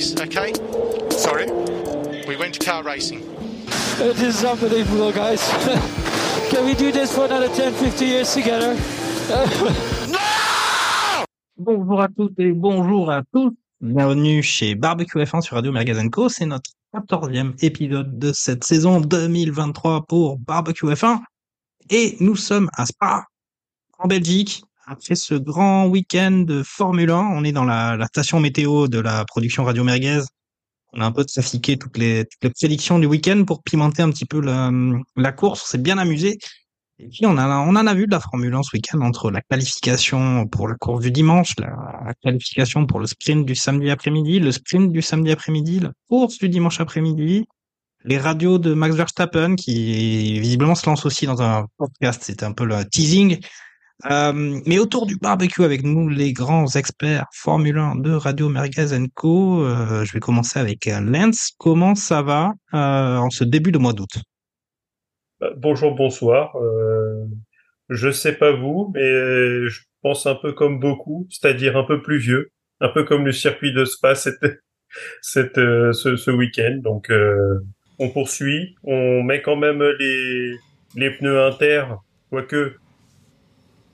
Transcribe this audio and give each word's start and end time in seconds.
race, 0.00 0.14
okay? 0.20 0.52
Sorry? 1.10 1.46
We 2.26 2.36
went 2.36 2.54
to 2.54 2.60
car 2.64 2.82
racing. 2.82 3.20
This 3.98 4.22
is 4.22 4.44
unbelievable, 4.44 5.12
guys. 5.12 5.40
Can 6.50 6.64
we 6.64 6.74
do 6.74 6.90
this 6.90 7.14
for 7.14 7.26
another 7.26 7.48
10, 7.48 7.74
50 7.74 8.04
years 8.04 8.32
together? 8.32 8.76
Bonjour 11.56 12.00
à 12.00 12.08
toutes 12.08 12.38
et 12.38 12.52
bonjour 12.52 13.10
à 13.10 13.22
tous. 13.34 13.54
Bienvenue 13.82 14.42
chez 14.42 14.74
Barbecue 14.74 15.18
F1 15.18 15.42
sur 15.42 15.56
Radio 15.56 15.72
Magazine 15.72 16.10
Co. 16.10 16.30
C'est 16.30 16.46
notre 16.46 16.70
14e 16.94 17.52
épisode 17.62 18.18
de 18.18 18.32
cette 18.32 18.64
saison 18.64 18.98
2023 18.98 20.06
pour 20.06 20.38
Barbecue 20.38 20.86
F1. 20.86 21.18
Et 21.90 22.16
nous 22.20 22.34
sommes 22.34 22.70
à 22.72 22.86
Spa, 22.86 23.26
en 23.98 24.08
Belgique. 24.08 24.64
Après 24.92 25.14
ce 25.14 25.36
grand 25.36 25.86
week-end 25.86 26.42
de 26.44 26.64
Formule 26.64 27.12
1, 27.12 27.16
on 27.16 27.44
est 27.44 27.52
dans 27.52 27.62
la, 27.64 27.96
la 27.96 28.06
station 28.06 28.40
météo 28.40 28.88
de 28.88 28.98
la 28.98 29.24
production 29.24 29.62
Radio 29.62 29.84
Merguez. 29.84 30.22
On 30.92 31.00
a 31.00 31.06
un 31.06 31.12
peu 31.12 31.24
trafiqué 31.24 31.78
toutes 31.78 31.96
les, 31.96 32.24
toutes 32.24 32.42
les 32.42 32.50
prédictions 32.50 32.98
du 32.98 33.06
week-end 33.06 33.44
pour 33.46 33.62
pimenter 33.62 34.02
un 34.02 34.10
petit 34.10 34.24
peu 34.24 34.40
la, 34.40 34.72
la 35.14 35.30
course. 35.30 35.62
On 35.62 35.66
s'est 35.66 35.78
bien 35.78 35.96
amusé. 35.96 36.38
Et 36.98 37.06
puis 37.06 37.24
on, 37.24 37.38
a, 37.38 37.46
on 37.60 37.76
en 37.76 37.86
a 37.86 37.94
vu 37.94 38.08
de 38.08 38.10
la 38.10 38.18
Formule 38.18 38.52
1 38.52 38.64
ce 38.64 38.70
week-end 38.74 39.00
entre 39.02 39.30
la 39.30 39.42
qualification 39.42 40.48
pour 40.48 40.66
la 40.66 40.74
course 40.74 41.02
du 41.02 41.12
dimanche, 41.12 41.54
la, 41.60 42.12
qualification 42.20 42.84
pour 42.84 42.98
le 42.98 43.06
sprint 43.06 43.46
du 43.46 43.54
samedi 43.54 43.90
après-midi, 43.90 44.40
le 44.40 44.50
sprint 44.50 44.90
du 44.90 45.02
samedi 45.02 45.30
après-midi, 45.30 45.78
la 45.78 45.92
course 46.08 46.38
du 46.38 46.48
dimanche 46.48 46.80
après-midi, 46.80 47.46
les 48.02 48.18
radios 48.18 48.58
de 48.58 48.74
Max 48.74 48.96
Verstappen 48.96 49.54
qui 49.54 50.40
visiblement 50.40 50.74
se 50.74 50.90
lance 50.90 51.06
aussi 51.06 51.26
dans 51.26 51.40
un 51.42 51.68
podcast, 51.78 52.24
c'était 52.24 52.44
un 52.44 52.52
peu 52.52 52.64
le 52.64 52.84
teasing. 52.84 53.38
Euh, 54.06 54.60
mais 54.66 54.78
autour 54.78 55.06
du 55.06 55.16
barbecue 55.16 55.62
avec 55.62 55.82
nous, 55.82 56.08
les 56.08 56.32
grands 56.32 56.66
experts 56.74 57.26
Formule 57.32 57.78
1 57.78 57.96
de 57.96 58.12
Radio 58.12 58.48
Merguez 58.48 58.96
Co. 59.14 59.64
Euh, 59.64 60.04
je 60.04 60.12
vais 60.12 60.20
commencer 60.20 60.58
avec 60.58 60.86
euh, 60.86 61.00
Lance. 61.00 61.52
Comment 61.58 61.94
ça 61.94 62.22
va 62.22 62.52
en 62.72 63.30
ce 63.30 63.44
début 63.44 63.72
de 63.72 63.78
mois 63.78 63.92
d'août? 63.92 64.22
Bah, 65.40 65.50
Bonjour, 65.56 65.94
bonsoir. 65.94 66.56
Je 67.88 68.10
sais 68.10 68.34
pas 68.34 68.52
vous, 68.52 68.90
mais 68.94 69.00
je 69.68 69.80
pense 70.02 70.26
un 70.26 70.36
peu 70.36 70.52
comme 70.52 70.78
beaucoup, 70.78 71.26
c'est-à-dire 71.28 71.76
un 71.76 71.84
peu 71.84 72.00
plus 72.00 72.18
vieux, 72.18 72.50
un 72.80 72.88
peu 72.88 73.04
comme 73.04 73.26
le 73.26 73.32
circuit 73.32 73.72
de 73.72 73.84
Spa 73.84 74.14
cette, 75.22 75.56
ce, 75.56 76.16
ce 76.16 76.30
week-end. 76.30 76.78
Donc, 76.82 77.10
on 77.98 78.08
poursuit, 78.08 78.76
on 78.84 79.22
met 79.22 79.42
quand 79.42 79.56
même 79.56 79.82
les, 79.98 80.54
les 80.96 81.10
pneus 81.10 81.38
inter, 81.42 81.84
quoique 82.30 82.76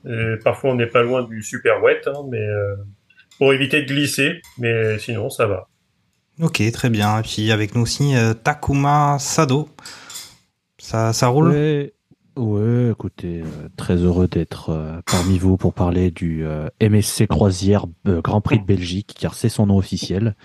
euh, 0.07 0.37
parfois 0.43 0.71
on 0.71 0.75
n'est 0.75 0.87
pas 0.87 1.03
loin 1.03 1.23
du 1.23 1.43
super 1.43 1.81
wet, 1.83 2.01
hein, 2.07 2.23
mais 2.29 2.41
euh, 2.41 2.75
pour 3.37 3.53
éviter 3.53 3.81
de 3.81 3.87
glisser, 3.87 4.41
mais 4.57 4.97
sinon 4.99 5.29
ça 5.29 5.47
va. 5.47 5.67
Ok, 6.41 6.61
très 6.71 6.89
bien. 6.89 7.19
Et 7.19 7.21
puis 7.23 7.51
avec 7.51 7.73
nous 7.75 7.81
aussi 7.81 8.15
euh, 8.15 8.33
Takuma 8.33 9.17
Sado. 9.19 9.69
Ça, 10.77 11.11
ça 11.11 11.27
roule? 11.27 11.49
Ouais, 11.49 11.93
ouais, 12.35 12.91
écoutez, 12.91 13.41
euh, 13.41 13.67
très 13.75 13.95
heureux 13.95 14.27
d'être 14.27 14.69
euh, 14.69 15.01
parmi 15.11 15.39
vous 15.39 15.57
pour 15.57 15.73
parler 15.73 16.11
du 16.11 16.45
euh, 16.45 16.69
MSC 16.79 17.25
Croisière 17.27 17.85
euh, 18.07 18.21
Grand 18.21 18.41
Prix 18.41 18.59
de 18.59 18.65
Belgique, 18.65 19.15
car 19.19 19.33
c'est 19.33 19.49
son 19.49 19.65
nom 19.65 19.77
officiel. 19.77 20.35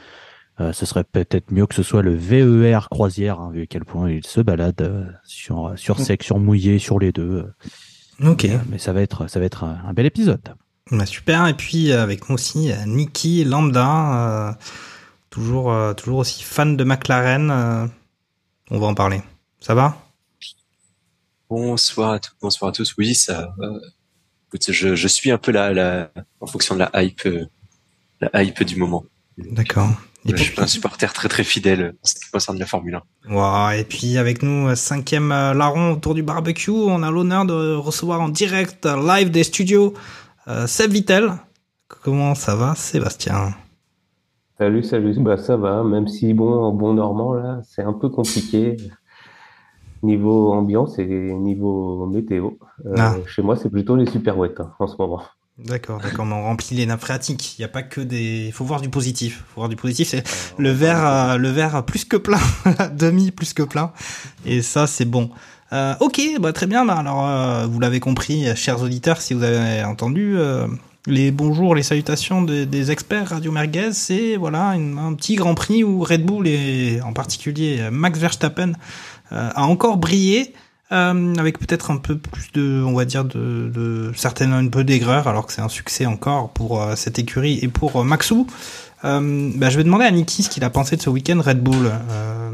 Euh, 0.61 0.73
ce 0.73 0.87
serait 0.87 1.05
peut-être 1.05 1.51
mieux 1.51 1.67
que 1.67 1.75
ce 1.75 1.83
soit 1.83 2.03
le 2.03 2.15
VER 2.15 2.89
Croisière, 2.91 3.41
hein, 3.41 3.51
vu 3.53 3.63
à 3.63 3.67
quel 3.67 3.85
point 3.85 4.11
il 4.11 4.27
se 4.27 4.41
balade 4.41 4.81
euh, 4.81 5.05
sur, 5.25 5.73
sur 5.77 5.99
sec, 6.01 6.23
sur 6.23 6.39
mouillé, 6.39 6.79
sur 6.79 6.99
les 6.99 7.13
deux. 7.13 7.47
Ok, 8.21 8.45
Euh, 8.45 8.59
mais 8.69 8.79
ça 8.79 8.93
va 8.93 9.03
être, 9.03 9.27
ça 9.29 9.41
va 9.41 9.47
être 9.47 9.65
un, 9.65 9.81
un 9.87 9.93
bel 9.93 10.07
épisode. 10.07 10.55
bah, 10.91 11.07
super. 11.07 11.47
Et 11.49 11.55
puis 11.55 11.91
euh, 11.93 12.03
avec 12.03 12.29
nous 12.29 12.35
aussi 12.35 12.71
euh, 12.73 12.85
Niki 12.87 13.45
Lambda, 13.45 14.49
euh, 14.51 14.53
toujours, 15.31 15.73
euh, 15.73 15.95
toujours 15.95 16.19
aussi 16.19 16.43
fan 16.43 16.77
de 16.77 16.85
McLaren. 16.85 17.51
euh, 17.51 17.87
on 18.71 18.79
va 18.79 18.87
en 18.87 18.95
parler. 18.95 19.23
Ça 19.61 19.75
va? 19.75 19.97
Bonsoir 21.51 22.13
à 22.13 22.19
tous. 22.21 22.33
Bonsoir 22.41 22.71
à 22.71 22.73
tous. 22.73 22.95
Oui, 22.99 23.15
ça. 23.15 23.55
euh, 23.61 23.79
écoute, 24.49 24.71
je, 24.73 24.95
je 24.95 25.09
suis 25.09 25.31
un 25.31 25.39
peu 25.39 25.53
la, 25.53 25.73
la, 25.73 26.11
en 26.41 26.47
fonction 26.47 26.75
de 26.75 26.81
la 26.81 26.91
hype, 27.03 27.27
euh, 27.27 27.47
la 28.21 28.43
hype 28.43 28.63
du 28.65 28.77
moment. 28.77 29.05
D'accord. 29.39 29.89
Et 30.25 30.31
je 30.31 30.35
puis, 30.35 30.45
suis 30.45 30.61
un 30.61 30.67
supporter 30.69 31.13
très 31.13 31.29
très 31.29 31.43
fidèle 31.45 31.95
en 32.03 32.07
ce 32.07 32.15
qui 32.15 32.31
concerne 32.31 32.59
la 32.59 32.67
Formule 32.67 33.01
1. 33.29 33.35
Ouah, 33.35 33.77
et 33.77 33.85
puis 33.85 34.19
avec 34.19 34.43
nous, 34.43 34.69
euh, 34.69 34.75
cinquième 34.77 35.33
euh, 35.33 35.53
larron 35.53 35.93
autour 35.93 36.15
du 36.15 36.23
barbecue, 36.23 36.71
on 36.71 37.03
a 37.03 37.11
l'honneur 37.11 37.45
de 37.45 37.75
recevoir 37.75 38.21
en 38.21 38.29
direct 38.29 38.87
euh, 38.87 38.97
live 39.05 39.31
des 39.31 39.43
studios 39.43 39.95
euh, 40.49 40.67
Seb 40.69 40.93
Vittel. 40.93 41.33
Comment 41.89 42.35
ça 42.35 42.55
va, 42.55 42.75
Sébastien? 42.77 43.55
Salut, 44.59 44.85
salut, 44.85 45.15
bah 45.19 45.39
ça 45.39 45.57
va, 45.57 45.83
même 45.83 46.07
si 46.07 46.35
bon, 46.35 46.53
en 46.53 46.73
bon 46.73 46.95
normand 46.95 47.35
là, 47.35 47.61
c'est 47.65 47.83
un 47.83 47.93
peu 47.93 48.09
compliqué. 48.09 48.77
Niveau 50.05 50.53
ambiance 50.53 50.99
et 50.99 51.05
niveau 51.07 52.07
météo. 52.07 52.53
Euh, 52.87 52.95
Ah. 52.99 53.15
Chez 53.27 53.43
moi, 53.43 53.57
c'est 53.57 53.71
plutôt 53.71 53.95
les 53.97 54.07
super 54.07 54.37
wet 54.39 54.55
hein, 54.59 54.73
en 54.81 54.87
ce 54.89 54.97
moment. 54.99 55.23
D'accord, 55.59 56.01
d'accord, 56.03 56.27
mais 56.27 56.35
on 56.35 56.43
remplit 56.45 56.77
les 56.77 56.87
nappes 56.87 57.01
phréatiques. 57.03 57.57
Il 57.59 57.61
n'y 57.61 57.65
a 57.65 57.69
pas 57.69 57.83
que 57.83 58.01
des. 58.01 58.47
Il 58.47 58.53
faut 58.53 58.65
voir 58.65 58.81
du 58.81 58.89
positif. 58.89 59.45
faut 59.55 59.61
voir 59.61 59.69
du 59.69 59.77
positif. 59.77 60.09
C'est 60.09 60.25
le 60.59 60.71
verre, 60.71 61.05
euh, 61.07 61.37
le 61.37 61.49
verre 61.51 61.85
plus 61.85 62.05
que 62.05 62.17
plein, 62.17 62.41
demi 62.95 63.31
plus 63.31 63.53
que 63.53 63.63
plein. 63.63 63.93
Et 64.47 64.63
ça, 64.63 64.87
c'est 64.87 65.05
bon. 65.05 65.31
Euh, 65.73 65.95
ok, 66.01 66.21
bah 66.41 66.53
très 66.53 66.67
bien. 66.67 66.85
Bah 66.85 66.97
alors, 66.99 67.27
euh, 67.27 67.67
vous 67.67 67.81
l'avez 67.81 68.01
compris, 68.01 68.49
euh, 68.49 68.55
chers 68.55 68.83
auditeurs, 68.83 69.21
si 69.21 69.33
vous 69.35 69.43
avez 69.43 69.83
entendu 69.85 70.35
euh, 70.37 70.67
les 71.07 71.31
bonjours, 71.31 71.75
les 71.75 71.83
salutations 71.83 72.43
de- 72.43 72.65
des 72.65 72.91
experts 72.91 73.29
Radio 73.31 73.51
Merguez, 73.53 73.93
c'est 73.93 74.37
voilà 74.37 74.75
une- 74.75 74.99
un 74.99 75.15
petit 75.15 75.35
Grand 75.35 75.55
Prix 75.55 75.83
où 75.85 76.01
Red 76.01 76.25
Bull 76.27 76.47
et 76.47 77.01
en 77.03 77.13
particulier 77.13 77.79
euh, 77.81 77.91
Max 77.91 78.19
Verstappen 78.19 78.73
euh, 79.33 79.51
a 79.55 79.63
encore 79.65 79.97
brillé. 79.97 80.53
Euh, 80.93 81.35
avec 81.39 81.59
peut-être 81.59 81.91
un 81.91 81.97
peu 81.97 82.19
plus 82.19 82.53
de, 82.53 82.83
on 82.87 82.93
va 82.93 83.07
dire, 83.07 83.25
de, 83.25 83.71
de 83.75 84.13
certaines 84.15 84.53
un 84.53 84.69
peu 84.69 84.85
d'aigreur, 84.85 85.27
alors 85.27 85.47
que 85.47 85.53
c'est 85.55 85.63
un 85.63 85.71
succès 85.71 86.05
encore 86.05 86.51
pour 86.51 86.83
euh, 86.83 86.97
cette 86.97 87.19
écurie 87.19 87.59
et 87.63 87.69
pour 87.69 87.97
euh, 87.97 88.05
Maxou. 88.05 88.47
Euh, 89.05 89.51
bah, 89.57 89.71
je 89.71 89.79
vais 89.79 89.85
demander 89.85 90.05
à 90.05 90.11
Niki 90.11 90.43
ce 90.43 90.51
qu'il 90.51 90.65
a 90.65 90.71
pensé 90.71 90.97
de 90.97 91.03
ce 91.03 91.09
week-end 91.09 91.41
Red 91.41 91.63
Bull. 91.63 91.91
Euh, 92.11 92.51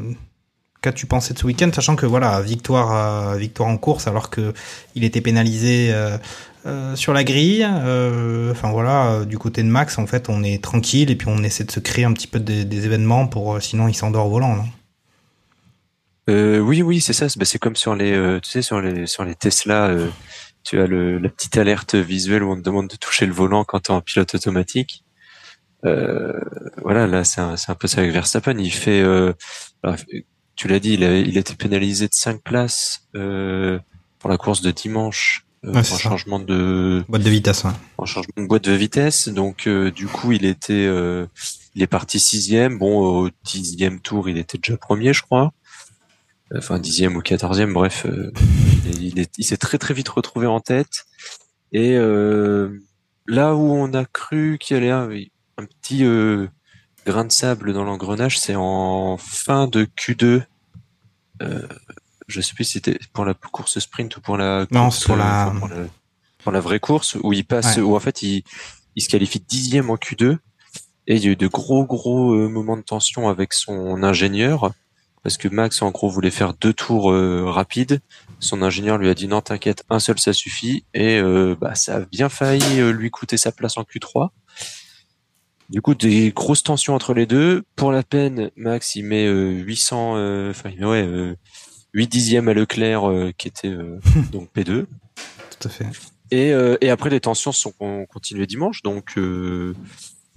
Qu'as-tu 0.80 1.06
pensé 1.06 1.34
de 1.34 1.38
ce 1.40 1.46
week-end, 1.46 1.70
sachant 1.74 1.96
que 1.96 2.06
voilà, 2.06 2.40
victoire, 2.40 3.34
victoire 3.34 3.68
en 3.68 3.76
course, 3.76 4.06
alors 4.06 4.30
que 4.30 4.54
il 4.94 5.02
était 5.02 5.20
pénalisé 5.20 5.92
sur 6.94 7.12
la 7.12 7.24
grille. 7.24 7.64
Enfin 7.64 8.70
voilà, 8.70 9.24
du 9.24 9.38
côté 9.38 9.64
de 9.64 9.68
Max, 9.68 9.98
en 9.98 10.06
fait, 10.06 10.28
on 10.28 10.44
est 10.44 10.62
tranquille 10.62 11.10
et 11.10 11.16
puis 11.16 11.26
on 11.28 11.42
essaie 11.42 11.64
de 11.64 11.72
se 11.72 11.80
créer 11.80 12.04
un 12.04 12.12
petit 12.12 12.28
peu 12.28 12.38
des, 12.38 12.64
des 12.64 12.86
événements 12.86 13.26
pour, 13.26 13.60
sinon 13.60 13.88
il 13.88 13.94
s'endort 13.94 14.26
au 14.26 14.30
volant, 14.30 14.54
non 14.54 14.66
Euh, 16.28 16.58
oui, 16.58 16.82
oui, 16.82 17.00
c'est 17.00 17.12
ça. 17.12 17.28
C'est 17.28 17.38
bah, 17.38 17.44
c'est 17.44 17.58
comme 17.58 17.76
sur 17.76 17.94
les, 17.94 18.12
euh, 18.12 18.40
tu 18.40 18.50
sais, 18.50 18.62
sur 18.62 18.80
les, 18.80 19.06
sur 19.06 19.24
les 19.24 19.34
Tesla, 19.34 19.86
euh, 19.88 20.08
tu 20.64 20.80
as 20.80 20.86
le, 20.86 21.18
la 21.18 21.28
petite 21.28 21.56
alerte 21.56 21.94
visuelle 21.94 22.42
où 22.42 22.52
on 22.52 22.56
te 22.56 22.60
demande 22.62 22.88
de 22.88 22.96
toucher 22.96 23.26
le 23.26 23.32
volant 23.32 23.64
quand 23.64 23.80
tu 23.80 23.92
es 23.92 23.94
en 23.94 24.00
pilote 24.00 24.34
automatique. 24.34 25.04
Euh, 25.84 26.32
voilà, 26.82 27.06
là, 27.06 27.24
c'est 27.24 27.40
un, 27.40 27.56
c'est 27.56 27.70
un 27.70 27.74
peu 27.74 27.86
ça 27.88 28.00
avec 28.00 28.12
Verstappen. 28.12 28.58
Il 28.58 28.72
fait, 28.72 29.00
euh, 29.00 29.32
alors, 29.82 29.96
tu 30.56 30.68
l'as 30.68 30.80
dit, 30.80 30.94
il 30.94 31.04
a, 31.04 31.16
il 31.18 31.36
a 31.36 31.40
été 31.40 31.54
pénalisé 31.54 32.06
de 32.08 32.14
5 32.14 32.42
places 32.42 33.08
euh, 33.14 33.78
pour 34.18 34.28
la 34.28 34.36
course 34.36 34.60
de 34.60 34.70
dimanche. 34.70 35.44
Euh, 35.64 35.72
Ouais, 35.72 35.82
ça. 35.82 35.96
changement 35.98 36.38
de 36.38 37.04
Boîte 37.08 37.22
de 37.22 37.30
vitesse, 37.30 37.64
ouais. 37.64 37.72
en 37.96 38.06
changement 38.06 38.42
de 38.42 38.46
boîte 38.46 38.64
de 38.64 38.72
vitesse. 38.72 39.28
Donc 39.28 39.66
euh, 39.66 39.90
du 39.90 40.06
coup, 40.06 40.30
il 40.30 40.44
était, 40.44 40.72
euh, 40.86 41.26
il 41.74 41.82
est 41.82 41.88
parti 41.88 42.20
sixième. 42.20 42.78
Bon, 42.78 43.24
au 43.24 43.30
dixième 43.44 44.00
tour, 44.00 44.28
il 44.28 44.38
était 44.38 44.58
déjà 44.58 44.76
premier, 44.76 45.12
je 45.12 45.22
crois. 45.22 45.52
Enfin 46.56 46.78
dixième 46.78 47.16
ou 47.16 47.20
quatorzième, 47.20 47.72
bref, 47.74 48.06
euh, 48.06 48.32
il, 49.00 49.18
est- 49.18 49.34
il 49.38 49.44
s'est 49.44 49.56
très 49.58 49.78
très 49.78 49.94
vite 49.94 50.08
retrouvé 50.08 50.46
en 50.46 50.60
tête. 50.60 51.04
Et 51.72 51.94
euh, 51.96 52.78
là 53.26 53.54
où 53.54 53.60
on 53.72 53.92
a 53.92 54.04
cru 54.06 54.56
qu'il 54.58 54.74
y 54.76 54.78
allait 54.78 54.90
un, 54.90 55.10
un 55.58 55.66
petit 55.66 56.04
euh, 56.04 56.46
grain 57.04 57.24
de 57.26 57.32
sable 57.32 57.72
dans 57.74 57.84
l'engrenage, 57.84 58.38
c'est 58.38 58.54
en 58.56 59.18
fin 59.18 59.66
de 59.68 59.84
Q2. 59.84 60.42
Euh, 61.42 61.66
je 62.26 62.40
sais 62.40 62.54
plus 62.54 62.64
si 62.64 62.72
c'était 62.72 62.98
pour 63.12 63.24
la 63.24 63.34
course 63.34 63.78
sprint 63.78 64.16
ou 64.16 64.20
pour 64.20 64.36
la 64.38 64.66
Non, 64.70 64.84
course, 64.84 65.04
pour 65.04 65.16
la- 65.16 65.48
enfin, 65.48 65.58
pour 65.58 65.68
la- 65.68 65.86
pour 66.42 66.52
la 66.52 66.60
vraie 66.60 66.80
course 66.80 67.16
où 67.22 67.32
il 67.32 67.44
passe, 67.44 67.76
Ouais. 67.76 67.82
où 67.82 67.94
en 67.96 68.00
fait 68.00 68.22
il, 68.22 68.42
il 68.96 69.02
se 69.02 69.08
qualifie 69.08 69.40
dixième 69.40 69.90
en 69.90 69.96
Q2 69.96 70.38
Et 71.06 71.16
il 71.16 71.24
y 71.24 71.28
a 71.28 71.30
eu 71.32 71.36
de 71.36 71.46
gros 71.48 71.84
gros 71.84 72.32
euh, 72.34 72.48
moments 72.48 72.76
de 72.76 72.82
tension 72.82 73.28
avec 73.28 73.52
son 73.52 74.02
ingénieur 74.02 74.72
parce 75.22 75.36
que 75.36 75.48
Max 75.48 75.82
en 75.82 75.90
gros 75.90 76.08
voulait 76.08 76.30
faire 76.30 76.54
deux 76.54 76.72
tours 76.72 77.10
euh, 77.12 77.44
rapides. 77.46 78.00
Son 78.40 78.62
ingénieur 78.62 78.98
lui 78.98 79.08
a 79.08 79.14
dit 79.14 79.28
non 79.28 79.40
t'inquiète 79.40 79.84
un 79.90 79.98
seul 79.98 80.18
ça 80.18 80.32
suffit 80.32 80.84
et 80.94 81.18
euh, 81.18 81.56
bah 81.60 81.74
ça 81.74 81.96
a 81.96 82.00
bien 82.00 82.28
failli 82.28 82.80
euh, 82.80 82.92
lui 82.92 83.10
coûter 83.10 83.36
sa 83.36 83.52
place 83.52 83.76
en 83.76 83.82
Q3. 83.82 84.28
Du 85.70 85.82
coup 85.82 85.94
des 85.94 86.30
grosses 86.30 86.62
tensions 86.62 86.94
entre 86.94 87.12
les 87.14 87.26
deux. 87.26 87.64
Pour 87.76 87.92
la 87.92 88.02
peine 88.02 88.50
Max 88.56 88.94
il 88.94 89.04
met 89.04 89.26
euh, 89.26 89.50
800 89.50 90.14
euh, 90.16 90.50
enfin 90.50 90.70
il 90.70 90.80
met 90.80 90.86
ouais 90.86 91.02
euh, 91.06 91.34
8 91.94 92.06
dixièmes 92.06 92.48
à 92.48 92.54
Leclerc 92.54 93.02
qui 93.36 93.48
était 93.48 93.74
donc 94.32 94.50
P2. 94.54 94.86
Tout 94.86 95.68
à 95.68 95.68
fait. 95.68 95.86
Et, 96.30 96.50
et 96.82 96.90
après, 96.90 97.08
les 97.08 97.20
tensions 97.20 97.52
sont 97.52 97.72
con- 97.72 98.04
continuées 98.04 98.46
dimanche. 98.46 98.82
Donc, 98.82 99.18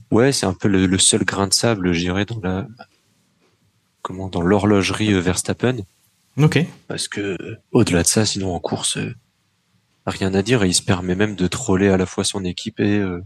ouais, 0.10 0.31
c'est 0.31 0.45
un 0.45 0.54
peu 0.54 0.69
le, 0.69 0.86
le 0.88 0.98
seul 0.98 1.25
grain 1.25 1.48
de 1.48 1.54
sable, 1.54 1.92
je 1.92 2.00
dirais, 2.00 2.24
dans 2.25 2.39
la 2.42 2.66
comment 4.01 4.27
dans 4.27 4.42
l'horlogerie 4.42 5.13
euh, 5.13 5.19
Verstappen. 5.19 5.77
Ok. 6.38 6.65
Parce 6.88 7.07
que 7.07 7.21
euh, 7.42 7.57
au-delà 7.71 8.03
de 8.03 8.07
ça, 8.07 8.25
sinon 8.25 8.53
en 8.56 8.59
course, 8.59 8.98
euh, 8.98 9.13
rien 10.06 10.33
à 10.33 10.42
dire. 10.42 10.63
Et 10.63 10.68
il 10.68 10.74
se 10.74 10.81
permet 10.81 11.15
même 11.15 11.36
de 11.36 11.48
troller 11.48 11.89
à 11.89 11.98
la 11.98 12.06
fois 12.06 12.24
son 12.24 12.44
équipe 12.45 12.80
et 12.80 12.98
euh, 12.98 13.24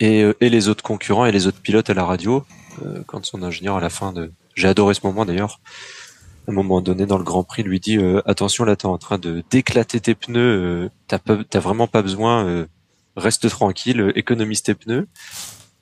et, 0.00 0.22
euh, 0.22 0.34
et 0.40 0.48
les 0.50 0.68
autres 0.68 0.82
concurrents 0.82 1.26
et 1.26 1.32
les 1.32 1.46
autres 1.46 1.60
pilotes 1.60 1.90
à 1.90 1.94
la 1.94 2.04
radio. 2.04 2.44
euh, 2.84 3.02
quand 3.06 3.24
son 3.24 3.42
ingénieur 3.42 3.76
à 3.76 3.80
la 3.80 3.90
fin 3.90 4.12
de, 4.12 4.32
j'ai 4.54 4.68
adoré 4.68 4.94
ce 4.94 5.00
moment 5.04 5.24
d'ailleurs. 5.24 5.60
À 6.46 6.50
un 6.50 6.54
moment 6.54 6.80
donné 6.82 7.06
dans 7.06 7.16
le 7.16 7.24
Grand 7.24 7.42
Prix, 7.44 7.62
lui 7.62 7.80
dit 7.80 7.96
euh, 7.96 8.20
attention 8.26 8.64
là 8.64 8.76
t'es 8.76 8.86
en 8.86 8.98
train 8.98 9.16
de 9.18 9.42
d'éclater 9.50 10.00
tes 10.00 10.14
pneus, 10.14 10.40
euh, 10.40 10.90
t'as 11.08 11.18
pas, 11.18 11.38
t'as 11.48 11.60
vraiment 11.60 11.86
pas 11.86 12.02
besoin, 12.02 12.44
euh, 12.46 12.66
reste 13.16 13.48
tranquille, 13.48 14.12
économise 14.14 14.62
tes 14.62 14.74
pneus. 14.74 15.06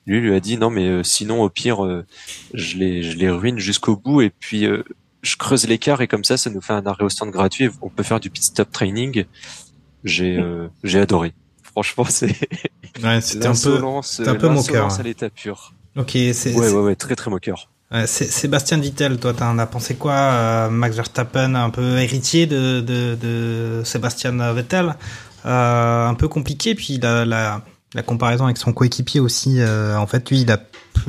Lui 0.05 0.19
lui 0.19 0.35
a 0.35 0.39
dit 0.39 0.57
non 0.57 0.69
mais 0.69 0.87
euh, 0.87 1.03
sinon 1.03 1.41
au 1.43 1.49
pire 1.49 1.85
euh, 1.85 2.05
je 2.53 2.77
les 2.77 3.03
je 3.03 3.17
les 3.17 3.29
ruine 3.29 3.57
jusqu'au 3.59 3.95
bout 3.95 4.21
et 4.21 4.29
puis 4.29 4.65
euh, 4.65 4.83
je 5.21 5.37
creuse 5.37 5.65
l'écart 5.67 6.01
et 6.01 6.07
comme 6.07 6.23
ça 6.25 6.35
ça 6.35 6.49
nous 6.49 6.59
fait 6.61 6.73
un 6.73 6.85
arrêt 6.85 7.05
au 7.05 7.09
stand 7.09 7.29
gratuit. 7.31 7.65
et 7.65 7.69
On 7.81 7.89
peut 7.89 8.03
faire 8.03 8.19
du 8.19 8.29
pit 8.29 8.43
stop 8.43 8.69
training. 8.71 9.25
J'ai 10.03 10.37
euh, 10.37 10.67
j'ai 10.83 10.99
adoré. 10.99 11.33
Franchement 11.63 12.05
c'est 12.09 12.35
Ouais, 13.03 13.21
c'était 13.21 13.47
un 13.47 13.53
peu, 13.53 13.81
un 14.27 14.35
peu 14.35 14.49
moqueur. 14.49 14.99
à 14.99 15.03
l'état 15.03 15.29
pur. 15.29 15.73
Ok, 15.95 16.11
c'est. 16.33 16.53
Ouais 16.53 16.69
ouais 16.69 16.81
ouais 16.81 16.95
très 16.95 17.15
très 17.15 17.31
moqueur. 17.31 17.69
Sébastien 18.07 18.77
Vittel, 18.79 19.19
toi, 19.19 19.33
t'en 19.33 19.57
as 19.59 19.67
pensé 19.67 19.93
quoi 19.95 20.13
euh, 20.13 20.69
Max 20.69 20.95
Verstappen, 20.95 21.53
un 21.53 21.69
peu 21.69 21.99
héritier 21.99 22.47
de, 22.47 22.81
de, 22.81 23.15
de 23.21 23.81
Sébastien 23.85 24.31
Vettel, 24.51 24.95
euh, 25.45 26.07
un 26.07 26.15
peu 26.15 26.27
compliqué. 26.27 26.73
Puis 26.73 26.97
la, 26.97 27.23
la, 27.23 27.61
la 27.93 28.03
comparaison 28.03 28.45
avec 28.45 28.57
son 28.57 28.73
coéquipier 28.73 29.19
aussi. 29.19 29.59
euh, 29.59 29.97
en 29.97 30.07
fait, 30.07 30.29
lui, 30.29 30.45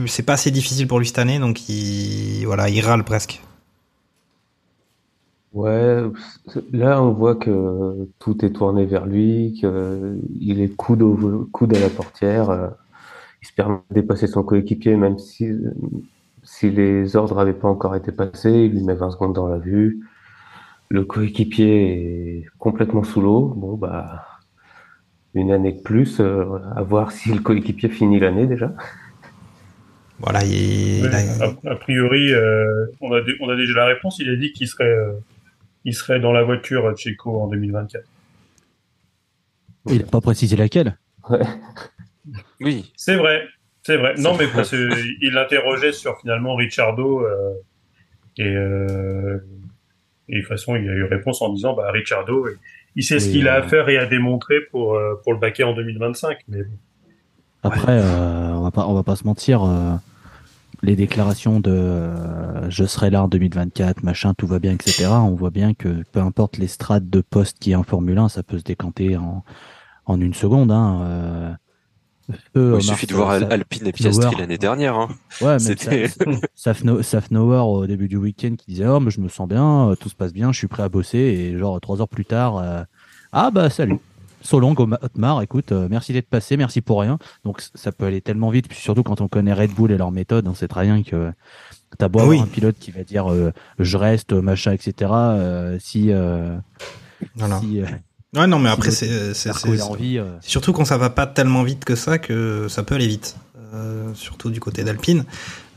c'est 0.06 0.22
pas 0.22 0.34
assez 0.34 0.50
difficile 0.50 0.86
pour 0.86 0.98
lui 0.98 1.06
cette 1.06 1.18
année, 1.18 1.38
donc 1.38 1.68
il, 1.68 2.44
voilà, 2.46 2.68
il 2.68 2.80
râle 2.80 3.04
presque. 3.04 3.40
Ouais, 5.52 6.02
là 6.72 7.00
on 7.00 7.12
voit 7.12 7.36
que 7.36 8.08
tout 8.18 8.44
est 8.44 8.50
tourné 8.52 8.86
vers 8.86 9.06
lui, 9.06 9.52
qu'il 9.52 10.60
est 10.60 10.74
coude 10.74 11.74
à 11.76 11.78
la 11.80 11.90
portière, 11.90 12.50
euh, 12.50 12.68
il 13.42 13.48
se 13.48 13.54
permet 13.54 13.78
de 13.90 13.94
dépasser 14.02 14.26
son 14.28 14.42
coéquipier 14.44 14.96
même 14.96 15.18
si 15.18 15.46
si 16.44 16.70
les 16.70 17.16
ordres 17.16 17.36
n'avaient 17.36 17.54
pas 17.54 17.68
encore 17.68 17.96
été 17.96 18.12
passés, 18.12 18.52
il 18.52 18.72
lui 18.72 18.82
met 18.84 18.94
20 18.94 19.12
secondes 19.12 19.34
dans 19.34 19.48
la 19.48 19.58
vue. 19.58 20.00
Le 20.90 21.04
coéquipier 21.04 22.38
est 22.40 22.46
complètement 22.58 23.04
sous 23.04 23.20
l'eau. 23.22 23.54
Bon 23.56 23.76
bah 23.76 24.26
une 25.34 25.50
année 25.50 25.72
de 25.72 25.80
plus, 25.80 26.20
euh, 26.20 26.44
à 26.76 26.82
voir 26.82 27.12
si 27.12 27.32
le 27.32 27.40
coéquipier 27.40 27.88
finit 27.88 28.20
l'année 28.20 28.46
déjà. 28.46 28.72
Voilà, 30.20 30.44
il, 30.44 31.02
Ouais, 31.02 31.08
il 31.10 31.42
a- 31.42 31.46
a, 31.68 31.72
a 31.72 31.76
priori, 31.76 32.32
euh, 32.32 32.86
on, 33.00 33.12
a, 33.12 33.20
dé- 33.20 33.36
on 33.40 33.48
a 33.48 33.56
déjà 33.56 33.74
la 33.74 33.86
réponse. 33.86 34.18
Il 34.20 34.30
a 34.30 34.36
dit 34.36 34.52
qu'il 34.52 34.68
serait, 34.68 34.84
euh, 34.84 35.12
il 35.84 35.94
serait 35.94 36.20
dans 36.20 36.32
la 36.32 36.42
voiture 36.44 36.96
Checo 36.96 37.40
en 37.40 37.48
2024. 37.48 38.04
Il 39.90 39.98
n'a 39.98 40.04
pas 40.04 40.20
précisé 40.20 40.56
laquelle. 40.56 40.96
Oui. 42.60 42.92
C'est 42.96 43.16
vrai, 43.16 43.44
c'est 43.82 43.96
vrai. 43.96 44.14
Non, 44.18 44.36
mais 44.36 44.46
parce 44.46 44.72
il 45.20 45.32
l'interrogeait 45.32 45.92
sur 45.92 46.18
finalement 46.20 46.54
Ricciardo 46.54 47.20
euh, 47.26 47.52
et, 48.38 48.48
euh, 48.48 49.38
et 50.28 50.36
de 50.36 50.40
toute 50.40 50.48
façon, 50.48 50.76
il 50.76 50.88
a 50.88 50.92
eu 50.94 51.04
réponse 51.04 51.42
en 51.42 51.52
disant 51.52 51.74
bah 51.74 51.90
Ricciardo, 51.90 52.46
il 52.96 53.02
sait 53.04 53.18
ce 53.20 53.28
qu'il 53.28 53.48
a 53.48 53.54
à 53.54 53.60
euh, 53.60 53.68
faire 53.68 53.88
et 53.88 53.98
à 53.98 54.06
démontrer 54.06 54.56
pour 54.70 54.94
euh, 54.94 55.14
pour 55.22 55.32
le 55.32 55.38
baquer 55.38 55.64
en 55.64 55.74
2025. 55.74 56.38
Mais 56.48 56.62
bon. 56.62 56.76
Après, 57.62 57.98
euh, 57.98 58.52
on 58.52 58.62
va 58.62 58.70
pas, 58.70 58.86
on 58.86 58.94
va 58.94 59.02
pas 59.02 59.16
se 59.16 59.24
mentir. 59.24 59.62
euh, 59.64 59.94
les 60.82 60.96
déclarations 60.96 61.60
de 61.60 61.70
euh, 61.70 62.68
je 62.70 62.84
serai 62.84 63.08
là 63.08 63.22
en 63.24 63.28
2024, 63.28 64.02
machin, 64.02 64.34
tout 64.34 64.46
va 64.46 64.58
bien, 64.58 64.72
etc. 64.72 65.06
On 65.12 65.34
voit 65.34 65.50
bien 65.50 65.72
que 65.72 66.02
peu 66.12 66.20
importe 66.20 66.58
les 66.58 66.66
strates 66.66 67.08
de 67.08 67.22
poste 67.22 67.58
qui 67.58 67.72
est 67.72 67.74
en 67.74 67.84
Formule 67.84 68.18
1, 68.18 68.28
ça 68.28 68.42
peut 68.42 68.58
se 68.58 68.64
décanter 68.64 69.16
en, 69.16 69.44
en 70.04 70.20
une 70.20 70.34
seconde. 70.34 70.70
Hein. 70.70 71.56
Euh. 72.56 72.76
Il 72.80 72.82
suffit 72.82 73.06
de 73.06 73.14
voir 73.14 73.38
Sa- 73.38 73.46
Alpine 73.46 73.86
et 73.86 73.92
Piastri 73.92 74.34
l'année 74.38 74.58
dernière. 74.58 74.96
Hein. 74.96 75.08
Ouais, 75.40 75.48
même 75.48 75.58
C'était- 75.58 76.08
Sa- 76.08 76.24
Safno- 76.72 77.02
Safnauer 77.02 77.58
au 77.66 77.86
début 77.86 78.08
du 78.08 78.16
week-end 78.16 78.54
qui 78.56 78.66
disait 78.72 78.86
Oh, 78.86 79.00
mais 79.00 79.10
je 79.10 79.20
me 79.20 79.28
sens 79.28 79.48
bien, 79.48 79.90
euh, 79.90 79.94
tout 79.96 80.08
se 80.08 80.14
passe 80.14 80.32
bien, 80.32 80.52
je 80.52 80.58
suis 80.58 80.68
prêt 80.68 80.82
à 80.82 80.88
bosser. 80.88 81.18
Et 81.18 81.58
genre, 81.58 81.80
trois 81.80 82.00
heures 82.00 82.08
plus 82.08 82.24
tard, 82.24 82.56
euh, 82.58 82.82
Ah, 83.32 83.50
bah, 83.50 83.68
salut. 83.70 83.98
Solong, 84.42 84.74
Otmar, 84.78 85.40
écoute, 85.40 85.72
euh, 85.72 85.88
merci 85.90 86.12
d'être 86.12 86.28
passé, 86.28 86.58
merci 86.58 86.82
pour 86.82 87.00
rien. 87.00 87.18
Donc, 87.46 87.62
ça 87.74 87.92
peut 87.92 88.04
aller 88.04 88.20
tellement 88.20 88.50
vite, 88.50 88.68
puis 88.68 88.78
surtout 88.78 89.02
quand 89.02 89.22
on 89.22 89.26
connaît 89.28 89.54
Red 89.54 89.70
Bull 89.72 89.90
et 89.90 89.96
leur 89.96 90.12
méthode, 90.12 90.46
on 90.46 90.52
sait 90.52 90.68
très 90.68 90.84
bien 90.84 91.02
que 91.02 91.32
t'as 91.96 92.08
beau 92.08 92.18
Ah 92.18 92.22
avoir 92.24 92.36
oui. 92.36 92.42
un 92.42 92.46
pilote 92.46 92.76
qui 92.78 92.90
va 92.90 93.04
dire 93.04 93.32
euh, 93.32 93.52
je 93.78 93.96
reste, 93.96 94.34
machin, 94.34 94.72
etc. 94.72 95.10
euh, 95.14 95.78
si. 95.80 96.08
euh, 96.12 96.58
Voilà. 97.36 97.58
si, 97.60 97.80
euh, 97.80 97.86
Ouais, 98.34 98.46
non, 98.46 98.58
mais 98.58 98.68
après, 98.68 98.90
c'est, 98.90 99.08
envie, 99.82 100.18
euh, 100.18 100.24
c'est 100.40 100.50
surtout 100.50 100.72
quand 100.72 100.84
ça 100.84 100.98
va 100.98 101.10
pas 101.10 101.26
tellement 101.26 101.62
vite 101.62 101.84
que 101.84 101.94
ça 101.94 102.18
que 102.18 102.66
ça 102.68 102.82
peut 102.82 102.96
aller 102.96 103.06
vite. 103.06 103.36
Euh, 103.74 104.12
surtout 104.14 104.50
du 104.50 104.60
côté 104.60 104.84
d'Alpine. 104.84 105.24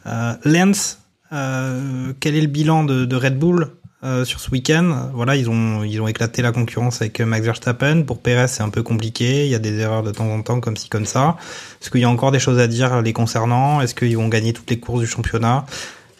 Euh, 0.05 0.33
Lance, 0.45 0.99
euh, 1.33 2.13
quel 2.19 2.35
est 2.35 2.41
le 2.41 2.47
bilan 2.47 2.83
de, 2.83 3.05
de 3.05 3.15
Red 3.15 3.39
Bull 3.39 3.69
euh, 4.03 4.23
sur 4.23 4.39
ce 4.39 4.51
week-end? 4.51 5.09
Voilà, 5.13 5.35
ils 5.35 5.49
ont, 5.49 5.83
ils 5.83 5.99
ont 5.99 6.07
éclaté 6.07 6.41
la 6.41 6.51
concurrence 6.51 7.01
avec 7.01 7.19
Max 7.21 7.45
Verstappen. 7.45 8.03
Pour 8.03 8.19
Perez, 8.21 8.47
c'est 8.47 8.63
un 8.63 8.69
peu 8.69 8.83
compliqué. 8.83 9.45
Il 9.45 9.51
y 9.51 9.55
a 9.55 9.59
des 9.59 9.79
erreurs 9.79 10.03
de 10.03 10.11
temps 10.11 10.29
en 10.29 10.41
temps, 10.41 10.59
comme 10.59 10.77
ci, 10.77 10.89
comme 10.89 11.05
ça. 11.05 11.37
Est-ce 11.81 11.89
qu'il 11.89 12.01
y 12.01 12.05
a 12.05 12.09
encore 12.09 12.31
des 12.31 12.39
choses 12.39 12.59
à 12.59 12.67
dire 12.67 13.01
les 13.01 13.13
concernant? 13.13 13.81
Est-ce 13.81 13.95
qu'ils 13.95 14.17
vont 14.17 14.29
gagner 14.29 14.53
toutes 14.53 14.69
les 14.69 14.79
courses 14.79 15.01
du 15.01 15.07
championnat? 15.07 15.65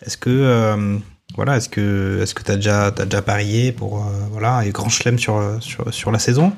Est-ce 0.03 0.17
que 0.17 0.29
euh, 0.29 0.97
voilà, 1.37 1.57
est-ce 1.57 1.69
que 1.69 2.19
est-ce 2.21 2.33
que 2.33 2.41
t'as 2.41 2.55
déjà 2.55 2.91
t'as 2.91 3.05
déjà 3.05 3.21
parié 3.21 3.71
pour 3.71 3.99
euh, 3.99 4.09
voilà 4.31 4.65
et 4.65 4.71
grand 4.71 4.89
chelem 4.89 5.19
sur 5.19 6.11
la 6.11 6.19
saison? 6.19 6.51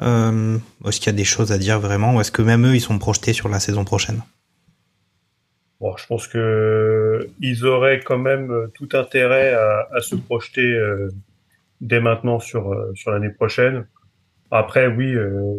Euh, 0.00 0.58
Est-ce 0.86 0.98
qu'il 0.98 1.06
y 1.06 1.14
a 1.14 1.16
des 1.16 1.24
choses 1.24 1.52
à 1.52 1.58
dire 1.58 1.78
vraiment 1.78 2.14
ou 2.14 2.20
est-ce 2.20 2.32
que 2.32 2.42
même 2.42 2.66
eux 2.66 2.74
ils 2.74 2.80
sont 2.80 2.98
projetés 2.98 3.32
sur 3.32 3.48
la 3.48 3.60
saison 3.60 3.84
prochaine? 3.84 4.20
Bon, 5.80 5.96
je 5.96 6.06
pense 6.06 6.26
que 6.26 7.28
ils 7.40 7.64
auraient 7.64 8.00
quand 8.00 8.18
même 8.18 8.50
euh, 8.50 8.66
tout 8.74 8.88
intérêt 8.94 9.54
à, 9.54 10.00
se 10.00 10.16
projeter 10.16 10.76
dès 11.80 12.00
maintenant 12.00 12.40
sur 12.40 12.74
l'année 13.06 13.30
prochaine. 13.30 13.86
Après, 14.50 14.88
oui, 14.88 15.12
le, 15.12 15.56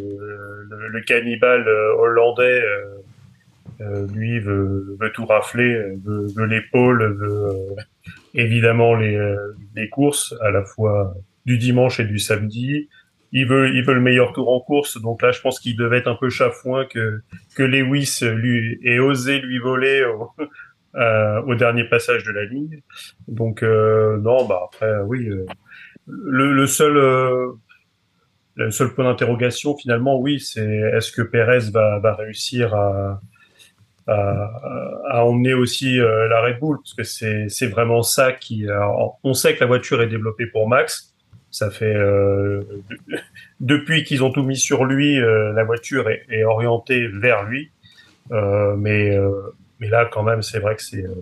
le 0.67 1.01
cannibale 1.01 1.65
hollandais, 1.97 2.61
lui, 4.13 4.39
veut, 4.39 4.97
tout 5.13 5.25
rafler, 5.25 5.97
veut, 6.03 6.45
l'épaule, 6.45 7.13
veut 7.13 7.75
évidemment 8.33 8.95
les, 8.95 9.15
euh, 9.15 9.55
les 9.75 9.89
courses, 9.89 10.35
à 10.41 10.51
la 10.51 10.63
fois 10.63 11.15
du 11.45 11.57
dimanche 11.57 11.99
et 11.99 12.05
du 12.05 12.19
samedi. 12.19 12.89
Il 13.31 13.47
veut, 13.47 13.69
il 13.75 13.83
veut 13.85 13.93
le 13.93 14.01
meilleur 14.01 14.33
tour 14.33 14.49
en 14.49 14.59
course, 14.59 14.99
donc 15.01 15.21
là, 15.21 15.31
je 15.31 15.39
pense 15.41 15.59
qu'il 15.59 15.75
devait 15.75 15.99
être 15.99 16.07
un 16.07 16.15
peu 16.15 16.29
chafouin 16.29 16.85
que 16.85 17.21
que 17.55 17.63
Lewis 17.63 18.19
lui 18.23 18.79
ait 18.83 18.99
osé 18.99 19.39
lui 19.39 19.59
voler 19.59 20.03
au, 20.03 20.31
euh, 20.95 21.41
au 21.43 21.55
dernier 21.55 21.83
passage 21.83 22.23
de 22.23 22.31
la 22.31 22.45
ligne. 22.45 22.81
Donc 23.27 23.61
euh, 23.61 24.17
non, 24.17 24.45
bah 24.45 24.61
après, 24.65 25.01
oui, 25.01 25.27
euh, 25.27 25.45
le, 26.07 26.53
le 26.53 26.67
seul 26.67 26.97
euh, 26.97 27.51
le 28.55 28.71
seul 28.71 28.93
point 28.93 29.05
d'interrogation 29.05 29.77
finalement, 29.77 30.19
oui, 30.19 30.39
c'est 30.39 30.65
est-ce 30.65 31.11
que 31.11 31.21
Perez 31.21 31.69
va, 31.71 31.99
va 31.99 32.15
réussir 32.15 32.73
à, 32.73 33.21
à, 34.09 35.17
à 35.19 35.25
emmener 35.25 35.53
aussi 35.53 35.99
euh, 35.99 36.27
la 36.29 36.41
Red 36.41 36.59
Bull 36.59 36.77
parce 36.77 36.93
que 36.93 37.47
c'est 37.49 37.67
vraiment 37.67 38.01
ça 38.03 38.31
qui 38.33 38.67
alors, 38.69 39.19
on 39.23 39.33
sait 39.33 39.53
que 39.55 39.61
la 39.61 39.65
voiture 39.67 40.01
est 40.01 40.07
développée 40.07 40.47
pour 40.47 40.67
Max 40.67 41.13
ça 41.51 41.69
fait 41.71 41.95
euh, 41.95 42.61
de- 42.89 43.17
depuis 43.59 44.03
qu'ils 44.03 44.23
ont 44.23 44.31
tout 44.31 44.43
mis 44.43 44.57
sur 44.57 44.85
lui 44.85 45.19
euh, 45.19 45.53
la 45.53 45.63
voiture 45.63 46.09
est, 46.09 46.23
est 46.29 46.43
orientée 46.43 47.07
vers 47.07 47.43
lui 47.43 47.71
Euh, 48.31 48.75
mais 48.77 49.17
euh, 49.17 49.31
mais 49.79 49.89
là 49.89 50.05
quand 50.13 50.23
même 50.23 50.41
c'est 50.43 50.59
vrai 50.59 50.75
que 50.75 50.83
c'est 50.83 51.03
euh, 51.03 51.15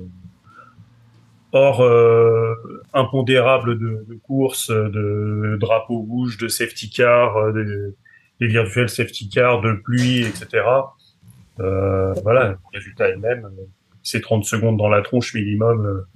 hors 1.53 1.81
euh, 1.81 2.53
impondérable 2.93 3.77
de, 3.79 4.05
de 4.07 4.15
course, 4.15 4.69
de 4.69 5.57
drapeau 5.59 5.99
rouge, 5.99 6.37
de 6.37 6.47
safety 6.47 6.89
car, 6.89 7.37
euh, 7.37 7.51
de, 7.53 7.95
des 8.41 8.47
virtuels 8.47 8.89
safety 8.89 9.29
car, 9.29 9.61
de 9.61 9.73
pluie, 9.73 10.21
etc. 10.25 10.63
Euh, 11.59 12.13
voilà, 12.23 12.49
le 12.49 12.57
résultat 12.73 13.09
est 13.09 13.13
le 13.13 13.19
même. 13.19 13.49
C'est 14.03 14.21
30 14.21 14.45
secondes 14.45 14.77
dans 14.77 14.89
la 14.89 15.01
tronche 15.01 15.33
minimum 15.33 15.85
euh, 15.85 16.07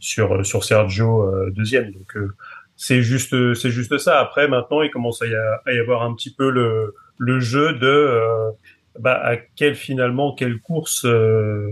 sur 0.00 0.44
sur 0.44 0.64
Sergio 0.64 1.22
euh, 1.22 1.50
deuxième. 1.50 1.92
Donc 1.92 2.16
euh, 2.16 2.32
c'est 2.76 3.02
juste 3.02 3.54
c'est 3.54 3.70
juste 3.70 3.98
ça. 3.98 4.20
Après 4.20 4.48
maintenant, 4.48 4.82
il 4.82 4.90
commence 4.90 5.22
à 5.22 5.26
y, 5.26 5.78
avoir 5.78 6.02
un 6.02 6.14
petit 6.14 6.34
peu 6.34 6.50
le 6.50 6.94
le 7.18 7.40
jeu 7.40 7.74
de 7.74 7.86
euh, 7.86 8.50
bah, 8.98 9.20
à 9.22 9.36
quelle 9.36 9.74
finalement 9.74 10.34
quelle 10.34 10.58
course 10.60 11.04
euh, 11.04 11.70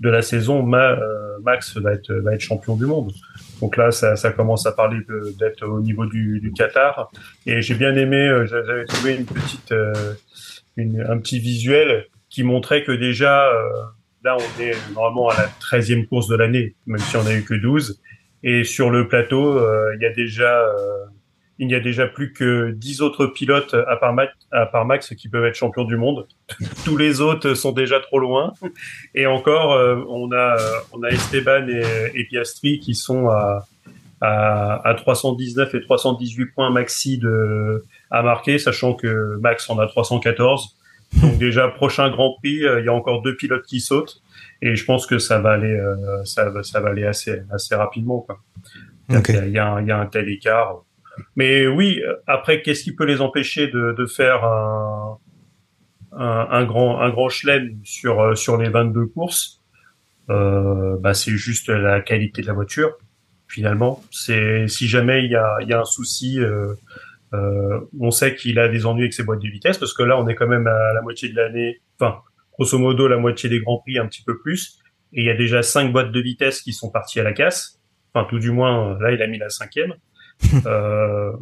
de 0.00 0.08
la 0.08 0.22
saison 0.22 0.62
Ma- 0.62 0.92
euh, 0.92 1.38
Max 1.42 1.76
va 1.76 1.92
être 1.92 2.12
va 2.12 2.34
être 2.34 2.40
champion 2.40 2.76
du 2.76 2.86
monde. 2.86 3.12
Donc 3.60 3.76
là, 3.76 3.92
ça, 3.92 4.16
ça 4.16 4.32
commence 4.32 4.66
à 4.66 4.72
parler 4.72 4.98
d'être 5.38 5.64
au 5.64 5.80
niveau 5.80 6.04
du, 6.04 6.40
du 6.40 6.52
Qatar. 6.52 7.12
Et 7.46 7.62
j'ai 7.62 7.76
bien 7.76 7.94
aimé, 7.94 8.16
euh, 8.16 8.44
j'avais 8.44 8.84
trouvé 8.86 9.14
une 9.14 9.24
petite, 9.24 9.70
euh, 9.70 10.14
une, 10.76 11.00
un 11.08 11.16
petit 11.18 11.38
visuel 11.38 12.06
qui 12.32 12.42
montrait 12.44 12.82
que 12.82 12.92
déjà, 12.92 13.46
euh, 13.48 13.68
là, 14.24 14.36
on 14.38 14.60
est 14.60 14.74
normalement 14.94 15.28
à 15.28 15.36
la 15.36 15.48
13e 15.60 16.06
course 16.06 16.28
de 16.28 16.36
l'année, 16.36 16.74
même 16.86 16.98
si 16.98 17.16
on 17.16 17.26
a 17.26 17.34
eu 17.34 17.44
que 17.44 17.54
12. 17.54 18.00
Et 18.42 18.64
sur 18.64 18.90
le 18.90 19.06
plateau, 19.06 19.58
euh, 19.58 19.94
il 19.96 20.02
y 20.02 20.06
a 20.06 20.12
déjà, 20.12 20.62
euh, 20.62 21.04
il 21.58 21.66
n'y 21.66 21.74
a 21.74 21.80
déjà 21.80 22.06
plus 22.06 22.32
que 22.32 22.70
10 22.70 23.02
autres 23.02 23.26
pilotes 23.26 23.74
à 23.74 23.96
part, 23.96 24.14
Max, 24.14 24.32
à 24.50 24.64
part 24.66 24.86
Max 24.86 25.14
qui 25.14 25.28
peuvent 25.28 25.44
être 25.44 25.54
champions 25.54 25.84
du 25.84 25.96
monde. 25.96 26.26
Tous 26.84 26.96
les 26.96 27.20
autres 27.20 27.52
sont 27.54 27.72
déjà 27.72 28.00
trop 28.00 28.18
loin. 28.18 28.54
Et 29.14 29.26
encore, 29.26 29.74
euh, 29.74 30.02
on 30.08 30.32
a, 30.32 30.56
euh, 30.58 30.70
on 30.92 31.02
a 31.02 31.10
Esteban 31.10 31.68
et, 31.68 31.82
et 32.14 32.24
Piastri 32.24 32.80
qui 32.80 32.94
sont 32.94 33.28
à, 33.28 33.66
à, 34.22 34.88
à 34.88 34.94
319 34.94 35.74
et 35.74 35.80
318 35.82 36.46
points 36.46 36.70
maxi 36.70 37.18
de, 37.18 37.84
à 38.10 38.22
marquer, 38.22 38.58
sachant 38.58 38.94
que 38.94 39.36
Max 39.40 39.68
en 39.68 39.78
a 39.78 39.86
314. 39.86 40.76
Donc 41.20 41.38
déjà, 41.38 41.68
prochain 41.68 42.10
Grand 42.10 42.34
Prix, 42.38 42.64
euh, 42.64 42.80
il 42.80 42.86
y 42.86 42.88
a 42.88 42.92
encore 42.92 43.22
deux 43.22 43.36
pilotes 43.36 43.64
qui 43.66 43.80
sautent. 43.80 44.22
Et 44.60 44.76
je 44.76 44.84
pense 44.84 45.06
que 45.06 45.18
ça 45.18 45.40
va 45.40 45.52
aller, 45.52 45.72
euh, 45.72 46.24
ça, 46.24 46.48
va, 46.50 46.62
ça 46.62 46.80
va 46.80 46.90
aller 46.90 47.04
assez, 47.04 47.42
assez 47.50 47.74
rapidement. 47.74 48.20
Quoi. 48.20 48.38
Il 49.08 49.14
y 49.14 49.16
a- 49.16 49.18
Ok. 49.20 49.28
il 49.30 49.50
y, 49.50 49.58
a, 49.58 49.66
un- 49.72 49.80
il 49.82 49.88
y 49.88 49.90
a 49.90 49.98
un 49.98 50.06
tel 50.06 50.28
écart. 50.28 50.82
Mais 51.36 51.66
oui, 51.66 52.00
après, 52.26 52.62
qu'est-ce 52.62 52.82
qui 52.84 52.94
peut 52.94 53.04
les 53.04 53.20
empêcher 53.20 53.66
de, 53.68 53.92
de 53.96 54.06
faire 54.06 54.44
un, 54.44 55.18
un, 56.12 56.46
un 56.50 56.64
grand, 56.64 57.00
un 57.00 57.10
grand 57.10 57.28
chelem 57.28 57.76
sur, 57.84 58.20
euh, 58.20 58.34
sur 58.34 58.56
les 58.56 58.68
22 58.70 59.06
courses? 59.06 59.60
Euh, 60.30 60.96
bah, 61.00 61.12
C'est 61.14 61.32
juste 61.32 61.68
la 61.68 62.00
qualité 62.00 62.40
de 62.42 62.46
la 62.46 62.52
voiture, 62.54 62.92
finalement. 63.48 64.02
C'est 64.10 64.68
Si 64.68 64.86
jamais 64.88 65.24
il 65.24 65.30
y 65.30 65.36
a, 65.36 65.56
il 65.60 65.68
y 65.68 65.72
a 65.74 65.80
un 65.80 65.84
souci, 65.84 66.38
euh, 66.40 66.74
euh, 67.34 67.80
on 67.98 68.10
sait 68.10 68.34
qu'il 68.34 68.58
a 68.58 68.68
des 68.68 68.86
ennuis 68.86 69.02
avec 69.02 69.12
ses 69.12 69.24
boîtes 69.24 69.40
de 69.40 69.48
vitesse, 69.48 69.78
parce 69.78 69.94
que 69.94 70.02
là, 70.02 70.18
on 70.18 70.28
est 70.28 70.34
quand 70.34 70.46
même 70.46 70.66
à 70.66 70.92
la 70.92 71.02
moitié 71.02 71.28
de 71.28 71.36
l'année, 71.36 71.80
enfin, 71.98 72.20
grosso 72.52 72.78
modo, 72.78 73.08
la 73.08 73.18
moitié 73.18 73.48
des 73.48 73.60
Grands 73.60 73.78
Prix, 73.78 73.98
un 73.98 74.06
petit 74.06 74.22
peu 74.22 74.38
plus. 74.38 74.78
Et 75.12 75.20
il 75.22 75.26
y 75.26 75.30
a 75.30 75.36
déjà 75.36 75.62
cinq 75.62 75.92
boîtes 75.92 76.12
de 76.12 76.20
vitesse 76.20 76.60
qui 76.60 76.72
sont 76.72 76.90
parties 76.90 77.20
à 77.20 77.22
la 77.22 77.32
casse. 77.32 77.80
Enfin, 78.14 78.26
tout 78.28 78.38
du 78.38 78.50
moins, 78.50 78.98
là, 78.98 79.12
il 79.12 79.22
a 79.22 79.26
mis 79.26 79.38
la 79.38 79.48
cinquième. 79.48 79.94
Euh, 80.66 81.32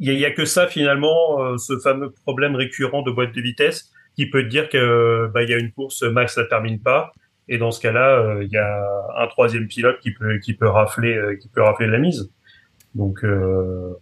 il 0.00 0.06
y 0.06 0.10
a, 0.10 0.12
il 0.14 0.18
y 0.20 0.24
a 0.24 0.30
que 0.30 0.44
ça 0.44 0.66
finalement, 0.68 1.42
euh, 1.42 1.56
ce 1.58 1.78
fameux 1.78 2.10
problème 2.24 2.54
récurrent 2.54 3.02
de 3.02 3.10
boîte 3.10 3.34
de 3.34 3.40
vitesse 3.40 3.90
qui 4.14 4.30
peut 4.30 4.42
te 4.44 4.48
dire 4.48 4.68
que 4.68 5.28
bah 5.34 5.42
il 5.42 5.50
y 5.50 5.54
a 5.54 5.58
une 5.58 5.72
course, 5.72 6.02
Max 6.02 6.38
la 6.38 6.44
termine 6.44 6.80
pas, 6.80 7.12
et 7.48 7.56
dans 7.56 7.70
ce 7.70 7.80
cas-là, 7.80 8.18
euh, 8.20 8.44
il 8.44 8.50
y 8.50 8.56
a 8.56 8.84
un 9.16 9.26
troisième 9.28 9.68
pilote 9.68 9.98
qui 10.00 10.12
peut 10.12 10.38
qui 10.38 10.54
peut 10.54 10.68
rafler 10.68 11.14
euh, 11.16 11.36
qui 11.36 11.48
peut 11.48 11.62
rafler 11.62 11.86
la 11.86 11.98
mise. 11.98 12.30
Donc 12.94 13.24
euh, 13.24 13.94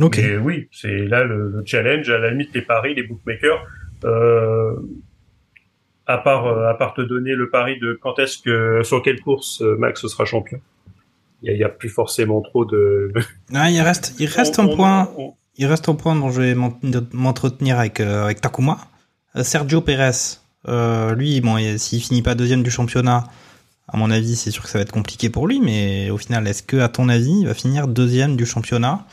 Ok. 0.00 0.18
mais 0.18 0.36
oui, 0.36 0.68
c'est 0.72 1.06
là 1.06 1.24
le, 1.24 1.50
le 1.50 1.62
challenge. 1.66 2.08
À 2.10 2.18
la 2.18 2.30
limite, 2.30 2.50
les 2.54 2.62
paris, 2.62 2.94
les 2.94 3.02
bookmakers, 3.02 3.64
euh, 4.04 4.74
à 6.06 6.18
part 6.18 6.46
euh, 6.46 6.68
à 6.68 6.74
part 6.74 6.94
te 6.94 7.00
donner 7.00 7.34
le 7.34 7.48
pari 7.50 7.78
de 7.78 7.98
quand 8.00 8.18
est-ce 8.18 8.38
que 8.38 8.82
sur 8.82 9.02
quelle 9.02 9.20
course 9.20 9.62
euh, 9.62 9.76
Max 9.78 10.06
sera 10.06 10.24
champion. 10.24 10.60
Il 11.44 11.56
y 11.56 11.64
a, 11.64 11.68
plus 11.68 11.88
forcément 11.88 12.40
trop 12.40 12.64
de. 12.64 13.12
Ah, 13.52 13.68
il 13.70 13.80
reste, 13.80 14.14
il 14.20 14.26
reste 14.28 14.58
On- 14.58 14.62
un 14.62 14.66
on- 14.68 14.76
point. 14.76 15.10
on- 15.18 15.34
Il 15.58 15.66
reste 15.66 15.88
un 15.88 15.94
point 15.94 16.14
dont 16.16 16.30
je 16.30 16.40
vais 16.40 16.54
m'en- 16.54 16.78
m'entretenir 17.12 17.78
avec 17.78 18.00
euh, 18.00 18.24
avec 18.24 18.40
Takuma. 18.40 18.78
Sergio 19.42 19.80
Pérez. 19.80 20.38
Euh, 20.68 21.14
lui, 21.16 21.40
bon, 21.40 21.58
il- 21.58 21.78
s'il 21.78 22.00
finit 22.00 22.22
pas 22.22 22.34
deuxième 22.34 22.62
du 22.62 22.70
championnat, 22.70 23.24
à 23.88 23.96
mon 23.96 24.10
avis, 24.10 24.36
c'est 24.36 24.50
sûr 24.52 24.62
que 24.62 24.68
ça 24.70 24.78
va 24.78 24.82
être 24.82 24.92
compliqué 24.92 25.28
pour 25.30 25.46
lui. 25.48 25.60
Mais 25.60 26.08
au 26.10 26.16
final, 26.16 26.46
est-ce 26.46 26.62
que, 26.62 26.76
à 26.78 26.88
ton 26.88 27.08
avis, 27.08 27.40
il 27.40 27.46
va 27.46 27.54
finir 27.54 27.88
deuxième 27.88 28.36
du 28.36 28.46
championnat? 28.46 29.04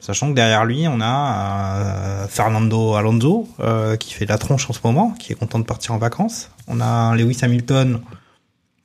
Sachant 0.00 0.30
que 0.30 0.34
derrière 0.34 0.64
lui, 0.64 0.86
on 0.88 1.00
a 1.00 1.76
euh, 2.24 2.26
Fernando 2.26 2.94
Alonso 2.94 3.46
euh, 3.60 3.96
qui 3.96 4.14
fait 4.14 4.26
la 4.26 4.38
tronche 4.38 4.68
en 4.70 4.72
ce 4.72 4.80
moment, 4.82 5.10
qui 5.18 5.32
est 5.32 5.36
content 5.36 5.58
de 5.58 5.64
partir 5.64 5.92
en 5.92 5.98
vacances. 5.98 6.50
On 6.68 6.80
a 6.80 7.14
Lewis 7.16 7.38
Hamilton, 7.42 8.00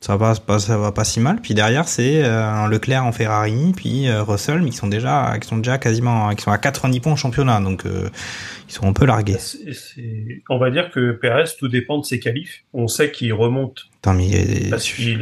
ça 0.00 0.16
va 0.16 0.34
pas, 0.34 0.58
ça 0.58 0.76
va 0.76 0.92
pas 0.92 1.04
si 1.04 1.18
mal. 1.20 1.40
Puis 1.40 1.54
derrière, 1.54 1.88
c'est 1.88 2.22
euh, 2.22 2.44
un 2.46 2.68
Leclerc 2.68 3.02
en 3.04 3.12
Ferrari, 3.12 3.72
puis 3.74 4.08
euh, 4.08 4.22
Russell, 4.22 4.60
mais 4.60 4.68
qui 4.70 4.76
sont 4.76 4.88
déjà, 4.88 5.38
qui 5.40 5.48
sont 5.48 5.56
déjà 5.56 5.78
quasiment, 5.78 6.34
qui 6.34 6.42
sont 6.44 6.52
à 6.52 6.58
90 6.58 7.00
points 7.00 7.14
au 7.14 7.16
championnat, 7.16 7.60
donc 7.60 7.86
euh, 7.86 8.10
ils 8.68 8.72
sont 8.74 8.86
un 8.86 8.92
peu 8.92 9.06
largués. 9.06 9.38
On 10.50 10.58
va 10.58 10.70
dire 10.70 10.90
que 10.90 11.12
Perez, 11.12 11.44
tout 11.58 11.68
dépend 11.68 11.98
de 11.98 12.04
ses 12.04 12.20
qualifs. 12.20 12.64
On 12.74 12.88
sait 12.88 13.10
qu'il 13.10 13.32
remonte 13.32 13.84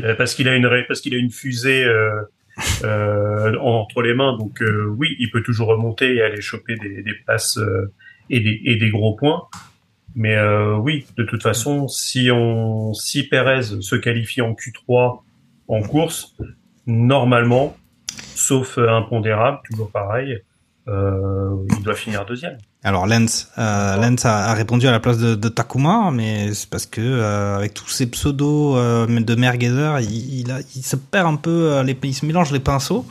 mais 0.01 0.15
parce 0.19 0.35
qu'il 0.35 0.49
a 0.49 0.57
une 0.57 0.67
ré- 0.67 0.85
parce 0.89 1.01
qu'il 1.01 1.15
a 1.15 1.19
une 1.19 1.31
fusée 1.31 1.85
entre 3.61 4.03
les 4.03 4.15
mains. 4.15 4.37
Donc 4.37 4.63
euh, 4.63 4.87
oui, 4.97 5.17
il 5.19 5.31
peut 5.31 5.43
toujours 5.43 5.69
remonter 5.69 6.15
et 6.17 6.23
aller 6.23 6.41
choper 6.41 6.77
des, 6.77 7.03
des 7.03 7.15
places 7.25 7.59
euh, 7.59 7.93
et 8.31 8.41
des 8.41 8.61
et 8.65 8.77
des 8.77 8.91
gros 8.91 9.15
points. 9.15 9.49
Mais 10.15 10.37
euh, 10.37 10.77
oui, 10.77 11.07
de 11.17 11.25
toute 11.25 11.43
façon, 11.43 11.89
si 11.89 12.31
on 12.31 12.95
si 12.95 13.27
Perez 13.29 13.81
se 13.81 13.97
qualifie 13.97 14.43
en 14.43 14.53
Q3 14.53 15.21
en 15.67 15.83
course, 15.83 16.37
normalement, 16.87 17.77
sauf 18.07 18.79
euh, 18.79 18.89
impondérable, 18.89 19.59
toujours 19.65 19.91
pareil, 19.91 20.41
euh, 20.89 21.67
il 21.77 21.83
doit 21.83 21.95
finir 21.95 22.25
deuxième. 22.27 22.59
Alors 22.87 23.07
Lens, 23.07 23.49
euh, 23.57 23.97
Lens 23.97 24.27
a, 24.27 24.51
a 24.51 24.53
répondu 24.55 24.87
à 24.87 24.91
la 24.91 25.01
place 25.01 25.17
de, 25.17 25.35
de 25.35 25.49
Takuma, 25.49 26.11
mais 26.13 26.53
c'est 26.53 26.69
parce 26.69 26.85
que 26.85 27.01
euh, 27.01 27.57
avec 27.57 27.73
tous 27.73 27.89
ces 27.89 28.07
pseudos 28.07 28.77
euh, 28.77 29.07
de 29.07 29.35
Merguezer, 29.35 30.01
il, 30.01 30.41
il, 30.41 30.51
a- 30.53 30.59
il 30.77 30.83
se 30.85 30.95
perd 30.97 31.27
un 31.27 31.37
peu, 31.37 31.73
euh, 31.73 31.83
les, 31.83 31.99
il 32.03 32.15
se 32.15 32.27
mélange 32.27 32.53
les 32.53 32.61
pinceaux. 32.61 33.07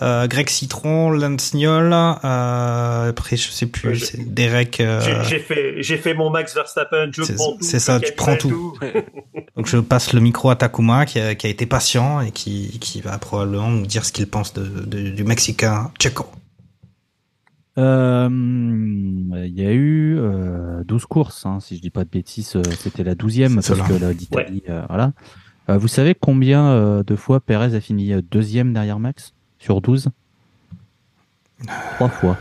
Greg 0.00 0.48
Citron, 0.48 1.10
Lance 1.10 1.52
Niol, 1.52 1.92
après 1.92 3.36
je 3.36 3.50
sais 3.50 3.66
plus, 3.66 3.90
Ouais, 3.90 3.98
c'est 3.98 4.34
Derek. 4.34 4.82
J'ai- 5.28 5.38
fait 5.38 5.74
j'ai 5.82 5.98
fait 5.98 6.14
mon 6.14 6.30
Max 6.30 6.54
Verstappen, 6.54 7.10
je 7.12 7.22
prends 7.34 7.52
tout. 7.52 7.58
c'est 7.60 7.78
ça, 7.78 8.00
tu 8.00 8.12
prends 8.14 8.36
tout. 8.36 8.74
Donc 9.56 9.66
je 9.66 9.76
passe 9.76 10.14
le 10.14 10.20
micro 10.20 10.48
à 10.48 10.56
Takuma 10.56 11.04
qui 11.04 11.20
a, 11.20 11.34
qui 11.34 11.46
a 11.46 11.50
été 11.50 11.66
patient 11.66 12.22
et 12.22 12.30
qui, 12.30 12.78
qui 12.80 13.02
va 13.02 13.18
probablement 13.18 13.68
nous 13.68 13.86
dire 13.86 14.04
ce 14.06 14.12
qu'il 14.12 14.26
pense 14.26 14.54
de, 14.54 14.64
de- 14.64 15.10
du 15.10 15.24
Mexicain 15.24 15.90
Checo. 16.00 16.24
Euh, 17.78 18.28
Il 18.30 19.58
y 19.58 19.64
a 19.66 19.72
eu 19.72 20.16
euh, 20.18 20.82
12 20.84 21.06
courses, 21.06 21.46
hein, 21.46 21.58
si 21.60 21.76
je 21.76 21.82
dis 21.82 21.90
pas 21.90 22.04
de 22.04 22.10
bêtises, 22.10 22.54
euh, 22.56 22.62
c'était 22.78 23.04
la 23.04 23.14
12e 23.14 23.48
C'est 23.48 23.54
parce 23.54 23.66
cela. 23.66 23.84
que 24.10 24.12
l'Italie, 24.18 24.62
euh, 24.68 24.82
voilà. 24.88 25.12
Euh, 25.70 25.78
vous 25.78 25.88
savez 25.88 26.14
combien 26.14 26.66
euh, 26.66 27.02
de 27.02 27.16
fois 27.16 27.40
Perez 27.40 27.74
a 27.74 27.80
fini 27.80 28.12
deuxième 28.30 28.72
derrière 28.72 28.98
Max 28.98 29.32
sur 29.58 29.80
12 29.80 30.08
Trois 31.94 32.08
fois. 32.08 32.36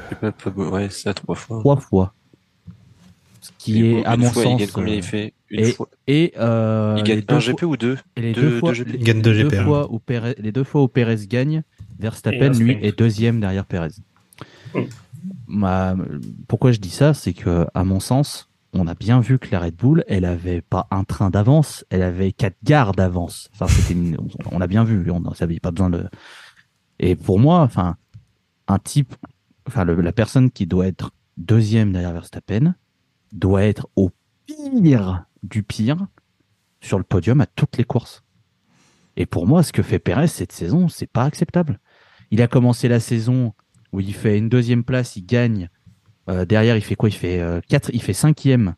Ouais, 0.56 0.90
ça, 0.90 1.14
trois 1.14 1.36
fois. 1.36 1.60
Trois 1.60 1.78
fois. 1.78 2.14
Ce 3.40 3.52
qui 3.58 3.84
Et 3.86 4.00
est, 4.00 4.06
à 4.06 4.18
mon 4.18 4.30
fois, 4.32 4.44
sens, 4.44 4.54
il 4.54 4.58
gagne 4.66 4.70
combien 4.74 4.94
euh, 4.94 4.98
il 4.98 5.04
fait? 5.04 5.34
Une 5.50 5.60
et, 5.60 5.72
fois. 5.72 5.88
et 6.08 6.34
euh, 6.40 6.96
Il 6.98 7.04
gagne 7.04 7.16
les 7.18 7.22
deux 7.22 7.36
un 7.36 7.40
fois- 7.40 7.52
GP 7.54 7.64
ou 7.64 7.78
deux? 7.78 7.98
et 8.16 8.22
les 8.22 8.34
Deux- 8.34 8.42
deux 8.42 8.60
fois, 8.60 8.72
deux 8.74 8.84
GP. 8.84 8.88
les, 8.94 8.98
Il 9.00 9.04
gagne 9.04 9.22
deux 9.22 9.32
les 9.32 9.44
GP, 9.44 9.56
fois 9.64 9.92
où 9.94 10.00
Perez, 10.00 10.36
les 10.40 10.52
deux 10.52 10.64
fois 10.64 10.82
où 10.84 10.88
Perez 10.88 11.28
gagne, 11.28 11.62
Verstappen 12.00 12.50
lui 12.54 12.78
est 12.82 12.98
deuxième 12.98 13.40
derrière 13.40 13.66
Perez. 13.66 13.90
Hmm. 14.74 14.82
Pourquoi 16.48 16.72
je 16.72 16.80
dis 16.80 16.90
ça, 16.90 17.14
c'est 17.14 17.34
que 17.34 17.68
à 17.74 17.84
mon 17.84 18.00
sens, 18.00 18.50
on 18.74 18.88
a 18.88 18.96
bien 18.96 19.20
vu 19.20 19.38
que 19.38 19.50
la 19.52 19.60
Red 19.60 19.76
Bull, 19.76 20.04
elle 20.08 20.26
avait 20.26 20.62
pas 20.62 20.88
un 20.92 21.04
train 21.04 21.30
d'avance, 21.30 21.86
elle 21.90 22.04
avait 22.04 22.32
quatre 22.32 22.58
gares 22.64 22.94
d'avance. 22.94 23.50
Enfin, 23.54 23.68
c'était 23.68 23.96
on 24.52 24.62
a 24.62 24.68
bien 24.68 24.84
vu, 24.84 25.12
on 25.12 25.20
n'avait 25.20 25.60
pas 25.60 25.72
besoin 25.72 25.90
de. 25.90 26.08
Et 27.00 27.16
pour 27.16 27.40
moi, 27.40 27.62
enfin, 27.62 27.98
un 28.68 28.80
type, 28.80 29.16
enfin, 29.68 29.84
la 29.86 30.14
personne 30.14 30.52
qui 30.52 30.68
doit 30.68 30.88
être 30.88 31.12
deuxième 31.38 31.92
derrière 31.92 32.14
Verstappen 32.14 32.76
doit 33.32 33.64
être 33.64 33.90
au 33.96 34.12
pire 34.46 35.26
du 35.44 35.64
pire 35.64 36.08
sur 36.80 36.98
le 36.98 37.04
podium 37.04 37.42
à 37.42 37.46
toutes 37.46 37.78
les 37.78 37.84
courses. 37.84 38.24
Et 39.18 39.26
pour 39.26 39.48
moi, 39.48 39.64
ce 39.64 39.74
que 39.74 39.84
fait 39.84 40.00
Perez 40.00 40.28
cette 40.28 40.52
saison, 40.52 40.88
c'est 40.88 41.10
pas 41.10 41.26
acceptable. 41.26 41.80
Il 42.32 42.42
a 42.42 42.48
commencé 42.48 42.88
la 42.88 43.00
saison 43.00 43.54
où 43.94 44.00
il 44.00 44.14
fait 44.14 44.38
une 44.38 44.50
deuxième 44.50 44.84
place, 44.84 45.16
il 45.16 45.26
gagne. 45.26 45.70
Euh, 46.30 46.46
derrière, 46.46 46.76
il 46.78 46.82
fait 46.82 46.96
quoi? 46.96 47.10
Il 47.10 47.14
fait 47.16 47.40
euh, 47.42 47.62
quatre, 47.68 47.90
il 47.94 48.02
fait 48.02 48.14
cinquième. 48.14 48.76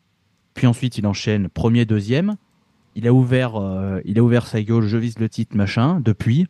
Puis 0.54 0.66
ensuite, 0.66 0.98
il 0.98 1.06
enchaîne 1.06 1.48
premier, 1.48 1.84
deuxième. 1.84 2.36
Il 2.96 3.06
a 3.08 3.12
ouvert, 3.12 3.56
euh, 3.56 4.00
il 4.04 4.18
a 4.18 4.22
ouvert 4.22 4.46
sa 4.46 4.62
gueule. 4.62 4.86
Je 4.86 4.96
vise 4.96 5.18
le 5.18 5.28
titre, 5.28 5.56
machin. 5.56 6.00
Depuis 6.00 6.46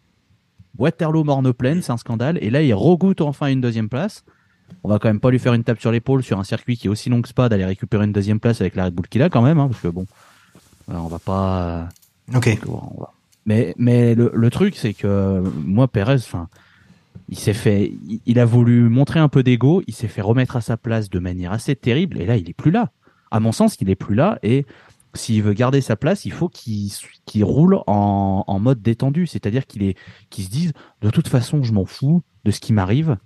Waterloo, 0.79 1.25
Morne 1.25 1.53
Plaine, 1.53 1.83
c'est 1.83 1.93
un 1.93 1.97
scandale. 1.97 2.39
Et 2.43 2.51
là, 2.51 2.63
il 2.63 2.75
regoute 2.75 3.21
enfin 3.21 3.47
une 3.49 3.61
deuxième 3.61 3.89
place. 3.89 4.25
on 4.83 4.89
va 4.89 4.99
quand 4.99 5.09
même 5.09 5.21
pas 5.21 5.31
lui 5.31 5.39
faire 5.39 5.55
une 5.55 5.65
tape 5.65 5.81
sur 5.81 5.91
l'épaule 5.93 6.23
sur 6.23 6.39
un 6.39 6.45
circuit 6.45 6.77
qui 6.77 6.87
est 6.87 6.91
aussi 6.91 7.09
long 7.11 7.23
que 7.23 7.29
Spa 7.29 7.49
d'aller 7.49 7.65
récupérer 7.65 8.05
une 8.05 8.13
deuxième 8.13 8.41
place 8.41 8.61
avec 8.61 8.75
la 8.77 8.87
Red 8.87 8.95
Bull 8.95 9.09
qu'il 9.09 9.23
a 9.23 9.31
quand 9.31 9.43
même, 9.43 9.59
hein, 9.59 9.69
parce 9.69 9.81
que 9.81 9.89
bon, 9.89 10.07
on 10.89 11.07
va 11.07 11.19
pas. 11.19 11.89
Ok. 12.35 12.59
on 12.67 13.01
va- 13.01 13.13
Mais 13.47 13.75
mais 13.79 14.15
le, 14.15 14.31
le 14.35 14.51
truc 14.51 14.75
c'est 14.77 14.95
que 14.95 15.43
moi 15.65 15.87
Perez, 15.89 16.15
enfin, 16.15 16.49
il 17.29 17.39
s'est 17.39 17.55
fait, 17.55 17.93
il, 18.27 18.39
a 18.39 18.45
voulu 18.45 18.89
montrer 18.89 19.21
un 19.21 19.29
peu 19.29 19.43
d'ego, 19.43 19.83
il 19.87 19.95
s'est 19.95 20.09
fait 20.09 20.21
remettre 20.21 20.57
à 20.57 20.61
sa 20.61 20.77
place 20.77 21.09
de 21.09 21.19
manière 21.19 21.53
assez 21.53 21.75
terrible, 21.75 22.21
et 22.21 22.27
là 22.27 22.37
il 22.37 22.49
est 22.49 22.55
plus 22.55 22.71
là. 22.71 22.91
À 23.31 23.41
mon 23.41 23.53
sens, 23.53 23.77
il 23.81 23.91
est 23.91 23.97
plus 23.97 24.15
là, 24.15 24.39
et 24.43 24.67
s'il 25.15 25.43
veut 25.43 25.55
garder 25.55 25.81
sa 25.81 25.97
place, 25.97 26.25
il 26.25 26.33
faut 26.33 26.49
qu'il 26.49 27.45
roule 27.45 27.81
en, 27.87 28.45
en 28.47 28.59
mode 28.61 28.83
détendu, 28.83 29.27
c'est-à-dire 29.27 29.67
qu'il 29.67 29.83
est, 29.83 29.97
qu'il 30.31 30.45
se 30.45 30.51
dise, 30.51 30.73
de 31.01 31.11
toute 31.11 31.29
façon, 31.29 31.63
je 31.63 31.73
m'en 31.73 31.85
fous 31.85 32.23
de 32.45 32.51
ce 32.51 32.61
qui 32.61 32.73
m'arrive. 32.73 33.17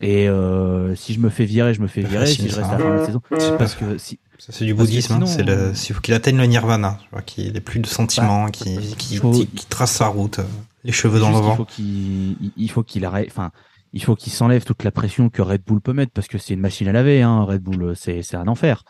Et 0.00 0.28
euh, 0.28 0.94
si 0.94 1.14
je 1.14 1.20
me 1.20 1.28
fais 1.30 1.44
virer, 1.44 1.72
je 1.74 1.80
me 1.80 1.86
fais 1.86 2.02
virer. 2.02 2.26
facile, 2.26 2.44
Si 2.44 2.50
je 2.50 2.56
reste 2.56 2.70
à 2.70 2.78
la 2.78 2.84
fin 2.84 2.90
de 2.90 2.98
la 2.98 3.06
saison, 3.06 3.20
C'est 3.38 3.56
parce 3.58 3.74
que 3.74 3.96
si 3.98 4.18
Ça, 4.38 4.52
c'est 4.52 4.64
du 4.64 4.74
bouddhisme. 4.74 5.14
hein. 5.14 5.26
C'est 5.26 5.42
le, 5.42 5.72
il 5.72 5.94
faut 5.94 6.00
qu'il 6.00 6.14
atteigne 6.14 6.36
le 6.36 6.44
nirvana. 6.46 6.98
Qu'il 7.24 7.56
ait 7.56 7.60
plus 7.60 7.80
de 7.80 7.86
sentiments, 7.86 8.44
Bah, 8.44 8.50
qu'il, 8.50 8.96
qu'il, 8.96 9.18
faut- 9.18 9.32
trace 9.70 9.92
sa 9.92 10.08
route, 10.08 10.38
euh, 10.40 10.44
les 10.84 10.92
cheveux 10.92 11.18
dans 11.20 11.30
le 11.30 11.36
Il 11.36 11.42
vent. 11.42 11.56
faut 11.56 11.64
qu'il, 11.64 12.36
il- 12.56 12.70
faut 12.70 12.82
qu'il 12.82 13.04
arrête, 13.04 13.28
enfin, 13.30 13.50
il 13.92 14.02
faut 14.04 14.14
qu'il 14.16 14.32
s'enlève 14.32 14.64
toute 14.64 14.84
la 14.84 14.90
pression 14.90 15.30
que 15.30 15.40
Red 15.40 15.62
Bull 15.66 15.80
peut 15.80 15.94
mettre 15.94 16.12
parce 16.12 16.28
que 16.28 16.36
c'est 16.38 16.52
une 16.54 16.60
machine 16.60 16.86
à 16.88 16.92
laver, 16.92 17.22
hein, 17.22 17.42
Red 17.42 17.62
Bull, 17.62 17.94
c'est, 17.96 18.22
c'est 18.22 18.36
un 18.36 18.46
enfer. 18.48 18.84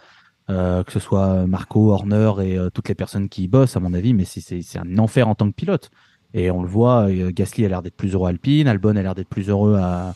Euh, 0.49 0.85
que 0.85 0.93
ce 0.93 1.01
soit 1.01 1.45
Marco, 1.47 1.91
Horner 1.93 2.33
et 2.45 2.57
euh, 2.57 2.71
toutes 2.71 2.89
les 2.89 2.95
personnes 2.95 3.29
qui 3.29 3.45
y 3.45 3.49
bossent, 3.49 3.77
à 3.77 3.81
mon 3.81 3.93
avis, 3.95 4.15
mais 4.15 4.25
c'est, 4.25 4.41
c'est, 4.41 4.63
c'est 4.63 4.79
un 4.79 4.97
enfer 4.99 5.27
en 5.29 5.35
tant 5.35 5.49
que 5.49 5.55
pilote. 5.55 5.91
Et 6.35 6.51
on 6.53 6.63
le 6.63 6.69
voit, 6.69 7.09
euh, 7.09 7.31
Gasly 7.35 7.65
a 7.65 7.69
l'air 7.69 7.83
d'être 7.83 7.97
plus 7.97 8.15
heureux 8.15 8.27
à 8.27 8.31
Alpine, 8.31 8.69
Albon 8.69 8.95
a 8.97 9.03
l'air 9.03 9.15
d'être 9.17 9.29
plus 9.29 9.49
heureux 9.49 9.77
à, 9.77 10.15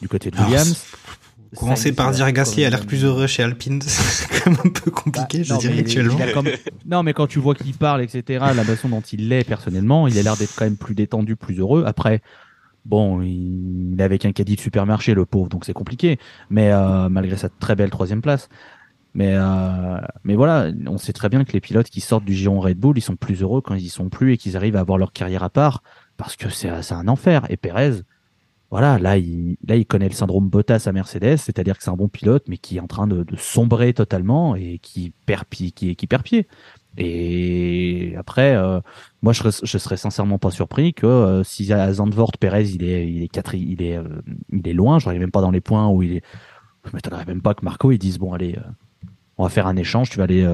du 0.00 0.08
côté 0.08 0.30
de 0.30 0.36
Alors, 0.36 0.48
Williams. 0.48 0.84
Commencer 1.56 1.92
par 1.92 2.12
dire 2.12 2.30
Gasly 2.30 2.64
a 2.64 2.70
l'air 2.70 2.86
plus 2.86 3.04
heureux 3.04 3.26
chez 3.26 3.42
Alpine, 3.42 3.82
c'est 3.86 4.28
quand 4.28 4.50
même 4.52 4.60
un 4.64 4.68
peu 4.68 4.90
compliqué, 4.92 5.42
je 5.42 5.52
non, 5.52 5.58
dirais 5.58 5.74
mais 5.74 5.80
actuellement. 5.80 6.18
comme- 6.32 6.48
Non, 6.86 7.02
mais 7.02 7.12
quand 7.12 7.26
tu 7.26 7.40
vois 7.40 7.56
qu'il 7.56 7.74
parle, 7.74 8.02
etc., 8.02 8.44
la 8.54 8.62
façon 8.62 8.88
dont 8.88 9.00
il 9.00 9.28
l'est 9.28 9.42
personnellement, 9.42 10.06
il 10.06 10.16
a 10.16 10.22
l'air 10.22 10.36
d'être 10.36 10.54
quand 10.54 10.64
même 10.64 10.76
plus 10.76 10.94
détendu, 10.94 11.34
plus 11.34 11.58
heureux. 11.58 11.82
Après, 11.86 12.22
bon, 12.84 13.20
il, 13.22 13.96
est 13.98 14.02
avec 14.04 14.24
un 14.24 14.32
caddie 14.32 14.54
de 14.54 14.60
supermarché, 14.60 15.12
le 15.12 15.26
pauvre, 15.26 15.48
donc 15.48 15.64
c'est 15.64 15.72
compliqué. 15.72 16.20
Mais 16.50 16.70
euh, 16.70 17.08
malgré 17.08 17.36
sa 17.36 17.48
très 17.48 17.74
belle 17.74 17.90
troisième 17.90 18.22
place. 18.22 18.48
Mais, 19.12 19.32
euh, 19.34 19.98
mais 20.22 20.36
voilà, 20.36 20.70
on 20.86 20.98
sait 20.98 21.12
très 21.12 21.28
bien 21.28 21.44
que 21.44 21.50
les 21.52 21.60
pilotes 21.60 21.90
qui 21.90 22.00
sortent 22.00 22.24
du 22.24 22.32
giron 22.32 22.60
Red 22.60 22.78
Bull, 22.78 22.96
ils 22.96 23.02
sont 23.02 23.16
plus 23.16 23.42
heureux 23.42 23.60
quand 23.60 23.74
ils 23.74 23.86
y 23.86 23.88
sont 23.88 24.08
plus 24.08 24.34
et 24.34 24.36
qu'ils 24.36 24.56
arrivent 24.56 24.76
à 24.76 24.80
avoir 24.80 24.98
leur 24.98 25.12
carrière 25.12 25.42
à 25.42 25.50
part, 25.50 25.82
parce 26.16 26.36
que 26.36 26.48
c'est 26.48 26.70
c'est 26.82 26.94
un 26.94 27.08
enfer. 27.08 27.44
Et 27.48 27.56
Perez, 27.56 28.02
voilà, 28.70 28.98
là 28.98 29.18
il, 29.18 29.56
là, 29.66 29.74
il 29.76 29.84
connaît 29.84 30.08
le 30.08 30.14
syndrome 30.14 30.48
Bottas 30.48 30.84
à 30.86 30.92
Mercedes, 30.92 31.38
c'est-à-dire 31.38 31.76
que 31.76 31.82
c'est 31.82 31.90
un 31.90 31.96
bon 31.96 32.08
pilote, 32.08 32.44
mais 32.48 32.56
qui 32.56 32.76
est 32.76 32.80
en 32.80 32.86
train 32.86 33.06
de, 33.08 33.24
sombrer 33.36 33.92
totalement 33.94 34.54
et 34.54 34.78
qui 34.78 35.12
perd, 35.26 35.44
qui, 35.50 35.72
qui 35.72 35.94
pied. 36.06 36.46
Et 36.96 38.14
après, 38.16 38.54
euh, 38.56 38.80
moi, 39.22 39.32
je, 39.32 39.42
je 39.62 39.78
serais 39.78 39.96
sincèrement 39.96 40.38
pas 40.38 40.50
surpris 40.50 40.92
que 40.94 41.06
euh, 41.06 41.44
si 41.44 41.72
à 41.72 41.92
Zandvoort, 41.92 42.32
Perez, 42.38 42.68
il 42.70 42.84
est, 42.84 43.08
il 43.10 43.22
est, 43.22 43.54
il 43.54 43.82
est, 43.82 43.96
euh, 43.96 44.22
il 44.52 44.66
est 44.66 44.72
loin, 44.72 44.98
je 44.98 45.06
n'arrive 45.06 45.20
même 45.20 45.30
pas 45.30 45.40
dans 45.40 45.50
les 45.50 45.60
points 45.60 45.88
où 45.88 46.02
il 46.02 46.16
est. 46.16 46.22
Je 46.84 46.90
m'étonnerais 46.94 47.26
même 47.26 47.42
pas 47.42 47.54
que 47.54 47.64
Marco, 47.64 47.92
disent 47.92 48.18
bon, 48.18 48.32
allez, 48.32 48.56
on 49.36 49.44
va 49.44 49.50
faire 49.50 49.66
un 49.66 49.76
échange, 49.76 50.10
tu 50.10 50.18
vas 50.18 50.24
aller 50.24 50.46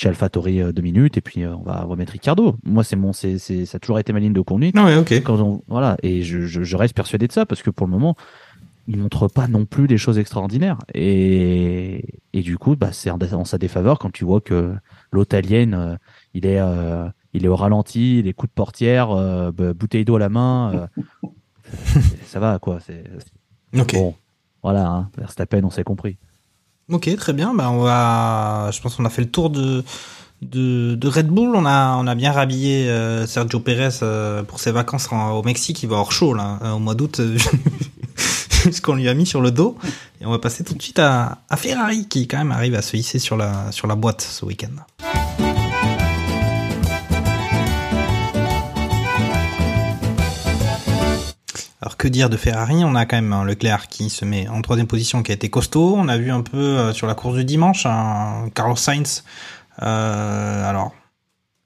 chez 0.00 0.08
AlphaTauri 0.08 0.62
euh, 0.62 0.72
deux 0.72 0.80
minutes 0.82 1.18
et 1.18 1.20
puis 1.20 1.42
euh, 1.44 1.54
on 1.54 1.62
va 1.62 1.82
remettre 1.82 2.12
Ricardo. 2.12 2.56
Moi, 2.64 2.84
c'est 2.84 2.96
mon, 2.96 3.12
c'est, 3.12 3.36
c'est, 3.38 3.66
ça 3.66 3.76
a 3.76 3.78
toujours 3.80 3.98
été 3.98 4.12
ma 4.14 4.20
ligne 4.20 4.32
de 4.32 4.40
conduite. 4.40 4.74
Non, 4.74 4.86
ouais, 4.86 4.96
ok. 4.96 5.12
Quand 5.22 5.38
on- 5.40 5.62
voilà, 5.68 5.96
et 6.02 6.22
je, 6.22 6.40
je, 6.46 6.62
je 6.62 6.76
reste 6.76 6.94
persuadé 6.94 7.26
de 7.28 7.32
ça 7.32 7.44
parce 7.44 7.62
que 7.62 7.68
pour 7.68 7.86
le 7.86 7.92
moment, 7.92 8.16
il 8.88 8.96
montre 8.96 9.28
pas 9.28 9.46
non 9.46 9.66
plus 9.66 9.86
des 9.86 9.98
choses 9.98 10.18
extraordinaires. 10.18 10.78
Et, 10.94 12.04
et 12.32 12.40
du 12.40 12.56
coup, 12.56 12.76
bah, 12.76 12.92
c'est 12.92 13.10
en, 13.10 13.44
sa 13.44 13.58
défaveur 13.58 13.98
quand 13.98 14.10
tu 14.10 14.24
vois 14.24 14.40
que 14.40 14.74
l'Otalienne, 15.12 15.74
euh, 15.74 15.96
il 16.32 16.46
est, 16.46 16.60
euh, 16.60 17.06
il 17.34 17.44
est 17.44 17.48
au 17.48 17.56
ralenti, 17.56 18.22
les 18.22 18.32
coups 18.32 18.50
de 18.50 18.54
portière, 18.54 19.10
euh, 19.10 19.52
bouteille 19.52 20.06
d'eau 20.06 20.16
à 20.16 20.18
la 20.18 20.30
main, 20.30 20.88
euh, 20.94 21.30
ça 22.24 22.40
va 22.40 22.58
quoi. 22.58 22.78
C'est 22.80 23.04
bon, 23.92 24.14
voilà, 24.62 24.88
hein, 24.88 25.10
Verstappen, 25.18 25.62
on 25.62 25.70
s'est 25.70 25.84
compris. 25.84 26.16
Ok, 26.90 27.14
très 27.16 27.32
bien. 27.32 27.54
Bah, 27.54 27.70
on 27.70 27.78
va, 27.78 28.70
je 28.72 28.80
pense 28.80 28.96
qu'on 28.96 29.04
a 29.04 29.10
fait 29.10 29.22
le 29.22 29.30
tour 29.30 29.50
de, 29.50 29.84
Red 30.42 31.28
Bull. 31.28 31.54
On 31.54 31.64
a, 31.66 32.14
bien 32.14 32.32
rhabillé 32.32 32.88
euh, 32.88 33.26
Sergio 33.26 33.60
Pérez 33.60 33.98
euh, 34.02 34.42
pour 34.42 34.58
ses 34.58 34.72
vacances 34.72 35.08
au 35.12 35.42
Mexique. 35.42 35.82
Il 35.82 35.88
va 35.88 35.96
hors 35.96 36.12
chaud 36.12 36.36
euh, 36.36 36.72
au 36.72 36.78
mois 36.78 36.94
d'août, 36.94 37.20
ce 38.16 38.80
qu'on 38.80 38.94
lui 38.94 39.08
a 39.08 39.14
mis 39.14 39.26
sur 39.26 39.40
le 39.40 39.50
dos. 39.50 39.76
Et 40.20 40.26
on 40.26 40.30
va 40.30 40.38
passer 40.38 40.64
tout 40.64 40.74
de 40.74 40.82
suite 40.82 40.98
à, 40.98 41.38
à 41.48 41.56
Ferrari 41.56 42.06
qui 42.08 42.26
quand 42.26 42.38
même 42.38 42.52
arrive 42.52 42.74
à 42.74 42.82
se 42.82 42.96
hisser 42.96 43.18
sur 43.18 43.36
la, 43.36 43.70
sur 43.70 43.86
la 43.86 43.94
boîte 43.94 44.22
ce 44.22 44.44
week-end. 44.44 45.49
Alors 51.82 51.96
que 51.96 52.08
dire 52.08 52.28
de 52.28 52.36
Ferrari? 52.36 52.84
On 52.84 52.94
a 52.94 53.06
quand 53.06 53.16
même 53.16 53.32
un 53.32 53.44
Leclerc 53.44 53.88
qui 53.88 54.10
se 54.10 54.24
met 54.24 54.48
en 54.48 54.60
troisième 54.60 54.86
position, 54.86 55.22
qui 55.22 55.30
a 55.32 55.34
été 55.34 55.48
costaud. 55.48 55.94
On 55.96 56.08
a 56.08 56.18
vu 56.18 56.30
un 56.30 56.42
peu 56.42 56.58
euh, 56.58 56.92
sur 56.92 57.06
la 57.06 57.14
course 57.14 57.36
du 57.36 57.44
dimanche 57.44 57.86
un 57.86 58.50
Carlos 58.54 58.76
Sainz. 58.76 59.24
euh, 59.82 60.68
alors, 60.68 60.92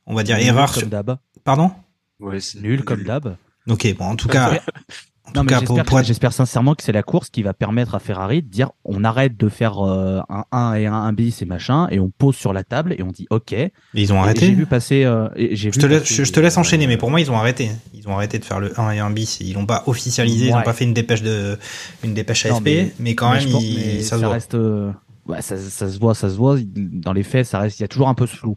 on 0.06 0.14
va 0.14 0.22
dire 0.22 0.36
Nul 0.36 0.46
erreur. 0.46 0.72
comme 0.72 0.80
sur- 0.82 0.88
d'hab. 0.88 1.16
Pardon? 1.42 1.72
Ouais, 2.20 2.40
c'est 2.40 2.60
Nul 2.60 2.84
comme 2.84 3.02
d'hab. 3.02 3.36
Ok, 3.68 3.92
bon, 3.98 4.04
en 4.10 4.16
tout 4.16 4.28
cas, 4.28 4.52
Non, 5.34 5.40
tout 5.40 5.46
mais 5.46 5.52
cas, 5.52 5.60
j'espère, 5.60 5.84
pour, 5.84 6.02
j'espère 6.02 6.32
sincèrement 6.32 6.74
que 6.74 6.82
c'est 6.82 6.92
la 6.92 7.02
course 7.02 7.28
qui 7.30 7.42
va 7.42 7.52
permettre 7.54 7.94
à 7.94 7.98
Ferrari 7.98 8.42
de 8.42 8.48
dire 8.48 8.70
on 8.84 9.02
arrête 9.04 9.36
de 9.36 9.48
faire 9.48 9.78
euh, 9.84 10.20
un 10.28 10.44
1 10.52 10.74
et 10.74 10.86
un 10.86 10.94
1 10.94 11.12
bis 11.12 11.42
et 11.42 11.44
machin 11.44 11.88
et 11.90 11.98
on 12.00 12.10
pose 12.10 12.36
sur 12.36 12.52
la 12.52 12.62
table 12.64 12.94
et 12.96 13.02
on 13.02 13.08
dit 13.08 13.26
ok. 13.30 13.52
Et 13.52 13.72
ils 13.94 14.12
ont 14.12 14.20
arrêté. 14.22 14.46
J'ai 14.46 14.54
vu 14.54 14.66
passer. 14.66 15.04
euh, 15.04 15.28
et 15.36 15.56
j'ai 15.56 15.70
Je 15.72 15.80
vu 15.80 15.88
te, 16.00 16.04
je, 16.04 16.24
je 16.24 16.32
te 16.32 16.40
laisse 16.40 16.56
euh, 16.56 16.60
enchaîner, 16.60 16.86
mais 16.86 16.96
pour 16.96 17.10
moi, 17.10 17.20
ils 17.20 17.30
ont 17.30 17.36
arrêté. 17.36 17.70
Ils 17.92 18.06
ont 18.08 18.14
arrêté 18.14 18.38
de 18.38 18.44
faire 18.44 18.60
le 18.60 18.78
1 18.78 18.90
et 18.92 18.98
1 19.00 19.10
bis. 19.10 19.38
Ils 19.40 19.54
l'ont 19.54 19.66
pas 19.66 19.82
officialisé, 19.86 20.46
ils 20.46 20.52
n'ont 20.52 20.62
pas 20.62 20.72
fait 20.72 20.84
une 20.84 20.94
dépêche 20.94 21.22
de, 21.22 21.58
une 22.04 22.14
dépêche 22.14 22.46
non, 22.46 22.54
ASP, 22.56 22.92
mais, 22.98 23.14
quand 23.14 23.30
mais 23.30 23.38
même, 23.38 23.48
je 23.48 23.52
pense- 23.52 23.62
il- 23.64 23.76
mais 23.76 24.00
ça 24.02 24.16
se 24.16 24.20
voit. 24.24 24.32
reste. 24.34 24.54
euh, 24.54 24.92
ouais, 25.26 25.42
ça, 25.42 25.56
ça 25.56 25.90
se 25.90 25.98
voit, 25.98 26.14
ça 26.14 26.30
se 26.30 26.36
voit. 26.36 26.56
Dans 26.64 27.12
les 27.12 27.22
faits, 27.22 27.46
ça 27.46 27.58
reste. 27.58 27.78
Il 27.80 27.82
y 27.82 27.84
a 27.84 27.88
toujours 27.88 28.08
un 28.08 28.14
peu 28.14 28.26
ce 28.26 28.36
flou. 28.36 28.54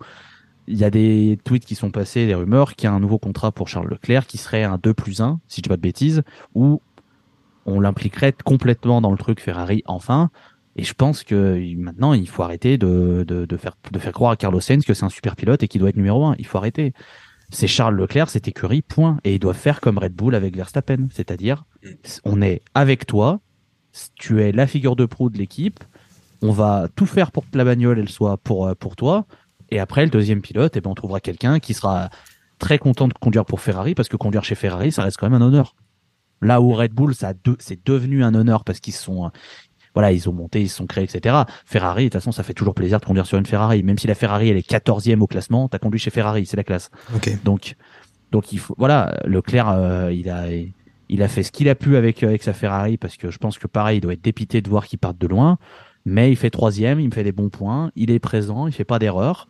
Il 0.68 0.78
y 0.78 0.84
a 0.84 0.90
des 0.90 1.40
tweets 1.44 1.66
qui 1.66 1.76
sont 1.76 1.92
passés, 1.92 2.28
des 2.28 2.36
rumeurs, 2.36 2.76
qu'il 2.76 2.88
y 2.88 2.92
a 2.92 2.94
un 2.94 3.00
nouveau 3.00 3.20
contrat 3.20 3.52
pour 3.52 3.68
Charles 3.68 3.90
Leclerc 3.90 4.28
qui 4.28 4.38
serait 4.38 4.64
un 4.64 4.78
2 4.78 4.94
plus 4.94 5.22
1, 5.22 5.40
si 5.48 5.58
je 5.58 5.64
dis 5.64 5.70
pas 5.70 5.78
de 5.78 5.82
bêtises, 5.82 6.24
où 6.56 6.82
on 7.66 7.80
l'impliquerait 7.80 8.34
complètement 8.44 9.02
dans 9.02 9.12
le 9.12 9.18
truc 9.18 9.40
Ferrari 9.40 9.84
enfin. 9.86 10.30
Et 10.76 10.84
je 10.84 10.94
pense 10.94 11.24
que 11.24 11.60
maintenant, 11.76 12.14
il 12.14 12.28
faut 12.28 12.44
arrêter 12.44 12.78
de, 12.78 13.26
de, 13.28 13.58
faire, 13.58 13.78
de 13.92 14.00
faire 14.00 14.12
croire 14.14 14.32
à 14.32 14.36
Carlos 14.36 14.60
Sainz 14.60 14.86
que 14.86 14.94
c'est 14.94 15.06
un 15.06 15.10
super 15.10 15.36
pilote 15.36 15.64
et 15.64 15.68
qu'il 15.68 15.80
doit 15.80 15.90
être 15.90 15.98
numéro 15.98 16.26
1. 16.26 16.36
Il 16.38 16.46
faut 16.46 16.58
arrêter. 16.58 16.94
C'est 17.50 17.68
Charles 17.68 17.96
Leclerc, 17.96 18.30
c'est 18.30 18.48
écurie, 18.48 18.82
point. 18.82 19.18
Et 19.24 19.36
ils 19.36 19.40
doivent 19.40 19.58
faire 19.58 19.82
comme 19.82 19.98
Red 19.98 20.14
Bull 20.14 20.36
avec 20.36 20.56
Verstappen. 20.56 21.08
C'est-à-dire, 21.12 21.66
on 22.26 22.42
est 22.42 22.62
avec 22.76 23.08
toi, 23.08 23.40
tu 24.16 24.42
es 24.44 24.52
la 24.52 24.68
figure 24.68 24.96
de 24.96 25.06
proue 25.06 25.30
de 25.30 25.38
l'équipe, 25.38 25.84
on 26.42 26.52
va 26.52 26.88
tout 26.96 27.06
faire 27.06 27.32
pour 27.32 27.50
que 27.50 27.58
la 27.58 27.64
bagnole 27.64 28.00
elle 28.00 28.10
soit 28.10 28.38
pour, 28.38 28.68
euh, 28.68 28.76
pour 28.76 28.96
toi. 28.96 29.26
Et 29.70 29.80
après, 29.80 30.04
le 30.06 30.10
deuxième 30.12 30.42
pilote, 30.42 30.76
eh 30.78 30.82
ben, 30.82 30.90
on 30.92 30.96
trouvera 30.96 31.20
quelqu'un 31.20 31.60
qui 31.60 31.74
sera 31.74 32.10
très 32.60 32.78
content 32.80 33.08
de 33.08 33.14
conduire 33.14 33.46
pour 33.46 33.62
Ferrari 33.62 33.94
parce 33.96 34.10
que 34.10 34.18
conduire 34.18 34.44
chez 34.44 34.56
Ferrari, 34.56 34.92
ça 34.92 35.04
reste 35.04 35.18
quand 35.18 35.30
même 35.30 35.42
un 35.42 35.46
honneur. 35.46 35.76
Là 36.42 36.62
où 36.62 36.72
Red 36.74 36.94
Bull, 36.94 37.14
ça 37.16 37.30
a 37.30 37.34
deux- 37.34 37.58
c'est 37.60 37.86
devenu 37.86 38.24
un 38.24 38.34
honneur 38.36 38.64
parce 38.64 38.80
qu'ils 38.80 38.94
sont, 38.94 39.26
euh, 39.26 39.30
voilà, 39.94 40.12
ils 40.12 40.30
ont 40.30 40.34
monté, 40.34 40.62
ils 40.62 40.70
se 40.70 40.78
sont 40.78 40.86
créés, 40.86 41.04
etc. 41.04 41.36
Ferrari, 41.66 42.04
de 42.04 42.10
toute 42.10 42.14
façon, 42.14 42.32
ça 42.32 42.44
fait 42.44 42.54
toujours 42.54 42.76
plaisir 42.76 43.00
de 43.00 43.06
conduire 43.06 43.26
sur 43.26 43.38
une 43.38 43.46
Ferrari. 43.46 43.82
Même 43.84 43.98
si 43.98 44.08
la 44.08 44.16
Ferrari, 44.16 44.50
elle 44.50 44.58
est 44.58 44.68
14e 44.68 45.22
au 45.22 45.28
classement, 45.28 45.68
t'as 45.68 45.80
conduit 45.80 46.00
chez 46.00 46.12
Ferrari, 46.12 46.46
c'est 46.46 46.58
la 46.58 46.64
classe. 46.64 46.90
Ok. 47.16 47.30
Donc, 47.44 47.76
donc 48.32 48.52
il 48.54 48.60
faut, 48.60 48.76
voilà, 48.78 49.18
Leclerc, 49.26 49.70
euh, 49.70 50.14
il 50.14 50.30
a, 50.30 50.46
il 51.10 51.24
a 51.24 51.28
fait 51.28 51.42
ce 51.44 51.52
qu'il 51.52 51.70
a 51.70 51.76
pu 51.76 51.96
avec, 51.96 52.22
avec 52.24 52.44
sa 52.44 52.54
Ferrari 52.54 52.98
parce 52.98 53.18
que 53.18 53.32
je 53.32 53.38
pense 53.38 53.58
que 53.58 53.66
pareil, 53.68 53.98
il 53.98 54.02
doit 54.02 54.14
être 54.14 54.22
dépité 54.24 54.62
de 54.62 54.70
voir 54.70 54.86
qu'il 54.86 55.00
parte 55.00 55.18
de 55.18 55.28
loin. 55.28 55.58
Mais 56.06 56.32
il 56.32 56.36
fait 56.38 56.50
troisième, 56.50 57.00
il 57.02 57.08
me 57.08 57.14
fait 57.14 57.24
des 57.24 57.32
bons 57.34 57.50
points, 57.50 57.92
il 57.96 58.12
est 58.12 58.20
présent, 58.20 58.68
il 58.68 58.74
fait 58.74 58.86
pas 58.86 59.00
d'erreur. 59.00 59.48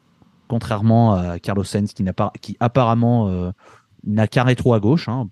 Contrairement 0.48 1.14
à 1.14 1.40
Carlos 1.40 1.64
Sainz 1.64 1.94
qui 1.94 2.04
n'a 2.04 2.14
pas, 2.14 2.32
qui 2.42 2.56
apparemment 2.60 3.30
euh, 3.30 3.52
n'a 4.06 4.28
qu'un 4.28 4.44
rétro 4.44 4.74
à 4.74 4.80
gauche. 4.80 5.10
Hein. 5.10 5.30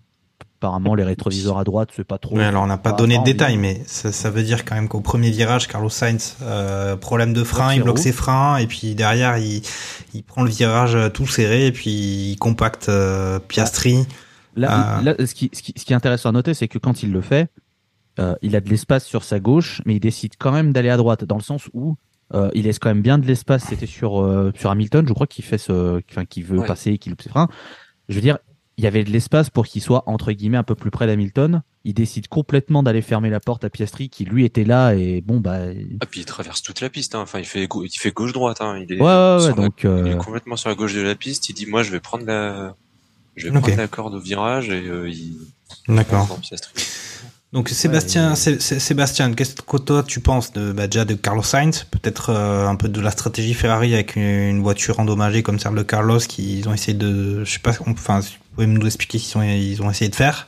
Apparemment, 0.60 0.96
les 0.96 1.04
rétroviseurs 1.04 1.58
à 1.58 1.64
droite, 1.64 1.90
c'est 1.96 2.06
pas 2.06 2.18
trop. 2.18 2.38
Alors 2.40 2.64
on 2.64 2.68
n'a 2.68 2.78
pas 2.78 2.94
donné 2.94 3.18
de 3.20 3.24
détails, 3.24 3.58
mais 3.58 3.82
ça, 3.86 4.12
ça 4.12 4.30
veut 4.30 4.42
dire 4.42 4.66
quand 4.66 4.76
même 4.76 4.88
qu'au 4.88 5.02
premier 5.02 5.30
virage, 5.30 5.68
Carlos 5.68 5.90
Sainz, 5.90 6.38
euh, 6.42 6.96
problème 6.96 7.34
de 7.34 7.44
frein, 7.44 7.74
il 7.74 7.84
bloque 7.84 8.00
ses 8.00 8.14
freins, 8.14 8.58
et 8.58 8.66
puis 8.66 8.96
derrière, 8.96 9.38
il, 9.38 9.62
il 10.14 10.24
prend 10.24 10.44
le 10.44 10.50
virage 10.50 10.96
euh, 10.96 11.10
tout 11.10 11.28
serré, 11.28 11.68
et 11.68 11.72
puis 11.72 11.92
il 12.32 12.38
compacte 12.38 12.88
euh, 12.90 13.38
Piastri. 13.38 14.08
Là, 14.56 15.02
là, 15.04 15.14
ce, 15.20 15.36
qui, 15.36 15.52
ce, 15.54 15.62
qui, 15.62 15.74
ce 15.76 15.84
qui 15.84 15.92
est 15.92 15.96
intéressant 15.96 16.30
à 16.30 16.32
noter, 16.32 16.54
c'est 16.54 16.70
que 16.70 16.80
quand 16.80 17.04
il 17.04 17.12
le 17.12 17.22
fait, 17.22 17.50
il 18.42 18.56
a 18.56 18.62
de 18.62 18.70
l'espace 18.70 19.04
sur 19.04 19.26
sa 19.26 19.42
gauche, 19.42 19.82
mais 19.86 19.96
il 19.96 20.00
décide 20.00 20.36
quand 20.40 20.54
même 20.54 20.72
d'aller 20.72 20.90
à 20.90 20.96
droite, 20.96 21.26
dans 21.26 21.36
le 21.36 21.44
sens 21.44 21.68
où 21.74 21.98
euh, 22.34 22.50
il 22.56 22.64
laisse 22.64 22.80
quand 22.80 22.90
même 22.90 23.02
bien 23.02 23.18
de 23.18 23.26
l'espace. 23.28 23.66
C'était 23.66 23.86
sur, 23.86 24.22
euh, 24.22 24.52
sur 24.58 24.72
Hamilton, 24.72 25.06
je 25.08 25.14
crois 25.14 25.28
qu'il 25.28 25.46
fait 25.46 25.58
ce, 25.58 26.02
enfin, 26.10 26.26
qu'il 26.26 26.44
veut 26.44 26.60
Ouais. 26.60 26.68
passer, 26.68 26.98
qu'il 26.98 27.14
ses 27.22 27.30
freins. 27.30 27.48
Je 28.10 28.16
veux 28.16 28.22
dire, 28.22 28.38
il 28.78 28.84
y 28.84 28.88
avait 28.88 29.04
de 29.04 29.10
l'espace 29.12 29.50
pour 29.50 29.66
qu'il 29.68 29.82
soit 29.82 30.04
entre 30.06 30.32
guillemets 30.34 30.58
un 30.58 30.64
peu 30.64 30.76
plus 30.76 30.92
près 30.92 31.08
d'Hamilton. 31.08 31.62
Il 31.86 31.94
décide 31.94 32.28
complètement 32.28 32.84
d'aller 32.84 33.02
fermer 33.02 33.30
la 33.30 33.40
porte 33.40 33.64
à 33.64 33.70
Piastri 33.70 34.10
qui 34.10 34.26
lui 34.26 34.44
était 34.44 34.64
là 34.66 34.94
et 34.96 35.22
bon 35.22 35.40
bah. 35.40 35.60
Ah 36.02 36.06
puis 36.08 36.22
il 36.22 36.26
traverse 36.26 36.62
toute 36.62 36.82
la 36.82 36.90
piste. 36.90 37.16
Hein. 37.16 37.22
Enfin 37.22 37.40
il 37.40 37.46
fait 37.46 37.70
il 37.72 37.90
fait 37.98 38.12
gauche 38.12 38.34
droite. 38.34 38.58
Hein. 38.60 38.80
Il 38.80 38.92
est 38.92 39.00
ouais, 39.00 39.02
ouais, 39.06 39.48
la- 39.48 39.54
donc 39.54 39.82
il 39.84 39.88
euh, 39.90 40.06
est 40.14 40.18
complètement 40.18 40.56
sur 40.58 40.68
la 40.70 40.76
gauche 40.76 40.94
de 40.96 41.02
la 41.02 41.16
piste. 41.16 41.48
Il 41.50 41.54
dit 41.54 41.68
moi 41.68 41.84
je 41.84 41.92
vais 41.92 42.00
prendre 42.02 42.26
la 42.26 42.76
je 43.38 43.48
vais 43.48 43.58
prendre 43.60 43.78
la 43.78 43.88
corde 43.88 44.16
au 44.16 44.20
virage 44.20 44.70
et 44.70 44.88
euh, 44.90 45.10
il 45.10 45.38
D'accord. 45.88 46.28
dans 46.28 46.36
Piastri. 46.38 46.74
Donc 47.56 47.70
Sébastien, 47.70 48.36
Sé- 48.36 48.60
Sé- 48.60 48.80
Sébastien, 48.82 49.34
qu'est-ce 49.34 49.56
que 49.56 49.78
toi 49.78 50.04
tu 50.04 50.20
penses 50.20 50.52
de 50.52 50.74
bah, 50.74 50.88
déjà 50.88 51.06
de 51.06 51.14
Carlos 51.14 51.42
Sainz, 51.42 51.86
peut-être 51.90 52.30
euh, 52.32 52.68
un 52.68 52.76
peu 52.76 52.90
de 52.90 53.00
la 53.00 53.12
stratégie 53.12 53.54
Ferrari 53.54 53.94
avec 53.94 54.18
une, 54.18 54.24
une 54.24 54.62
voiture 54.62 55.00
endommagée 55.00 55.42
comme 55.42 55.58
celle 55.58 55.74
de 55.76 55.82
Carlos 55.82 56.20
qu'ils 56.20 56.68
ont 56.68 56.74
essayé 56.74 56.94
de, 56.98 57.46
je 57.46 57.50
sais 57.54 57.60
pas, 57.60 57.72
enfin, 57.88 58.22
si 58.22 58.34
vous 58.34 58.56
pouvez 58.56 58.68
nous 58.68 58.86
expliquer 58.86 59.20
ce 59.20 59.32
qu'ils 59.32 59.38
ont, 59.38 59.44
ils 59.44 59.82
ont 59.82 59.90
essayé 59.90 60.10
de 60.10 60.16
faire. 60.16 60.48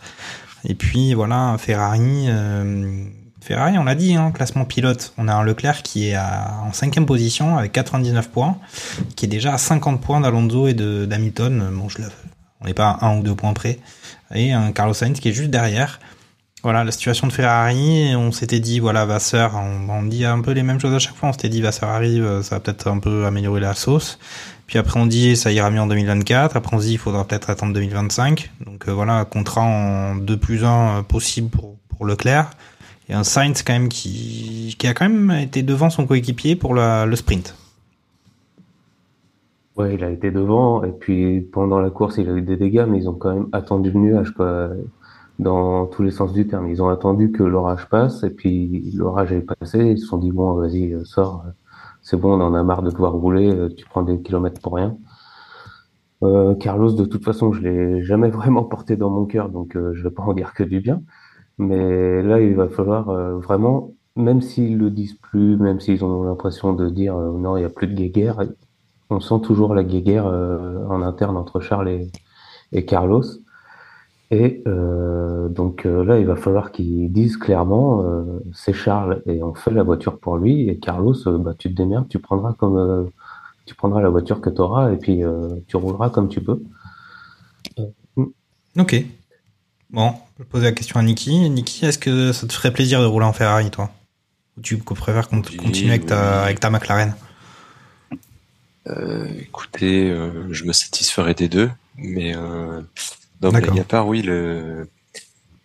Et 0.66 0.76
puis 0.76 1.14
voilà, 1.14 1.56
Ferrari, 1.58 2.26
euh, 2.28 3.04
Ferrari, 3.40 3.78
on 3.78 3.86
l'a 3.86 3.96
dit, 3.96 4.16
hein, 4.16 4.32
classement 4.32 4.66
pilote, 4.66 5.14
on 5.18 5.30
a 5.30 5.34
un 5.34 5.44
Leclerc 5.44 5.84
qui 5.84 6.10
est 6.10 6.16
à- 6.16 6.56
en 6.68 6.74
cinquième 6.74 7.06
position 7.06 7.58
avec 7.58 7.72
99 7.72 8.30
points, 8.32 8.58
qui 9.16 9.24
est 9.26 9.30
déjà 9.30 9.54
à 9.54 9.58
50 9.58 10.02
points 10.02 10.20
d'Alonso 10.20 10.68
et 10.68 10.74
de 10.74 11.06
d'Hamilton. 11.06 11.70
Bon, 11.72 11.88
je 11.88 12.00
on 12.60 12.66
n'est 12.66 12.74
pas 12.74 12.90
à 13.00 13.06
un 13.06 13.20
ou 13.20 13.24
deux 13.24 13.36
points 13.36 13.54
près, 13.54 13.80
et 14.36 14.52
un 14.52 14.74
Carlos 14.74 14.94
Sainz 14.94 15.22
qui 15.22 15.30
est 15.30 15.34
juste 15.34 15.52
derrière. 15.52 16.02
Voilà, 16.64 16.84
la 16.84 16.92
situation 16.92 17.28
de 17.28 17.34
Ferrari, 17.34 18.16
on 18.16 18.32
s'était 18.32 18.60
dit, 18.60 18.80
voilà, 18.80 19.06
Vasseur, 19.06 19.54
on, 19.56 20.04
dit 20.04 20.26
un 20.26 20.42
peu 20.42 20.52
les 20.52 20.64
mêmes 20.64 20.80
choses 20.80 20.94
à 20.94 21.00
chaque 21.00 21.16
fois, 21.16 21.30
on 21.30 21.32
s'était 21.32 21.50
dit, 21.50 21.62
Vasseur 21.62 21.90
arrive, 21.90 22.26
euh, 22.26 22.42
ça 22.42 22.56
va 22.56 22.60
peut-être 22.60 22.88
un 22.88 22.98
peu 22.98 23.26
améliorer 23.26 23.62
la 23.62 23.76
sauce. 23.76 24.18
Puis 24.66 24.80
après, 24.80 25.00
on 25.00 25.06
dit, 25.06 25.36
ça 25.38 25.52
ira 25.52 25.70
mieux 25.70 25.80
en 25.80 25.88
2024. 25.88 26.58
Après, 26.58 26.76
on 26.76 26.80
se 26.80 26.86
dit, 26.86 26.94
il 26.94 26.98
faudra 26.98 27.26
peut-être 27.26 27.52
attendre 27.52 27.74
2025. 27.74 28.52
Donc 28.66 28.88
euh, 28.88 28.92
voilà, 28.92 29.24
contrat 29.26 29.62
en 29.62 30.16
2 30.16 30.38
plus 30.38 30.66
1 30.66 31.04
possible 31.04 31.50
pour, 31.50 31.78
pour 31.90 32.06
Leclerc. 32.06 32.50
Et 33.08 33.14
un 33.14 33.24
Sainz 33.24 33.62
quand 33.62 33.74
même 33.74 33.88
qui, 33.88 34.76
qui 34.78 34.88
a 34.88 34.94
quand 34.94 35.08
même 35.08 35.32
été 35.32 35.62
devant 35.62 35.90
son 35.90 36.06
coéquipier 36.06 36.56
pour 36.56 36.74
le 36.74 37.16
sprint. 37.16 37.56
Ouais, 39.78 39.94
il 39.94 40.04
a 40.04 40.10
été 40.10 40.32
devant, 40.32 40.84
et 40.84 40.92
puis 40.92 41.40
pendant 41.40 41.80
la 41.80 41.92
course, 41.92 42.16
il 42.18 42.28
a 42.28 42.34
eu 42.34 42.42
des 42.42 42.58
dégâts, 42.58 42.86
mais 42.90 42.98
ils 42.98 43.08
ont 43.08 43.14
quand 43.14 43.32
même 43.32 43.48
attendu 43.54 43.92
le 43.92 44.00
nuage, 44.00 44.32
quoi, 44.32 44.72
dans 45.40 45.86
tous 45.88 46.04
les 46.04 46.12
sens 46.12 46.34
du 46.34 46.48
terme. 46.48 46.68
Ils 46.70 46.82
ont 46.82 46.90
attendu 46.90 47.32
que 47.32 47.44
l'orage 47.44 47.90
passe, 47.90 48.24
et 48.24 48.30
puis 48.30 48.92
l'orage 48.96 49.32
est 49.34 49.42
passé, 49.42 49.80
ils 49.92 50.00
se 50.00 50.08
sont 50.08 50.18
dit, 50.18 50.32
bon, 50.32 50.54
vas-y, 50.54 50.94
euh, 50.94 51.04
sors, 51.06 51.44
euh, 51.48 51.52
c'est 52.02 52.18
bon, 52.18 52.40
on 52.40 52.42
en 52.42 52.54
a 52.54 52.64
marre 52.64 52.84
de 52.84 52.92
devoir 52.92 53.14
rouler, 53.14 53.52
euh, 53.52 53.70
tu 53.70 53.86
prends 53.86 54.04
des 54.04 54.22
kilomètres 54.22 54.62
pour 54.62 54.76
rien. 54.76 54.98
Euh, 56.24 56.56
Carlos, 56.56 56.92
de 56.94 57.06
toute 57.06 57.24
façon, 57.24 57.52
je 57.54 57.62
l'ai 57.62 58.04
jamais 58.04 58.30
vraiment 58.32 58.64
porté 58.64 58.96
dans 58.96 59.10
mon 59.10 59.26
cœur, 59.26 59.50
donc 59.50 59.76
euh, 59.76 59.94
je 59.94 60.04
vais 60.04 60.12
pas 60.12 60.24
en 60.24 60.34
dire 60.34 60.54
que 60.54 60.64
du 60.64 60.80
bien. 60.82 61.02
Mais 61.58 62.22
là, 62.24 62.40
il 62.42 62.56
va 62.56 62.70
falloir 62.70 63.10
euh, 63.10 63.38
vraiment, 63.40 63.94
même 64.16 64.42
s'ils 64.42 64.78
le 64.78 64.92
disent 64.92 65.16
plus, 65.16 65.58
même 65.58 65.80
s'ils 65.80 66.04
ont 66.06 66.24
l'impression 66.24 66.74
de 66.74 66.90
dire 66.90 67.16
non, 67.18 67.58
il 67.58 67.62
y 67.62 67.66
a 67.66 67.70
plus 67.70 67.88
de 67.88 67.94
guéguerre, 67.96 68.44
on 69.10 69.20
sent 69.20 69.42
toujours 69.44 69.74
la 69.74 69.84
guéguerre 69.84 70.26
en 70.26 71.02
interne 71.02 71.38
entre 71.38 71.60
Charles 71.62 71.90
et, 71.90 72.12
et 72.74 72.86
Carlos. 72.86 73.24
Et 74.30 74.62
euh, 74.68 75.48
donc 75.48 75.86
euh, 75.86 76.04
là, 76.04 76.20
il 76.20 76.26
va 76.26 76.36
falloir 76.36 76.72
qu'ils 76.72 77.12
disent 77.12 77.38
clairement, 77.38 78.04
euh, 78.04 78.40
c'est 78.54 78.74
Charles 78.74 79.22
et 79.26 79.42
on 79.42 79.54
fait 79.54 79.72
la 79.72 79.84
voiture 79.84 80.20
pour 80.20 80.38
lui. 80.38 80.68
Et 80.70 80.78
Carlos, 80.80 81.16
euh, 81.28 81.38
bah, 81.38 81.54
tu 81.58 81.70
te 81.70 81.76
démerdes, 81.76 82.10
tu 82.10 82.20
prendras 82.20 82.54
comme 82.54 82.78
euh, 82.78 83.06
tu 83.66 83.74
prendras 83.74 84.02
la 84.02 84.10
voiture 84.10 84.42
que 84.42 84.50
tu 84.50 84.60
auras 84.60 84.92
et 84.92 84.98
puis 84.98 85.24
euh, 85.24 85.48
tu 85.68 85.78
rouleras 85.78 86.10
comme 86.10 86.28
tu 86.28 86.42
peux. 86.42 86.62
Ok. 88.78 88.96
Bon, 89.90 90.14
je 90.38 90.44
vais 90.44 90.50
poser 90.50 90.66
la 90.66 90.72
question 90.74 91.00
à 91.00 91.04
Niki. 91.04 91.50
Niki, 91.50 91.86
est-ce 91.86 91.98
que 91.98 92.34
ça 92.34 92.46
te 92.48 92.54
ferait 92.54 92.74
plaisir 92.74 93.00
de 93.02 93.06
rouler 93.06 93.26
en 93.26 93.34
Ferrari, 93.34 93.72
toi? 93.72 93.90
Ou 94.58 94.62
tu 94.62 94.78
préfères 94.78 95.30
con- 95.30 95.42
continuer 95.42 95.92
avec 95.92 96.06
ta, 96.06 96.44
avec 96.44 96.60
ta 96.60 96.70
McLaren? 96.70 97.16
Euh, 98.90 99.28
écoutez, 99.40 100.10
euh, 100.10 100.52
je 100.52 100.66
me 100.66 100.74
satisferai 100.74 101.34
des 101.34 101.48
deux, 101.48 101.70
mais 101.98 102.36
euh, 102.36 102.82
non, 103.42 103.52
D'accord. 103.52 103.72
blague 103.74 103.80
à 103.80 103.84
part, 103.84 104.08
oui, 104.08 104.22
le, 104.22 104.90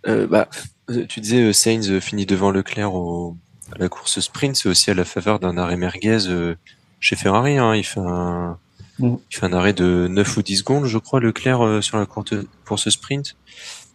euh, 0.06 0.26
bah, 0.26 0.48
euh, 0.90 1.06
tu 1.06 1.20
disais 1.20 1.42
euh, 1.42 1.52
Sainz 1.52 1.98
finit 2.00 2.26
devant 2.26 2.50
Leclerc 2.50 2.94
au, 2.94 3.36
à 3.74 3.78
la 3.78 3.88
course 3.88 4.20
sprint, 4.20 4.56
c'est 4.56 4.68
aussi 4.68 4.90
à 4.90 4.94
la 4.94 5.04
faveur 5.04 5.38
d'un 5.38 5.56
arrêt 5.56 5.76
merguez 5.76 6.28
euh, 6.28 6.54
chez 7.00 7.16
Ferrari. 7.16 7.58
Hein, 7.58 7.74
il 7.74 7.84
fait 7.84 8.00
un, 8.00 8.58
Mm. 8.98 9.16
il 9.30 9.36
fait 9.36 9.46
un 9.46 9.52
arrêt 9.52 9.72
de 9.72 10.06
9 10.08 10.36
ou 10.36 10.42
10 10.42 10.58
secondes, 10.58 10.84
je 10.86 10.98
crois, 10.98 11.20
Leclerc 11.20 11.64
euh, 11.64 11.80
sur 11.80 11.98
la 11.98 12.06
courte, 12.06 12.34
course 12.66 12.88
sprint. 12.88 13.36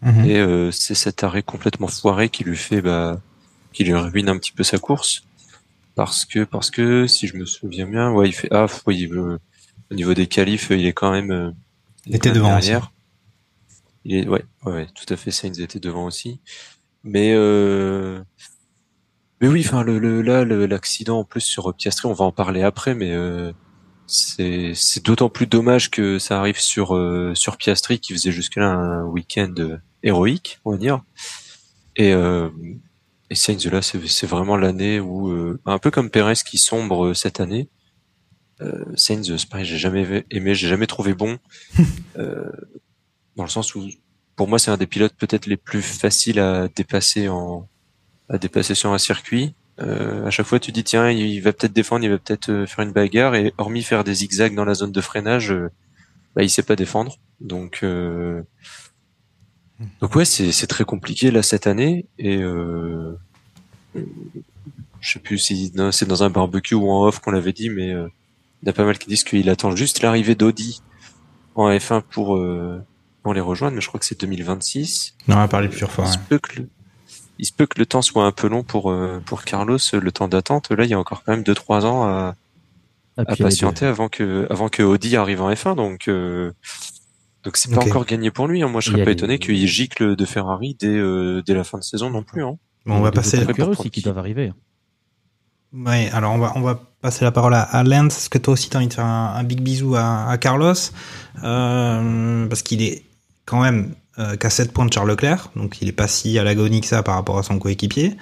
Mhm. 0.01 0.25
Et 0.25 0.37
euh, 0.37 0.71
c'est 0.71 0.95
cet 0.95 1.23
arrêt 1.23 1.43
complètement 1.43 1.87
foiré 1.87 2.29
qui 2.29 2.43
lui 2.43 2.57
fait, 2.57 2.81
bah, 2.81 3.19
qui 3.73 3.83
lui 3.83 3.93
ruine 3.93 4.29
un 4.29 4.37
petit 4.37 4.51
peu 4.51 4.63
sa 4.63 4.77
course. 4.77 5.23
Parce 5.95 6.25
que, 6.25 6.43
parce 6.43 6.69
que, 6.69 7.07
si 7.07 7.25
je 7.27 7.37
me 7.37 7.45
souviens 7.45 7.87
bien, 7.87 8.11
ouais, 8.11 8.29
il 8.29 8.33
fait, 8.33 8.49
ah, 8.51 8.67
oui, 8.85 9.09
euh, 9.11 9.39
au 9.91 9.95
niveau 9.95 10.13
des 10.13 10.27
qualifs, 10.27 10.67
il 10.69 10.85
est 10.85 10.93
quand 10.93 11.11
même, 11.11 11.53
Il 12.05 12.15
était 12.15 12.31
devant 12.31 12.49
derrière. 12.49 12.91
Il 14.07 14.15
est, 14.15 14.27
ouais, 14.27 14.45
ouais, 14.65 14.87
tout 14.95 15.13
à 15.13 15.17
fait, 15.17 15.31
Sainz 15.31 15.59
était 15.59 15.81
devant 15.81 16.05
aussi. 16.05 16.39
Mais, 17.03 17.33
euh, 17.35 18.23
mais 19.41 19.49
oui, 19.49 19.63
enfin, 19.65 19.83
le, 19.83 19.99
le, 19.99 20.21
là, 20.21 20.45
l'accident 20.45 21.19
en 21.19 21.23
plus 21.25 21.41
sur 21.41 21.73
Piastri, 21.75 22.07
on 22.07 22.13
va 22.13 22.23
en 22.23 22.31
parler 22.31 22.63
après, 22.63 22.95
mais 22.95 23.11
euh, 23.11 23.51
c'est, 24.07 24.71
c'est 24.75 25.03
d'autant 25.03 25.29
plus 25.29 25.45
dommage 25.45 25.91
que 25.91 26.19
ça 26.19 26.39
arrive 26.39 26.57
sur 26.59 26.95
euh, 26.95 27.33
sur 27.35 27.57
Piastri 27.57 27.99
qui 27.99 28.13
faisait 28.13 28.31
jusque-là 28.31 28.69
un 28.69 29.03
week-end 29.03 29.53
euh, 29.59 29.77
héroïque, 30.03 30.59
on 30.63 30.71
va 30.71 30.77
dire. 30.77 31.01
Et 31.97 32.13
euh, 32.13 32.49
et 33.29 33.35
Sainz 33.35 33.67
là, 33.67 33.81
c'est, 33.81 34.07
c'est 34.07 34.27
vraiment 34.27 34.55
l'année 34.55 35.01
où, 35.01 35.29
euh, 35.31 35.59
un 35.65 35.79
peu 35.79 35.91
comme 35.91 36.09
Perez 36.09 36.35
qui 36.49 36.57
sombre 36.57 37.13
cette 37.13 37.41
année. 37.41 37.69
Euh, 38.61 38.85
Sainz, 38.95 39.35
c'est 39.35 39.49
pareil, 39.49 39.65
j'ai 39.65 39.77
jamais 39.77 40.25
aimé, 40.31 40.55
j'ai 40.55 40.69
jamais 40.69 40.87
trouvé 40.87 41.13
bon. 41.13 41.37
euh, 42.17 42.49
dans 43.37 43.43
le 43.43 43.49
sens 43.49 43.75
où, 43.75 43.87
pour 44.35 44.47
moi, 44.47 44.59
c'est 44.59 44.71
un 44.71 44.77
des 44.77 44.87
pilotes 44.87 45.15
peut-être 45.17 45.45
les 45.45 45.57
plus 45.57 45.81
faciles 45.81 46.39
à 46.39 46.67
dépasser 46.67 47.29
en 47.29 47.67
à 48.29 48.37
dépasser 48.37 48.75
sur 48.75 48.91
un 48.91 48.97
circuit. 48.97 49.53
Euh, 49.79 50.25
à 50.25 50.31
chaque 50.31 50.47
fois, 50.47 50.59
tu 50.59 50.71
dis 50.71 50.83
tiens, 50.83 51.09
il 51.09 51.39
va 51.39 51.53
peut-être 51.53 51.71
défendre, 51.71 52.03
il 52.03 52.09
va 52.09 52.17
peut-être 52.17 52.49
euh, 52.49 52.65
faire 52.65 52.83
une 52.83 52.91
bagarre, 52.91 53.35
et 53.35 53.53
hormis 53.57 53.83
faire 53.83 54.03
des 54.03 54.15
zigzags 54.15 54.53
dans 54.53 54.65
la 54.65 54.73
zone 54.73 54.91
de 54.91 55.01
freinage, 55.01 55.51
euh, 55.51 55.69
bah, 56.35 56.43
il 56.43 56.49
sait 56.49 56.63
pas 56.63 56.75
défendre. 56.75 57.17
Donc, 57.39 57.79
euh, 57.83 58.41
donc 60.01 60.15
ouais, 60.15 60.25
c'est 60.25 60.67
très 60.67 60.83
compliqué 60.83 61.31
là 61.31 61.43
cette 61.43 61.67
année, 61.67 62.05
et 62.17 62.37
euh, 62.37 63.13
je 64.99 65.13
sais 65.13 65.19
plus 65.19 65.37
si 65.37 65.71
c'est 65.91 66.07
dans 66.07 66.23
un 66.23 66.29
barbecue 66.29 66.75
ou 66.75 66.89
en 66.89 67.05
off 67.05 67.19
qu'on 67.19 67.31
l'avait 67.31 67.53
dit, 67.53 67.69
mais 67.69 67.93
euh, 67.93 68.07
il 68.63 68.65
y 68.65 68.69
a 68.69 68.73
pas 68.73 68.85
mal 68.85 68.97
qui 68.97 69.07
disent 69.07 69.23
qu'il 69.23 69.49
attend 69.49 69.75
juste 69.75 70.01
l'arrivée 70.01 70.35
d'Audi 70.35 70.81
en 71.55 71.69
F1 71.69 72.01
pour 72.01 72.35
les 73.33 73.41
rejoindre, 73.41 73.75
mais 73.75 73.81
je 73.81 73.87
crois 73.87 73.99
que 73.99 74.05
c'est 74.05 74.19
2026. 74.19 75.15
On 75.27 75.33
en 75.33 75.39
a 75.39 75.47
parlé 75.47 75.67
plusieurs 75.69 75.91
fois. 75.91 76.05
Il 76.05 76.11
se 76.13 76.17
peut 76.17 76.39
que 76.39 76.59
le, 76.61 76.69
il 77.39 77.45
se 77.45 77.53
peut 77.53 77.65
que 77.67 77.79
le 77.79 77.85
temps 77.85 78.01
soit 78.01 78.25
un 78.25 78.31
peu 78.31 78.47
long 78.47 78.63
pour 78.63 78.91
euh, 78.91 79.21
pour 79.25 79.43
Carlos, 79.43 79.77
le 79.93 80.11
temps 80.11 80.27
d'attente. 80.27 80.71
Là, 80.71 80.83
il 80.85 80.89
y 80.89 80.93
a 80.93 80.99
encore 80.99 81.23
quand 81.23 81.31
même 81.33 81.43
2-3 81.43 81.85
ans 81.85 82.03
à, 82.05 82.35
Ah, 83.17 83.25
patienter 83.35 83.85
avant 83.85 84.09
que 84.09 84.47
avant 84.49 84.69
que 84.69 84.83
Audi 84.83 85.15
arrive 85.15 85.41
en 85.41 85.51
F1. 85.51 85.75
Donc 85.75 86.07
euh, 86.07 86.51
donc 87.43 87.57
c'est 87.57 87.69
pas 87.73 87.81
encore 87.89 88.05
gagné 88.05 88.29
pour 88.31 88.47
lui. 88.47 88.61
hein. 88.63 88.67
Moi, 88.67 88.81
je 88.81 88.89
serais 88.91 89.03
pas 89.03 89.05
les- 89.05 89.11
étonné 89.13 89.39
qu'il 89.39 89.65
gicle 89.67 90.15
de 90.15 90.25
Ferrari 90.25 90.75
dès 90.79 90.87
euh, 90.87 91.41
dès 91.45 91.53
la 91.53 91.63
fin 91.63 91.77
de 91.77 91.83
saison 91.83 92.09
non 92.09 92.23
plus. 92.23 92.43
Hein. 92.43 92.57
Bon, 92.85 92.95
on 92.95 93.01
va 93.01 93.11
passer. 93.11 93.43
Pour 93.45 93.69
aussi 93.69 93.89
qui 93.91 94.01
doivent 94.01 94.17
arriver. 94.17 94.51
Ouais, 95.73 96.09
alors 96.13 96.33
on 96.33 96.37
va, 96.37 96.53
on 96.55 96.61
va 96.61 96.79
passer 97.01 97.25
la 97.25 97.31
parole 97.31 97.53
à, 97.53 97.61
à 97.61 97.83
Lance. 97.83 98.17
Est-ce 98.17 98.29
que 98.29 98.37
toi 98.37 98.53
aussi 98.53 98.69
t'as 98.69 98.79
envie 98.79 98.87
de 98.87 98.93
faire 98.93 99.05
un, 99.05 99.33
un 99.35 99.43
big 99.43 99.59
bisou 99.61 99.95
à, 99.95 100.27
à 100.29 100.37
Carlos? 100.37 100.73
Euh, 101.43 102.47
Parce 102.47 102.61
qu'il 102.61 102.81
est 102.81 103.03
quand 103.47 103.61
même 103.61 103.95
euh, 104.19 104.35
qu'à 104.35 104.51
7 104.51 104.71
points 104.71 104.85
de 104.85 104.93
Charles 104.93 105.09
Leclerc, 105.09 105.51
donc 105.55 105.81
il 105.81 105.87
est 105.87 105.93
pas 105.93 106.07
si 106.07 106.37
à 106.37 106.43
l'agonie 106.43 106.81
que 106.81 106.87
ça 106.87 107.01
par 107.01 107.15
rapport 107.15 107.39
à 107.39 107.43
son 107.43 107.57
coéquipier. 107.57 108.15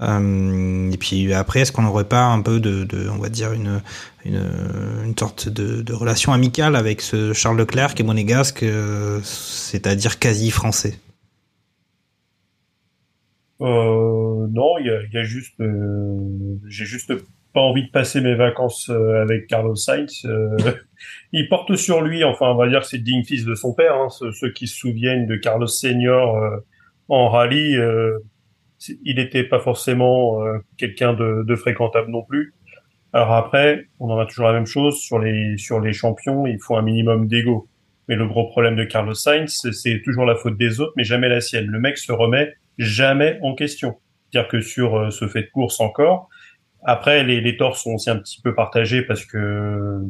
Euh, 0.00 0.90
et 0.90 0.96
puis 0.96 1.34
après, 1.34 1.60
est-ce 1.60 1.72
qu'on 1.72 1.82
n'aurait 1.82 2.08
pas 2.08 2.24
un 2.24 2.40
peu 2.40 2.58
de, 2.58 2.86
on 3.10 3.18
va 3.18 3.28
dire, 3.28 3.52
une, 3.52 3.82
une, 4.24 5.14
sorte 5.18 5.48
de, 5.48 5.92
relation 5.92 6.32
amicale 6.32 6.74
avec 6.74 7.02
ce 7.02 7.34
Charles 7.34 7.58
Leclerc 7.58 7.94
qui 7.94 8.02
est 8.02 8.04
monégasque, 8.06 8.62
euh, 8.62 9.20
c'est-à-dire 9.22 10.18
quasi 10.18 10.50
français? 10.50 10.94
Non, 13.60 14.78
il 14.78 14.86
y 15.12 15.18
a, 15.18 15.22
juste, 15.22 15.62
j'ai 16.66 16.86
juste 16.86 17.12
pas 17.52 17.60
envie 17.60 17.86
de 17.86 17.90
passer 17.90 18.20
mes 18.22 18.34
vacances 18.34 18.88
avec 18.88 19.48
Carlos 19.48 19.76
Sainz. 19.76 20.26
Il 21.32 21.48
porte 21.48 21.74
sur 21.76 22.02
lui, 22.02 22.24
enfin, 22.24 22.46
on 22.50 22.56
va 22.56 22.68
dire 22.68 22.80
que 22.80 22.86
c'est 22.86 22.98
digne 22.98 23.24
fils 23.24 23.44
de 23.44 23.54
son 23.54 23.72
père. 23.72 23.94
Hein, 23.94 24.08
ceux, 24.10 24.50
qui 24.52 24.66
se 24.66 24.76
souviennent 24.76 25.26
de 25.26 25.36
Carlos 25.36 25.66
Senior 25.66 26.36
euh, 26.36 26.56
en 27.08 27.28
rallye, 27.28 27.76
euh, 27.76 28.18
il 29.04 29.16
n'était 29.16 29.44
pas 29.44 29.60
forcément 29.60 30.42
euh, 30.42 30.58
quelqu'un 30.76 31.12
de, 31.12 31.44
de 31.46 31.56
fréquentable 31.56 32.10
non 32.10 32.22
plus. 32.22 32.54
Alors 33.12 33.32
après, 33.32 33.88
on 33.98 34.10
en 34.10 34.18
a 34.18 34.26
toujours 34.26 34.46
la 34.46 34.52
même 34.52 34.66
chose 34.66 35.00
sur 35.00 35.18
les 35.18 35.56
sur 35.58 35.80
les 35.80 35.92
champions. 35.92 36.46
Il 36.46 36.58
faut 36.60 36.76
un 36.76 36.82
minimum 36.82 37.26
d'ego. 37.26 37.68
Mais 38.08 38.16
le 38.16 38.26
gros 38.26 38.48
problème 38.48 38.76
de 38.76 38.84
Carlos 38.84 39.14
Sainz, 39.14 39.68
c'est 39.72 40.02
toujours 40.02 40.24
la 40.24 40.34
faute 40.34 40.56
des 40.56 40.80
autres, 40.80 40.92
mais 40.96 41.04
jamais 41.04 41.28
la 41.28 41.40
sienne. 41.40 41.66
Le 41.66 41.78
mec 41.78 41.98
se 41.98 42.12
remet 42.12 42.54
jamais 42.78 43.38
en 43.42 43.54
question. 43.54 43.98
C'est-à-dire 44.30 44.48
que 44.48 44.60
sur 44.60 44.96
euh, 44.96 45.10
ce 45.10 45.28
fait 45.28 45.42
de 45.42 45.50
course 45.50 45.80
encore, 45.80 46.28
après 46.82 47.24
les, 47.24 47.40
les 47.40 47.56
torts 47.56 47.76
sont 47.76 47.92
aussi 47.92 48.10
un 48.10 48.16
petit 48.16 48.40
peu 48.40 48.54
partagés 48.54 49.02
parce 49.02 49.24
que 49.24 50.00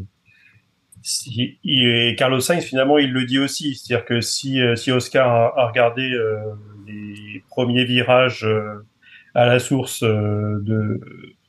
et 1.64 2.14
Carlos 2.18 2.40
Sainz 2.40 2.64
finalement 2.64 2.98
il 2.98 3.12
le 3.12 3.24
dit 3.24 3.38
aussi, 3.38 3.74
c'est-à-dire 3.74 4.04
que 4.04 4.20
si 4.20 4.60
euh, 4.60 4.76
si 4.76 4.92
Oscar 4.92 5.56
a, 5.56 5.66
regardé 5.68 6.12
euh, 6.12 6.36
les 6.86 7.42
premiers 7.48 7.84
virages 7.84 8.44
euh, 8.44 8.84
à 9.34 9.46
la 9.46 9.58
source 9.58 10.02
de 10.02 11.00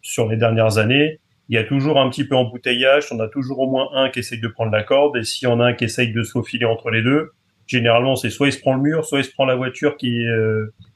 sur 0.01 0.29
les 0.29 0.37
dernières 0.37 0.77
années, 0.77 1.19
il 1.49 1.55
y 1.55 1.57
a 1.57 1.63
toujours 1.63 1.99
un 1.99 2.09
petit 2.09 2.25
peu 2.25 2.35
embouteillage, 2.35 3.07
on 3.11 3.19
a 3.19 3.27
toujours 3.27 3.59
au 3.59 3.69
moins 3.69 3.89
un 3.93 4.09
qui 4.09 4.19
essaye 4.19 4.39
de 4.39 4.47
prendre 4.47 4.71
la 4.71 4.83
corde 4.83 5.17
et 5.17 5.23
si 5.23 5.45
on 5.47 5.59
a 5.59 5.65
un 5.67 5.73
qui 5.73 5.85
essaye 5.85 6.13
de 6.13 6.23
se 6.23 6.31
faufiler 6.31 6.65
entre 6.65 6.89
les 6.89 7.01
deux, 7.01 7.31
généralement 7.67 8.15
c'est 8.15 8.29
soit 8.29 8.47
il 8.47 8.53
se 8.53 8.59
prend 8.59 8.75
le 8.75 8.81
mur, 8.81 9.05
soit 9.05 9.19
il 9.19 9.25
se 9.25 9.31
prend 9.31 9.45
la 9.45 9.55
voiture 9.55 9.97
qui 9.97 10.23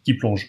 qui 0.03 0.13
plonge. 0.13 0.47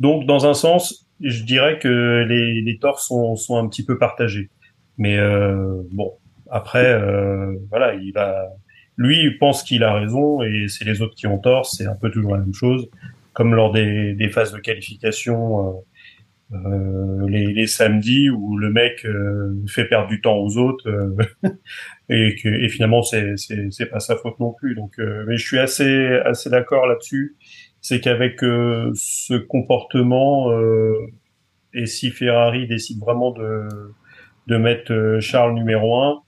Donc 0.00 0.26
dans 0.26 0.46
un 0.46 0.54
sens, 0.54 1.06
je 1.20 1.44
dirais 1.44 1.78
que 1.78 2.24
les, 2.28 2.62
les 2.62 2.78
torts 2.78 2.98
sont, 2.98 3.36
sont 3.36 3.56
un 3.58 3.68
petit 3.68 3.84
peu 3.84 3.96
partagés. 3.96 4.50
Mais 4.98 5.18
bon, 5.92 6.14
après, 6.50 6.92
euh, 6.92 7.56
voilà, 7.70 7.94
il 7.94 8.12
va. 8.12 8.48
Lui, 8.96 9.20
il 9.22 9.38
pense 9.38 9.62
qu'il 9.62 9.82
a 9.82 9.92
raison 9.92 10.42
et 10.42 10.66
c'est 10.68 10.84
les 10.84 11.02
autres 11.02 11.14
qui 11.16 11.26
ont 11.26 11.38
tort. 11.38 11.66
C'est 11.66 11.86
un 11.86 11.96
peu 11.96 12.10
toujours 12.10 12.32
la 12.34 12.40
même 12.40 12.54
chose, 12.54 12.88
comme 13.32 13.54
lors 13.54 13.72
des, 13.72 14.14
des 14.14 14.28
phases 14.28 14.52
de 14.52 14.58
qualification. 14.58 15.68
Euh, 15.68 15.72
euh 16.52 17.26
les, 17.28 17.46
les, 17.46 17.66
samedis 17.66 18.28
où 18.30 18.58
le 18.58 18.70
mec 18.70 19.04
euh, 19.06 19.54
fait 19.66 19.86
perdre 19.86 20.08
du 20.08 20.20
temps 20.20 20.36
aux 20.36 20.58
autres 20.58 20.88
euh, 20.88 21.16
et 22.10 22.36
que 22.36 22.48
et 22.48 22.68
finalement 22.68 23.02
c'est 23.02 23.34
c'est 23.36 23.86
pas 23.86 23.98
sa 23.98 24.16
faute 24.16 24.38
non 24.38 24.52
plus 24.52 24.74
donc 24.74 24.98
mais 24.98 25.38
je 25.38 25.44
suis 25.44 25.58
assez 25.58 26.06
assez 26.24 26.50
d'accord 26.50 26.86
là-dessus 26.86 27.34
c'est 27.80 27.98
qu'avec 27.98 28.40
ce 28.40 29.38
comportement 29.38 30.52
et 31.72 31.86
si 31.86 32.10
Ferrari 32.10 32.68
décide 32.68 33.00
vraiment 33.00 33.30
de 33.30 33.66
de 34.46 34.56
mettre 34.58 35.18
Charles 35.20 35.54
numéro 35.54 35.96
un 35.96 36.23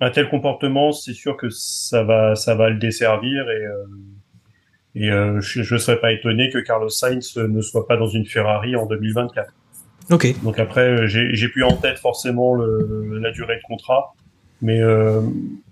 un 0.00 0.10
tel 0.10 0.28
comportement, 0.28 0.92
c'est 0.92 1.12
sûr 1.12 1.36
que 1.36 1.48
ça 1.50 2.02
va, 2.02 2.34
ça 2.34 2.54
va 2.54 2.70
le 2.70 2.78
desservir 2.78 3.50
et, 3.50 3.66
euh, 3.66 3.84
et 4.94 5.10
euh, 5.10 5.40
je 5.40 5.74
ne 5.74 5.78
serais 5.78 6.00
pas 6.00 6.12
étonné 6.12 6.50
que 6.50 6.58
Carlos 6.58 6.88
Sainz 6.88 7.36
ne 7.36 7.60
soit 7.60 7.86
pas 7.86 7.96
dans 7.96 8.08
une 8.08 8.26
Ferrari 8.26 8.76
en 8.76 8.86
2024. 8.86 9.52
Ok. 10.10 10.42
Donc 10.42 10.58
après, 10.58 11.06
j'ai 11.06 11.48
plus 11.48 11.62
en 11.62 11.76
tête 11.76 11.98
forcément 11.98 12.54
le, 12.54 13.18
la 13.20 13.30
durée 13.30 13.56
de 13.56 13.62
contrat, 13.62 14.14
mais 14.62 14.80
euh, 14.80 15.20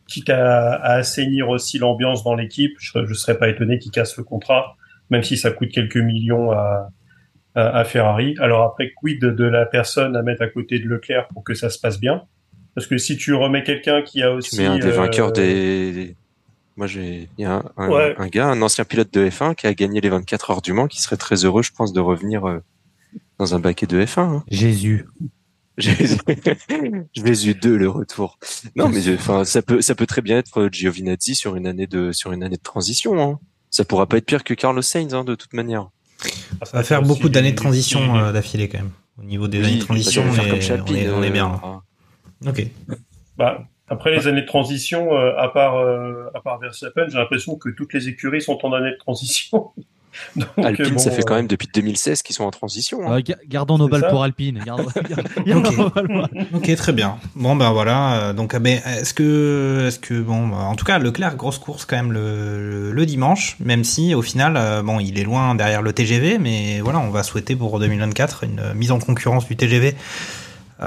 quitte 0.07 0.31
à, 0.31 0.75
à 0.75 0.93
assainir 0.95 1.49
aussi 1.49 1.79
l'ambiance 1.79 2.23
dans 2.23 2.35
l'équipe, 2.35 2.73
je 2.79 2.99
ne 2.99 3.14
serais 3.14 3.38
pas 3.38 3.49
étonné 3.49 3.79
qu'il 3.79 3.91
casse 3.91 4.17
le 4.17 4.25
contrat, 4.25 4.77
même 5.11 5.23
si 5.23 5.37
ça 5.37 5.51
coûte 5.51 5.71
quelques 5.71 5.97
millions 5.97 6.53
à, 6.53 6.91
à, 7.55 7.79
à 7.79 7.85
Ferrari. 7.85 8.37
Alors 8.38 8.62
après, 8.62 8.93
quid 8.95 9.21
de 9.21 9.45
la 9.45 9.67
personne 9.67 10.14
à 10.14 10.23
mettre 10.23 10.43
à 10.43 10.49
côté 10.49 10.79
de 10.79 10.87
Leclerc 10.87 11.29
pour 11.29 11.43
que 11.43 11.55
ça 11.55 11.71
se 11.71 11.81
passe 11.81 11.99
bien? 11.99 12.23
Parce 12.74 12.87
que 12.87 12.98
si 12.98 13.16
tu 13.16 13.35
remets 13.35 13.64
quelqu'un 13.64 14.02
qui 14.02 14.22
a 14.22 14.33
aussi. 14.33 14.50
Tu 14.57 14.62
mets 14.62 14.66
un 14.66 14.78
des 14.78 14.90
vainqueurs 14.90 15.33
des. 15.33 16.16
Moi, 16.76 16.87
j'ai. 16.87 17.28
Il 17.38 17.42
y 17.42 17.44
a 17.44 17.62
un, 17.76 17.88
ouais. 17.88 18.14
un, 18.18 18.28
gars, 18.28 18.46
un 18.46 18.62
ancien 18.62 18.85
pilote 18.85 19.12
de 19.12 19.28
F1 19.28 19.54
qui 19.57 19.66
a 19.66 19.74
gagné 19.74 20.00
les 20.00 20.09
24 20.09 20.50
heures 20.50 20.62
du 20.62 20.72
Mans, 20.72 20.87
qui 20.87 21.00
serait 21.02 21.16
très 21.16 21.44
heureux, 21.44 21.62
je 21.62 21.72
pense, 21.72 21.92
de 21.92 22.00
revenir 22.00 22.46
euh, 22.46 22.59
dans 23.38 23.54
un 23.54 23.59
baquet 23.59 23.87
de 23.87 24.00
F1. 24.04 24.20
Hein. 24.20 24.44
Jésus. 24.48 25.07
Jésus. 25.78 26.18
Jésus 27.14 27.54
2, 27.54 27.76
le 27.76 27.88
retour. 27.88 28.38
Non, 28.74 28.88
mais 28.88 29.00
enfin, 29.14 29.44
ça 29.44 29.62
peut, 29.62 29.81
ça 29.81 29.94
peut 29.94 30.07
très 30.07 30.22
bien 30.22 30.38
être 30.38 30.68
Giovinazzi 30.72 31.37
sur 31.37 31.54
une 31.57 31.66
année 31.68 31.87
de, 31.87 32.11
sur 32.12 32.33
une 32.33 32.42
année 32.42 32.57
de 32.57 32.62
transition. 32.62 33.20
Hein. 33.20 33.38
Ça 33.70 33.85
pourra 33.85 34.07
pas 34.07 34.16
être 34.16 34.26
pire 34.26 34.42
que 34.44 34.54
Carlos 34.54 34.83
Sainz, 34.83 35.14
hein, 35.14 35.24
de 35.24 35.35
toute 35.35 35.52
manière. 35.52 35.88
Ça 36.64 36.76
va 36.78 36.83
faire 36.83 37.02
beaucoup 37.02 37.28
d'années 37.28 37.52
de 37.52 37.57
transition 37.57 38.16
euh, 38.16 38.33
d'affilée 38.33 38.68
quand 38.68 38.78
même. 38.78 38.90
Au 39.18 39.24
niveau 39.24 39.46
des 39.48 39.59
Oui, 39.59 39.66
années 39.66 39.76
de 39.76 39.85
transition, 39.85 40.24
on, 40.28 40.35
est, 40.35 41.11
on, 41.11 41.20
bien. 41.31 41.61
euh. 41.64 41.76
Ok. 42.46 42.66
Bah, 43.37 43.62
après 43.88 44.14
les 44.16 44.27
années 44.27 44.42
de 44.42 44.46
transition, 44.46 45.12
euh, 45.14 45.33
à 45.38 45.48
part 45.48 45.77
euh, 45.77 46.27
à 46.35 46.40
part 46.40 46.59
Verstappen, 46.59 47.07
j'ai 47.09 47.18
l'impression 47.18 47.57
que 47.57 47.68
toutes 47.70 47.92
les 47.94 48.09
écuries 48.09 48.42
sont 48.42 48.59
en 48.64 48.72
année 48.72 48.90
de 48.90 48.98
transition. 48.98 49.70
Donc, 50.37 50.48
Alpine, 50.57 50.90
bon, 50.94 50.98
ça 50.98 51.11
fait 51.12 51.22
quand 51.22 51.35
euh, 51.35 51.37
même 51.37 51.46
depuis 51.46 51.68
2016 51.72 52.22
qu'ils 52.22 52.35
sont 52.35 52.42
en 52.42 52.51
transition. 52.51 53.07
hein. 53.07 53.18
Euh, 53.18 53.20
ga- 53.22 53.37
gardons 53.46 53.79
nos 53.79 53.88
balles 54.01 54.09
pour 54.09 54.24
Alpine. 54.24 54.61
Gardons, 54.66 54.88
gardons 55.46 55.70
nos 55.70 55.90
balles 55.90 56.09
pour- 56.09 56.59
Ok, 56.59 56.74
très 56.74 56.92
bien. 56.92 57.18
Bon 57.37 57.55
ben 57.55 57.70
voilà. 57.72 58.31
euh, 58.31 58.33
Donc, 58.33 58.55
est-ce 58.55 59.14
que, 59.14 59.85
est-ce 59.87 59.98
que 60.01 60.20
bon, 60.20 60.48
bah, 60.48 60.57
en 60.57 60.74
tout 60.74 60.85
cas, 60.87 60.98
Leclerc 60.98 61.37
grosse 61.37 61.59
course 61.59 61.85
quand 61.85 61.96
même 61.96 62.11
le, 62.12 62.90
le 62.90 63.07
dimanche, 63.07 63.57
même 63.61 63.85
si 63.85 64.14
au 64.14 64.22
final, 64.22 64.57
euh, 64.57 64.83
bon, 64.83 64.98
il 64.98 65.20
est 65.20 65.24
loin 65.24 65.55
derrière 65.55 65.83
le 65.83 65.92
TGV, 65.92 66.38
mais 66.38 66.81
voilà, 66.81 66.98
on 66.98 67.11
va 67.11 67.22
souhaiter 67.22 67.55
pour 67.55 67.79
2024 67.79 68.44
une 68.44 68.59
euh, 68.59 68.74
mise 68.74 68.90
en 68.90 68.98
concurrence 68.98 69.46
du 69.46 69.57
TGV. 69.57 69.94
Euh, 70.81 70.87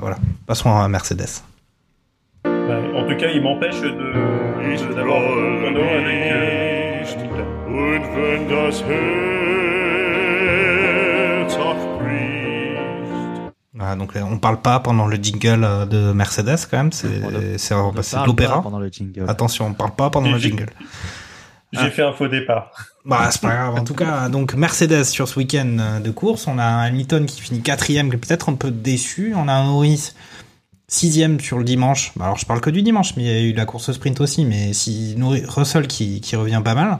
voilà. 0.00 0.16
Passons 0.46 0.74
à 0.76 0.88
Mercedes. 0.88 1.42
bah, 2.44 2.50
en 2.96 3.06
tout 3.08 3.16
cas, 3.16 3.28
il 3.34 3.42
m'empêche 3.42 3.80
de 3.80 3.88
de- 3.90 4.94
d'avoir 4.94 5.20
Renault 5.20 5.82
avec. 5.82 6.32
euh, 6.32 7.04
bricht. 7.04 7.18
Voilà, 13.74 13.96
donc 13.96 14.14
euh, 14.16 14.20
on 14.30 14.38
parle 14.38 14.60
pas 14.60 14.78
pendant 14.80 15.06
le 15.06 15.16
jingle 15.16 15.64
euh, 15.64 15.86
de 15.86 16.12
Mercedes 16.12 16.56
quand 16.70 16.76
même. 16.76 16.92
C'est, 16.92 17.08
l'opéra. 18.26 18.56
pas 18.56 18.62
pendant 18.62 18.78
le 18.78 18.88
jingle. 18.88 19.24
Attention, 19.28 19.66
on 19.68 19.72
parle 19.72 19.92
pas 19.92 20.10
pendant 20.10 20.30
le 20.32 20.38
jingle. 20.38 20.66
J'ai 21.72 21.80
Ah. 21.80 21.90
fait 21.90 22.02
un 22.02 22.12
faux 22.12 22.26
départ. 22.28 22.72
Bah, 23.04 23.28
c'est 23.30 23.40
pas 23.40 23.54
grave. 23.54 23.74
En 23.76 23.84
tout 23.84 23.94
cas, 23.94 24.28
donc 24.28 24.54
Mercedes 24.54 25.04
sur 25.04 25.28
ce 25.28 25.38
week-end 25.38 25.76
euh, 25.78 26.00
de 26.00 26.10
course, 26.10 26.46
on 26.48 26.58
a 26.58 26.64
un 26.64 26.82
Hamilton 26.86 27.26
qui 27.26 27.40
finit 27.40 27.60
quatrième, 27.62 28.10
qui 28.10 28.16
est 28.16 28.18
peut-être 28.18 28.48
un 28.48 28.54
peu 28.54 28.70
déçu. 28.70 29.32
On 29.36 29.46
a 29.48 29.52
un 29.52 29.64
Norris 29.64 30.12
sixième 30.88 31.38
sur 31.38 31.58
le 31.58 31.64
dimanche. 31.64 32.10
Bah, 32.16 32.24
alors, 32.24 32.36
je 32.38 32.44
parle 32.46 32.60
que 32.60 32.70
du 32.70 32.82
dimanche, 32.82 33.14
mais 33.16 33.22
il 33.22 33.26
y 33.30 33.34
a 33.34 33.40
eu 33.40 33.52
la 33.52 33.64
course 33.66 33.92
sprint 33.92 34.20
aussi. 34.20 34.44
Mais 34.44 34.72
si 34.72 35.14
Norris- 35.16 35.44
Russell 35.46 35.86
qui, 35.86 36.20
qui 36.20 36.34
revient 36.36 36.60
pas 36.64 36.74
mal. 36.74 36.98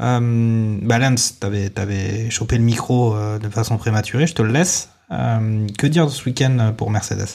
Euh, 0.00 0.78
bah, 0.82 0.98
Lance, 0.98 1.38
t'avais 1.40 1.68
t'avais 1.70 2.30
chopé 2.30 2.56
le 2.58 2.64
micro 2.64 3.14
euh, 3.16 3.38
de 3.40 3.48
façon 3.48 3.76
prématurée. 3.76 4.26
Je 4.28 4.34
te 4.34 4.42
le 4.42 4.52
laisse. 4.52 4.90
Euh, 5.10 5.66
que 5.76 5.86
dire 5.86 6.06
de 6.06 6.10
ce 6.12 6.24
week-end 6.24 6.72
pour 6.76 6.90
Mercedes? 6.90 7.26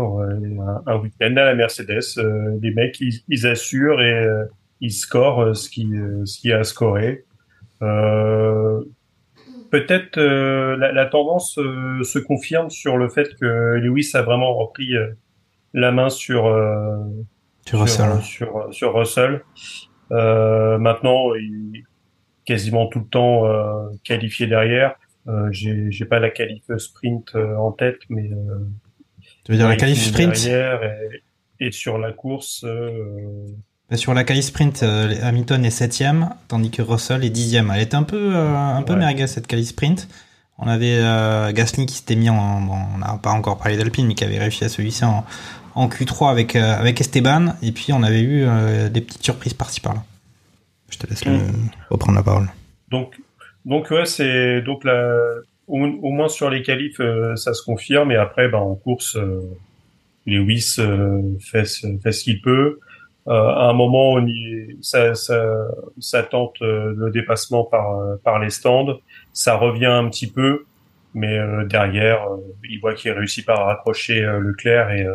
Un, 0.00 0.82
un 0.86 0.96
week-end 0.98 1.34
à 1.36 1.44
la 1.44 1.54
Mercedes, 1.54 2.18
euh, 2.18 2.58
les 2.62 2.72
mecs 2.72 3.00
ils, 3.00 3.22
ils 3.28 3.46
assurent 3.46 4.00
et 4.00 4.12
euh, 4.12 4.44
ils 4.80 4.92
scorent 4.92 5.42
euh, 5.42 5.54
ce 5.54 5.68
qui 5.68 5.86
euh, 5.94 6.24
ce 6.24 6.38
qui 6.40 6.52
a. 6.52 6.62
Euh, 7.82 8.80
Peut-être 9.70 10.18
euh, 10.18 10.76
la, 10.76 10.90
la 10.90 11.06
tendance 11.06 11.56
euh, 11.58 12.02
se 12.02 12.18
confirme 12.18 12.70
sur 12.70 12.96
le 12.96 13.08
fait 13.08 13.36
que 13.40 13.76
Lewis 13.76 14.10
a 14.14 14.22
vraiment 14.22 14.52
repris 14.54 14.96
euh, 14.96 15.12
la 15.74 15.92
main 15.92 16.08
sur 16.08 16.46
euh, 16.46 16.96
Sur 17.66 17.80
Russell. 17.80 18.20
sur, 18.22 18.74
sur 18.74 18.94
Russell. 18.94 19.42
Euh, 20.10 20.76
maintenant, 20.78 21.34
il 21.36 21.76
est 21.76 21.84
quasiment 22.44 22.88
tout 22.88 22.98
le 22.98 23.06
temps 23.06 23.46
euh, 23.46 23.88
qualifié 24.02 24.48
derrière. 24.48 24.96
Euh, 25.28 25.48
j'ai 25.52 26.04
pas 26.04 26.18
la 26.18 26.30
qualif 26.30 26.64
sprint 26.78 27.30
euh, 27.36 27.54
en 27.56 27.70
tête, 27.70 28.00
mais 28.08 28.28
euh, 28.32 28.58
Tu 29.44 29.52
veux 29.52 29.58
dire 29.58 29.68
la 29.68 29.76
qualif 29.76 29.98
sprint 30.02 30.36
et, 30.46 31.66
et 31.66 31.72
sur 31.72 31.98
la 31.98 32.12
course. 32.12 32.62
euh, 32.64 33.46
Sur 33.94 34.14
la 34.14 34.24
qualif 34.24 34.44
sprint, 34.46 34.82
euh, 34.82 35.14
Hamilton 35.22 35.64
est 35.64 35.70
septième, 35.70 36.30
tandis 36.48 36.70
que 36.70 36.82
Russell 36.82 37.24
est 37.24 37.30
dixième. 37.30 37.70
Elle 37.74 37.82
était 37.82 37.96
un 37.96 38.02
peu, 38.02 38.34
euh, 38.34 38.54
un 38.56 38.82
peu 38.82 38.92
Ouais. 38.94 38.98
merguez 39.00 39.26
cette 39.26 39.46
qualif 39.46 39.68
sprint. 39.68 40.08
On 40.58 40.68
avait 40.68 40.98
euh, 41.00 41.52
Gasly 41.52 41.86
qui 41.86 41.96
s'était 41.96 42.16
mis 42.16 42.28
en, 42.28 42.60
bon, 42.60 42.76
on 42.94 42.98
n'a 42.98 43.18
pas 43.22 43.30
encore 43.30 43.56
parlé 43.58 43.76
d'Alpine, 43.78 44.06
mais 44.06 44.14
qui 44.14 44.24
avait 44.24 44.38
réussi 44.38 44.62
à 44.64 44.68
celui-ci 44.68 45.04
en, 45.06 45.24
en 45.74 45.88
Q3 45.88 46.30
avec 46.30 46.54
euh, 46.54 46.78
avec 46.78 47.00
Esteban. 47.00 47.54
Et 47.62 47.72
puis 47.72 47.92
on 47.94 48.02
avait 48.02 48.20
eu 48.22 48.46
des 48.90 49.00
petites 49.00 49.22
surprises 49.24 49.54
par-ci 49.54 49.80
par-là. 49.80 50.04
Je 50.90 50.98
te 50.98 51.06
laisse 51.08 51.24
le- 51.24 51.38
Mm. 51.38 51.70
reprendre 51.88 52.16
la 52.18 52.22
parole. 52.22 52.48
Donc, 52.90 53.14
donc 53.64 53.90
ouais, 53.90 54.04
c'est 54.06 54.60
donc 54.62 54.84
la, 54.84 55.16
au, 55.70 56.10
moins 56.10 56.28
sur 56.28 56.50
les 56.50 56.62
qualifs, 56.62 57.00
euh, 57.00 57.36
ça 57.36 57.54
se 57.54 57.62
confirme. 57.62 58.10
Et 58.12 58.16
après, 58.16 58.48
ben, 58.48 58.58
en 58.58 58.74
course, 58.74 59.16
euh, 59.16 59.40
Lewis 60.26 60.76
euh, 60.78 61.20
fait, 61.40 61.66
fait 62.02 62.12
ce 62.12 62.24
qu'il 62.24 62.40
peut. 62.40 62.78
Euh, 63.28 63.32
à 63.32 63.68
un 63.68 63.72
moment, 63.72 64.12
on 64.12 64.26
y, 64.26 64.76
ça, 64.80 65.14
ça, 65.14 65.68
ça 65.98 66.22
tente 66.22 66.60
euh, 66.62 66.94
le 66.96 67.10
dépassement 67.10 67.64
par, 67.64 68.18
par 68.24 68.38
les 68.38 68.50
stands. 68.50 68.98
Ça 69.32 69.56
revient 69.56 69.86
un 69.86 70.08
petit 70.08 70.30
peu, 70.30 70.64
mais 71.14 71.38
derrière, 71.66 72.26
il 72.68 72.80
voit 72.80 72.94
qu'il 72.94 73.12
réussit 73.12 73.44
par 73.44 73.66
raccrocher 73.66 74.22
Leclerc 74.40 74.90
et, 74.90 75.06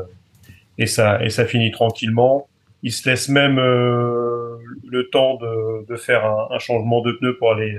et 0.78 0.88
ça 0.88 1.24
et 1.24 1.30
ça 1.30 1.46
finit 1.46 1.72
tranquillement. 1.72 2.48
Il 2.84 2.92
se 2.92 3.10
laisse 3.10 3.30
même 3.30 3.56
le 3.58 5.10
temps 5.12 5.36
de, 5.36 5.86
de 5.88 5.96
faire 5.96 6.26
un, 6.26 6.50
un 6.52 6.60
changement 6.60 7.02
de 7.02 7.14
pneu 7.14 7.38
pour 7.38 7.54
aller 7.54 7.78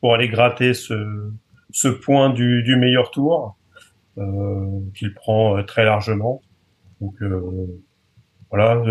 pour 0.00 0.14
aller 0.14 0.28
gratter 0.28 0.72
ce, 0.72 0.94
ce 1.80 1.88
point 1.88 2.30
du, 2.30 2.62
du 2.62 2.76
meilleur 2.76 3.10
tour 3.10 3.56
euh, 4.18 4.80
qu'il 4.94 5.14
prend 5.14 5.56
euh, 5.56 5.62
très 5.62 5.84
largement. 5.84 6.42
Donc 7.00 7.14
euh, 7.22 7.80
voilà. 8.50 8.82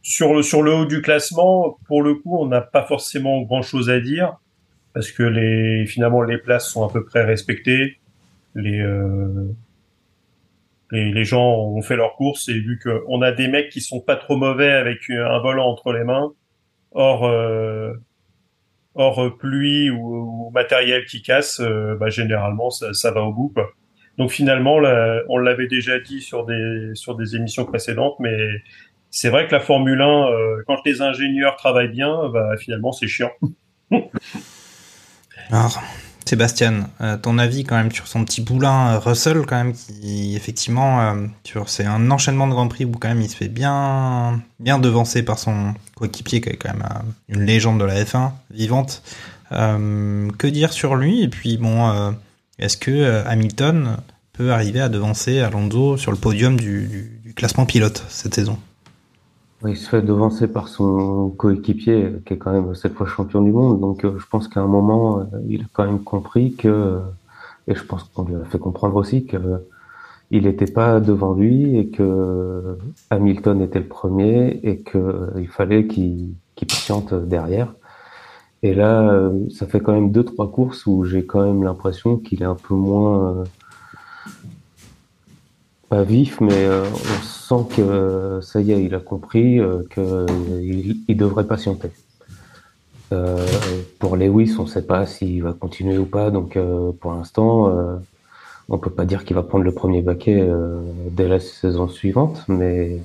sur 0.00 0.32
le 0.32 0.42
sur 0.42 0.62
le 0.62 0.72
haut 0.72 0.86
du 0.86 1.02
classement, 1.02 1.78
pour 1.86 2.02
le 2.02 2.14
coup, 2.14 2.38
on 2.38 2.46
n'a 2.46 2.62
pas 2.62 2.84
forcément 2.84 3.42
grand 3.42 3.62
chose 3.62 3.90
à 3.90 4.00
dire 4.00 4.36
parce 4.94 5.10
que 5.10 5.22
les 5.22 5.86
finalement 5.86 6.22
les 6.22 6.38
places 6.38 6.68
sont 6.68 6.88
à 6.88 6.92
peu 6.92 7.04
près 7.04 7.22
respectées. 7.24 7.98
Les 8.54 8.80
euh, 8.80 9.52
les, 10.90 11.12
les 11.12 11.24
gens 11.24 11.48
ont 11.76 11.82
fait 11.82 11.96
leur 11.96 12.14
course 12.16 12.48
et 12.48 12.58
vu 12.58 12.78
qu'on 12.78 13.20
a 13.22 13.32
des 13.32 13.48
mecs 13.48 13.70
qui 13.70 13.80
sont 13.80 14.00
pas 14.00 14.16
trop 14.16 14.36
mauvais 14.36 14.70
avec 14.70 15.10
un 15.10 15.38
volant 15.40 15.68
entre 15.68 15.92
les 15.92 16.04
mains, 16.04 16.32
hors 16.92 17.24
euh, 17.26 17.92
hors 18.94 19.36
pluie 19.38 19.90
ou, 19.90 20.48
ou 20.48 20.50
matériel 20.50 21.04
qui 21.06 21.22
casse, 21.22 21.60
euh, 21.60 21.96
bah, 21.98 22.10
généralement 22.10 22.70
ça, 22.70 22.92
ça 22.92 23.10
va 23.10 23.22
au 23.22 23.32
bout. 23.32 23.50
Quoi. 23.54 23.70
Donc 24.18 24.30
finalement, 24.30 24.78
là, 24.78 25.22
on 25.28 25.38
l'avait 25.38 25.68
déjà 25.68 25.98
dit 25.98 26.20
sur 26.20 26.44
des 26.44 26.90
sur 26.94 27.16
des 27.16 27.36
émissions 27.36 27.64
précédentes, 27.64 28.16
mais 28.20 28.36
c'est 29.10 29.30
vrai 29.30 29.46
que 29.46 29.52
la 29.52 29.60
Formule 29.60 30.00
1, 30.00 30.26
euh, 30.26 30.62
quand 30.66 30.78
les 30.84 31.02
ingénieurs 31.02 31.56
travaillent 31.56 31.88
bien, 31.88 32.28
bah, 32.28 32.56
finalement 32.58 32.92
c'est 32.92 33.08
chiant. 33.08 33.32
Sébastien, 36.36 36.88
euh, 37.02 37.18
ton 37.18 37.36
avis 37.36 37.62
quand 37.64 37.76
même 37.76 37.92
sur 37.92 38.06
son 38.06 38.24
petit 38.24 38.40
poulain 38.40 38.94
euh, 38.94 38.98
Russell 38.98 39.42
quand 39.46 39.56
même 39.56 39.74
qui 39.74 40.34
effectivement 40.34 41.02
euh, 41.02 41.26
c'est 41.66 41.84
un 41.84 42.10
enchaînement 42.10 42.46
de 42.46 42.52
Grand 42.52 42.68
Prix 42.68 42.86
où 42.86 42.92
quand 42.92 43.14
il 43.14 43.28
se 43.28 43.36
fait 43.36 43.48
bien 43.48 44.40
bien 44.58 44.78
devancer 44.78 45.22
par 45.22 45.38
son 45.38 45.74
coéquipier 45.94 46.40
qui 46.40 46.48
est 46.48 46.56
quand 46.56 46.72
même 46.72 46.86
une 47.28 47.42
légende 47.42 47.78
de 47.80 47.84
la 47.84 48.02
F1 48.02 48.30
vivante. 48.50 49.02
Que 49.50 50.46
dire 50.46 50.72
sur 50.72 50.94
lui? 50.96 51.22
Et 51.22 51.28
puis 51.28 51.58
bon 51.58 52.14
est-ce 52.58 52.78
que 52.78 53.22
Hamilton 53.26 53.98
peut 54.32 54.52
arriver 54.54 54.80
à 54.80 54.88
devancer 54.88 55.40
Alonso 55.40 55.98
sur 55.98 56.12
le 56.12 56.16
podium 56.16 56.56
du, 56.58 56.86
du- 56.86 57.20
du 57.22 57.34
classement 57.34 57.66
pilote 57.66 58.02
cette 58.08 58.34
saison? 58.34 58.58
Il 59.66 59.76
se 59.76 59.88
fait 59.88 60.02
devancer 60.02 60.48
par 60.48 60.68
son 60.68 61.30
coéquipier, 61.30 62.04
euh, 62.04 62.22
qui 62.26 62.34
est 62.34 62.38
quand 62.38 62.52
même 62.52 62.74
cette 62.74 62.94
fois 62.94 63.06
champion 63.06 63.42
du 63.42 63.52
monde. 63.52 63.80
Donc, 63.80 64.04
euh, 64.04 64.18
je 64.18 64.26
pense 64.26 64.48
qu'à 64.48 64.60
un 64.60 64.66
moment, 64.66 65.20
euh, 65.20 65.24
il 65.48 65.62
a 65.62 65.64
quand 65.72 65.84
même 65.84 66.02
compris 66.02 66.54
que, 66.54 67.00
et 67.68 67.74
je 67.74 67.84
pense 67.84 68.04
qu'on 68.04 68.24
lui 68.24 68.34
a 68.34 68.44
fait 68.44 68.58
comprendre 68.58 68.96
aussi 68.96 69.24
que 69.24 69.38
il 70.32 70.44
n'était 70.44 70.70
pas 70.70 70.98
devant 70.98 71.34
lui 71.34 71.76
et 71.76 71.88
que 71.88 72.78
Hamilton 73.10 73.60
était 73.60 73.80
le 73.80 73.86
premier 73.86 74.60
et 74.62 74.78
que 74.78 74.96
euh, 74.96 75.30
il 75.38 75.48
fallait 75.48 75.86
qu'il 75.86 76.30
qu'il 76.54 76.68
patiente 76.68 77.12
derrière. 77.14 77.74
Et 78.62 78.74
là, 78.74 79.02
euh, 79.10 79.48
ça 79.50 79.66
fait 79.66 79.80
quand 79.80 79.92
même 79.92 80.10
deux 80.10 80.24
trois 80.24 80.50
courses 80.50 80.86
où 80.86 81.04
j'ai 81.04 81.26
quand 81.26 81.42
même 81.44 81.62
l'impression 81.62 82.16
qu'il 82.16 82.42
est 82.42 82.46
un 82.46 82.54
peu 82.54 82.74
moins 82.74 83.36
euh, 83.40 83.44
pas 85.92 86.04
vif, 86.04 86.40
mais 86.40 86.64
euh, 86.64 86.84
on 86.90 87.22
sent 87.22 87.76
que 87.76 88.38
ça 88.42 88.62
y 88.62 88.72
est, 88.72 88.82
il 88.82 88.94
a 88.94 88.98
compris 88.98 89.58
euh, 89.60 89.82
qu'il 89.92 90.96
il 91.06 91.16
devrait 91.18 91.44
patienter. 91.46 91.90
Euh, 93.12 93.46
pour 93.98 94.16
Lewis, 94.16 94.54
on 94.58 94.62
ne 94.62 94.68
sait 94.68 94.86
pas 94.86 95.04
s'il 95.04 95.42
va 95.42 95.52
continuer 95.52 95.98
ou 95.98 96.06
pas, 96.06 96.30
donc 96.30 96.56
euh, 96.56 96.92
pour 96.98 97.12
l'instant, 97.12 97.68
euh, 97.68 97.96
on 98.70 98.78
peut 98.78 98.88
pas 98.88 99.04
dire 99.04 99.26
qu'il 99.26 99.36
va 99.36 99.42
prendre 99.42 99.64
le 99.64 99.72
premier 99.72 100.00
baquet 100.00 100.48
dès 101.10 101.28
la 101.28 101.40
saison 101.40 101.88
suivante, 101.88 102.42
mais 102.48 103.02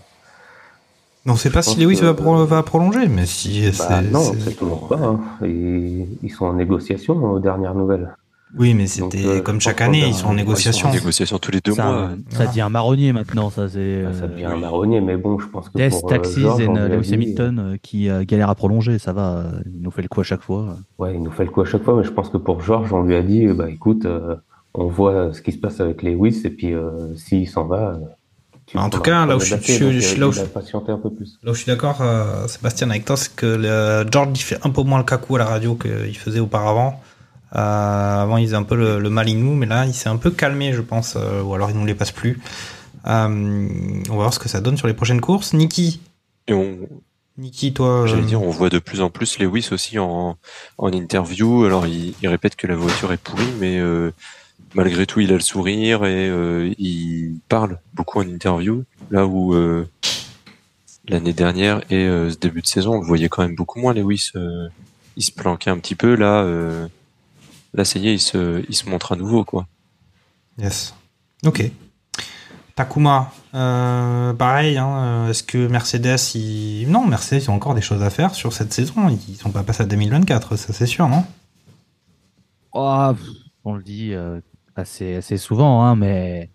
On 1.25 1.35
sait 1.35 1.49
pas 1.49 1.61
si 1.61 1.77
Lewis 1.81 1.97
que- 1.99 2.05
va, 2.05 2.13
pro- 2.13 2.45
va 2.45 2.63
prolonger, 2.63 3.09
mais 3.09 3.25
si 3.25 3.69
bah, 3.77 4.01
non, 4.01 4.31
toujours 4.57 4.87
pas. 4.87 4.95
hein. 5.03 5.19
Ils, 5.43 6.07
ils 6.23 6.31
sont 6.31 6.45
en 6.45 6.53
négociation 6.53 7.21
aux 7.33 7.39
dernières 7.39 7.75
nouvelles. 7.75 8.15
Oui, 8.55 8.73
mais 8.73 8.87
c'était 8.87 9.25
euh, 9.25 9.41
comme 9.41 9.59
chaque 9.59 9.81
année, 9.81 10.05
ils 10.07 10.13
sont 10.13 10.27
en 10.27 10.33
négociation. 10.33 10.87
En 10.89 10.93
négociation 10.93 11.37
tous 11.37 11.51
les 11.51 11.59
deux 11.59 11.73
ça, 11.73 11.83
mois. 11.85 12.09
ça 12.29 12.45
devient 12.47 12.61
un 12.61 12.69
marronnier 12.69 13.11
maintenant, 13.11 13.49
ça 13.49 13.67
c'est. 13.67 14.03
Ça 14.13 14.23
euh, 14.23 14.27
devient 14.27 14.45
un 14.45 14.57
marronnier, 14.57 15.01
mais 15.01 15.17
bon, 15.17 15.37
je 15.37 15.47
pense 15.47 15.67
que 15.69 15.77
Des, 15.77 15.89
pour 15.89 16.05
euh, 16.05 16.15
Taxis 16.15 16.41
George, 16.41 16.61
et 16.61 16.67
Lewis 16.67 17.13
Hamilton 17.13 17.59
euh, 17.59 17.77
qui 17.81 18.09
euh, 18.09 18.23
galère 18.23 18.49
à 18.49 18.55
prolonger, 18.55 18.99
ça 18.99 19.11
va, 19.11 19.37
euh, 19.37 19.51
il 19.65 19.81
nous 19.81 19.91
fait 19.91 20.01
le 20.01 20.07
coup 20.07 20.21
à 20.21 20.23
chaque 20.23 20.41
fois. 20.43 20.77
Ouais, 20.97 21.13
il 21.15 21.21
nous 21.21 21.31
fait 21.31 21.43
le 21.43 21.51
coup 21.51 21.61
à 21.61 21.65
chaque 21.65 21.83
fois, 21.83 21.95
mais 21.97 22.03
je 22.03 22.11
pense 22.11 22.29
que 22.29 22.37
pour 22.37 22.61
Georges, 22.61 22.93
on 22.93 23.03
lui 23.03 23.15
a 23.15 23.21
dit, 23.21 23.45
bah 23.47 23.69
écoute, 23.69 24.05
euh, 24.05 24.35
on 24.73 24.87
voit 24.87 25.33
ce 25.33 25.41
qui 25.41 25.51
se 25.51 25.57
passe 25.57 25.81
avec 25.81 26.01
Lewis, 26.01 26.41
et 26.45 26.49
puis 26.49 26.73
euh, 26.73 27.13
s'il 27.15 27.49
s'en 27.49 27.65
va, 27.65 27.95
euh, 27.95 27.97
tu 28.65 28.77
En 28.77 28.89
tout 28.89 28.99
cas, 29.01 29.25
là 29.25 29.35
où 29.35 29.39
je- 29.41 29.55
baquet, 29.55 29.73
je- 29.73 29.83
donc, 29.83 29.93
je- 29.93 30.15
euh, 30.15 30.19
là 30.19 30.27
où 30.27 30.31
il 30.31 30.35
je- 30.35 30.41
a 30.41 30.45
patienté 30.45 30.91
un 30.93 30.97
peu 30.97 31.09
plus. 31.09 31.37
Là 31.43 31.51
où 31.51 31.53
je 31.53 31.59
suis 31.63 31.67
d'accord, 31.71 31.99
euh, 32.01 32.47
Sébastien, 32.47 32.89
avec 32.89 33.03
toi, 33.05 33.17
c'est 33.17 33.35
que 33.35 33.45
le 33.45 34.09
George 34.09 34.29
il 34.35 34.41
fait 34.41 34.57
un 34.65 34.69
peu 34.69 34.83
moins 34.83 34.97
le 34.99 35.03
cacou 35.05 35.35
à 35.35 35.39
la 35.39 35.45
radio 35.45 35.75
qu'il 35.75 36.17
faisait 36.17 36.39
auparavant. 36.39 37.01
Euh, 37.55 38.21
avant, 38.23 38.37
il 38.37 38.45
faisait 38.45 38.57
un 38.57 38.63
peu 38.63 38.75
le, 38.75 38.99
le 38.99 39.09
malinou, 39.09 39.53
mais 39.55 39.65
là, 39.65 39.85
il 39.85 39.93
s'est 39.93 40.09
un 40.09 40.17
peu 40.17 40.31
calmé, 40.31 40.73
je 40.73 40.81
pense, 40.81 41.15
euh, 41.15 41.41
ou 41.41 41.53
alors 41.53 41.69
il 41.69 41.77
nous 41.77 41.85
les 41.85 41.95
passe 41.95 42.11
plus. 42.11 42.39
Euh, 43.05 43.67
on 44.09 44.11
va 44.11 44.15
voir 44.15 44.33
ce 44.33 44.39
que 44.39 44.49
ça 44.49 44.59
donne 44.59 44.75
sur 44.75 44.87
les 44.87 44.93
prochaines 44.93 45.21
courses. 45.21 45.53
Niki, 45.53 46.01
Et 46.47 46.53
on, 46.53 46.77
Niki, 47.37 47.73
toi, 47.73 48.05
j'allais 48.05 48.23
dire, 48.23 48.41
on 48.41 48.49
voit 48.49 48.69
de 48.69 48.79
plus 48.79 48.99
en 49.01 49.09
plus 49.09 49.39
Lewis 49.39 49.69
aussi 49.71 49.97
en, 49.97 50.37
en 50.77 50.91
interview. 50.91 51.63
Alors, 51.63 51.87
il, 51.87 52.15
il 52.21 52.27
répète 52.27 52.57
que 52.57 52.67
la 52.67 52.75
voiture 52.75 53.13
est 53.13 53.17
pourrie, 53.17 53.53
mais 53.59 53.79
malgré 54.73 55.05
tout, 55.05 55.21
il 55.21 55.31
a 55.31 55.35
le 55.35 55.39
sourire 55.39 56.03
et 56.03 56.29
il 56.77 57.35
parle 57.47 57.79
beaucoup 57.93 58.19
en 58.19 58.27
interview. 58.27 58.83
Là 59.09 59.25
où 59.25 59.55
l'année 61.07 61.33
dernière 61.33 61.79
et 61.89 62.07
ce 62.07 62.37
début 62.37 62.61
de 62.61 62.67
saison, 62.67 62.95
on 62.95 62.99
le 62.99 63.07
voyait 63.07 63.29
quand 63.29 63.43
même 63.43 63.55
beaucoup 63.55 63.79
moins. 63.79 63.93
Lewis, 63.93 64.33
il 65.15 65.23
se 65.23 65.31
planquait 65.31 65.69
un 65.69 65.77
petit 65.77 65.95
peu. 65.95 66.15
Là, 66.15 66.43
là, 67.73 67.85
ça 67.85 67.99
y 67.99 68.07
est, 68.09 68.13
il 68.13 68.19
se, 68.19 68.63
il 68.67 68.75
se 68.75 68.89
montre 68.89 69.11
à 69.11 69.15
nouveau, 69.15 69.43
quoi. 69.43 69.67
Yes. 70.57 70.95
Ok. 71.45 71.69
Takuma, 72.75 73.31
euh, 73.55 74.33
pareil, 74.33 74.77
hein, 74.77 74.97
euh, 74.97 75.29
est-ce 75.29 75.41
que 75.41 75.67
Mercedes, 75.67 76.35
ils... 76.35 76.85
non, 76.89 77.07
Mercedes, 77.07 77.41
ils 77.43 77.49
ont 77.49 77.55
encore 77.55 77.73
des 77.73 77.81
choses 77.81 78.03
à 78.03 78.11
faire 78.11 78.35
sur 78.35 78.53
cette 78.53 78.71
saison. 78.71 79.09
Ils 79.27 79.35
sont 79.35 79.49
pas 79.49 79.63
passés 79.63 79.83
à 79.83 79.87
2024, 79.87 80.55
ça 80.55 80.73
c'est 80.73 80.85
sûr, 80.85 81.07
non? 81.07 81.23
Oh, 82.73 83.11
on 83.63 83.73
le 83.73 83.81
dit 83.81 84.13
euh, 84.13 84.39
assez, 84.75 85.15
assez 85.15 85.37
souvent, 85.37 85.83
hein, 85.83 85.95
mais, 85.95 86.51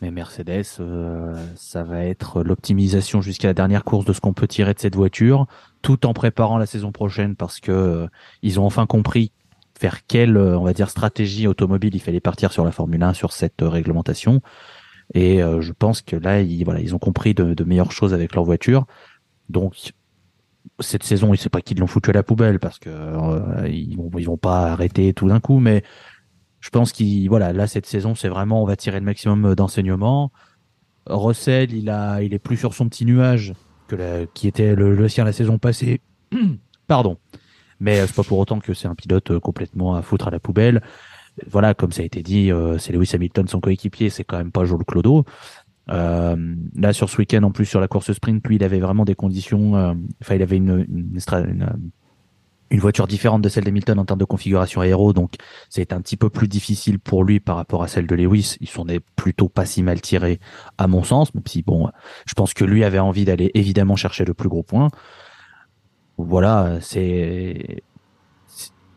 mais 0.00 0.10
Mercedes, 0.10 0.64
euh, 0.78 1.34
ça 1.56 1.82
va 1.82 2.04
être 2.04 2.42
l'optimisation 2.42 3.20
jusqu'à 3.20 3.48
la 3.48 3.54
dernière 3.54 3.82
course 3.82 4.04
de 4.04 4.12
ce 4.12 4.20
qu'on 4.20 4.32
peut 4.32 4.46
tirer 4.46 4.74
de 4.74 4.78
cette 4.78 4.94
voiture, 4.94 5.46
tout 5.82 6.06
en 6.06 6.12
préparant 6.12 6.58
la 6.58 6.66
saison 6.66 6.92
prochaine 6.92 7.34
parce 7.34 7.60
que 7.60 7.72
euh, 7.72 8.06
ils 8.42 8.60
ont 8.60 8.66
enfin 8.66 8.86
compris 8.86 9.32
vers 9.80 10.06
quelle, 10.06 10.36
euh, 10.36 10.58
on 10.58 10.64
va 10.64 10.72
dire, 10.72 10.90
stratégie 10.90 11.46
automobile 11.46 11.94
il 11.94 12.00
fallait 12.00 12.20
partir 12.20 12.52
sur 12.52 12.64
la 12.64 12.72
Formule 12.72 13.02
1, 13.02 13.14
sur 13.14 13.32
cette 13.32 13.62
euh, 13.62 13.68
réglementation. 13.68 14.40
Et 15.14 15.42
euh, 15.42 15.60
je 15.60 15.72
pense 15.72 16.02
que 16.02 16.16
là, 16.16 16.40
ils, 16.40 16.64
voilà, 16.64 16.80
ils 16.80 16.94
ont 16.94 16.98
compris 16.98 17.34
de, 17.34 17.54
de 17.54 17.64
meilleures 17.64 17.92
choses 17.92 18.12
avec 18.12 18.34
leur 18.34 18.44
voiture. 18.44 18.86
Donc, 19.48 19.92
cette 20.80 21.04
saison, 21.04 21.32
il 21.32 21.38
sait 21.38 21.48
pas 21.48 21.60
qu'ils 21.60 21.78
l'ont 21.78 21.86
foutu 21.86 22.10
à 22.10 22.12
la 22.12 22.22
poubelle 22.22 22.58
parce 22.58 22.78
que 22.78 22.90
euh, 22.90 23.68
ils 23.68 23.96
vont 23.96 24.10
ils 24.18 24.26
vont 24.26 24.36
pas 24.36 24.72
arrêter 24.72 25.12
tout 25.14 25.28
d'un 25.28 25.40
coup, 25.40 25.58
mais 25.58 25.82
je 26.60 26.70
pense 26.70 26.92
qu'il 26.92 27.28
voilà 27.28 27.52
là 27.52 27.66
cette 27.66 27.86
saison 27.86 28.14
c'est 28.14 28.28
vraiment 28.28 28.62
on 28.62 28.66
va 28.66 28.76
tirer 28.76 28.98
le 28.98 29.04
maximum 29.04 29.54
d'enseignements. 29.54 30.32
Russell 31.06 31.72
il 31.72 31.88
a 31.88 32.20
il 32.22 32.34
est 32.34 32.38
plus 32.40 32.56
sur 32.56 32.74
son 32.74 32.88
petit 32.88 33.04
nuage 33.04 33.54
que 33.86 33.94
la, 33.94 34.26
qui 34.26 34.48
était 34.48 34.74
le, 34.74 34.94
le 34.94 35.08
sien 35.08 35.24
la 35.24 35.32
saison 35.32 35.58
passée. 35.58 36.00
Pardon, 36.88 37.18
mais 37.80 38.00
euh, 38.00 38.06
c'est 38.06 38.16
pas 38.16 38.22
pour 38.22 38.38
autant 38.38 38.58
que 38.60 38.74
c'est 38.74 38.88
un 38.88 38.94
pilote 38.94 39.30
euh, 39.30 39.40
complètement 39.40 39.94
à 39.94 40.02
foutre 40.02 40.28
à 40.28 40.30
la 40.30 40.40
poubelle. 40.40 40.82
Voilà, 41.50 41.74
comme 41.74 41.92
ça 41.92 42.02
a 42.02 42.04
été 42.04 42.22
dit, 42.22 42.50
euh, 42.50 42.78
c'est 42.78 42.92
Lewis 42.92 43.10
Hamilton 43.12 43.46
son 43.46 43.60
coéquipier, 43.60 44.08
c'est 44.10 44.24
quand 44.24 44.38
même 44.38 44.52
pas 44.52 44.64
Joel 44.64 44.84
Clodo. 44.84 45.24
Euh, 45.90 46.54
là, 46.74 46.92
sur 46.92 47.08
ce 47.10 47.18
week-end, 47.18 47.42
en 47.42 47.52
plus, 47.52 47.66
sur 47.66 47.80
la 47.80 47.88
course 47.88 48.12
sprint, 48.12 48.46
lui, 48.46 48.56
il 48.56 48.64
avait 48.64 48.80
vraiment 48.80 49.04
des 49.04 49.14
conditions. 49.14 49.76
euh, 49.76 49.94
Enfin, 50.22 50.34
il 50.34 50.42
avait 50.42 50.56
une, 50.56 50.84
une, 50.88 51.20
une, 52.70 52.80
voiture 52.80 53.06
différente 53.06 53.42
de 53.42 53.48
celle 53.48 53.64
d'Hamilton 53.64 53.98
en 53.98 54.04
termes 54.04 54.18
de 54.18 54.24
configuration 54.24 54.80
aéro, 54.80 55.12
donc 55.12 55.34
c'est 55.68 55.92
un 55.92 56.00
petit 56.00 56.16
peu 56.16 56.30
plus 56.30 56.48
difficile 56.48 56.98
pour 56.98 57.22
lui 57.22 57.38
par 57.38 57.56
rapport 57.56 57.82
à 57.82 57.88
celle 57.88 58.06
de 58.06 58.14
Lewis. 58.16 58.56
Ils 58.60 58.68
sont 58.68 58.86
plutôt 59.14 59.48
pas 59.48 59.66
si 59.66 59.82
mal 59.82 60.00
tirés, 60.00 60.40
à 60.78 60.88
mon 60.88 61.04
sens, 61.04 61.32
même 61.34 61.44
si 61.46 61.62
bon, 61.62 61.88
je 62.26 62.34
pense 62.34 62.54
que 62.54 62.64
lui 62.64 62.82
avait 62.82 62.98
envie 62.98 63.24
d'aller 63.24 63.50
évidemment 63.54 63.94
chercher 63.94 64.24
le 64.24 64.34
plus 64.34 64.48
gros 64.48 64.62
point. 64.64 64.90
Voilà, 66.18 66.78
c'est 66.80 67.82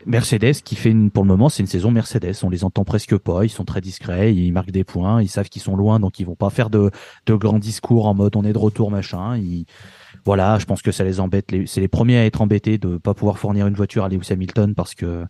Mercedes 0.06 0.62
qui 0.64 0.76
fait 0.76 0.90
une, 0.90 1.10
pour 1.10 1.22
le 1.24 1.28
moment, 1.28 1.48
c'est 1.48 1.62
une 1.62 1.66
saison 1.66 1.90
Mercedes. 1.90 2.34
On 2.42 2.50
les 2.50 2.64
entend 2.64 2.84
presque 2.84 3.16
pas. 3.18 3.44
Ils 3.44 3.50
sont 3.50 3.64
très 3.64 3.80
discrets. 3.80 4.34
Ils 4.34 4.52
marquent 4.52 4.70
des 4.70 4.84
points. 4.84 5.20
Ils 5.22 5.28
savent 5.28 5.48
qu'ils 5.48 5.62
sont 5.62 5.76
loin, 5.76 6.00
donc 6.00 6.18
ils 6.20 6.26
vont 6.26 6.34
pas 6.34 6.50
faire 6.50 6.70
de, 6.70 6.90
de 7.26 7.34
grands 7.34 7.58
discours 7.58 8.06
en 8.06 8.14
mode 8.14 8.36
on 8.36 8.44
est 8.44 8.52
de 8.52 8.58
retour 8.58 8.90
machin. 8.90 9.38
Voilà, 10.24 10.58
je 10.58 10.66
pense 10.66 10.82
que 10.82 10.92
ça 10.92 11.04
les 11.04 11.18
embête. 11.20 11.50
Les- 11.52 11.66
C'est 11.66 11.80
les 11.80 11.88
premiers 11.88 12.18
à 12.18 12.24
être 12.26 12.40
embêtés 12.42 12.78
de 12.78 12.98
pas 12.98 13.14
pouvoir 13.14 13.38
fournir 13.38 13.66
une 13.66 13.74
voiture 13.74 14.04
à 14.04 14.08
Lewis 14.08 14.28
Hamilton 14.30 14.74
parce 14.74 14.94
que 14.94 15.24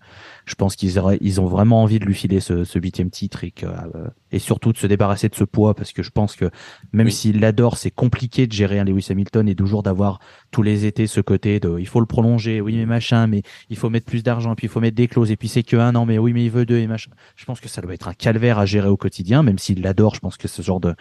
je 0.46 0.54
pense 0.54 0.76
qu'ils 0.76 0.98
auraient- 0.98 1.18
ils 1.20 1.40
ont 1.40 1.46
vraiment 1.46 1.82
envie 1.82 1.98
de 1.98 2.04
lui 2.04 2.14
filer 2.14 2.40
ce, 2.40 2.64
ce 2.64 2.78
huitième 2.78 3.10
titre 3.10 3.44
et 3.44 3.50
que, 3.50 3.66
euh, 3.66 4.08
et 4.32 4.38
surtout 4.38 4.72
de 4.72 4.78
se 4.78 4.86
débarrasser 4.86 5.28
de 5.28 5.34
ce 5.34 5.44
poids 5.44 5.74
parce 5.74 5.92
que 5.92 6.02
je 6.02 6.10
pense 6.10 6.34
que 6.36 6.50
même 6.92 7.10
s'il 7.10 7.40
l'adore, 7.40 7.76
c'est 7.76 7.90
compliqué 7.90 8.46
de 8.46 8.52
gérer 8.52 8.78
un 8.78 8.84
Lewis 8.84 9.06
Hamilton 9.10 9.48
et 9.48 9.54
toujours 9.54 9.82
d'avoir 9.82 10.18
tous 10.50 10.62
les 10.62 10.86
étés 10.86 11.06
ce 11.06 11.20
côté 11.20 11.60
de 11.60 11.78
il 11.78 11.86
faut 11.86 12.00
le 12.00 12.06
prolonger, 12.06 12.60
oui 12.60 12.76
mais 12.76 12.86
machin, 12.86 13.26
mais 13.26 13.42
il 13.68 13.76
faut 13.76 13.90
mettre 13.90 14.06
plus 14.06 14.22
d'argent, 14.22 14.54
puis 14.54 14.66
il 14.66 14.70
faut 14.70 14.80
mettre 14.80 14.96
des 14.96 15.08
clauses 15.08 15.30
et 15.30 15.36
puis 15.36 15.48
c'est 15.48 15.62
que 15.62 15.76
un 15.76 15.94
an, 15.94 16.04
mais 16.06 16.18
oui 16.18 16.32
mais 16.32 16.44
il 16.44 16.50
veut 16.50 16.66
deux 16.66 16.78
et 16.78 16.86
machin. 16.86 17.10
Je 17.36 17.44
pense 17.44 17.60
que 17.60 17.68
ça 17.68 17.80
doit 17.80 17.94
être 17.94 18.08
un 18.08 18.14
calvaire 18.14 18.58
à 18.58 18.66
gérer 18.66 18.88
au 18.88 18.96
quotidien, 18.96 19.42
même 19.42 19.58
s'il 19.58 19.82
l'adore. 19.82 20.14
Je 20.14 20.20
pense 20.20 20.36
que 20.36 20.48
ce 20.48 20.62
genre 20.62 20.80
de 20.80 20.94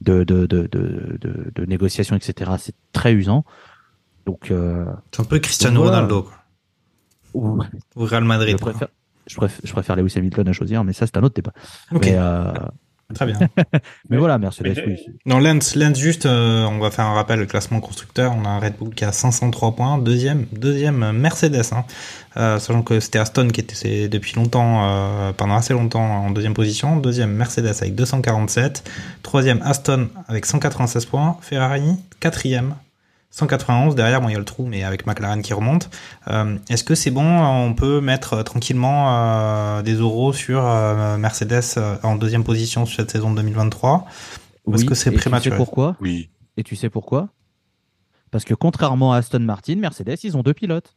de, 0.00 0.24
de, 0.24 0.46
de, 0.46 0.66
de, 0.66 1.18
de, 1.20 1.50
de 1.54 1.64
négociation, 1.66 2.16
etc. 2.16 2.52
C'est 2.58 2.74
très 2.92 3.12
usant. 3.14 3.44
Donc, 4.26 4.50
euh, 4.50 4.84
C'est 5.12 5.22
un 5.22 5.24
peu 5.24 5.38
Cristiano 5.38 5.82
voilà. 5.82 5.96
Ronaldo, 5.98 6.22
quoi. 6.22 6.34
Ou- 7.34 7.60
Ou 7.96 8.04
Real 8.04 8.24
Madrid. 8.24 8.56
je 8.58 8.62
préfère, 8.62 8.88
je 9.26 9.36
préfère, 9.36 9.60
je 9.64 9.72
préfère 9.72 9.96
Lewis 9.96 10.14
Hamilton 10.16 10.48
à 10.48 10.52
choisir, 10.52 10.84
mais 10.84 10.92
ça, 10.92 11.06
c'est 11.06 11.16
un 11.16 11.22
autre 11.22 11.34
débat. 11.34 11.52
Ok. 11.92 12.04
Mais, 12.06 12.16
euh, 12.16 12.52
Très 13.14 13.24
bien. 13.24 13.38
mais 14.10 14.18
voilà, 14.18 14.36
Mercedes, 14.36 14.74
Mais- 14.76 14.84
oui. 14.86 15.06
Non, 15.24 15.38
Lens, 15.38 15.76
Lens 15.76 15.98
juste, 15.98 16.26
euh, 16.26 16.66
on 16.66 16.78
va 16.78 16.90
faire 16.90 17.06
un 17.06 17.14
rappel, 17.14 17.38
le 17.38 17.46
classement 17.46 17.80
constructeur, 17.80 18.34
on 18.36 18.44
a 18.44 18.48
un 18.48 18.58
Red 18.58 18.74
Bull 18.78 18.94
qui 18.94 19.04
a 19.04 19.12
503 19.12 19.74
points, 19.74 19.98
deuxième, 19.98 20.46
deuxième 20.52 21.02
euh, 21.02 21.12
Mercedes, 21.12 21.72
hein. 21.72 21.84
Euh, 22.36 22.58
sachant 22.58 22.82
que 22.82 23.00
c'était 23.00 23.18
Aston 23.18 23.48
qui 23.48 23.60
était 23.60 24.08
depuis 24.08 24.34
longtemps, 24.36 24.84
euh, 24.84 25.32
pendant 25.32 25.56
assez 25.56 25.72
longtemps 25.72 26.26
en 26.26 26.30
deuxième 26.30 26.54
position, 26.54 26.96
deuxième 26.96 27.32
Mercedes 27.32 27.74
avec 27.80 27.94
247, 27.94 28.88
troisième 29.22 29.60
Aston 29.62 30.08
avec 30.28 30.44
196 30.44 31.06
points, 31.06 31.38
Ferrari 31.40 31.96
quatrième 32.20 32.74
191 33.30 33.94
derrière, 33.94 34.20
bon 34.20 34.28
il 34.28 34.32
y 34.32 34.36
a 34.36 34.38
le 34.38 34.44
trou, 34.44 34.66
mais 34.66 34.82
avec 34.84 35.06
McLaren 35.06 35.42
qui 35.42 35.52
remonte. 35.54 35.90
Euh, 36.28 36.56
Est-ce 36.70 36.82
que 36.82 36.94
c'est 36.94 37.10
bon 37.10 37.24
On 37.40 37.74
peut 37.74 38.00
mettre 38.00 38.34
euh, 38.34 38.42
tranquillement 38.42 39.06
euh, 39.14 39.82
des 39.82 39.94
euros 39.94 40.32
sur 40.32 40.64
euh, 40.64 41.16
Mercedes 41.18 41.60
euh, 41.76 41.96
en 42.02 42.16
deuxième 42.16 42.42
position 42.44 42.86
sur 42.86 42.96
cette 42.96 43.10
saison 43.10 43.30
2023 43.32 44.06
Ou 44.66 44.74
est-ce 44.74 44.82
Oui, 44.82 44.88
que 44.88 44.94
c'est 44.94 45.10
et 45.10 45.12
Tu 45.14 45.18
prématuré? 45.20 45.54
sais 45.54 45.56
pourquoi? 45.56 45.96
Oui. 46.00 46.30
Et 46.56 46.62
tu 46.64 46.74
sais 46.74 46.88
pourquoi? 46.90 47.28
Parce 48.30 48.44
que 48.44 48.54
contrairement 48.54 49.12
à 49.12 49.18
Aston 49.18 49.40
Martin, 49.40 49.76
Mercedes, 49.76 50.16
ils 50.24 50.36
ont 50.36 50.42
deux 50.42 50.54
pilotes. 50.54 50.94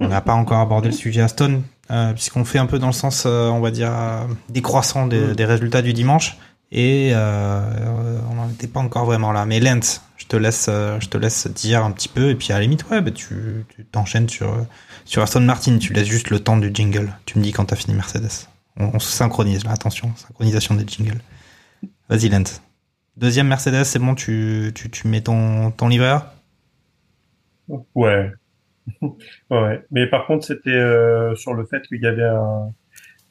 On 0.00 0.08
n'a 0.08 0.20
pas 0.20 0.34
encore 0.34 0.60
abordé 0.60 0.88
le 0.88 0.94
sujet 0.94 1.22
Aston, 1.22 1.62
euh, 1.90 2.12
puisqu'on 2.12 2.44
fait 2.44 2.58
un 2.58 2.66
peu 2.66 2.78
dans 2.78 2.86
le 2.86 2.92
sens, 2.92 3.24
euh, 3.26 3.48
on 3.48 3.60
va 3.60 3.70
dire, 3.72 3.90
euh, 3.92 4.24
décroissant 4.48 5.06
des, 5.06 5.34
des 5.34 5.44
résultats 5.44 5.82
du 5.82 5.92
dimanche. 5.92 6.36
Et 6.70 7.10
euh, 7.12 7.16
euh, 7.16 8.20
on 8.30 8.34
n'en 8.34 8.48
était 8.50 8.68
pas 8.68 8.78
encore 8.80 9.06
vraiment 9.06 9.32
là. 9.32 9.44
Mais 9.44 9.58
Lens, 9.58 10.02
te 10.28 10.36
laisse, 10.36 10.66
euh, 10.68 11.00
je 11.00 11.08
te 11.08 11.18
laisse 11.18 11.46
dire 11.48 11.84
un 11.84 11.90
petit 11.90 12.08
peu. 12.08 12.30
Et 12.30 12.34
puis 12.34 12.52
à 12.52 12.56
la 12.56 12.62
limite, 12.62 12.88
ouais, 12.90 13.00
bah, 13.00 13.10
tu 13.10 13.64
t'enchaînes 13.90 14.28
sur, 14.28 14.52
euh, 14.52 14.62
sur 15.04 15.22
Aston 15.22 15.40
Martin. 15.40 15.78
Tu 15.78 15.92
laisses 15.92 16.08
juste 16.08 16.30
le 16.30 16.40
temps 16.40 16.56
du 16.56 16.70
jingle. 16.72 17.12
Tu 17.26 17.38
me 17.38 17.44
dis 17.44 17.52
quand 17.52 17.64
t'as 17.64 17.76
fini 17.76 17.94
Mercedes. 17.94 18.48
On, 18.76 19.00
se 19.00 19.10
synchronise 19.10 19.64
là, 19.64 19.72
attention, 19.72 20.14
synchronisation 20.14 20.76
des 20.76 20.86
jingles. 20.86 21.20
Vas-y 22.08 22.28
Lens. 22.28 22.62
Deuxième 23.16 23.48
Mercedes, 23.48 23.82
c'est 23.82 23.98
bon, 23.98 24.14
tu, 24.14 24.70
tu, 24.72 24.88
tu 24.88 25.08
mets 25.08 25.20
ton, 25.20 25.72
ton 25.72 25.88
livreur? 25.88 26.32
Ouais. 27.94 28.30
Ouais. 29.50 29.84
Mais 29.90 30.06
par 30.06 30.26
contre, 30.26 30.46
c'était 30.46 30.70
euh, 30.70 31.34
sur 31.34 31.52
le 31.52 31.66
fait 31.66 31.82
qu'il 31.82 32.00
y 32.00 32.06
avait 32.06 32.24
un. 32.24 32.72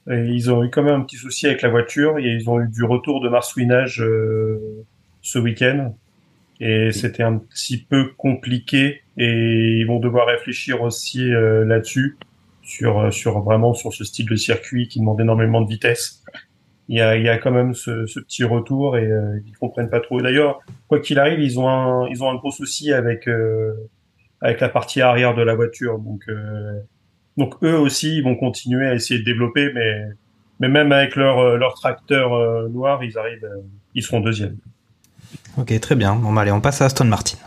Ils 0.06 0.52
ont 0.52 0.64
eu 0.64 0.70
quand 0.70 0.84
même 0.84 1.02
un 1.02 1.04
petit 1.04 1.16
souci 1.16 1.48
avec 1.48 1.64
la 1.64 1.70
voiture. 1.70 2.20
Ils 2.20 2.48
ont 2.48 2.62
eu 2.62 2.68
du 2.68 2.84
retour 2.84 3.20
de 3.20 3.30
marsouinage 3.30 4.04
ce 5.24 5.40
week-end. 5.40 5.96
Et 6.60 6.92
c'était 6.92 7.24
un 7.24 7.38
petit 7.38 7.78
peu 7.78 8.12
compliqué. 8.18 9.02
Et 9.18 9.80
ils 9.80 9.86
vont 9.86 10.00
devoir 10.00 10.28
réfléchir 10.28 10.82
aussi 10.82 11.32
euh, 11.34 11.66
là-dessus, 11.66 12.18
sur 12.62 13.00
euh, 13.00 13.12
sur 13.12 13.40
vraiment 13.42 13.74
sur 13.74 13.94
ce 13.94 14.04
style 14.04 14.28
de 14.28 14.36
circuit 14.36 14.88
qui 14.88 15.00
demande 15.00 15.22
énormément 15.22 15.62
de 15.62 15.70
vitesse. 15.70 16.24
Il 16.90 16.98
y 16.98 17.02
a 17.02 17.16
il 17.18 17.24
y 17.24 17.30
a 17.30 17.38
quand 17.38 17.52
même 17.52 17.74
ce, 17.74 18.06
ce 18.06 18.20
petit 18.20 18.44
retour 18.44 18.98
et 18.98 19.06
euh, 19.06 19.40
ils 19.46 19.58
comprennent 19.58 19.90
pas 19.90 20.00
trop. 20.00 20.22
D'ailleurs, 20.22 20.60
quoi 20.88 21.00
qu'il 21.00 21.20
arrive, 21.20 21.40
ils 21.40 21.60
ont 21.60 21.70
un 21.70 22.08
ils 22.10 22.24
ont 22.24 22.30
un 22.30 22.36
gros 22.36 22.52
souci 22.52 22.94
avec 22.94 23.28
euh, 23.28 23.74
avec 24.42 24.60
la 24.60 24.70
partie 24.70 25.02
arrière 25.02 25.36
de 25.36 25.42
la 25.42 25.56
voiture. 25.56 26.00
Donc, 26.00 26.24
euh, 26.30 26.80
donc 27.38 27.56
eux 27.64 27.78
aussi, 27.78 28.18
ils 28.18 28.24
vont 28.24 28.36
continuer 28.36 28.88
à 28.88 28.94
essayer 28.94 29.20
de 29.20 29.26
développer, 29.26 29.72
mais, 29.74 30.04
mais 30.60 30.70
même 30.70 30.92
avec 30.92 31.16
leur, 31.16 31.40
euh, 31.40 31.58
leur 31.58 31.74
tracteur 31.74 32.70
noir, 32.70 33.04
ils 33.04 33.18
arrivent, 33.18 33.50
ils 33.96 34.04
seront 34.04 34.20
deuxième. 34.20 34.58
Ok, 35.58 35.80
très 35.80 35.96
bien. 35.96 36.16
Bon, 36.16 36.32
bah, 36.34 36.42
allez, 36.42 36.52
on 36.52 36.62
passe 36.62 36.82
à 36.82 36.86
Aston 36.86 37.06
Martin. 37.06 37.38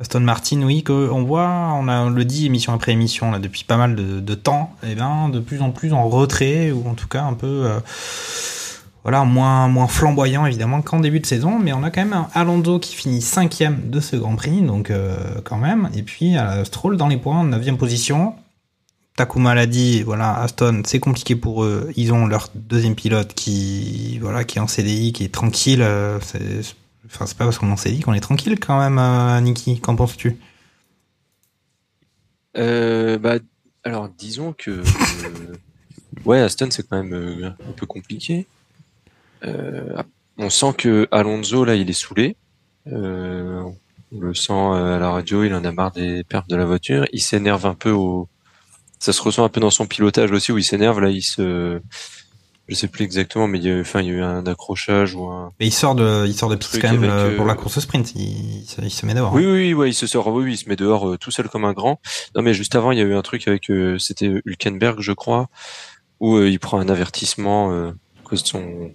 Aston 0.00 0.20
Martin, 0.20 0.62
oui, 0.62 0.82
que 0.82 1.10
on 1.10 1.24
voit, 1.24 1.74
on, 1.78 1.88
a, 1.88 2.08
le 2.08 2.24
dit 2.24 2.46
émission 2.46 2.72
après 2.72 2.92
émission 2.92 3.30
là 3.30 3.38
depuis 3.38 3.62
pas 3.64 3.76
mal 3.76 3.94
de, 3.94 4.34
temps, 4.34 4.74
et 4.82 4.96
ben 4.96 5.28
de 5.28 5.38
plus 5.38 5.62
en 5.62 5.70
plus 5.70 5.92
en 5.92 6.08
retrait 6.08 6.72
ou 6.72 6.88
en 6.88 6.94
tout 6.94 7.06
cas 7.06 7.22
un 7.22 7.34
peu, 7.34 7.66
euh, 7.66 7.78
voilà, 9.04 9.24
moins 9.24 9.86
flamboyant 9.86 10.44
évidemment 10.44 10.82
qu'en 10.82 10.98
début 10.98 11.20
de 11.20 11.26
saison, 11.26 11.60
mais 11.60 11.72
on 11.72 11.84
a 11.84 11.90
quand 11.90 12.02
même 12.02 12.14
un 12.14 12.28
Alonso 12.34 12.80
qui 12.80 12.96
finit 12.96 13.22
cinquième 13.22 13.90
de 13.90 14.00
ce 14.00 14.16
Grand 14.16 14.34
Prix, 14.34 14.62
donc 14.62 14.90
euh, 14.90 15.16
quand 15.44 15.58
même, 15.58 15.88
et 15.94 16.02
puis 16.02 16.36
euh, 16.36 16.64
Stroll 16.64 16.96
dans 16.96 17.06
les 17.06 17.16
points, 17.16 17.44
neuvième 17.44 17.78
position. 17.78 18.34
Takuma 19.16 19.54
l'a 19.54 19.66
dit, 19.66 20.02
voilà, 20.02 20.40
Aston, 20.40 20.82
c'est 20.86 20.98
compliqué 20.98 21.36
pour 21.36 21.64
eux. 21.64 21.90
Ils 21.96 22.12
ont 22.12 22.26
leur 22.26 22.48
deuxième 22.54 22.94
pilote 22.94 23.34
qui, 23.34 24.18
voilà, 24.20 24.44
qui 24.44 24.58
est 24.58 24.60
en 24.60 24.66
CDI, 24.66 25.12
qui 25.12 25.24
est 25.24 25.32
tranquille. 25.32 25.82
euh, 25.82 26.18
c'est, 26.20 26.60
enfin, 27.06 27.26
c'est 27.26 27.36
pas 27.36 27.44
parce 27.44 27.58
qu'on 27.58 27.68
est 27.68 27.72
en 27.72 27.76
CDI 27.76 28.00
qu'on 28.00 28.14
est 28.14 28.20
tranquille 28.20 28.58
quand 28.58 28.78
même, 28.78 28.98
euh, 28.98 29.40
Niki. 29.40 29.80
Qu'en 29.80 29.96
penses-tu? 29.96 30.38
Euh, 32.56 33.18
bah, 33.18 33.36
alors 33.84 34.08
disons 34.08 34.52
que 34.52 34.70
euh, 34.70 34.82
ouais, 36.24 36.40
Aston 36.40 36.68
c'est 36.70 36.86
quand 36.86 37.02
même 37.02 37.54
un 37.68 37.72
peu 37.72 37.86
compliqué. 37.86 38.46
Euh, 39.44 40.02
on 40.38 40.50
sent 40.50 40.74
que 40.78 41.08
Alonso 41.10 41.64
là, 41.64 41.74
il 41.74 41.88
est 41.90 41.94
saoulé. 41.94 42.36
On 42.86 44.20
le 44.20 44.34
sent 44.34 44.52
à 44.52 44.98
la 44.98 45.10
radio, 45.10 45.44
il 45.44 45.54
en 45.54 45.64
a 45.64 45.72
marre 45.72 45.92
des 45.92 46.24
pertes 46.24 46.48
de 46.48 46.56
la 46.56 46.66
voiture. 46.66 47.06
Il 47.12 47.22
s'énerve 47.22 47.64
un 47.64 47.74
peu 47.74 47.90
au, 47.90 48.28
ça 49.02 49.12
se 49.12 49.20
ressent 49.20 49.44
un 49.44 49.48
peu 49.48 49.60
dans 49.60 49.70
son 49.70 49.86
pilotage 49.86 50.30
aussi 50.30 50.52
où 50.52 50.58
il 50.58 50.62
s'énerve. 50.64 51.00
Là, 51.00 51.10
il 51.10 51.22
se, 51.22 51.80
je 52.68 52.74
sais 52.74 52.86
plus 52.86 53.04
exactement, 53.04 53.48
mais 53.48 53.58
il 53.58 53.64
y 53.64 53.68
a, 53.68 53.72
eu- 53.72 53.80
enfin, 53.80 54.00
il 54.00 54.06
y 54.06 54.10
a 54.10 54.12
eu 54.14 54.22
un 54.22 54.46
accrochage 54.46 55.14
ou 55.16 55.26
un. 55.26 55.50
Mais 55.58 55.66
il 55.66 55.72
sort 55.72 55.96
de, 55.96 56.24
il 56.26 56.34
sort 56.34 56.48
de 56.48 56.54
piste 56.54 56.80
quand 56.80 56.92
même 56.92 57.02
euh, 57.04 57.34
pour 57.36 57.44
euh, 57.44 57.48
la 57.48 57.54
course 57.56 57.80
sprint. 57.80 58.12
Il, 58.14 58.60
il 58.62 58.90
se- 58.90 59.04
met 59.04 59.14
dehors. 59.14 59.32
Oui, 59.34 59.42
hein. 59.44 59.48
oui, 59.52 59.52
oui, 59.68 59.74
ouais, 59.74 59.90
il 59.90 59.94
se 59.94 60.06
sort, 60.06 60.28
oui, 60.28 60.44
oui, 60.44 60.52
il 60.52 60.56
se 60.56 60.68
met 60.68 60.76
dehors 60.76 61.08
euh, 61.08 61.18
tout 61.18 61.32
seul 61.32 61.48
comme 61.48 61.64
un 61.64 61.72
grand. 61.72 62.00
Non, 62.36 62.42
mais 62.42 62.54
juste 62.54 62.76
avant, 62.76 62.92
il 62.92 62.98
y 62.98 63.02
a 63.02 63.04
eu 63.04 63.14
un 63.14 63.22
truc 63.22 63.48
avec, 63.48 63.70
euh, 63.70 63.98
c'était 63.98 64.32
Hülkenberg, 64.46 65.00
je 65.00 65.12
crois, 65.12 65.48
où 66.20 66.38
il 66.40 66.60
prend 66.60 66.78
un 66.78 66.88
avertissement 66.88 67.72
euh, 67.72 67.88
à 68.20 68.22
cause 68.22 68.44
de 68.44 68.48
son, 68.48 68.92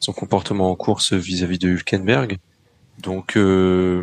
son 0.00 0.12
comportement 0.14 0.70
en 0.70 0.76
course 0.76 1.12
vis-à-vis 1.12 1.58
de 1.58 1.68
Hülkenberg. 1.68 2.38
Donc, 3.02 3.36
euh, 3.36 4.02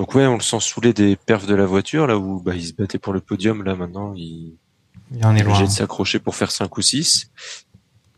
donc 0.00 0.14
ouais, 0.14 0.24
on 0.24 0.36
le 0.36 0.40
sent 0.40 0.60
saoulé 0.60 0.94
des 0.94 1.14
perfs 1.14 1.44
de 1.44 1.54
la 1.54 1.66
voiture, 1.66 2.06
là 2.06 2.16
où 2.16 2.40
bah, 2.40 2.54
il 2.54 2.64
se 2.64 2.72
battait 2.72 2.96
pour 2.98 3.12
le 3.12 3.20
podium, 3.20 3.62
là 3.62 3.74
maintenant, 3.74 4.14
il, 4.16 4.54
Il 5.14 5.22
en 5.26 5.36
est 5.36 5.42
loin. 5.42 5.52
obligé 5.52 5.66
de 5.66 5.70
s'accrocher 5.70 6.18
pour 6.20 6.34
faire 6.36 6.50
5 6.50 6.74
ou 6.74 6.80
6. 6.80 7.30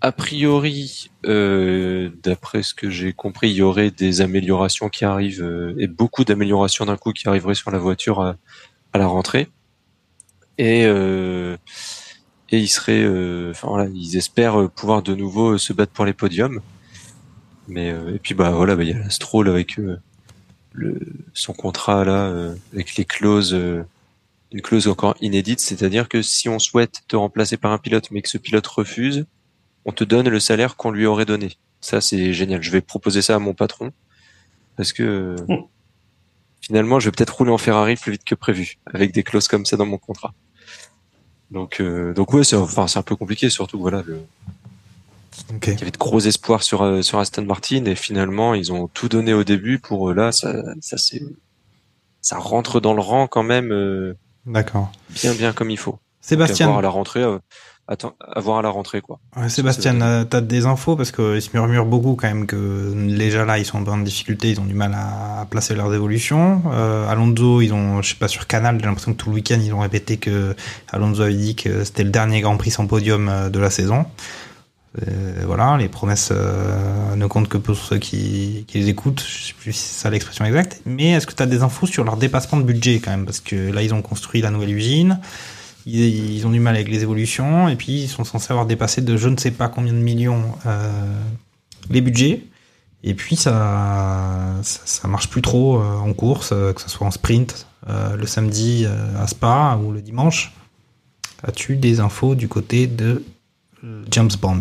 A 0.00 0.12
priori, 0.12 1.10
euh, 1.26 2.10
d'après 2.22 2.62
ce 2.62 2.72
que 2.72 2.88
j'ai 2.88 3.12
compris, 3.12 3.50
il 3.50 3.56
y 3.56 3.62
aurait 3.62 3.90
des 3.90 4.20
améliorations 4.20 4.90
qui 4.90 5.04
arrivent 5.04 5.42
euh, 5.42 5.74
et 5.76 5.88
beaucoup 5.88 6.22
d'améliorations 6.22 6.84
d'un 6.86 6.96
coup 6.96 7.12
qui 7.12 7.28
arriveraient 7.28 7.56
sur 7.56 7.72
la 7.72 7.78
voiture 7.78 8.20
à, 8.20 8.36
à 8.92 8.98
la 8.98 9.08
rentrée. 9.08 9.48
Et 10.58 10.84
euh, 10.86 11.56
et 12.50 12.60
ils 12.60 12.68
seraient, 12.68 13.04
enfin 13.50 13.66
voilà, 13.66 13.90
ils 13.92 14.16
espèrent 14.16 14.70
pouvoir 14.70 15.02
de 15.02 15.16
nouveau 15.16 15.58
se 15.58 15.72
battre 15.72 15.90
pour 15.90 16.04
les 16.04 16.12
podiums. 16.12 16.60
Mais 17.66 17.88
et 17.88 18.20
puis 18.22 18.34
bah 18.34 18.50
voilà, 18.50 18.76
bah, 18.76 18.84
il 18.84 18.90
y 18.90 18.92
a 18.92 18.98
la 19.00 19.10
Stroll 19.10 19.48
avec 19.48 19.80
euh, 19.80 19.98
le 20.72 21.00
son 21.34 21.52
contrat 21.52 22.04
là, 22.04 22.26
euh, 22.26 22.54
avec 22.72 22.96
les 22.96 23.04
clauses. 23.04 23.54
euh, 23.54 23.84
une 24.52 24.60
clause 24.60 24.86
encore 24.86 25.14
inédite, 25.20 25.60
c'est-à-dire 25.60 26.08
que 26.08 26.22
si 26.22 26.48
on 26.48 26.58
souhaite 26.58 27.02
te 27.08 27.16
remplacer 27.16 27.56
par 27.56 27.72
un 27.72 27.78
pilote 27.78 28.10
mais 28.10 28.22
que 28.22 28.28
ce 28.28 28.38
pilote 28.38 28.66
refuse, 28.66 29.24
on 29.84 29.92
te 29.92 30.04
donne 30.04 30.28
le 30.28 30.40
salaire 30.40 30.76
qu'on 30.76 30.90
lui 30.90 31.06
aurait 31.06 31.24
donné. 31.24 31.56
Ça, 31.80 32.00
c'est 32.00 32.32
génial. 32.32 32.62
Je 32.62 32.70
vais 32.70 32.80
proposer 32.80 33.22
ça 33.22 33.34
à 33.34 33.38
mon 33.38 33.54
patron 33.54 33.92
parce 34.76 34.92
que 34.92 35.02
euh, 35.02 35.56
finalement, 36.60 37.00
je 37.00 37.06
vais 37.06 37.12
peut-être 37.12 37.36
rouler 37.36 37.50
en 37.50 37.58
Ferrari 37.58 37.96
plus 37.96 38.12
vite 38.12 38.24
que 38.24 38.34
prévu 38.34 38.78
avec 38.86 39.12
des 39.12 39.22
clauses 39.22 39.48
comme 39.48 39.66
ça 39.66 39.76
dans 39.76 39.86
mon 39.86 39.98
contrat. 39.98 40.34
Donc, 41.50 41.80
euh, 41.80 42.14
donc 42.14 42.32
ouais, 42.32 42.44
c'est 42.44 42.56
enfin 42.56 42.86
c'est 42.86 42.98
un 42.98 43.02
peu 43.02 43.16
compliqué, 43.16 43.50
surtout 43.50 43.78
voilà, 43.78 44.02
le, 44.06 44.22
Ok. 45.54 45.66
il 45.68 45.78
y 45.78 45.82
avait 45.82 45.90
de 45.90 45.98
gros 45.98 46.20
espoirs 46.20 46.62
sur 46.62 46.82
euh, 46.82 47.02
sur 47.02 47.18
Aston 47.18 47.44
Martin 47.44 47.84
et 47.86 47.94
finalement 47.94 48.54
ils 48.54 48.72
ont 48.72 48.88
tout 48.88 49.08
donné 49.08 49.32
au 49.34 49.44
début 49.44 49.78
pour 49.78 50.10
euh, 50.10 50.14
là 50.14 50.32
ça 50.32 50.52
ça 50.80 50.96
c'est 50.96 51.22
ça 52.20 52.38
rentre 52.38 52.80
dans 52.80 52.94
le 52.94 53.00
rang 53.02 53.26
quand 53.26 53.42
même. 53.42 53.72
euh, 53.72 54.14
D'accord. 54.46 54.90
bien 55.10 55.34
bien 55.34 55.52
comme 55.52 55.70
il 55.70 55.78
faut. 55.78 55.98
Sébastien. 56.20 56.66
Donc, 56.66 56.70
à 56.70 56.74
voir 56.74 56.78
à 56.78 56.82
la 56.82 56.88
rentrée, 56.88 57.22
euh, 57.22 57.38
attends, 57.88 58.14
à 58.20 58.38
voir 58.40 58.58
à 58.58 58.62
la 58.62 58.68
rentrée 58.70 59.00
quoi. 59.00 59.18
Ouais, 59.36 59.48
Sébastien, 59.48 60.00
euh, 60.00 60.24
t'as 60.24 60.40
des 60.40 60.66
infos? 60.66 60.94
Parce 60.96 61.10
qu'il 61.10 61.42
se 61.42 61.50
murmure 61.52 61.84
beaucoup 61.84 62.14
quand 62.14 62.28
même 62.28 62.46
que 62.46 62.92
déjà 63.16 63.44
là 63.44 63.58
ils 63.58 63.64
sont 63.64 63.88
en 63.88 63.98
difficulté, 63.98 64.50
ils 64.50 64.60
ont 64.60 64.64
du 64.64 64.74
mal 64.74 64.92
à, 64.94 65.40
à 65.40 65.46
placer 65.46 65.74
leurs 65.74 65.92
évolutions. 65.92 66.62
Euh, 66.72 67.08
Alonso, 67.08 67.60
ils 67.60 67.72
ont, 67.72 68.02
je 68.02 68.10
sais 68.10 68.14
pas 68.16 68.28
sur 68.28 68.46
Canal, 68.46 68.78
j'ai 68.80 68.86
l'impression 68.86 69.12
que 69.12 69.18
tout 69.18 69.30
le 69.30 69.34
week-end 69.36 69.58
ils 69.60 69.72
ont 69.74 69.80
répété 69.80 70.16
que 70.16 70.54
Alonso 70.92 71.22
avait 71.22 71.34
dit 71.34 71.56
que 71.56 71.82
c'était 71.84 72.04
le 72.04 72.10
dernier 72.10 72.40
Grand 72.40 72.56
Prix 72.56 72.70
sans 72.70 72.86
podium 72.86 73.30
de 73.50 73.58
la 73.58 73.70
saison. 73.70 74.06
Euh, 75.00 75.44
voilà, 75.46 75.78
les 75.78 75.88
promesses 75.88 76.28
euh, 76.32 77.14
ne 77.16 77.26
comptent 77.26 77.48
que 77.48 77.56
pour 77.56 77.76
ceux 77.76 77.98
qui, 77.98 78.66
les 78.74 78.88
écoutent. 78.88 79.24
Je 79.26 79.44
sais 79.44 79.54
plus 79.54 79.72
si 79.72 79.80
c'est 79.80 80.02
ça 80.02 80.10
l'expression 80.10 80.44
exacte. 80.44 80.82
Mais 80.84 81.12
est-ce 81.12 81.26
que 81.26 81.34
tu 81.34 81.42
as 81.42 81.46
des 81.46 81.62
infos 81.62 81.86
sur 81.86 82.04
leur 82.04 82.16
dépassement 82.16 82.58
de 82.58 82.64
budget 82.64 83.00
quand 83.00 83.10
même? 83.10 83.24
Parce 83.24 83.40
que 83.40 83.70
là, 83.70 83.82
ils 83.82 83.94
ont 83.94 84.02
construit 84.02 84.42
la 84.42 84.50
nouvelle 84.50 84.74
usine. 84.74 85.18
ils, 85.86 86.46
ont 86.46 86.50
du 86.50 86.60
mal 86.60 86.74
avec 86.74 86.88
les 86.88 87.02
évolutions 87.02 87.68
et 87.68 87.76
puis 87.76 88.02
ils 88.02 88.08
sont 88.08 88.24
censés 88.24 88.52
avoir 88.52 88.66
dépassé 88.66 89.00
de 89.00 89.16
je 89.16 89.28
ne 89.28 89.36
sais 89.36 89.50
pas 89.50 89.68
combien 89.68 89.92
de 89.92 89.98
millions 89.98 90.44
euh, 90.66 90.90
les 91.88 92.00
budgets. 92.00 92.44
Et 93.04 93.14
puis 93.14 93.34
ça, 93.34 94.58
ça, 94.62 94.80
ça 94.84 95.08
marche 95.08 95.28
plus 95.28 95.42
trop 95.42 95.80
en 95.80 96.12
course, 96.12 96.50
que 96.50 96.80
ce 96.80 96.88
soit 96.88 97.04
en 97.04 97.10
sprint, 97.10 97.66
le 97.88 98.26
samedi 98.26 98.86
à 99.18 99.26
Spa 99.26 99.76
ou 99.82 99.90
le 99.90 100.00
dimanche. 100.00 100.52
As-tu 101.42 101.74
des 101.74 101.98
infos 101.98 102.36
du 102.36 102.46
côté 102.46 102.86
de 102.86 103.24
James 104.10 104.30
Bond 104.40 104.60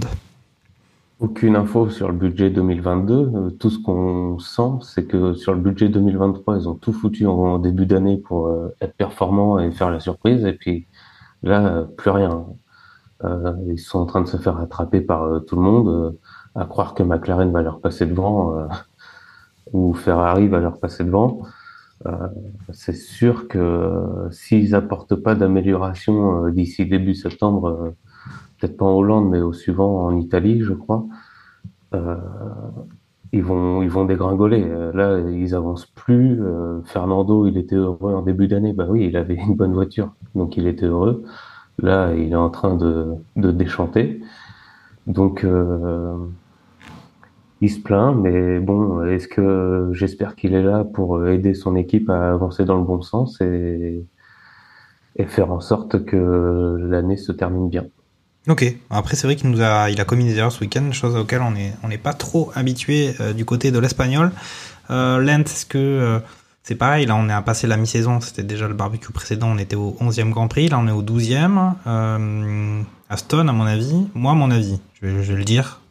Aucune 1.19 1.55
info 1.55 1.91
sur 1.91 2.07
le 2.07 2.15
budget 2.15 2.49
2022. 2.49 3.13
Euh, 3.13 3.49
Tout 3.51 3.69
ce 3.69 3.78
qu'on 3.78 4.39
sent, 4.39 4.80
c'est 4.82 5.05
que 5.05 5.36
sur 5.36 5.53
le 5.53 5.59
budget 5.59 5.89
2023, 5.89 6.57
ils 6.57 6.67
ont 6.67 6.74
tout 6.74 6.91
foutu 6.91 7.28
en 7.28 7.59
début 7.59 7.86
d'année 7.86 8.17
pour 8.17 8.47
euh, 8.47 8.76
être 8.82 8.95
performants 8.95 9.59
et 9.59 9.72
faire 9.72 9.91
la 9.91 9.99
surprise. 9.99 10.43
Et 10.45 10.53
puis 10.53 10.88
là, 11.43 11.67
euh, 11.67 11.84
plus 11.84 12.09
rien. 12.09 12.45
Ils 13.67 13.78
sont 13.78 13.99
en 13.99 14.07
train 14.07 14.22
de 14.22 14.28
se 14.28 14.38
faire 14.38 14.57
attraper 14.57 14.99
par 14.99 15.43
tout 15.45 15.55
le 15.55 15.61
monde, 15.61 16.17
à 16.55 16.65
croire 16.65 16.95
que 16.95 17.03
McLaren 17.03 17.51
va 17.51 17.61
leur 17.61 17.80
passer 17.80 18.07
devant 18.07 18.67
ou 19.74 19.93
Ferrari 19.93 20.47
va 20.47 20.59
leur 20.59 20.80
passer 20.80 21.03
devant. 21.03 21.43
C'est 22.74 22.95
sûr 22.95 23.47
que 23.47 24.28
s'ils 24.32 24.74
apportent 24.74 25.13
pas 25.13 25.36
d'amélioration 25.36 26.49
d'ici 26.49 26.88
début 26.88 27.13
septembre, 27.13 27.93
peut-être 28.62 28.78
pas 28.78 28.86
en 28.86 28.95
Hollande, 28.95 29.30
mais 29.30 29.41
au 29.41 29.53
suivant 29.53 30.05
en 30.05 30.18
Italie, 30.18 30.62
je 30.62 30.74
crois, 30.74 31.05
euh, 31.95 32.16
ils 33.34 33.43
vont 33.43 33.82
ils 33.82 33.89
vont 33.89 34.05
dégringoler. 34.05 34.64
Euh, 34.66 34.91
Là, 34.93 35.20
ils 35.30 35.55
avancent 35.55 35.86
plus. 35.88 36.41
Euh, 36.41 36.82
Fernando, 36.86 37.47
il 37.47 37.57
était 37.57 37.76
heureux 37.76 38.14
en 38.14 38.22
début 38.22 38.47
d'année. 38.47 38.74
Bah 38.74 38.86
oui, 38.89 39.05
il 39.07 39.18
avait 39.18 39.36
une 39.36 39.55
bonne 39.55 39.74
voiture, 39.74 40.14
donc 40.36 40.57
il 40.57 40.68
était 40.68 40.86
heureux. 40.86 41.24
Là, 41.80 42.14
il 42.16 42.32
est 42.34 42.36
en 42.36 42.49
train 42.49 42.76
de 42.76 43.16
de 43.38 43.51
déchanter. 43.51 44.22
Donc 45.07 45.43
euh, 45.43 46.16
il 47.62 47.70
se 47.70 47.80
plaint, 47.80 48.16
mais 48.16 48.59
bon, 48.59 49.03
est-ce 49.05 49.28
que 49.28 49.89
j'espère 49.93 50.36
qu'il 50.36 50.53
est 50.55 50.64
là 50.64 50.84
pour 50.84 51.26
aider 51.28 51.53
son 51.53 51.76
équipe 51.76 52.09
à 52.09 52.32
avancer 52.34 52.66
dans 52.66 52.78
le 52.78 52.84
bon 52.84 53.01
sens 53.01 53.39
et, 53.41 54.05
et 55.16 55.26
faire 55.26 55.51
en 55.51 55.59
sorte 55.62 56.05
que 56.05 56.78
l'année 56.89 57.18
se 57.18 57.32
termine 57.32 57.70
bien? 57.70 57.86
Ok. 58.47 58.65
Après, 58.89 59.15
c'est 59.15 59.27
vrai 59.27 59.35
qu'il 59.35 59.49
nous 59.49 59.61
a, 59.61 59.89
il 59.91 60.01
a 60.01 60.05
commis 60.05 60.25
des 60.25 60.35
erreurs 60.37 60.51
ce 60.51 60.61
week-end, 60.61 60.91
chose 60.91 61.15
auxquelles 61.15 61.41
on 61.41 61.55
est, 61.55 61.73
on 61.83 61.89
n'est 61.89 61.99
pas 61.99 62.13
trop 62.13 62.51
habitué 62.55 63.13
euh, 63.19 63.33
du 63.33 63.45
côté 63.45 63.71
de 63.71 63.77
l'espagnol. 63.77 64.31
Euh, 64.89 65.19
Lent, 65.19 65.41
est-ce 65.41 65.65
que 65.65 65.77
euh, 65.77 66.19
c'est 66.63 66.75
pareil 66.75 67.05
Là, 67.05 67.15
on 67.15 67.29
est 67.29 67.33
à 67.33 67.41
passer 67.41 67.67
la 67.67 67.77
mi-saison. 67.77 68.19
C'était 68.19 68.43
déjà 68.43 68.67
le 68.67 68.73
barbecue 68.73 69.11
précédent. 69.11 69.49
On 69.51 69.57
était 69.57 69.75
au 69.75 69.95
11e 70.01 70.29
Grand 70.29 70.47
Prix. 70.47 70.69
Là, 70.69 70.79
on 70.79 70.87
est 70.87 70.91
au 70.91 71.03
12e. 71.03 71.73
Euh, 71.85 72.81
Aston, 73.09 73.47
à 73.47 73.51
mon 73.51 73.65
avis. 73.65 74.07
Moi, 74.15 74.33
mon 74.33 74.49
avis, 74.49 74.79
je 74.99 75.07
vais, 75.07 75.23
je 75.23 75.31
vais 75.33 75.37
le 75.39 75.45
dire 75.45 75.81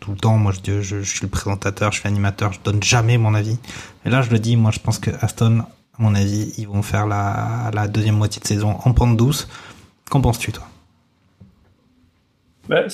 tout 0.00 0.10
le 0.10 0.16
temps. 0.16 0.36
Moi, 0.36 0.52
je, 0.52 0.82
je, 0.82 1.02
je 1.02 1.08
suis 1.10 1.22
le 1.22 1.28
présentateur, 1.28 1.92
je 1.92 2.00
suis 2.00 2.08
animateur. 2.08 2.52
Je 2.52 2.58
donne 2.62 2.82
jamais 2.82 3.18
mon 3.18 3.34
avis. 3.34 3.58
Et 4.04 4.10
là, 4.10 4.22
je 4.22 4.30
le 4.30 4.38
dis. 4.38 4.56
Moi, 4.56 4.72
je 4.72 4.78
pense 4.80 4.98
que 4.98 5.10
Aston, 5.20 5.60
à 5.60 6.02
mon 6.02 6.14
avis, 6.14 6.52
ils 6.58 6.66
vont 6.66 6.82
faire 6.82 7.06
la, 7.06 7.70
la 7.72 7.88
deuxième 7.88 8.16
moitié 8.16 8.40
de 8.40 8.46
saison 8.46 8.78
en 8.84 8.92
pente 8.92 9.16
douce. 9.16 9.48
Qu'en 10.10 10.20
penses-tu, 10.20 10.52
toi? 10.52 10.69
Bah, 12.68 12.84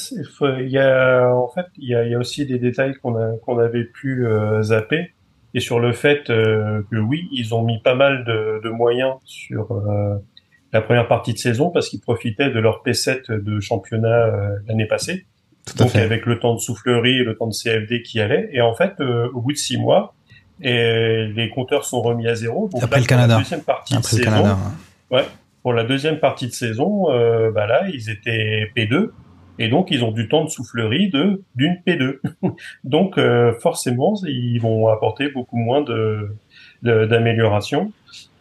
il 0.61 0.69
y 0.71 0.79
a, 0.79 1.29
en 1.35 1.49
fait, 1.49 1.67
il 1.77 1.89
y 1.91 1.95
a, 1.95 2.05
il 2.05 2.11
y 2.11 2.15
a 2.15 2.19
aussi 2.19 2.47
des 2.47 2.59
détails 2.59 2.95
qu'on 3.03 3.37
qu'on 3.39 3.59
avait 3.59 3.85
pu 3.85 4.27
euh, 4.27 4.63
zapper 4.63 5.13
et 5.55 5.61
sur 5.61 5.81
le 5.81 5.93
fait 5.93 6.31
euh, 6.31 6.83
que 6.91 6.97
oui, 6.97 7.29
ils 7.33 7.55
ont 7.55 7.63
mis 7.63 7.81
pas 7.83 7.95
mal 7.95 8.25
de, 8.25 8.61
de 8.63 8.69
moyens 8.71 9.15
sur 9.25 9.73
euh, 9.73 10.17
la 10.73 10.81
première 10.81 11.09
partie 11.09 11.33
de 11.35 11.39
saison 11.39 11.71
parce 11.71 11.89
qu'ils 11.89 12.01
profitaient 12.01 12.51
de 12.51 12.59
leur 12.59 12.83
P7 12.87 13.31
de 13.43 13.61
championnat 13.61 14.31
l'année 14.67 14.87
passée. 14.87 15.27
Tout 15.67 15.75
à 15.79 15.83
Donc 15.85 15.91
fait. 15.93 16.01
avec 16.01 16.27
le 16.27 16.39
temps 16.39 16.55
de 16.55 16.61
soufflerie 16.61 17.19
et 17.19 17.25
le 17.25 17.37
temps 17.37 17.49
de 17.49 17.53
CFD 17.55 18.03
qui 18.03 18.21
allait. 18.21 18.49
Et 18.53 18.61
en 18.61 18.75
fait, 18.75 19.01
au 19.01 19.41
bout 19.41 19.53
de 19.53 19.57
six 19.59 19.79
mois, 19.79 20.15
et 20.63 21.27
les 21.35 21.51
compteurs 21.51 21.85
sont 21.85 22.01
remis 22.03 22.29
à 22.29 22.35
zéro. 22.35 22.69
Donc 22.69 22.83
Après 22.83 23.01
là, 23.01 23.03
le 23.03 23.07
pour 23.07 23.17
la 23.17 23.23
Canada. 23.23 23.39
deuxième 23.39 23.63
partie 23.63 23.95
Après 23.95 24.17
de 24.17 24.19
le 24.19 24.25
saison, 24.25 24.37
Canada. 24.43 24.57
ouais. 25.11 25.19
Ouais, 25.19 25.25
pour 25.63 25.73
la 25.73 25.85
deuxième 25.85 26.19
partie 26.21 26.47
de 26.47 26.53
saison, 26.53 27.05
bah 27.53 27.67
là, 27.67 27.89
ils 27.93 28.11
étaient 28.11 28.71
P2 28.77 29.11
et 29.59 29.69
donc 29.69 29.91
ils 29.91 30.05
ont 30.05 30.13
du 30.13 30.29
temps 30.29 30.45
de 30.45 30.51
soufflerie 30.51 31.09
de 31.11 31.43
d'une 31.55 31.77
P2. 31.87 32.19
donc 32.85 33.19
euh, 33.19 33.53
forcément, 33.61 34.15
ils 34.27 34.59
vont 34.59 34.89
apporter 34.89 35.29
beaucoup 35.31 35.57
moins 35.57 35.83
de 35.83 36.35
d'amélioration. 36.83 37.93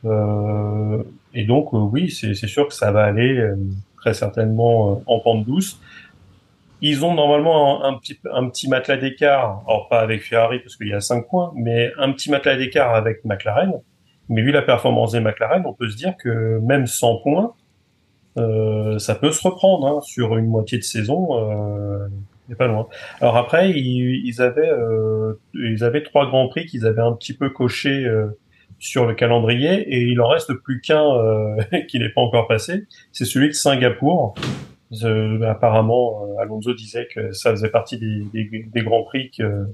Euh, 0.05 1.03
et 1.33 1.43
donc 1.43 1.73
euh, 1.73 1.77
oui, 1.77 2.09
c'est 2.09 2.33
sûr 2.35 2.67
que 2.67 2.73
ça 2.73 2.91
va 2.91 3.03
aller 3.03 3.37
euh, 3.37 3.55
très 3.97 4.13
certainement 4.13 4.91
euh, 4.91 4.95
en 5.05 5.19
pente 5.19 5.45
douce. 5.45 5.79
Ils 6.81 7.05
ont 7.05 7.13
normalement 7.13 7.83
un, 7.83 7.97
petit 7.97 8.19
un 8.31 8.49
petit 8.49 8.69
matelas 8.69 8.97
d'écart, 8.97 9.63
alors 9.67 9.87
pas 9.89 10.01
avec 10.01 10.21
Ferrari 10.21 10.59
parce 10.59 10.75
qu'il 10.75 10.87
y 10.87 10.93
a 10.93 11.01
5 11.01 11.27
points, 11.27 11.51
mais 11.55 11.91
un 11.97 12.11
petit 12.11 12.29
matelas 12.29 12.57
d'écart 12.57 12.93
avec 12.93 13.23
McLaren. 13.25 13.73
Mais 14.27 14.41
vu 14.41 14.51
la 14.51 14.61
performance 14.61 15.13
des 15.13 15.19
McLaren, 15.19 15.63
on 15.65 15.73
peut 15.73 15.89
se 15.89 15.95
dire 15.95 16.15
que 16.17 16.59
même 16.59 16.87
100 16.87 17.17
points, 17.23 17.53
euh, 18.37 18.99
ça 18.99 19.15
peut 19.15 19.31
se 19.31 19.47
reprendre 19.47 19.87
hein, 19.87 20.01
sur 20.01 20.37
une 20.37 20.47
moitié 20.47 20.77
de 20.77 20.83
saison. 20.83 21.49
Euh, 21.51 22.07
est 22.51 22.55
pas 22.55 22.67
loin. 22.67 22.87
Alors 23.21 23.37
après, 23.37 23.71
ils, 23.71 24.21
ils 24.23 24.41
avaient 24.41 24.69
euh, 24.69 25.33
ils 25.55 25.83
avaient 25.83 26.03
trois 26.03 26.27
grands 26.27 26.47
prix 26.47 26.65
qu'ils 26.65 26.85
avaient 26.85 27.01
un 27.01 27.13
petit 27.13 27.33
peu 27.33 27.49
coché 27.49 28.07
sur 28.77 29.07
le 29.07 29.15
calendrier 29.15 29.81
et 29.81 30.01
il 30.01 30.21
en 30.21 30.27
reste 30.27 30.53
plus 30.53 30.79
qu'un 30.81 31.03
qui 31.87 31.97
n'est 31.97 32.09
pas 32.09 32.21
encore 32.21 32.47
passé. 32.47 32.85
C'est 33.11 33.25
celui 33.25 33.47
de 33.47 33.53
Singapour. 33.53 34.35
Apparemment, 35.43 36.37
Alonso 36.39 36.73
disait 36.73 37.07
que 37.13 37.31
ça 37.31 37.49
faisait 37.51 37.69
partie 37.69 37.97
des, 37.97 38.23
des, 38.31 38.65
des 38.71 38.81
grands 38.83 39.03
prix 39.03 39.31
que, 39.31 39.65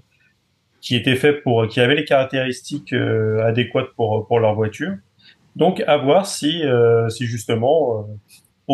qui 0.79 0.95
étaient 0.95 1.17
faits 1.17 1.43
pour, 1.43 1.67
qui 1.67 1.81
avaient 1.81 1.95
les 1.95 2.05
caractéristiques 2.05 2.93
euh, 2.93 3.43
adéquates 3.43 3.89
pour 3.97 4.25
pour 4.27 4.39
leur 4.39 4.55
voiture. 4.55 4.93
Donc, 5.57 5.83
à 5.85 5.97
voir 5.97 6.25
si 6.25 6.63
si 7.09 7.25
justement 7.25 8.07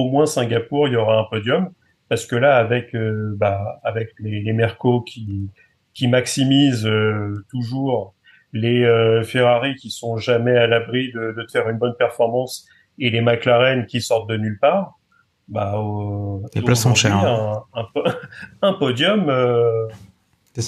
au 0.06 0.10
moins 0.10 0.26
Singapour 0.26 0.88
il 0.88 0.93
y 0.93 0.98
aura 0.98 1.20
un 1.20 1.24
podium, 1.26 1.70
parce 2.10 2.26
que 2.26 2.36
là 2.36 2.58
avec 2.58 2.93
euh, 2.95 3.34
bah 3.38 3.80
avec 3.84 4.10
les, 4.20 4.41
les 4.41 4.54
Mercos 4.54 5.02
qui 5.02 5.50
qui 5.93 6.08
maximisent 6.08 6.86
euh, 6.88 7.43
toujours 7.50 8.14
les 8.54 8.84
euh, 8.84 9.24
Ferrari 9.24 9.76
qui 9.76 9.89
sont 9.89 10.18
jamais 10.18 10.56
à 10.56 10.68
l'abri 10.68 11.12
de, 11.14 11.34
de 11.38 11.45
faire 11.52 11.68
une 11.70 11.78
bonne 11.78 11.95
performance 11.98 12.68
et 13.00 13.10
les 13.10 13.22
McLaren 13.22 13.86
qui 13.86 14.00
sortent 14.02 14.30
de 14.30 14.38
nulle 14.38 14.58
part, 14.60 14.98
bah 15.48 15.76
Les 16.56 16.62
places 16.62 16.82
sont 16.82 16.95
chères, 16.95 17.16
hein. 17.18 17.64
Un, 17.74 17.82
un, 17.82 17.84
po- 17.93 18.04
un 18.62 18.74
podium, 18.74 19.30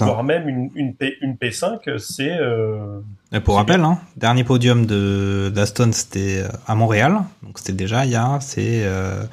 voire 0.05 0.23
même 0.23 0.47
une, 0.49 0.69
une, 0.75 0.95
P, 0.95 1.17
une 1.21 1.33
P5, 1.35 1.97
c'est 1.97 2.37
Et 3.31 3.39
pour 3.39 3.55
rappel, 3.55 3.81
hein, 3.81 3.99
dernier 4.17 4.43
podium 4.43 4.85
de 4.87 5.51
d'Aston, 5.53 5.91
c'était 5.91 6.39
euh, 6.39 6.49
à 6.65 6.73
Montréal. 6.73 7.21
Donc 7.43 7.59
c'était 7.59 7.73
déjà 7.73 8.05
il 8.05 8.11
y 8.11 8.15
a, 8.15 8.39
c'est 8.41 8.83
euh, 8.83 9.23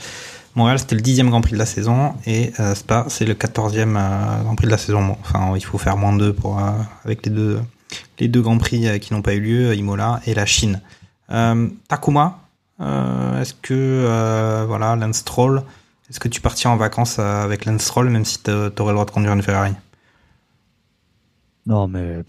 Montréal, 0.54 0.78
c'était 0.78 0.96
le 0.96 1.00
dixième 1.00 1.30
Grand 1.30 1.40
Prix 1.40 1.52
de 1.52 1.58
la 1.58 1.66
saison 1.66 2.14
et 2.26 2.52
euh, 2.60 2.74
Spa, 2.74 3.06
c'est 3.08 3.24
le 3.24 3.34
quatorzième 3.34 3.96
euh, 3.96 4.42
Grand 4.42 4.54
Prix 4.54 4.66
de 4.66 4.70
la 4.72 4.78
saison. 4.78 5.04
Bon, 5.04 5.16
enfin, 5.20 5.54
il 5.56 5.64
faut 5.64 5.78
faire 5.78 5.96
moins 5.96 6.14
deux 6.14 6.32
pour 6.32 6.58
euh, 6.58 6.72
avec 7.04 7.24
les 7.24 7.32
deux 7.32 7.60
les 8.18 8.28
deux 8.28 8.42
Grands 8.42 8.58
Prix 8.58 8.86
euh, 8.86 8.98
qui 8.98 9.14
n'ont 9.14 9.22
pas 9.22 9.34
eu 9.34 9.40
lieu, 9.40 9.74
Imola 9.74 10.20
et 10.26 10.34
la 10.34 10.44
Chine. 10.44 10.82
Euh, 11.30 11.68
Takuma, 11.88 12.40
euh, 12.80 13.40
est-ce 13.40 13.54
que 13.54 13.72
euh, 13.72 14.64
voilà, 14.66 14.94
Lance 14.96 15.16
Stroll, 15.16 15.62
est-ce 16.10 16.20
que 16.20 16.28
tu 16.28 16.42
partiras 16.42 16.72
en 16.72 16.76
vacances 16.76 17.16
euh, 17.18 17.44
avec 17.44 17.64
Lance 17.64 17.82
Stroll 17.82 18.10
même 18.10 18.26
si 18.26 18.40
t'aurais 18.40 18.62
le 18.68 18.94
droit 18.94 19.06
de 19.06 19.10
conduire 19.10 19.32
une 19.32 19.42
Ferrari? 19.42 19.72
Non, 21.66 21.88
mais 21.88 22.22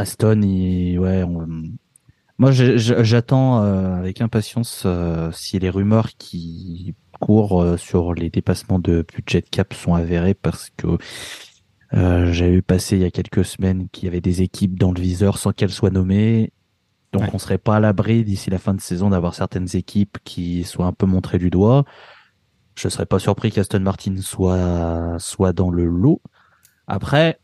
Aston, 0.00 0.42
il... 0.42 0.98
ouais. 0.98 1.22
on- 1.22 1.46
Moi, 2.38 2.50
j'attends 2.52 3.62
euh, 3.62 3.94
avec 3.96 4.20
impatience 4.20 4.84
euh, 4.86 5.30
si 5.32 5.58
les 5.58 5.70
rumeurs 5.70 6.08
qui 6.18 6.94
courent 7.20 7.62
euh, 7.62 7.76
sur 7.76 8.14
les 8.14 8.30
dépassements 8.30 8.78
de 8.78 9.04
budget 9.14 9.42
cap 9.42 9.74
sont 9.74 9.94
avérées 9.94 10.34
parce 10.34 10.70
que 10.76 10.96
euh, 11.92 12.32
j'ai 12.32 12.52
eu 12.52 12.62
passé 12.62 12.96
il 12.96 13.02
y 13.02 13.04
a 13.04 13.10
quelques 13.10 13.44
semaines 13.44 13.88
qu'il 13.90 14.04
y 14.04 14.08
avait 14.08 14.20
des 14.20 14.42
équipes 14.42 14.78
dans 14.78 14.92
le 14.92 15.00
viseur 15.00 15.38
sans 15.38 15.52
qu'elles 15.52 15.72
soient 15.72 15.90
nommées. 15.90 16.52
Donc, 17.12 17.34
on 17.34 17.38
serait 17.38 17.58
pas 17.58 17.76
à 17.76 17.80
l'abri 17.80 18.22
d'ici 18.24 18.50
la 18.50 18.58
fin 18.58 18.72
de 18.72 18.80
saison 18.80 19.10
d'avoir 19.10 19.34
certaines 19.34 19.66
équipes 19.74 20.18
qui 20.22 20.62
soient 20.62 20.86
un 20.86 20.92
peu 20.92 21.06
montrées 21.06 21.38
du 21.38 21.50
doigt. 21.50 21.84
Je 22.76 22.88
serais 22.88 23.06
pas 23.06 23.18
surpris 23.18 23.50
qu'Aston 23.50 23.80
Martin 23.80 24.14
soit 24.20 25.16
soit 25.18 25.52
dans 25.52 25.70
le 25.70 25.84
lot. 25.86 26.22
Après, 26.86 27.40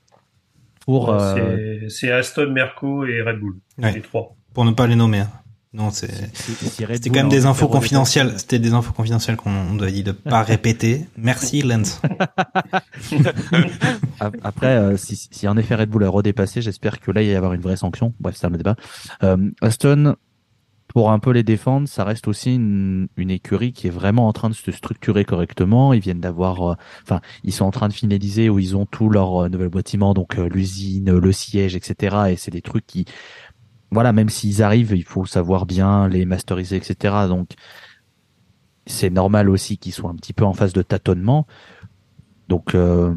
pour 0.86 1.10
Ouais, 1.10 1.16
euh, 1.20 1.88
c'est 1.90 2.10
Aston, 2.10 2.50
Merco 2.52 3.04
et 3.04 3.20
Red 3.20 3.38
Bull, 3.40 3.56
Ouais. 3.78 3.92
les 3.92 4.00
trois. 4.00 4.34
Pour 4.54 4.64
ne 4.64 4.70
pas 4.72 4.86
les 4.86 4.96
nommer. 4.96 5.18
hein. 5.20 5.30
Non, 5.74 5.90
c'est. 5.90 6.08
C'était 6.34 7.10
quand 7.10 7.16
même 7.16 7.26
a 7.26 7.28
des 7.28 7.44
infos 7.44 7.68
confidentielles. 7.68 8.32
C'était 8.38 8.58
des 8.58 8.72
infos 8.72 8.94
confidentielles 8.94 9.36
qu'on 9.36 9.50
on 9.50 9.74
doit 9.74 9.90
dit 9.90 10.02
de 10.02 10.12
pas 10.12 10.42
répéter. 10.42 11.04
Merci, 11.18 11.60
Lens. 11.60 12.00
Ap- 14.20 14.36
Après, 14.42 14.76
euh, 14.76 14.96
si, 14.96 15.28
si 15.30 15.46
en 15.48 15.56
effet 15.58 15.74
Red 15.74 15.90
Bull 15.90 16.04
a 16.04 16.08
redépassé, 16.08 16.62
j'espère 16.62 16.98
que 17.00 17.10
là 17.10 17.20
il 17.22 17.26
va 17.28 17.32
y 17.32 17.36
avoir 17.36 17.52
une 17.52 17.60
vraie 17.60 17.76
sanction. 17.76 18.14
Bref, 18.20 18.36
c'est 18.38 18.46
un 18.46 18.50
débat. 18.50 18.76
Euh, 19.22 19.36
Aston, 19.60 20.16
pour 20.96 21.10
un 21.10 21.18
peu 21.18 21.30
les 21.30 21.42
défendre, 21.42 21.86
ça 21.86 22.04
reste 22.04 22.26
aussi 22.26 22.54
une, 22.54 23.08
une 23.18 23.30
écurie 23.30 23.74
qui 23.74 23.86
est 23.86 23.90
vraiment 23.90 24.28
en 24.28 24.32
train 24.32 24.48
de 24.48 24.54
se 24.54 24.72
structurer 24.72 25.26
correctement. 25.26 25.92
Ils 25.92 26.00
viennent 26.00 26.22
d'avoir, 26.22 26.70
euh, 26.70 26.74
enfin, 27.02 27.20
ils 27.44 27.52
sont 27.52 27.66
en 27.66 27.70
train 27.70 27.88
de 27.88 27.92
finaliser 27.92 28.48
où 28.48 28.58
ils 28.58 28.78
ont 28.78 28.86
tout 28.86 29.10
leur 29.10 29.42
euh, 29.44 29.48
nouvel 29.50 29.68
bâtiment, 29.68 30.14
donc 30.14 30.38
euh, 30.38 30.48
l'usine, 30.48 31.18
le 31.18 31.32
siège, 31.32 31.76
etc. 31.76 32.16
Et 32.30 32.36
c'est 32.36 32.50
des 32.50 32.62
trucs 32.62 32.86
qui, 32.86 33.04
voilà, 33.90 34.14
même 34.14 34.30
s'ils 34.30 34.62
arrivent, 34.62 34.94
il 34.96 35.04
faut 35.04 35.26
savoir 35.26 35.66
bien 35.66 36.08
les 36.08 36.24
masteriser, 36.24 36.76
etc. 36.76 37.26
Donc, 37.28 37.50
c'est 38.86 39.10
normal 39.10 39.50
aussi 39.50 39.76
qu'ils 39.76 39.92
soient 39.92 40.08
un 40.08 40.16
petit 40.16 40.32
peu 40.32 40.46
en 40.46 40.54
phase 40.54 40.72
de 40.72 40.80
tâtonnement. 40.80 41.46
Donc, 42.48 42.74
euh, 42.74 43.14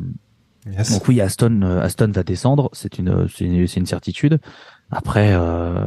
Yes. 0.70 0.92
donc 0.92 1.08
oui, 1.08 1.22
Aston, 1.22 1.62
Aston 1.62 2.12
va 2.12 2.24
descendre, 2.24 2.70
c'est 2.74 3.00
une, 3.00 3.30
c'est 3.30 3.46
une, 3.46 3.66
c'est 3.68 3.80
une 3.80 3.86
certitude. 3.86 4.40
Après, 4.92 5.34
euh, 5.34 5.86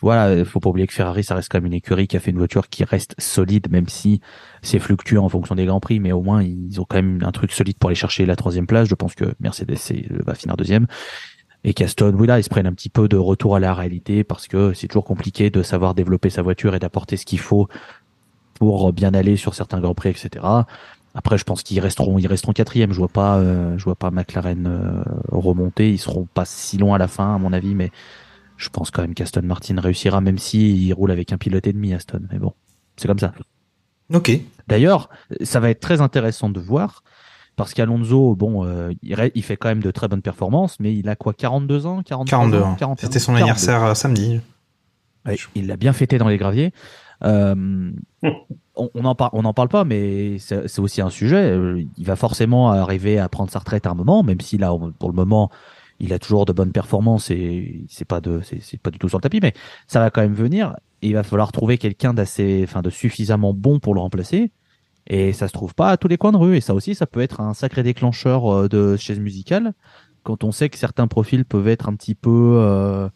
voilà, 0.00 0.34
il 0.34 0.44
faut 0.44 0.58
pas 0.58 0.68
oublier 0.68 0.88
que 0.88 0.92
Ferrari, 0.92 1.22
ça 1.22 1.36
reste 1.36 1.48
quand 1.52 1.58
même 1.58 1.66
une 1.66 1.72
écurie 1.74 2.08
qui 2.08 2.16
a 2.16 2.20
fait 2.20 2.32
une 2.32 2.38
voiture 2.38 2.68
qui 2.68 2.82
reste 2.82 3.14
solide, 3.18 3.70
même 3.70 3.88
si 3.88 4.20
c'est 4.62 4.80
fluctuant 4.80 5.24
en 5.24 5.28
fonction 5.28 5.54
des 5.54 5.66
grands 5.66 5.78
prix, 5.78 6.00
mais 6.00 6.10
au 6.10 6.20
moins 6.20 6.42
ils 6.42 6.80
ont 6.80 6.84
quand 6.88 6.96
même 6.96 7.20
un 7.22 7.30
truc 7.30 7.52
solide 7.52 7.76
pour 7.78 7.90
aller 7.90 7.94
chercher 7.94 8.26
la 8.26 8.34
troisième 8.34 8.66
place. 8.66 8.88
Je 8.88 8.94
pense 8.96 9.14
que 9.14 9.34
Mercedes 9.38 9.76
c'est- 9.76 10.06
va 10.24 10.34
finir 10.34 10.56
deuxième. 10.56 10.86
Et 11.64 11.74
qu'Aston, 11.74 12.14
oui 12.18 12.26
là, 12.26 12.38
ils 12.40 12.44
se 12.44 12.50
prennent 12.50 12.66
un 12.66 12.74
petit 12.74 12.90
peu 12.90 13.08
de 13.08 13.16
retour 13.16 13.56
à 13.56 13.60
la 13.60 13.74
réalité 13.74 14.24
parce 14.24 14.48
que 14.48 14.74
c'est 14.74 14.88
toujours 14.88 15.04
compliqué 15.04 15.50
de 15.50 15.62
savoir 15.62 15.94
développer 15.94 16.30
sa 16.30 16.42
voiture 16.42 16.74
et 16.74 16.78
d'apporter 16.78 17.16
ce 17.16 17.24
qu'il 17.26 17.40
faut 17.40 17.68
pour 18.54 18.92
bien 18.92 19.14
aller 19.14 19.36
sur 19.36 19.54
certains 19.54 19.80
grands 19.80 19.94
prix, 19.94 20.10
etc. 20.10 20.66
Après, 21.14 21.38
je 21.38 21.44
pense 21.44 21.62
qu'ils 21.62 21.80
resteront, 21.80 22.18
ils 22.18 22.26
resteront 22.26 22.52
quatrième. 22.52 22.92
Je 22.92 22.98
vois 22.98 23.08
pas, 23.08 23.38
euh, 23.38 23.78
je 23.78 23.84
vois 23.84 23.94
pas 23.96 24.10
McLaren 24.10 24.66
euh, 24.66 25.02
remonter. 25.28 25.90
Ils 25.90 25.98
seront 25.98 26.26
pas 26.34 26.44
si 26.44 26.76
loin 26.78 26.96
à 26.96 26.98
la 26.98 27.08
fin, 27.08 27.34
à 27.36 27.38
mon 27.38 27.52
avis, 27.52 27.74
mais 27.74 27.90
je 28.56 28.68
pense 28.68 28.90
quand 28.90 29.02
même 29.02 29.14
qu'Aston 29.14 29.42
Martin 29.42 29.80
réussira, 29.80 30.20
même 30.20 30.38
si 30.38 30.86
il 30.86 30.92
roule 30.92 31.10
avec 31.10 31.32
un 31.32 31.38
pilote 31.38 31.66
et 31.66 31.72
demi, 31.72 31.92
Aston. 31.92 32.22
Mais 32.32 32.38
bon, 32.38 32.52
c'est 32.96 33.08
comme 33.08 33.18
ça. 33.18 33.32
Ok. 34.12 34.30
D'ailleurs, 34.68 35.08
ça 35.42 35.60
va 35.60 35.70
être 35.70 35.80
très 35.80 36.00
intéressant 36.00 36.48
de 36.48 36.60
voir. 36.60 37.02
Parce 37.56 37.72
qu'Alonso, 37.72 38.34
bon, 38.34 38.64
euh, 38.64 38.92
il, 39.02 39.42
fait 39.44 39.56
quand 39.56 39.68
même 39.68 39.82
de 39.82 39.92
très 39.92 40.08
bonnes 40.08 40.22
performances, 40.22 40.80
mais 40.80 40.92
il 40.92 41.08
a 41.08 41.14
quoi, 41.14 41.32
42 41.34 41.86
ans? 41.86 42.02
43 42.02 42.26
42 42.26 42.58
ans, 42.58 42.72
ans. 42.72 42.74
41 42.74 43.06
C'était 43.06 43.20
son 43.20 43.32
42. 43.32 43.42
anniversaire 43.42 43.84
euh, 43.84 43.94
samedi. 43.94 44.40
Ouais, 45.24 45.36
il 45.54 45.68
l'a 45.68 45.76
bien 45.76 45.92
fêté 45.92 46.18
dans 46.18 46.28
les 46.28 46.36
graviers. 46.36 46.72
Euh, 47.22 47.92
on 48.74 48.90
on 48.94 49.04
en, 49.04 49.14
par- 49.14 49.30
on 49.34 49.44
en 49.44 49.54
parle 49.54 49.68
pas, 49.68 49.84
mais 49.84 50.38
c'est 50.38 50.80
aussi 50.80 51.00
un 51.00 51.10
sujet. 51.10 51.56
Il 51.96 52.04
va 52.04 52.16
forcément 52.16 52.72
arriver 52.72 53.20
à 53.20 53.28
prendre 53.28 53.50
sa 53.52 53.60
retraite 53.60 53.86
à 53.86 53.90
un 53.90 53.94
moment, 53.94 54.24
même 54.24 54.40
si 54.40 54.58
là, 54.58 54.76
pour 54.98 55.08
le 55.08 55.14
moment, 55.14 55.48
il 56.00 56.12
a 56.12 56.18
toujours 56.18 56.44
de 56.44 56.52
bonnes 56.52 56.72
performances 56.72 57.30
et 57.30 57.84
c'est 57.88 58.04
pas 58.04 58.20
de, 58.20 58.40
pas 58.82 58.90
du 58.90 58.98
tout 58.98 59.08
sur 59.08 59.18
le 59.18 59.22
tapis, 59.22 59.40
mais 59.42 59.54
ça 59.86 60.00
va 60.00 60.10
quand 60.10 60.20
même 60.20 60.34
venir. 60.34 60.76
Il 61.02 61.14
va 61.14 61.22
falloir 61.22 61.52
trouver 61.52 61.78
quelqu'un 61.78 62.14
d'assez, 62.14 62.62
enfin, 62.64 62.82
de 62.82 62.90
suffisamment 62.90 63.52
bon 63.54 63.78
pour 63.78 63.94
le 63.94 64.00
remplacer. 64.00 64.50
Et 65.06 65.32
ça 65.32 65.48
se 65.48 65.52
trouve 65.52 65.74
pas 65.74 65.90
à 65.90 65.96
tous 65.96 66.08
les 66.08 66.16
coins 66.16 66.32
de 66.32 66.38
rue. 66.38 66.56
Et 66.56 66.60
ça 66.60 66.74
aussi, 66.74 66.94
ça 66.94 67.06
peut 67.06 67.20
être 67.20 67.40
un 67.40 67.54
sacré 67.54 67.82
déclencheur 67.82 68.46
euh, 68.52 68.68
de 68.68 68.96
chaise 68.96 69.20
musicale 69.20 69.74
quand 70.22 70.44
on 70.44 70.52
sait 70.52 70.70
que 70.70 70.78
certains 70.78 71.06
profils 71.06 71.44
peuvent 71.44 71.68
être 71.68 71.88
un 71.88 71.94
petit 71.94 72.14
peu, 72.14 72.56
euh, 72.58 73.08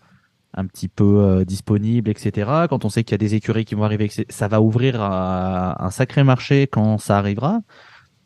un 0.53 0.67
petit 0.67 0.89
peu 0.89 1.21
euh, 1.21 1.45
disponibles, 1.47 2.11
etc. 2.11 2.67
Quand 2.69 2.85
on 2.85 2.91
sait 2.91 3.03
qu'il 3.03 3.13
y 3.13 3.15
a 3.15 3.19
des 3.19 3.35
écuries 3.35 3.65
qui 3.65 3.75
vont 3.75 3.85
arriver, 3.85 4.11
ça 4.29 4.49
va 4.49 4.61
ouvrir 4.61 5.01
un 5.01 5.91
sacré 5.91 6.23
marché 6.23 6.67
quand 6.67 6.99
ça 6.99 7.17
arrivera. 7.17 7.61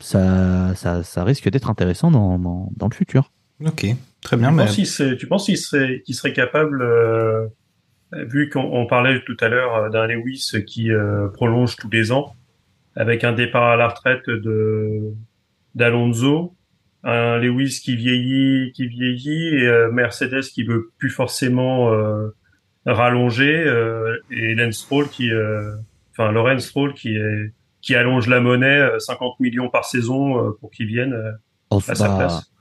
Ça, 0.01 0.75
ça, 0.75 1.05
ça 1.05 1.23
risque 1.23 1.49
d'être 1.49 1.71
intéressant 1.71 2.11
dans, 2.11 2.41
dans, 2.41 2.73
dans 2.77 2.89
le 2.89 2.95
futur. 2.95 3.31
Ok, 3.65 3.87
très 4.23 4.37
bien. 4.37 4.49
tu, 4.51 4.55
mais- 4.57 4.65
penses 4.65 4.75
qu'il 4.75 4.87
serait, 4.87 5.17
tu 5.17 5.27
penses 5.27 5.47
qu'il 5.47 5.59
serait, 5.59 6.03
qu'il 6.05 6.15
serait 6.15 6.33
capable, 6.33 6.83
euh, 6.83 7.47
vu 8.13 8.49
qu'on 8.49 8.61
on 8.61 8.87
parlait 8.87 9.21
tout 9.25 9.37
à 9.41 9.49
l'heure 9.49 9.75
euh, 9.77 9.89
d'un 9.91 10.07
Lewis 10.07 10.53
qui 10.67 10.91
euh, 10.91 11.29
prolonge 11.29 11.77
tous 11.77 11.91
les 11.91 12.13
ans, 12.13 12.35
avec 12.97 13.25
un 13.25 13.33
départ 13.33 13.65
à 13.71 13.77
la 13.77 13.89
retraite 13.89 14.29
de 14.29 15.13
d'Alonso, 15.75 16.55
un 17.05 17.39
Lewis 17.39 17.81
qui 17.83 17.97
vieillit, 17.97 18.73
qui 18.73 18.87
vieillit, 18.87 19.57
et 19.57 19.67
euh, 19.67 19.91
Mercedes 19.91 20.43
qui 20.43 20.63
veut 20.65 20.91
plus 20.99 21.09
forcément 21.11 21.93
euh, 21.93 22.29
rallonger, 22.87 23.65
euh, 23.67 24.19
et 24.31 24.55
Lance 24.55 24.77
Stroll 24.77 25.09
qui, 25.09 25.31
euh, 25.33 25.73
enfin 26.11 26.31
Lorenz 26.33 26.65
Stroll 26.65 26.95
qui 26.95 27.17
est 27.17 27.53
qui 27.81 27.97
allonge 27.97 28.29
la 28.29 28.39
monnaie, 28.41 28.79
euh, 28.79 28.99
50 29.01 29.41
millions 29.41 29.69
par 29.69 29.85
saison 29.85 30.39
euh, 30.39 30.51
pour 30.61 30.71
qu'il 30.71 30.87
vienne 30.87 31.15
euh, 31.15 31.33
Oh, 31.71 31.81
à 31.89 31.95
sa 31.95 32.15
place. 32.17 32.52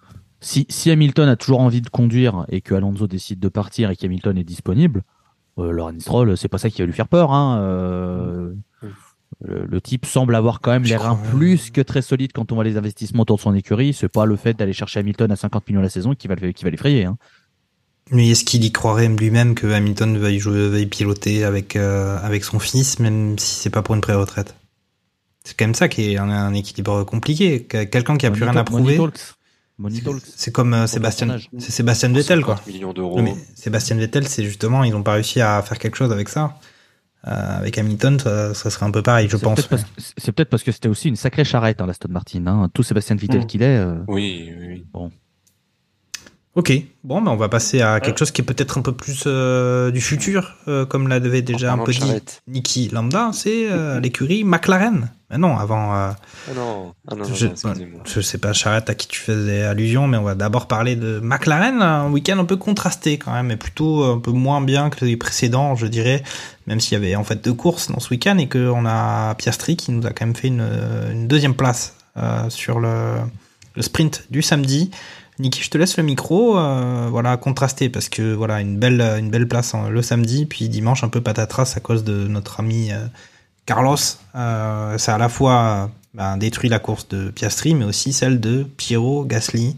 Si, 0.41 0.65
si 0.69 0.89
Hamilton 0.91 1.29
a 1.29 1.35
toujours 1.35 1.59
envie 1.61 1.81
de 1.81 1.89
conduire 1.89 2.45
et 2.49 2.61
que 2.61 2.73
Alonso 2.73 3.07
décide 3.07 3.39
de 3.39 3.47
partir 3.49 3.89
et 3.91 3.95
qu'Hamilton 3.95 4.37
est 4.37 4.43
disponible, 4.43 5.03
euh, 5.59 5.71
Lawrence 5.71 6.01
Stroll, 6.01 6.37
c'est 6.37 6.47
pas 6.47 6.57
ça 6.57 6.69
qui 6.69 6.81
va 6.81 6.85
lui 6.87 6.93
faire 6.93 7.07
peur. 7.07 7.31
Hein. 7.31 7.59
Euh, 7.61 8.53
le, 9.43 9.65
le 9.65 9.81
type 9.81 10.05
semble 10.05 10.35
avoir 10.35 10.59
quand 10.61 10.71
même 10.71 10.83
reins 10.85 11.13
ouais. 11.13 11.29
plus 11.31 11.69
que 11.71 11.81
très 11.81 12.01
solides 12.01 12.31
quand 12.33 12.51
on 12.51 12.55
voit 12.55 12.63
les 12.63 12.77
investissements 12.77 13.21
autour 13.23 13.37
de 13.37 13.41
son 13.41 13.55
écurie. 13.55 13.93
C'est 13.93 14.09
pas 14.09 14.25
le 14.25 14.35
fait 14.35 14.53
d'aller 14.53 14.73
chercher 14.73 14.99
Hamilton 14.99 15.31
à 15.31 15.35
50 15.35 15.67
millions 15.69 15.81
la 15.81 15.89
saison 15.89 16.13
qui 16.15 16.27
va, 16.27 16.35
qui 16.35 16.63
va 16.63 16.69
l'effrayer. 16.69 17.05
Hein. 17.05 17.17
Mais 18.09 18.29
est-ce 18.29 18.43
qu'il 18.43 18.63
y 18.65 18.71
croirait 18.71 19.07
lui-même 19.07 19.55
que 19.55 19.67
Hamilton 19.67 20.17
veuille 20.17 20.39
jouer, 20.39 20.67
veuille 20.69 20.85
piloter 20.87 21.43
avec 21.45 21.75
euh, 21.75 22.17
avec 22.21 22.43
son 22.43 22.59
fils, 22.59 22.99
même 22.99 23.37
si 23.39 23.55
c'est 23.55 23.69
pas 23.69 23.81
pour 23.83 23.95
une 23.95 24.01
pré-retraite? 24.01 24.55
C'est 25.43 25.57
quand 25.57 25.65
même 25.65 25.75
ça 25.75 25.87
qui 25.87 26.11
est 26.11 26.17
un, 26.17 26.29
un 26.29 26.53
équilibre 26.53 27.03
compliqué. 27.03 27.63
Que- 27.63 27.83
Quelqu'un 27.85 28.17
qui 28.17 28.25
a 28.25 28.31
plus 28.31 28.43
rien 28.43 28.55
à 28.55 28.63
prouver. 28.63 28.97
talks. 28.97 29.19
Money 29.82 30.01
talks. 30.01 30.21
C'est 30.36 30.51
comme 30.53 30.73
euh, 30.73 30.88
Sébastien, 30.88 31.38
c'est 31.57 31.71
Sébastien 31.71 32.09
Vettel 32.09 32.41
quoi. 32.43 32.55
50 32.57 32.67
millions 32.73 32.93
d'euros. 32.93 33.17
Non, 33.17 33.23
mais 33.23 33.36
Sébastien 33.55 33.95
Vettel, 33.97 34.27
c'est 34.27 34.43
justement, 34.43 34.84
ils 34.84 34.91
n'ont 34.91 35.03
pas 35.03 35.13
réussi 35.13 35.41
à 35.41 35.61
faire 35.61 35.77
quelque 35.79 35.97
chose 35.97 36.11
avec 36.11 36.29
ça. 36.29 36.55
Euh, 37.27 37.59
avec 37.59 37.77
Hamilton, 37.77 38.17
ça, 38.19 38.53
ça 38.55 38.69
serait 38.71 38.86
un 38.86 38.91
peu 38.91 39.03
pareil, 39.03 39.27
je 39.29 39.38
C'est 39.38 39.43
pense. 39.43 39.67
c'est 40.17 40.32
peut-être 40.32 40.49
parce 40.49 40.63
que 40.63 40.71
c'était 40.71 40.89
aussi 40.89 41.07
une 41.07 41.15
sacrée 41.15 41.43
charrette, 41.43 41.79
hein, 41.79 41.86
l'Aston 41.86 42.07
Martin. 42.09 42.47
Hein. 42.47 42.69
Tout 42.73 42.82
Sébastien 42.82 43.15
Vettel 43.15 43.41
Mm. 43.41 43.45
qu'il 43.45 43.61
est. 43.61 43.77
euh, 43.77 43.95
Oui, 44.07 44.51
oui, 44.59 44.67
oui. 44.67 44.86
bon. 44.91 45.11
Ok, 46.54 46.74
bon, 47.06 47.22
ben 47.22 47.32
on 47.32 47.38
va 47.38 47.47
passer 47.47 47.82
à 47.82 48.02
quelque 48.02 48.20
chose 48.20 48.32
qui 48.32 48.41
est 48.41 48.45
peut-être 48.45 48.78
un 48.78 48.82
peu 48.82 48.91
plus 48.91 49.24
euh, 49.26 49.89
du 49.89 50.02
futur, 50.02 50.56
euh, 50.68 50.86
comme 50.86 51.08
l'avait 51.08 51.41
déjà 51.41 51.68
un 51.72 51.78
parlant 51.78 51.86
peu 51.86 51.93
dit. 51.93 52.14
Niki 52.45 52.89
Lambda, 52.89 53.32
c'est 53.32 53.72
euh, 53.72 54.02
l'écurie 54.02 54.43
McLaren. 54.43 55.10
Mais 55.30 55.38
non, 55.38 55.58
avant, 55.58 55.95
euh, 55.95 56.10
Ah 56.49 56.54
non, 56.54 56.93
ah 57.08 57.16
non, 57.16 57.24
non, 57.24 57.34
je, 57.34 57.47
non, 57.47 57.74
je 58.04 58.20
sais 58.20 58.38
pas 58.38 58.52
charrette 58.52 58.89
à 58.89 58.95
qui 58.95 59.08
tu 59.08 59.22
faisais 59.22 59.62
allusion, 59.64 60.08
mais 60.08 60.18
on 60.18 60.24
va 60.24 60.36
d'abord 60.36 60.68
parler 60.68 60.97
de 60.97 61.22
McLaren, 61.24 61.82
un 61.82 62.12
week-end 62.12 62.38
un 62.38 62.43
peu 62.43 62.58
contrasté 62.58 63.18
quand 63.18 63.32
même, 63.32 63.47
mais 63.47 63.56
plutôt 63.56 64.04
un 64.04 64.20
peu 64.20 64.32
moins 64.32 64.60
bien 64.60 64.89
que 64.89 65.06
les 65.06 65.16
précédents, 65.16 65.76
je 65.78 65.88
dirais, 65.88 66.22
même 66.68 66.82
s'il 66.82 66.93
y 66.93 66.95
avait 66.97 67.16
en 67.16 67.24
fait 67.24 67.41
deux 67.41 67.54
courses 67.54 67.89
dans 67.89 68.02
ce 68.02 68.10
week-end 68.10 68.38
et 68.39 68.49
qu'on 68.49 68.86
a 68.86 69.36
Piastri 69.36 69.78
qui 69.78 69.93
nous 69.93 70.06
a 70.06 70.10
quand 70.10 70.26
même 70.26 70.36
fait 70.36 70.49
une, 70.49 70.68
une 71.14 71.30
deuxième 71.30 71.56
place 71.56 71.95
euh, 72.18 72.49
sur 72.49 72.82
le, 72.82 73.14
le 73.76 73.82
sprint 73.82 74.26
du 74.32 74.41
samedi. 74.41 74.91
Niki, 75.41 75.63
je 75.63 75.69
te 75.69 75.77
laisse 75.77 75.97
le 75.97 76.03
micro, 76.03 76.57
euh, 76.57 77.07
voilà, 77.09 77.35
contrasté 77.37 77.89
parce 77.89 78.09
que 78.09 78.33
voilà 78.33 78.61
une 78.61 78.77
belle 78.77 79.01
une 79.19 79.29
belle 79.29 79.47
place 79.47 79.73
hein, 79.73 79.89
le 79.89 80.01
samedi, 80.01 80.45
puis 80.45 80.69
dimanche 80.69 81.03
un 81.03 81.09
peu 81.09 81.21
patatras 81.21 81.73
à 81.75 81.79
cause 81.79 82.03
de 82.03 82.27
notre 82.27 82.59
ami 82.59 82.91
euh, 82.91 83.05
Carlos. 83.65 83.97
Euh, 84.35 84.97
ça 84.97 85.13
a 85.13 85.15
à 85.15 85.17
la 85.17 85.29
fois 85.29 85.91
ben, 86.13 86.37
détruit 86.37 86.69
la 86.69 86.79
course 86.79 87.07
de 87.09 87.29
Piastri, 87.31 87.75
mais 87.75 87.85
aussi 87.85 88.13
celle 88.13 88.39
de 88.39 88.63
Piero 88.77 89.25
Gasly. 89.25 89.77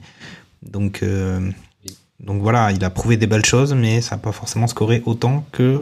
Donc 0.64 1.04
euh, 1.04 1.50
donc 2.20 2.42
voilà, 2.42 2.72
il 2.72 2.84
a 2.86 2.90
prouvé 2.90 3.18
des 3.18 3.28
belles 3.28 3.46
choses, 3.46 3.74
mais 3.74 4.02
ça 4.02 4.16
n'a 4.16 4.22
pas 4.22 4.32
forcément 4.34 4.68
scoré 4.68 5.04
autant 5.06 5.46
que 5.52 5.82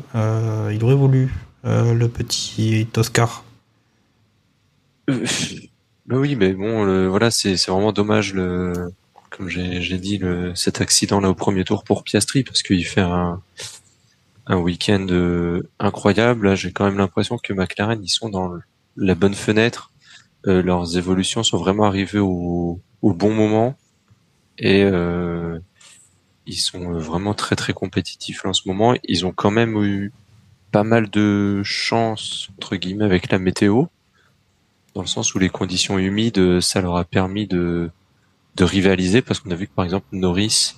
il 0.72 0.84
aurait 0.84 0.96
voulu 0.96 1.34
le 1.66 2.08
petit 2.08 2.88
Oscar. 2.98 3.44
Bah 6.06 6.18
oui, 6.18 6.36
mais 6.36 6.54
bon, 6.54 6.84
le- 6.84 7.08
voilà, 7.08 7.32
c'est 7.32 7.56
vraiment 7.68 7.92
dommage 7.94 8.34
le, 8.34 8.74
comme 9.32 9.50
j'ai 9.50 9.98
dit, 9.98 10.18
le, 10.20 10.54
cet 10.56 10.82
accident 10.82 11.20
là 11.20 11.30
au 11.30 11.34
premier 11.34 11.64
tour 11.64 11.84
pour 11.84 12.04
Piastri 12.04 12.44
parce 12.44 12.62
qu'il 12.62 12.86
fait 12.86 13.02
un 13.02 13.42
un 14.48 14.58
week-end 14.58 15.08
euh, 15.10 15.70
incroyable. 15.80 16.48
Là, 16.48 16.56
j'ai 16.56 16.72
quand 16.72 16.86
même 16.86 16.98
l'impression 16.98 17.38
que 17.38 17.54
McLaren 17.54 18.04
ils 18.04 18.10
sont 18.10 18.30
dans 18.30 18.52
la 18.98 19.16
bonne 19.16 19.34
fenêtre. 19.34 19.92
Euh, 20.48 20.62
leurs 20.62 20.98
évolutions 20.98 21.44
sont 21.44 21.58
vraiment 21.58 21.86
arrivées 21.86 22.20
au 22.20 22.80
au 23.02 23.14
bon 23.14 23.34
moment 23.34 23.76
et 24.58 24.84
euh, 24.84 25.60
ils 26.46 26.58
sont 26.58 26.94
vraiment 26.94 27.34
très 27.34 27.56
très 27.56 27.74
compétitifs 27.74 28.46
en 28.46 28.54
ce 28.54 28.68
moment. 28.68 28.96
Ils 29.06 29.26
ont 29.26 29.32
quand 29.32 29.52
même 29.52 29.82
eu 29.84 30.12
pas 30.72 30.84
mal 30.84 31.10
de 31.10 31.62
chance 31.64 32.50
entre 32.58 32.76
guillemets 32.76 33.06
avec 33.06 33.32
la 33.32 33.40
météo 33.40 33.86
dans 34.94 35.02
le 35.02 35.08
sens 35.08 35.34
où 35.36 35.40
les 35.40 35.50
conditions 35.50 35.98
humides, 35.98 36.60
ça 36.60 36.82
leur 36.82 36.98
a 36.98 37.06
permis 37.06 37.48
de, 37.48 37.90
de 38.56 38.64
rivaliser, 38.64 39.22
parce 39.22 39.40
qu'on 39.40 39.52
a 39.52 39.56
vu 39.56 39.68
que 39.68 39.74
par 39.74 39.86
exemple 39.86 40.08
Norris, 40.12 40.76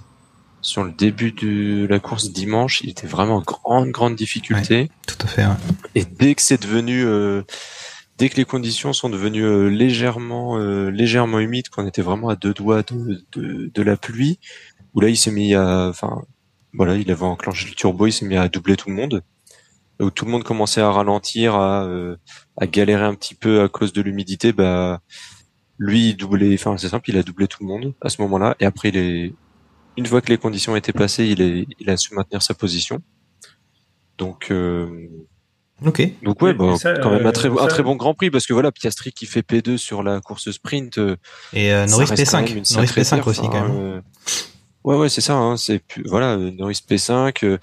sur 0.61 0.83
le 0.83 0.91
début 0.91 1.31
de 1.31 1.85
la 1.89 1.99
course 1.99 2.31
dimanche, 2.31 2.81
il 2.81 2.89
était 2.89 3.07
vraiment 3.07 3.37
en 3.37 3.41
grande, 3.41 3.89
grande 3.89 4.15
difficulté. 4.15 4.89
Tout 5.07 5.17
à 5.21 5.27
fait. 5.27 5.45
ouais. 5.45 5.53
Et 5.95 6.05
dès 6.05 6.35
que 6.35 6.41
c'est 6.41 6.61
devenu, 6.61 7.03
euh, 7.03 7.41
dès 8.17 8.29
que 8.29 8.37
les 8.37 8.45
conditions 8.45 8.93
sont 8.93 9.09
devenues 9.09 9.43
euh, 9.43 9.67
légèrement, 9.67 10.57
euh, 10.57 10.89
légèrement 10.89 11.39
humides, 11.39 11.69
qu'on 11.69 11.85
était 11.85 12.01
vraiment 12.01 12.29
à 12.29 12.35
deux 12.35 12.53
doigts 12.53 12.83
de, 12.83 13.25
de, 13.33 13.71
de 13.73 13.81
la 13.81 13.97
pluie, 13.97 14.39
où 14.93 15.01
là 15.01 15.09
il 15.09 15.17
s'est 15.17 15.31
mis 15.31 15.53
à, 15.53 15.87
enfin, 15.89 16.21
voilà, 16.73 16.95
il 16.95 17.11
avait 17.11 17.23
enclenché 17.23 17.67
le 17.67 17.75
turbo, 17.75 18.07
il 18.07 18.13
s'est 18.13 18.25
mis 18.25 18.37
à 18.37 18.47
doubler 18.47 18.77
tout 18.77 18.89
le 18.89 18.95
monde. 18.95 19.21
où 19.99 20.09
tout 20.11 20.25
le 20.25 20.31
monde 20.31 20.43
commençait 20.43 20.81
à 20.81 20.91
ralentir, 20.91 21.55
à, 21.55 21.83
euh, 21.83 22.15
à 22.57 22.67
galérer 22.67 23.03
un 23.03 23.15
petit 23.15 23.35
peu 23.35 23.61
à 23.61 23.67
cause 23.69 23.93
de 23.93 24.01
l'humidité, 24.01 24.53
bah 24.53 25.01
lui 25.87 26.09
il 26.09 26.15
doublait, 26.17 26.53
enfin 26.55 26.77
c'est 26.77 26.89
simple, 26.89 27.09
il 27.09 27.17
a 27.17 27.23
doublé 27.23 27.47
tout 27.47 27.61
le 27.63 27.67
monde 27.67 27.93
à 28.01 28.09
ce 28.09 28.21
moment-là, 28.23 28.55
et 28.59 28.65
après 28.65 28.89
il 28.89 28.97
est, 28.97 29.33
une 29.97 30.05
fois 30.05 30.21
que 30.21 30.29
les 30.29 30.37
conditions 30.37 30.75
étaient 30.75 30.93
passées, 31.03 31.25
il 31.27 31.41
est, 31.41 31.65
il 31.79 31.89
a 31.89 31.97
su 31.97 32.13
maintenir 32.15 32.41
sa 32.41 32.53
position. 32.53 32.99
Donc 34.17 34.51
euh, 34.51 34.87
Ok. 35.85 36.01
donc 36.23 36.41
ouais, 36.41 36.53
bah, 36.53 36.77
ça, 36.77 36.93
quand 36.99 37.11
même 37.11 37.25
un 37.25 37.31
très, 37.31 37.49
euh, 37.49 37.53
un 37.59 37.63
ça- 37.63 37.67
très 37.67 37.83
bon 37.83 37.95
Grand 37.95 38.13
Prix 38.13 38.29
parce 38.31 38.45
que 38.45 38.53
voilà, 38.53 38.71
Piastri 38.71 39.11
qui 39.11 39.25
fait 39.25 39.41
P2 39.41 39.77
sur 39.77 40.03
la 40.03 40.21
course 40.21 40.49
sprint. 40.51 40.97
euh, 40.99 41.15
Et 41.51 41.73
euh, 41.73 41.85
Norris 41.87 42.05
reste 42.05 42.31
quand 42.31 42.37
P5. 42.37 42.41
même 42.43 42.57
une 42.57 42.63
Norris 42.75 42.87
sacrée 42.87 43.01
P5 43.01 43.09
perf, 43.15 43.27
aussi, 43.27 43.41
quand 43.41 43.55
hein, 43.55 43.67
même. 43.67 43.77
euh. 43.97 44.01
Ouais, 44.83 44.95
ouais, 44.97 45.09
c'est 45.09 45.21
ça. 45.21 45.33
Hein, 45.35 45.57
c'est 45.57 45.81
voilà, 46.05 46.33
euh, 46.35 46.51
Norris 46.51 46.79
P5. 46.87 47.43
euh, 47.45 47.57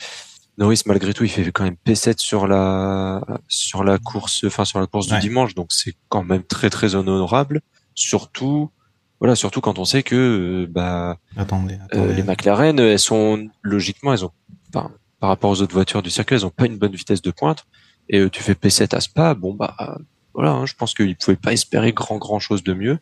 Norris 0.58 0.82
malgré 0.86 1.14
tout, 1.14 1.24
il 1.24 1.30
fait 1.30 1.50
quand 1.52 1.64
même 1.64 1.76
P7 1.86 2.18
sur 2.18 2.46
la 2.46 3.22
sur 3.48 3.82
la 3.84 3.96
course, 3.98 4.44
enfin 4.44 4.64
sur 4.66 4.78
la 4.80 4.86
course 4.86 5.08
Ouais. 5.10 5.14
du 5.20 5.28
dimanche. 5.28 5.54
Donc 5.54 5.68
c'est 5.70 5.94
quand 6.10 6.24
même 6.24 6.42
très 6.42 6.68
très 6.68 6.94
honorable. 6.94 7.60
Surtout, 7.94 8.70
voilà, 9.18 9.34
surtout 9.36 9.60
quand 9.60 9.78
on 9.78 9.84
sait 9.84 10.02
que 10.02 10.16
euh, 10.64 10.66
bah 10.70 11.18
Attendez. 11.36 11.78
euh, 11.94 12.12
les 12.12 12.22
McLaren, 12.22 12.78
elles 12.78 12.98
sont 12.98 13.48
logiquement, 13.62 14.12
elles 14.12 14.24
ont 14.24 14.32
par, 14.72 14.90
par 15.18 15.28
rapport 15.28 15.50
aux 15.50 15.60
autres 15.62 15.74
voitures 15.74 16.02
du 16.02 16.10
circuit, 16.10 16.36
elles 16.36 16.46
ont 16.46 16.50
pas 16.50 16.66
une 16.66 16.78
bonne 16.78 16.94
vitesse 16.94 17.22
de 17.22 17.30
pointe. 17.30 17.66
Et 18.08 18.18
euh, 18.18 18.30
tu 18.30 18.42
fais 18.42 18.54
P7 18.54 18.94
à 18.96 19.00
Spa, 19.00 19.34
bon 19.34 19.54
bah 19.54 19.76
voilà, 20.32 20.52
hein, 20.52 20.66
je 20.66 20.74
pense 20.74 20.94
qu'ils 20.94 21.16
pouvaient 21.16 21.36
pas 21.36 21.52
espérer 21.52 21.92
grand 21.92 22.18
grand 22.18 22.38
chose 22.38 22.62
de 22.62 22.72
mieux. 22.72 22.98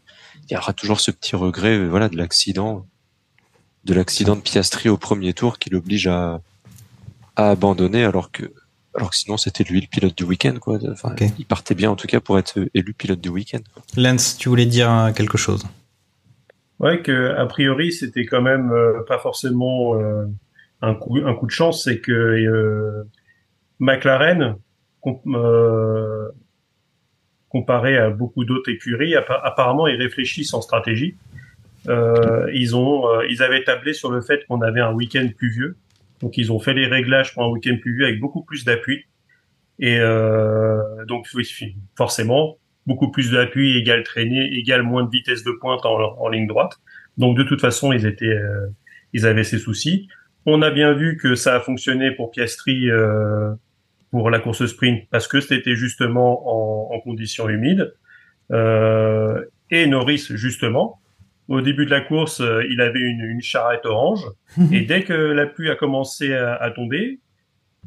Il 0.49 0.55
y 0.55 0.57
aura 0.57 0.72
toujours 0.72 1.01
ce 1.01 1.11
petit 1.11 1.36
regret, 1.36 1.76
euh, 1.76 1.86
voilà, 1.89 2.09
de 2.09 2.16
l'accident, 2.16 2.86
de 3.84 3.95
l'accident 3.95 4.34
de 4.36 4.41
Piastri 4.41 4.89
au 4.89 4.97
premier 4.97 5.34
tour 5.34 5.59
qui 5.59 5.70
l'oblige 5.70 6.07
à 6.07 6.41
à 7.36 7.51
abandonner 7.51 8.03
alors 8.05 8.32
que 8.32 8.53
alors 8.95 9.11
que 9.11 9.16
sinon 9.16 9.36
c'était 9.36 9.64
lui 9.64 9.80
le 9.80 9.86
pilote 9.86 10.16
du 10.16 10.24
week-end 10.24 10.55
quoi. 10.61 10.78
Enfin, 10.91 11.14
il 11.39 11.47
partait 11.47 11.74
bien 11.74 11.91
en 11.91 11.97
tout 11.97 12.07
cas 12.07 12.20
pour 12.20 12.39
être 12.39 12.59
élu 12.74 12.95
pilote 12.95 13.20
du 13.20 13.28
week-end. 13.28 13.61
Lance, 13.97 14.36
tu 14.39 14.49
voulais 14.49 14.66
dire 14.66 14.91
euh, 14.91 15.12
quelque 15.12 15.39
chose? 15.39 15.64
Ouais, 16.80 17.03
que 17.03 17.34
a 17.36 17.47
priori 17.47 17.93
c'était 17.93 18.24
quand 18.24 18.43
même 18.43 18.70
euh, 18.70 19.03
pas 19.07 19.18
forcément 19.18 20.01
euh, 20.01 20.26
un 20.80 20.95
coup 20.95 21.18
un 21.24 21.34
coup 21.34 21.47
de 21.47 21.51
chance, 21.51 21.84
c'est 21.84 22.01
que 22.01 22.12
euh, 22.12 23.05
McLaren 23.80 24.57
com- 25.01 25.20
euh, 25.34 26.28
comparé 27.49 27.97
à 27.99 28.11
beaucoup 28.11 28.45
d'autres 28.45 28.70
écuries, 28.70 29.14
appa- 29.14 29.41
apparemment 29.43 29.86
ils 29.86 30.01
réfléchissent 30.01 30.55
en 30.55 30.61
stratégie. 30.61 31.16
Euh, 31.89 32.51
ils 32.53 32.76
ont 32.76 33.09
euh, 33.09 33.26
ils 33.30 33.43
avaient 33.43 33.64
tablé 33.64 33.93
sur 33.93 34.11
le 34.11 34.20
fait 34.20 34.45
qu'on 34.47 34.61
avait 34.61 34.80
un 34.80 34.93
week-end 34.93 35.26
pluvieux, 35.36 35.76
donc 36.21 36.37
ils 36.37 36.53
ont 36.53 36.59
fait 36.59 36.75
les 36.75 36.87
réglages 36.87 37.35
pour 37.35 37.45
un 37.45 37.49
week-end 37.49 37.77
pluvieux 37.81 38.07
avec 38.07 38.21
beaucoup 38.21 38.43
plus 38.43 38.64
d'appui. 38.64 39.05
Et 39.79 39.99
euh, 40.01 41.05
donc 41.07 41.27
forcément, 41.97 42.59
beaucoup 42.87 43.11
plus 43.11 43.31
d'appui 43.31 43.77
égale 43.77 44.03
traînée 44.03 44.53
égale 44.57 44.83
moins 44.83 45.05
de 45.05 45.11
vitesse 45.11 45.45
de 45.45 45.53
pointe 45.53 45.85
en, 45.87 45.99
en 46.19 46.29
ligne 46.29 46.47
droite. 46.49 46.79
Donc 47.16 47.37
de 47.37 47.43
toute 47.45 47.61
façon, 47.61 47.93
ils 47.93 48.07
étaient, 48.07 48.27
euh, 48.27 48.66
ils 49.12 49.27
avaient 49.27 49.45
ces 49.45 49.59
soucis. 49.59 50.09
On 50.47 50.62
a 50.62 50.71
bien 50.71 50.95
vu 50.95 51.16
que 51.16 51.35
ça 51.35 51.57
a 51.57 51.61
fonctionné 51.61 52.11
pour 52.12 52.31
Piastri 52.31 52.91
euh, 52.91 53.53
pour 54.11 54.31
la 54.31 54.41
course 54.41 54.64
sprint 54.66 55.05
parce 55.11 55.29
que 55.29 55.41
c'était 55.41 55.77
justement 55.77 56.91
en, 56.91 56.95
en 56.95 57.01
conditions 57.01 57.49
humides. 57.49 57.95
Euh, 58.51 59.45
et 59.71 59.87
Norris 59.87 60.29
justement, 60.31 61.01
au 61.49 61.61
début 61.61 61.87
de 61.87 61.91
la 61.91 62.01
course, 62.01 62.41
euh, 62.41 62.63
il 62.71 62.81
avait 62.81 63.01
une, 63.01 63.23
une 63.23 63.43
charrette 63.43 63.87
orange 63.87 64.25
et 64.73 64.83
dès 64.83 65.03
que 65.03 65.13
la 65.13 65.47
pluie 65.47 65.71
a 65.71 65.77
commencé 65.77 66.35
à, 66.35 66.55
à 66.55 66.71
tomber, 66.71 67.21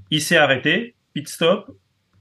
il 0.09 0.22
s'est 0.22 0.38
arrêté, 0.38 0.95
pit 1.14 1.28
stop. 1.28 1.72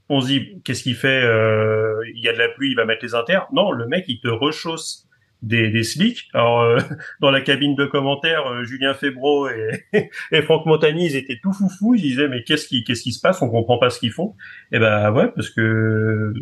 On 0.09 0.19
se 0.21 0.27
dit 0.27 0.61
qu'est-ce 0.63 0.83
qu'il 0.83 0.95
fait 0.95 1.23
euh, 1.23 2.01
Il 2.15 2.21
y 2.21 2.27
a 2.27 2.33
de 2.33 2.37
la 2.37 2.49
pluie, 2.49 2.71
il 2.71 2.75
va 2.75 2.85
mettre 2.85 3.03
les 3.03 3.15
inters. 3.15 3.47
Non, 3.53 3.71
le 3.71 3.87
mec 3.87 4.05
il 4.07 4.19
te 4.19 4.27
rechausse 4.27 5.07
des, 5.41 5.69
des 5.69 5.83
slicks. 5.83 6.29
Alors 6.33 6.61
euh, 6.61 6.79
dans 7.21 7.31
la 7.31 7.41
cabine 7.41 7.75
de 7.75 7.85
commentaires, 7.85 8.47
euh, 8.47 8.63
Julien 8.63 8.93
Febro 8.93 9.49
et, 9.49 9.85
et 10.31 10.41
Franck 10.41 10.65
Montagny, 10.65 11.05
ils 11.07 11.15
étaient 11.15 11.39
tout 11.41 11.53
foufou. 11.53 11.95
Ils 11.95 12.01
disaient 12.01 12.27
mais 12.27 12.43
qu'est-ce 12.43 12.67
qui 12.67 12.83
qu'est-ce 12.83 13.03
qui 13.03 13.13
se 13.13 13.21
passe? 13.21 13.41
On 13.41 13.49
comprend 13.49 13.77
pas 13.77 13.89
ce 13.89 13.99
qu'ils 13.99 14.11
font. 14.11 14.35
Et 14.71 14.79
ben 14.79 15.11
ouais, 15.11 15.29
parce 15.35 15.49
que 15.49 16.33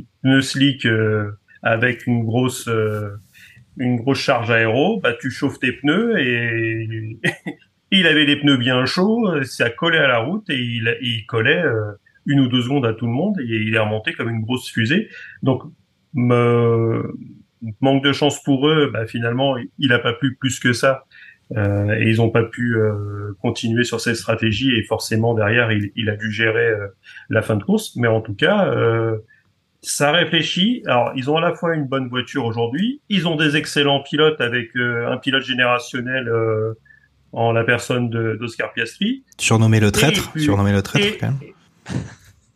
slick 0.42 0.86
euh, 0.86 1.32
avec 1.62 2.08
une 2.08 2.24
grosse 2.24 2.68
euh, 2.68 3.12
une 3.80 3.96
grosse 3.96 4.20
charge 4.20 4.52
aéro, 4.52 5.00
bah 5.00 5.14
tu 5.20 5.32
chauffes 5.32 5.60
tes 5.60 5.72
pneus 5.72 6.20
et 6.20 7.20
il 7.92 8.06
avait 8.06 8.26
les 8.26 8.36
pneus 8.36 8.58
bien 8.58 8.86
chauds, 8.86 9.44
ça 9.44 9.70
collait 9.70 9.98
à 9.98 10.08
la 10.08 10.20
route 10.20 10.48
et 10.50 10.60
il, 10.60 10.96
il 11.02 11.26
collait 11.26 11.64
euh, 11.64 11.94
une 12.26 12.42
ou 12.42 12.48
deux 12.48 12.62
secondes 12.62 12.86
à 12.86 12.94
tout 12.94 13.08
le 13.08 13.14
monde 13.14 13.40
et 13.40 13.46
il 13.46 13.74
est 13.74 13.80
remonté 13.80 14.14
comme 14.14 14.30
une 14.30 14.42
grosse 14.42 14.70
fusée. 14.70 15.10
Donc 15.42 15.64
manque 16.14 18.04
de 18.04 18.14
chance 18.14 18.42
pour 18.44 18.68
eux, 18.68 18.90
bah, 18.92 19.06
finalement 19.06 19.56
il 19.78 19.94
a 19.94 20.00
pas 20.00 20.14
pu 20.14 20.36
plus 20.36 20.60
que 20.60 20.74
ça 20.74 21.06
euh, 21.58 21.96
et 21.96 22.10
ils 22.10 22.18
n'ont 22.18 22.30
pas 22.30 22.44
pu 22.44 22.78
euh, 22.78 23.34
continuer 23.42 23.84
sur 23.84 24.00
cette 24.00 24.16
stratégie 24.16 24.76
et 24.76 24.84
forcément 24.84 25.34
derrière 25.34 25.72
il, 25.72 25.92
il 25.96 26.10
a 26.10 26.16
dû 26.16 26.32
gérer 26.32 26.70
euh, 26.70 26.88
la 27.30 27.42
fin 27.42 27.56
de 27.56 27.64
course. 27.64 27.96
Mais 27.96 28.08
en 28.08 28.22
tout 28.22 28.36
cas 28.36 28.68
euh, 28.68 29.18
ça 29.82 30.12
réfléchit. 30.12 30.84
Alors, 30.88 31.12
ils 31.16 31.30
ont 31.30 31.38
à 31.38 31.42
la 31.42 31.54
fois 31.54 31.76
une 31.76 31.86
bonne 31.86 32.08
voiture 32.10 32.46
aujourd'hui, 32.46 33.02
ils 33.10 33.28
ont 33.28 33.36
des 33.36 33.56
excellents 33.56 34.02
pilotes 34.02 34.42
avec 34.42 34.76
euh, 34.76 35.08
un 35.12 35.18
pilote 35.18 35.44
générationnel 35.44 36.28
euh, 36.28 36.74
en 37.32 37.52
la 37.52 37.64
personne 37.64 38.10
d'Oscar 38.10 38.74
Piastri. 38.74 39.24
Surnommé 39.38 39.80
le 39.80 39.92
traître. 39.92 40.32
Puis- 40.32 40.44
Surnommé 40.44 40.72
le 40.72 40.82
traître, 40.82 41.06
et- 41.06 41.18
quand 41.18 41.28
même. 41.32 42.00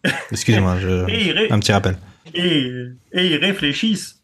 Excusez-moi, 0.31 0.73
un 0.73 1.59
petit 1.59 1.71
rappel. 1.71 1.95
et, 2.33 2.69
et 3.13 3.25
ils 3.27 3.37
réfléchissent. 3.37 4.21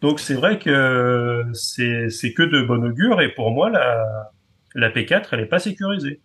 Donc 0.00 0.20
c'est 0.20 0.34
vrai 0.34 0.60
que 0.60 1.42
c'est 1.54 2.32
que 2.36 2.42
de 2.44 2.62
bon 2.62 2.84
augure 2.84 3.20
et 3.20 3.30
pour 3.34 3.50
moi 3.50 3.68
la 3.68 4.30
la 4.76 4.90
P4 4.90 5.24
elle 5.32 5.40
est 5.40 5.46
pas 5.46 5.58
sécurisée. 5.58 6.20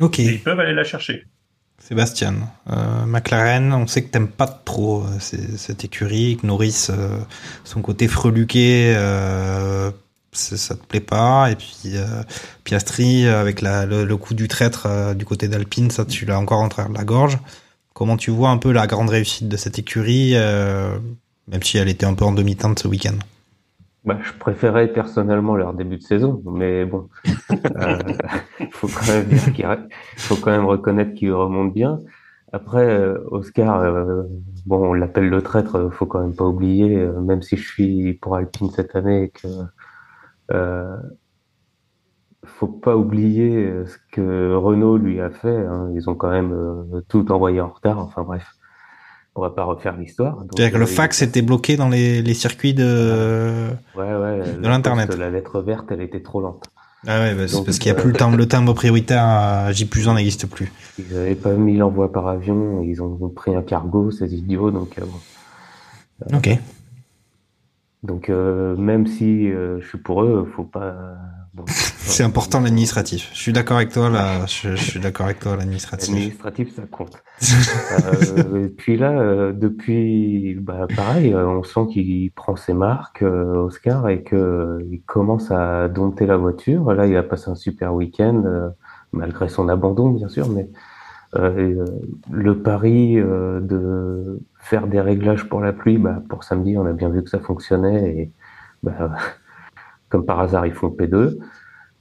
Ok. 0.00 0.18
Et 0.18 0.24
ils 0.24 0.40
peuvent 0.42 0.58
aller 0.58 0.74
la 0.74 0.82
chercher. 0.82 1.26
Sébastien, 1.78 2.34
euh, 2.70 3.06
McLaren, 3.06 3.72
on 3.72 3.86
sait 3.86 4.02
que 4.02 4.08
t'aimes 4.08 4.28
pas 4.28 4.46
trop 4.46 5.02
euh, 5.02 5.18
cette 5.20 5.84
écurie, 5.84 6.36
que 6.36 6.46
Norris, 6.46 6.88
euh, 6.90 7.20
son 7.64 7.80
côté 7.80 8.08
freluqué, 8.08 8.92
euh, 8.96 9.90
ça 10.32 10.74
te 10.74 10.84
plaît 10.84 11.00
pas, 11.00 11.50
et 11.50 11.54
puis 11.54 11.92
euh, 11.94 12.22
Piastri 12.64 13.26
euh, 13.26 13.40
avec 13.40 13.60
la, 13.60 13.86
le, 13.86 14.16
coup 14.16 14.34
du 14.34 14.48
traître 14.48 15.14
du 15.14 15.24
côté 15.24 15.48
d'Alpine, 15.48 15.90
ça 15.90 16.04
tu 16.04 16.24
l'as 16.26 16.38
encore 16.38 16.60
en 16.60 16.68
travers 16.68 16.90
de 16.90 16.96
la 16.96 17.04
gorge. 17.04 17.38
Comment 17.94 18.16
tu 18.16 18.30
vois 18.30 18.50
un 18.50 18.58
peu 18.58 18.72
la 18.72 18.86
grande 18.86 19.10
réussite 19.10 19.48
de 19.48 19.56
cette 19.56 19.78
écurie, 19.78 20.34
même 20.34 21.62
si 21.62 21.78
elle 21.78 21.88
était 21.88 22.04
un 22.04 22.12
peu 22.12 22.26
en 22.26 22.32
demi-teinte 22.32 22.80
ce 22.80 22.88
week-end? 22.88 23.16
Bah, 24.06 24.18
je 24.22 24.32
préférais 24.38 24.92
personnellement 24.92 25.56
leur 25.56 25.74
début 25.74 25.96
de 25.96 26.02
saison, 26.02 26.40
mais 26.46 26.84
bon, 26.84 27.08
euh, 27.76 27.98
faut 28.70 28.86
quand 28.88 29.08
même 29.12 29.26
dire 29.26 29.52
qu'il 29.52 29.66
faut 30.16 30.36
quand 30.36 30.52
même 30.52 30.64
reconnaître 30.66 31.14
qu'ils 31.14 31.32
remontent 31.32 31.72
bien. 31.72 32.00
Après, 32.52 32.86
euh, 32.88 33.18
Oscar, 33.32 33.80
euh, 33.80 34.22
bon, 34.64 34.90
on 34.90 34.92
l'appelle 34.94 35.28
le 35.28 35.42
traître, 35.42 35.90
faut 35.92 36.06
quand 36.06 36.20
même 36.20 36.36
pas 36.36 36.44
oublier, 36.46 36.96
euh, 36.98 37.20
même 37.20 37.42
si 37.42 37.56
je 37.56 37.66
suis 37.68 38.14
pour 38.14 38.36
Alpine 38.36 38.70
cette 38.70 38.94
année, 38.94 39.30
que 39.34 39.48
euh, 40.52 40.96
faut 42.44 42.68
pas 42.68 42.96
oublier 42.96 43.84
ce 43.86 43.96
que 44.12 44.54
Renault 44.54 44.96
lui 44.98 45.20
a 45.20 45.30
fait. 45.30 45.66
hein. 45.66 45.90
Ils 45.94 46.08
ont 46.08 46.14
quand 46.14 46.30
même 46.30 46.54
tout 47.08 47.32
envoyé 47.32 47.60
en 47.60 47.68
retard. 47.68 47.98
Enfin 47.98 48.22
bref, 48.22 48.46
on 49.36 49.42
va 49.42 49.50
pas 49.50 49.64
refaire 49.64 49.96
l'histoire. 49.96 50.38
C'est-à-dire 50.40 50.72
que 50.72 50.78
le 50.78 50.84
euh, 50.84 50.86
fax 50.86 51.22
était 51.22 51.42
bloqué 51.42 51.76
dans 51.76 51.88
les, 51.88 52.22
les 52.22 52.34
circuits 52.34 52.74
de, 52.74 53.68
Ouais, 53.96 54.02
ouais. 54.04 54.52
de 54.56 54.62
la 54.62 54.68
l'internet. 54.70 55.14
La 55.14 55.30
lettre 55.30 55.60
verte, 55.60 55.86
elle 55.90 56.00
était 56.00 56.22
trop 56.22 56.40
lente. 56.40 56.64
Ah 57.06 57.20
ouais, 57.20 57.34
bah, 57.34 57.46
c'est 57.46 57.64
parce 57.64 57.78
qu'il 57.78 57.92
n'y 57.92 57.96
a 57.96 58.00
euh, 58.00 58.02
plus 58.02 58.12
le 58.12 58.16
timbre, 58.18 58.36
le 58.38 58.46
timbre 58.48 58.72
prioritaire 58.74 59.22
à 59.22 59.70
J 59.72 59.84
plus 59.84 60.08
1 60.08 60.14
n'existe 60.14 60.46
plus. 60.46 60.72
Ils 60.98 61.14
n'avaient 61.14 61.34
pas 61.34 61.52
mis 61.52 61.76
l'envoi 61.76 62.10
par 62.10 62.26
avion, 62.26 62.82
ils 62.82 63.00
ont 63.02 63.28
pris 63.28 63.54
un 63.54 63.62
cargo, 63.62 64.10
ces 64.10 64.34
idiots, 64.34 64.70
donc 64.70 64.98
euh, 64.98 65.04
bon. 65.04 66.36
Ok. 66.36 66.48
Donc 68.02 68.28
euh, 68.28 68.76
même 68.76 69.06
si 69.06 69.48
je 69.48 69.84
suis 69.86 69.98
pour 69.98 70.22
eux, 70.22 70.50
faut 70.56 70.64
pas. 70.64 70.94
bon, 71.54 71.64
C'est 72.06 72.22
important 72.22 72.60
l'administratif. 72.60 73.30
Je 73.34 73.38
suis 73.38 73.52
d'accord 73.52 73.76
avec 73.76 73.90
toi 73.90 74.08
là. 74.08 74.46
Je, 74.46 74.76
suis 74.76 75.00
d'accord 75.00 75.26
avec 75.26 75.40
toi 75.40 75.56
l'administratif. 75.56 76.14
L'administratif, 76.14 76.74
ça 76.74 76.82
compte. 76.90 77.22
euh, 78.06 78.64
et 78.64 78.68
puis 78.68 78.96
là, 78.96 79.10
euh, 79.10 79.52
depuis, 79.52 80.54
bah, 80.60 80.86
pareil, 80.94 81.34
euh, 81.34 81.46
on 81.46 81.64
sent 81.64 81.88
qu'il 81.92 82.30
prend 82.30 82.56
ses 82.56 82.74
marques, 82.74 83.22
Oscar, 83.22 84.08
et 84.08 84.22
que 84.22 84.36
euh, 84.36 84.82
il 84.90 85.02
commence 85.02 85.50
à 85.50 85.88
dompter 85.88 86.26
la 86.26 86.36
voiture. 86.36 86.92
Là, 86.94 87.06
il 87.06 87.16
a 87.16 87.22
passé 87.22 87.50
un 87.50 87.56
super 87.56 87.92
week-end, 87.92 88.70
malgré 89.12 89.48
son 89.48 89.68
abandon, 89.68 90.10
bien 90.10 90.28
sûr, 90.28 90.48
mais 90.48 90.68
le 91.34 92.62
pari 92.62 93.16
de 93.16 94.40
faire 94.60 94.86
des 94.86 95.00
réglages 95.00 95.48
pour 95.48 95.60
la 95.60 95.72
pluie, 95.72 95.98
bah, 95.98 96.22
pour 96.28 96.44
samedi, 96.44 96.78
on 96.78 96.86
a 96.86 96.92
bien 96.92 97.10
vu 97.10 97.22
que 97.22 97.28
ça 97.28 97.40
fonctionnait, 97.40 98.16
et 98.16 98.30
bah, 98.82 99.10
comme 100.08 100.24
par 100.24 100.40
hasard, 100.40 100.66
ils 100.66 100.72
font 100.72 100.88
P2 100.88 101.36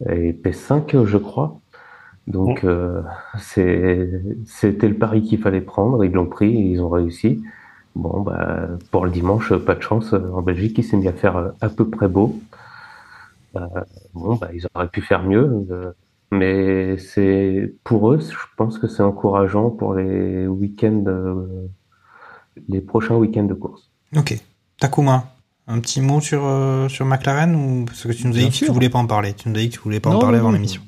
et 0.09 0.33
P5, 0.33 1.05
je 1.05 1.17
crois. 1.17 1.59
Donc 2.27 2.63
euh, 2.63 3.01
c'est 3.37 4.09
c'était 4.45 4.87
le 4.87 4.95
pari 4.95 5.21
qu'il 5.21 5.39
fallait 5.39 5.61
prendre, 5.61 6.03
ils 6.03 6.11
l'ont 6.11 6.25
pris, 6.25 6.51
ils 6.51 6.81
ont 6.81 6.89
réussi. 6.89 7.43
Bon 7.95 8.21
bah 8.21 8.67
pour 8.91 9.05
le 9.05 9.11
dimanche, 9.11 9.53
pas 9.53 9.75
de 9.75 9.81
chance 9.81 10.13
en 10.13 10.41
Belgique, 10.41 10.77
il 10.77 10.83
s'est 10.83 10.97
mis 10.97 11.07
à 11.07 11.13
faire 11.13 11.51
à 11.61 11.69
peu 11.69 11.87
près 11.87 12.07
beau. 12.07 12.39
Euh, 13.55 13.67
bon 14.13 14.35
bah 14.35 14.49
ils 14.53 14.65
auraient 14.73 14.89
pu 14.89 15.01
faire 15.01 15.23
mieux, 15.23 15.65
euh, 15.71 15.91
mais 16.31 16.97
c'est 16.97 17.73
pour 17.83 18.11
eux, 18.11 18.19
je 18.19 18.35
pense 18.57 18.77
que 18.77 18.87
c'est 18.87 19.03
encourageant 19.03 19.69
pour 19.69 19.93
les 19.93 20.47
week-ends, 20.47 21.03
euh, 21.07 21.67
les 22.67 22.81
prochains 22.81 23.15
week-ends 23.15 23.45
de 23.45 23.53
course. 23.53 23.91
Ok. 24.15 24.35
Takuma, 24.79 25.34
un 25.67 25.79
petit 25.79 26.01
mot 26.01 26.21
sur, 26.21 26.43
euh, 26.45 26.87
sur 26.89 27.05
McLaren 27.05 27.55
ou 27.55 27.85
parce 27.85 28.03
que 28.03 28.11
tu 28.11 28.27
nous 28.27 28.35
as 28.37 28.41
dit 28.41 28.49
que 28.49 28.65
tu 28.65 28.71
voulais 28.71 28.89
pas 28.89 28.99
en 28.99 29.07
parler. 29.07 29.33
Tu 29.33 29.49
nous 29.49 29.55
as 29.55 29.59
dit 29.59 29.69
que 29.69 29.73
tu 29.75 29.79
voulais 29.81 29.99
pas 29.99 30.11
en 30.11 30.19
parler 30.19 30.37
non, 30.37 30.43
avant 30.45 30.51
l'émission. 30.51 30.81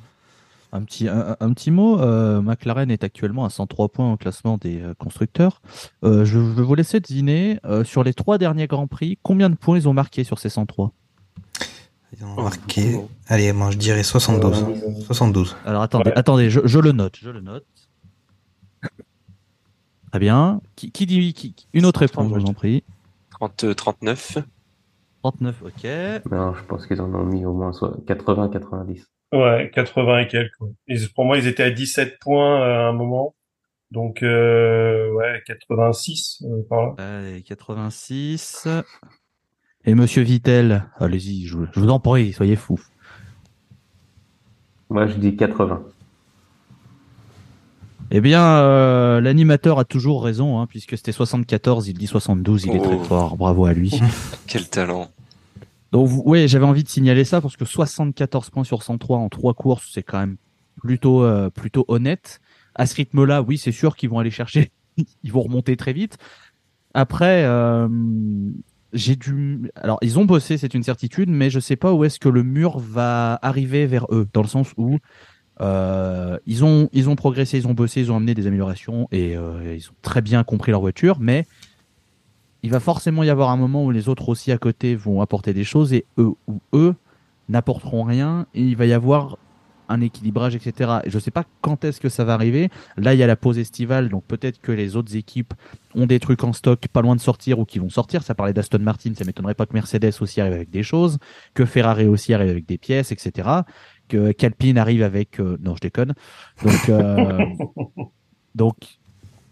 Un 0.73 0.83
petit, 0.83 1.07
un, 1.07 1.35
un 1.39 1.53
petit 1.53 1.71
mot, 1.71 1.99
euh, 1.99 2.41
McLaren 2.41 2.91
est 2.91 3.03
actuellement 3.03 3.45
à 3.45 3.49
103 3.49 3.87
points 3.89 4.11
au 4.13 4.17
classement 4.17 4.57
des 4.57 4.81
euh, 4.81 4.93
constructeurs. 4.95 5.61
Euh, 6.03 6.25
je, 6.25 6.33
je 6.33 6.39
vais 6.39 6.61
vous 6.61 6.75
laisser 6.75 6.99
deviner, 6.99 7.59
euh, 7.65 7.83
sur 7.83 8.03
les 8.03 8.13
trois 8.13 8.37
derniers 8.37 8.67
Grands 8.67 8.85
Prix, 8.87 9.17
combien 9.23 9.49
de 9.49 9.55
points 9.55 9.77
ils 9.77 9.87
ont 9.87 9.93
marqué 9.93 10.23
sur 10.25 10.37
ces 10.39 10.49
103 10.49 10.91
Ils 12.19 12.23
ont 12.25 12.43
marqué. 12.43 12.99
Allez, 13.27 13.53
moi 13.53 13.71
je 13.71 13.77
dirais 13.77 14.03
72. 14.03 14.65
72. 15.05 15.55
Alors 15.65 15.81
attendez, 15.81 16.11
attendez, 16.15 16.49
je, 16.49 16.59
je 16.65 16.79
le 16.79 16.91
note, 16.91 17.15
je 17.21 17.29
le 17.29 17.39
note. 17.41 17.65
Très 20.11 20.19
bien. 20.19 20.61
Qui, 20.75 20.91
qui 20.91 21.05
dit 21.05 21.33
qui- 21.33 21.53
qui- 21.53 21.67
une 21.73 21.85
autre 21.85 22.01
réponse, 22.01 22.29
je 22.29 22.39
vous 22.39 22.45
en 22.45 22.53
prie. 22.53 22.83
30, 23.31 23.63
euh, 23.65 23.73
39. 23.73 24.37
39, 25.31 25.63
ok. 25.63 26.31
Non, 26.31 26.53
je 26.53 26.63
pense 26.65 26.85
qu'ils 26.87 27.01
en 27.01 27.13
ont 27.13 27.25
mis 27.25 27.45
au 27.45 27.53
moins 27.53 27.71
80-90. 27.71 29.03
Ouais, 29.33 29.69
80 29.73 30.19
et 30.19 30.27
quelques. 30.27 30.57
pour 31.15 31.25
moi, 31.25 31.37
ils 31.37 31.47
étaient 31.47 31.63
à 31.63 31.69
17 31.71 32.17
points 32.21 32.61
euh, 32.61 32.85
à 32.85 32.89
un 32.89 32.93
moment. 32.93 33.35
Donc, 33.91 34.23
euh, 34.23 35.11
ouais, 35.13 35.41
86 35.45 36.43
euh, 36.45 36.61
par 36.69 36.81
là. 36.81 36.93
Allez, 37.19 37.41
86. 37.41 38.67
Et 39.85 39.95
Monsieur 39.95 40.23
Vittel, 40.23 40.85
allez-y, 40.97 41.45
je, 41.45 41.57
je 41.73 41.79
vous 41.79 41.89
en 41.89 41.99
prie, 41.99 42.31
soyez 42.33 42.55
fous. 42.55 42.79
Moi, 44.89 45.07
je 45.07 45.15
dis 45.15 45.35
80. 45.35 45.83
Eh 48.11 48.21
bien, 48.21 48.41
euh, 48.45 49.19
l'animateur 49.19 49.79
a 49.79 49.83
toujours 49.85 50.23
raison, 50.23 50.59
hein, 50.59 50.67
puisque 50.67 50.95
c'était 50.97 51.11
74, 51.11 51.89
il 51.89 51.93
dit 51.97 52.07
72, 52.07 52.65
il 52.65 52.75
est 52.75 52.79
très 52.79 52.95
Oh. 52.95 53.03
fort, 53.03 53.35
bravo 53.35 53.65
à 53.65 53.73
lui. 53.73 53.91
Quel 54.47 54.69
talent. 54.69 55.09
Donc, 55.91 56.09
ouais, 56.25 56.47
j'avais 56.47 56.65
envie 56.65 56.83
de 56.83 56.89
signaler 56.89 57.23
ça 57.23 57.41
parce 57.41 57.55
que 57.55 57.65
74 57.65 58.49
points 58.49 58.63
sur 58.63 58.83
103 58.83 59.17
en 59.17 59.29
trois 59.29 59.53
courses, 59.53 59.89
c'est 59.93 60.03
quand 60.03 60.19
même 60.19 60.37
plutôt, 60.77 61.23
euh, 61.23 61.49
plutôt 61.49 61.85
honnête. 61.87 62.39
À 62.75 62.85
ce 62.85 62.95
rythme-là, 62.95 63.41
oui, 63.41 63.57
c'est 63.57 63.71
sûr 63.71 63.95
qu'ils 63.95 64.09
vont 64.09 64.19
aller 64.19 64.31
chercher, 64.31 64.71
ils 65.23 65.31
vont 65.31 65.41
remonter 65.41 65.77
très 65.77 65.93
vite. 65.93 66.17
Après, 66.93 67.43
euh, 67.45 67.87
j'ai 68.93 69.15
dû. 69.15 69.69
Alors, 69.75 69.97
ils 70.01 70.19
ont 70.19 70.25
bossé, 70.25 70.57
c'est 70.57 70.73
une 70.73 70.83
certitude, 70.83 71.29
mais 71.29 71.49
je 71.49 71.59
sais 71.59 71.75
pas 71.75 71.93
où 71.93 72.03
est-ce 72.03 72.19
que 72.19 72.29
le 72.29 72.43
mur 72.43 72.79
va 72.79 73.39
arriver 73.41 73.85
vers 73.85 74.05
eux, 74.11 74.27
dans 74.33 74.41
le 74.41 74.47
sens 74.47 74.73
où 74.77 74.97
euh, 75.59 76.37
ils 76.45 76.63
ont, 76.63 76.89
ils 76.93 77.09
ont 77.09 77.15
progressé, 77.15 77.57
ils 77.57 77.67
ont 77.67 77.73
bossé, 77.73 78.01
ils 78.01 78.11
ont 78.11 78.17
amené 78.17 78.33
des 78.33 78.45
améliorations 78.47 79.07
et 79.11 79.33
ils 79.33 79.89
ont 79.89 79.95
très 80.01 80.21
bien 80.21 80.43
compris 80.43 80.71
leur 80.71 80.81
voiture, 80.81 81.17
mais 81.19 81.45
il 82.67 82.71
va 82.71 82.81
forcément 82.81 83.23
y 83.23 83.29
avoir 83.29 83.49
un 83.49 83.55
moment 83.55 83.85
où 83.85 83.91
les 83.91 84.09
autres 84.09 84.27
aussi 84.27 84.51
à 84.51 84.57
côté 84.57 84.93
vont 84.93 85.21
apporter 85.21 85.53
des 85.53 85.63
choses 85.63 85.93
et 85.93 86.05
eux 86.17 86.33
ou 86.47 86.59
eux 86.73 86.95
n'apporteront 87.47 88.03
rien 88.03 88.45
et 88.53 88.61
il 88.61 88.75
va 88.75 88.85
y 88.85 88.91
avoir 88.91 89.37
un 89.87 90.01
équilibrage, 90.01 90.53
etc. 90.53 90.99
Et 91.05 91.09
je 91.09 91.15
ne 91.15 91.21
sais 91.21 91.31
pas 91.31 91.45
quand 91.61 91.85
est-ce 91.85 92.01
que 92.01 92.09
ça 92.09 92.25
va 92.25 92.33
arriver. 92.33 92.69
Là, 92.97 93.13
il 93.13 93.21
y 93.21 93.23
a 93.23 93.27
la 93.27 93.37
pause 93.37 93.57
estivale, 93.57 94.09
donc 94.09 94.25
peut-être 94.25 94.59
que 94.59 94.73
les 94.73 94.97
autres 94.97 95.15
équipes 95.15 95.53
ont 95.95 96.07
des 96.07 96.19
trucs 96.19 96.43
en 96.43 96.51
stock 96.51 96.85
pas 96.89 97.01
loin 97.01 97.15
de 97.15 97.21
sortir 97.21 97.57
ou 97.57 97.63
qui 97.63 97.79
vont 97.79 97.87
sortir. 97.89 98.21
Ça 98.21 98.35
parlait 98.35 98.51
d'Aston 98.51 98.79
Martin, 98.79 99.13
ça 99.17 99.23
m'étonnerait 99.23 99.53
pas 99.53 99.65
que 99.65 99.73
Mercedes 99.73 100.11
aussi 100.19 100.41
arrive 100.41 100.55
avec 100.55 100.69
des 100.69 100.83
choses, 100.83 101.19
que 101.53 101.63
Ferrari 101.63 102.05
aussi 102.05 102.33
arrive 102.33 102.49
avec 102.49 102.65
des 102.65 102.77
pièces, 102.77 103.13
etc. 103.13 103.47
Que 104.09 104.33
Calpine 104.33 104.77
arrive 104.77 105.03
avec... 105.03 105.39
euh, 105.39 105.55
Non, 105.61 105.73
je 105.75 105.79
déconne. 105.79 106.15
Donc, 106.65 106.89
euh, 106.89 107.45
donc 108.55 108.75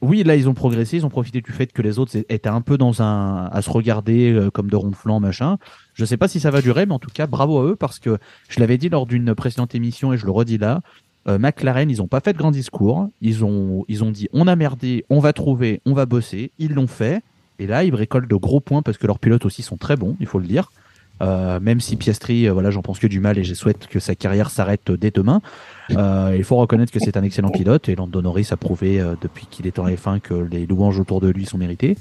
oui, 0.02 0.24
là, 0.24 0.36
ils 0.36 0.50
ont 0.50 0.54
progressé, 0.54 0.98
ils 0.98 1.06
ont 1.06 1.10
profité 1.10 1.41
du 1.41 1.52
fait 1.52 1.72
que 1.72 1.82
les 1.82 2.00
autres 2.00 2.16
étaient 2.30 2.50
un 2.50 2.62
peu 2.62 2.78
dans 2.78 3.02
un. 3.02 3.46
à 3.52 3.62
se 3.62 3.70
regarder 3.70 4.32
euh, 4.32 4.52
comme 4.52 4.70
de 4.70 4.76
ronflants, 4.76 5.20
machin. 5.20 5.58
Je 5.93 6.06
sais 6.06 6.18
pas 6.18 6.28
si 6.28 6.39
ça 6.39 6.52
va 6.52 6.62
durer, 6.62 6.86
mais 6.86 6.93
en 6.93 7.00
tout 7.00 7.10
cas, 7.14 7.28
bravo 7.28 7.60
à 7.60 7.66
eux, 7.66 7.76
parce 7.76 8.00
que 8.00 8.18
je 8.50 8.60
l'avais 8.60 8.78
dit 8.78 8.89
lors 8.89 9.06
d'une 9.06 9.34
précédente 9.34 9.74
émission 9.76 10.14
et 10.14 10.18
je 10.18 10.26
le 10.26 10.32
redis 10.32 10.58
là. 10.58 10.82
euh, 11.28 11.39
McLaren, 11.39 11.89
ils 11.89 12.02
ont 12.02 12.08
pas 12.08 12.20
fait 12.20 12.34
de 12.34 12.38
grand 12.38 12.52
discours. 12.52 13.10
Ils 13.22 13.43
ont, 13.46 13.86
ils 13.88 14.04
ont 14.04 14.12
dit 14.12 14.28
on 14.34 14.48
a 14.48 14.56
merdé, 14.56 15.06
on 15.10 15.20
va 15.20 15.34
trouver, 15.34 15.82
on 15.86 15.93
va 15.93 16.06
bosser. 16.06 16.52
Ils 16.60 16.74
l'ont 16.74 16.88
fait. 16.88 17.24
Et 17.58 17.68
là, 17.68 17.84
ils 17.84 17.96
récoltent 17.96 18.30
de 18.30 18.36
gros 18.36 18.60
points 18.60 18.82
parce 18.82 18.98
que 18.98 19.08
leurs 19.08 19.20
pilotes 19.20 19.46
aussi 19.46 19.62
sont 19.64 19.78
très 19.78 19.96
bons, 19.96 20.18
il 20.20 20.28
faut 20.28 20.39
le 20.39 20.48
dire. 20.48 20.72
Euh, 21.22 21.59
même 21.59 21.80
si 21.80 21.95
Piastri, 21.95 22.47
euh, 22.47 22.53
voilà, 22.53 22.72
j'en 22.72 22.82
pense 22.82 22.99
que 22.99 23.07
du 23.07 23.20
mal 23.20 23.38
et 23.38 23.43
je 23.43 23.53
souhaite 23.53 23.88
que 23.88 23.99
sa 23.99 24.16
carrière 24.16 24.49
s'arrête 24.49 24.91
dès 24.91 25.11
demain. 25.11 25.41
Euh, 25.91 26.34
il 26.36 26.43
faut 26.43 26.57
reconnaître 26.57 26.91
que 26.91 26.99
c'est 26.99 27.16
un 27.16 27.24
excellent 27.24 27.49
pilote 27.49 27.88
et 27.89 27.95
Lando 27.95 28.22
Norris 28.22 28.47
a 28.51 28.57
prouvé 28.57 28.99
euh, 28.99 29.16
depuis 29.22 29.45
qu'il 29.45 29.68
est 29.68 29.80
en 29.80 29.88
F1 29.88 30.20
que 30.20 30.34
les 30.34 30.66
louanges 30.66 30.99
autour 30.99 31.22
de 31.22 31.30
lui 31.30 31.45
sont 31.45 31.57
méritées. 31.57 31.97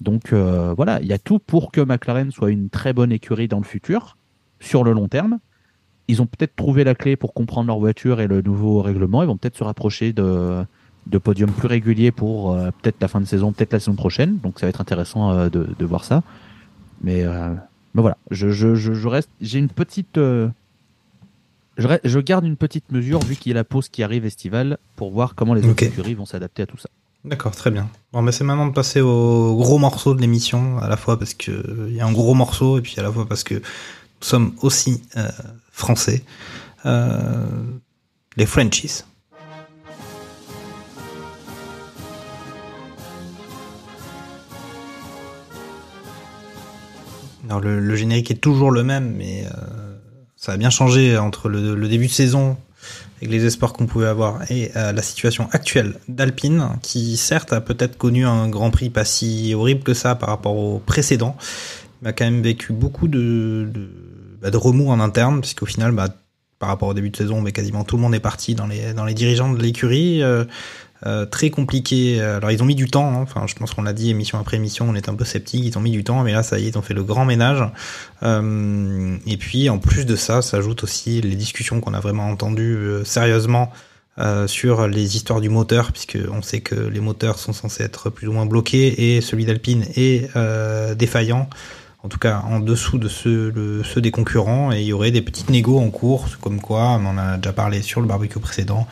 Donc 0.00 0.32
euh, 0.32 0.74
voilà, 0.76 1.00
il 1.00 1.08
y 1.08 1.12
a 1.12 1.18
tout 1.18 1.38
pour 1.38 1.72
que 1.72 1.80
McLaren 1.80 2.30
soit 2.30 2.50
une 2.50 2.70
très 2.70 2.92
bonne 2.92 3.12
écurie 3.12 3.48
dans 3.48 3.58
le 3.58 3.64
futur, 3.64 4.16
sur 4.60 4.84
le 4.84 4.92
long 4.92 5.08
terme. 5.08 5.38
Ils 6.06 6.22
ont 6.22 6.26
peut-être 6.26 6.56
trouvé 6.56 6.84
la 6.84 6.94
clé 6.94 7.16
pour 7.16 7.34
comprendre 7.34 7.66
leur 7.66 7.78
voiture 7.78 8.20
et 8.20 8.26
le 8.26 8.40
nouveau 8.40 8.80
règlement. 8.80 9.22
Ils 9.22 9.26
vont 9.26 9.36
peut-être 9.36 9.58
se 9.58 9.64
rapprocher 9.64 10.12
de, 10.12 10.64
de 11.06 11.18
podiums 11.18 11.50
plus 11.50 11.68
réguliers 11.68 12.12
pour 12.12 12.52
euh, 12.52 12.70
peut-être 12.82 12.96
la 13.00 13.08
fin 13.08 13.20
de 13.20 13.26
saison, 13.26 13.52
peut-être 13.52 13.72
la 13.72 13.80
saison 13.80 13.94
prochaine. 13.94 14.38
Donc 14.38 14.58
ça 14.58 14.66
va 14.66 14.70
être 14.70 14.80
intéressant 14.80 15.32
euh, 15.32 15.48
de, 15.48 15.66
de 15.78 15.84
voir 15.84 16.04
ça. 16.04 16.22
Mais, 17.02 17.24
euh, 17.24 17.54
mais 17.98 18.02
voilà, 18.02 18.16
je, 18.30 18.50
je, 18.50 18.76
je, 18.76 18.92
je 18.94 19.08
reste. 19.08 19.28
J'ai 19.40 19.58
une 19.58 19.68
petite. 19.68 20.18
euh, 20.18 20.48
je, 21.78 21.88
je 22.04 22.18
garde 22.20 22.44
une 22.44 22.56
petite 22.56 22.92
mesure 22.92 23.18
vu 23.20 23.34
qu'il 23.34 23.50
y 23.50 23.52
a 23.52 23.56
la 23.56 23.64
pause 23.64 23.88
qui 23.88 24.04
arrive 24.04 24.24
estivale 24.24 24.78
pour 24.94 25.10
voir 25.10 25.34
comment 25.34 25.52
les 25.54 25.62
autres 25.62 25.72
Ok. 25.72 25.82
écuries 25.82 26.14
vont 26.14 26.24
s'adapter 26.26 26.62
à 26.62 26.66
tout 26.66 26.78
ça. 26.78 26.88
D'accord, 27.24 27.56
très 27.56 27.72
bien. 27.72 27.88
Bon, 28.12 28.22
mais 28.22 28.30
c'est 28.30 28.44
maintenant 28.44 28.68
de 28.68 28.72
passer 28.72 29.00
au 29.00 29.56
gros 29.56 29.78
morceau 29.78 30.14
de 30.14 30.20
l'émission, 30.20 30.78
à 30.78 30.88
la 30.88 30.96
fois 30.96 31.18
parce 31.18 31.34
que 31.34 31.50
euh, 31.50 31.90
y 31.90 32.00
a 32.00 32.06
un 32.06 32.12
gros 32.12 32.34
morceau 32.34 32.78
et 32.78 32.82
puis 32.82 32.94
à 32.98 33.02
la 33.02 33.10
fois 33.10 33.26
parce 33.26 33.42
que 33.42 33.54
nous 33.54 33.60
sommes 34.20 34.52
aussi 34.62 35.02
euh, 35.16 35.28
français. 35.72 36.22
Les 38.36 38.46
Frenchies. 38.46 39.02
Le, 47.62 47.96
générique 47.96 48.30
est 48.30 48.40
toujours 48.40 48.70
le 48.70 48.82
même, 48.84 49.14
mais 49.16 49.44
euh, 49.46 49.96
ça 50.36 50.52
a 50.52 50.56
bien 50.56 50.70
changé 50.70 51.16
entre 51.16 51.48
le, 51.48 51.88
début 51.88 52.06
de 52.06 52.12
saison 52.12 52.56
avec 53.18 53.30
les 53.30 53.44
espoirs 53.44 53.72
qu'on 53.72 53.86
pouvait 53.86 54.06
avoir 54.06 54.48
et 54.50 54.70
euh, 54.76 54.92
la 54.92 55.02
situation 55.02 55.48
actuelle 55.52 55.94
d'Alpine, 56.08 56.68
qui 56.82 57.16
certes 57.16 57.52
a 57.52 57.60
peut-être 57.60 57.98
connu 57.98 58.24
un 58.26 58.48
Grand 58.48 58.70
Prix 58.70 58.90
pas 58.90 59.04
si 59.04 59.54
horrible 59.54 59.82
que 59.82 59.94
ça 59.94 60.14
par 60.14 60.28
rapport 60.28 60.56
au 60.56 60.78
précédent, 60.78 61.36
mais 62.02 62.10
a 62.10 62.12
quand 62.12 62.24
même 62.24 62.42
vécu 62.42 62.72
beaucoup 62.72 63.08
de, 63.08 63.68
bah, 64.40 64.50
remous 64.52 64.90
en 64.90 65.00
interne, 65.00 65.40
puisqu'au 65.40 65.66
final, 65.66 65.92
bah, 65.92 66.08
par 66.58 66.68
rapport 66.68 66.88
au 66.88 66.94
début 66.94 67.10
de 67.10 67.16
saison, 67.16 67.42
quasiment 67.44 67.84
tout 67.84 67.96
le 67.96 68.02
monde 68.02 68.14
est 68.14 68.20
parti 68.20 68.54
dans 68.54 68.66
les, 68.66 68.92
dans 68.92 69.04
les 69.04 69.14
dirigeants 69.14 69.52
de 69.52 69.62
l'écurie. 69.62 70.22
euh, 70.22 70.44
euh, 71.06 71.26
très 71.26 71.50
compliqué. 71.50 72.20
Alors 72.20 72.50
ils 72.50 72.62
ont 72.62 72.66
mis 72.66 72.74
du 72.74 72.88
temps. 72.88 73.08
hein. 73.08 73.20
Enfin, 73.22 73.46
je 73.46 73.54
pense 73.54 73.72
qu'on 73.74 73.82
l'a 73.82 73.92
dit 73.92 74.10
émission 74.10 74.38
après 74.38 74.56
émission, 74.56 74.86
on 74.88 74.94
était 74.94 75.10
un 75.10 75.14
peu 75.14 75.24
sceptique. 75.24 75.64
Ils 75.64 75.78
ont 75.78 75.80
mis 75.80 75.90
du 75.90 76.04
temps, 76.04 76.22
mais 76.22 76.32
là 76.32 76.42
ça 76.42 76.58
y 76.58 76.66
est, 76.66 76.68
ils 76.70 76.78
ont 76.78 76.82
fait 76.82 76.94
le 76.94 77.04
grand 77.04 77.24
ménage. 77.24 77.62
Euh, 78.22 79.16
et 79.26 79.36
puis 79.36 79.70
en 79.70 79.78
plus 79.78 80.06
de 80.06 80.16
ça, 80.16 80.42
s'ajoutent 80.42 80.82
aussi 80.84 81.20
les 81.20 81.36
discussions 81.36 81.80
qu'on 81.80 81.94
a 81.94 82.00
vraiment 82.00 82.28
entendues 82.28 82.76
euh, 82.76 83.04
sérieusement 83.04 83.70
euh, 84.18 84.48
sur 84.48 84.88
les 84.88 85.14
histoires 85.16 85.40
du 85.40 85.48
moteur, 85.48 85.92
puisque 85.92 86.18
on 86.32 86.42
sait 86.42 86.60
que 86.60 86.74
les 86.74 87.00
moteurs 87.00 87.38
sont 87.38 87.52
censés 87.52 87.84
être 87.84 88.10
plus 88.10 88.26
ou 88.26 88.32
moins 88.32 88.46
bloqués 88.46 89.16
et 89.16 89.20
celui 89.20 89.44
d'Alpine 89.44 89.84
est 89.94 90.28
euh, 90.34 90.94
défaillant. 90.96 91.48
En 92.04 92.08
tout 92.08 92.18
cas, 92.18 92.42
en 92.48 92.60
dessous 92.60 92.98
de 92.98 93.08
ceux, 93.08 93.50
le- 93.54 93.82
ceux 93.82 94.00
des 94.00 94.12
concurrents, 94.12 94.72
et 94.72 94.80
il 94.80 94.86
y 94.86 94.92
aurait 94.92 95.10
des 95.10 95.20
petites 95.20 95.50
négos 95.50 95.80
en 95.80 95.90
cours, 95.90 96.26
comme 96.40 96.60
quoi, 96.60 96.90
on 96.90 97.04
en 97.06 97.18
a 97.18 97.36
déjà 97.38 97.52
parlé 97.52 97.82
sur 97.82 98.00
le 98.00 98.06
barbecue 98.06 98.38
précédent, 98.38 98.86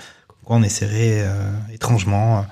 comme 0.47 0.55
quoi 0.55 0.57
on 0.57 0.63
essaierait 0.63 1.23
euh, 1.25 1.51
étrangement, 1.75 2.39
euh, 2.39 2.43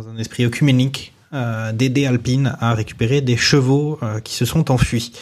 dans 0.00 0.08
un 0.08 0.16
esprit 0.16 0.44
œcuménique, 0.44 1.12
euh, 1.32 1.72
d'aider 1.72 2.06
Alpine 2.06 2.56
à 2.60 2.74
récupérer 2.74 3.20
des 3.20 3.36
chevaux 3.36 3.98
qui 4.24 4.34
se 4.34 4.44
sont 4.44 4.70
enfuis. 4.70 5.12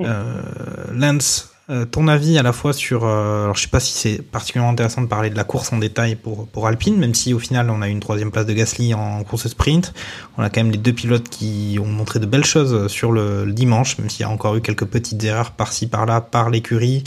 Lance, 0.00 1.52
ton 1.90 2.08
avis 2.08 2.38
à 2.38 2.42
la 2.42 2.52
fois 2.52 2.72
sur, 2.72 3.04
euh, 3.04 3.44
alors 3.44 3.56
je 3.56 3.62
sais 3.62 3.68
pas 3.68 3.80
si 3.80 3.92
c'est 3.92 4.22
particulièrement 4.22 4.72
intéressant 4.72 5.02
de 5.02 5.06
parler 5.06 5.28
de 5.28 5.36
la 5.36 5.44
course 5.44 5.72
en 5.72 5.78
détail 5.78 6.14
pour 6.16 6.48
pour 6.48 6.66
Alpine, 6.66 6.96
même 6.96 7.14
si 7.14 7.34
au 7.34 7.38
final 7.38 7.68
on 7.68 7.82
a 7.82 7.88
eu 7.88 7.90
une 7.90 8.00
troisième 8.00 8.30
place 8.30 8.46
de 8.46 8.54
Gasly 8.54 8.94
en 8.94 9.22
course 9.24 9.48
sprint, 9.48 9.92
on 10.38 10.42
a 10.42 10.48
quand 10.48 10.62
même 10.62 10.70
les 10.70 10.78
deux 10.78 10.94
pilotes 10.94 11.28
qui 11.28 11.78
ont 11.80 11.86
montré 11.86 12.20
de 12.20 12.26
belles 12.26 12.46
choses 12.46 12.86
sur 12.86 13.12
le, 13.12 13.44
le 13.44 13.52
dimanche, 13.52 13.98
même 13.98 14.08
s'il 14.08 14.20
y 14.20 14.24
a 14.24 14.30
encore 14.30 14.56
eu 14.56 14.62
quelques 14.62 14.86
petites 14.86 15.22
erreurs 15.24 15.50
par-ci 15.50 15.88
par-là 15.88 16.22
par 16.22 16.48
l'écurie, 16.48 17.04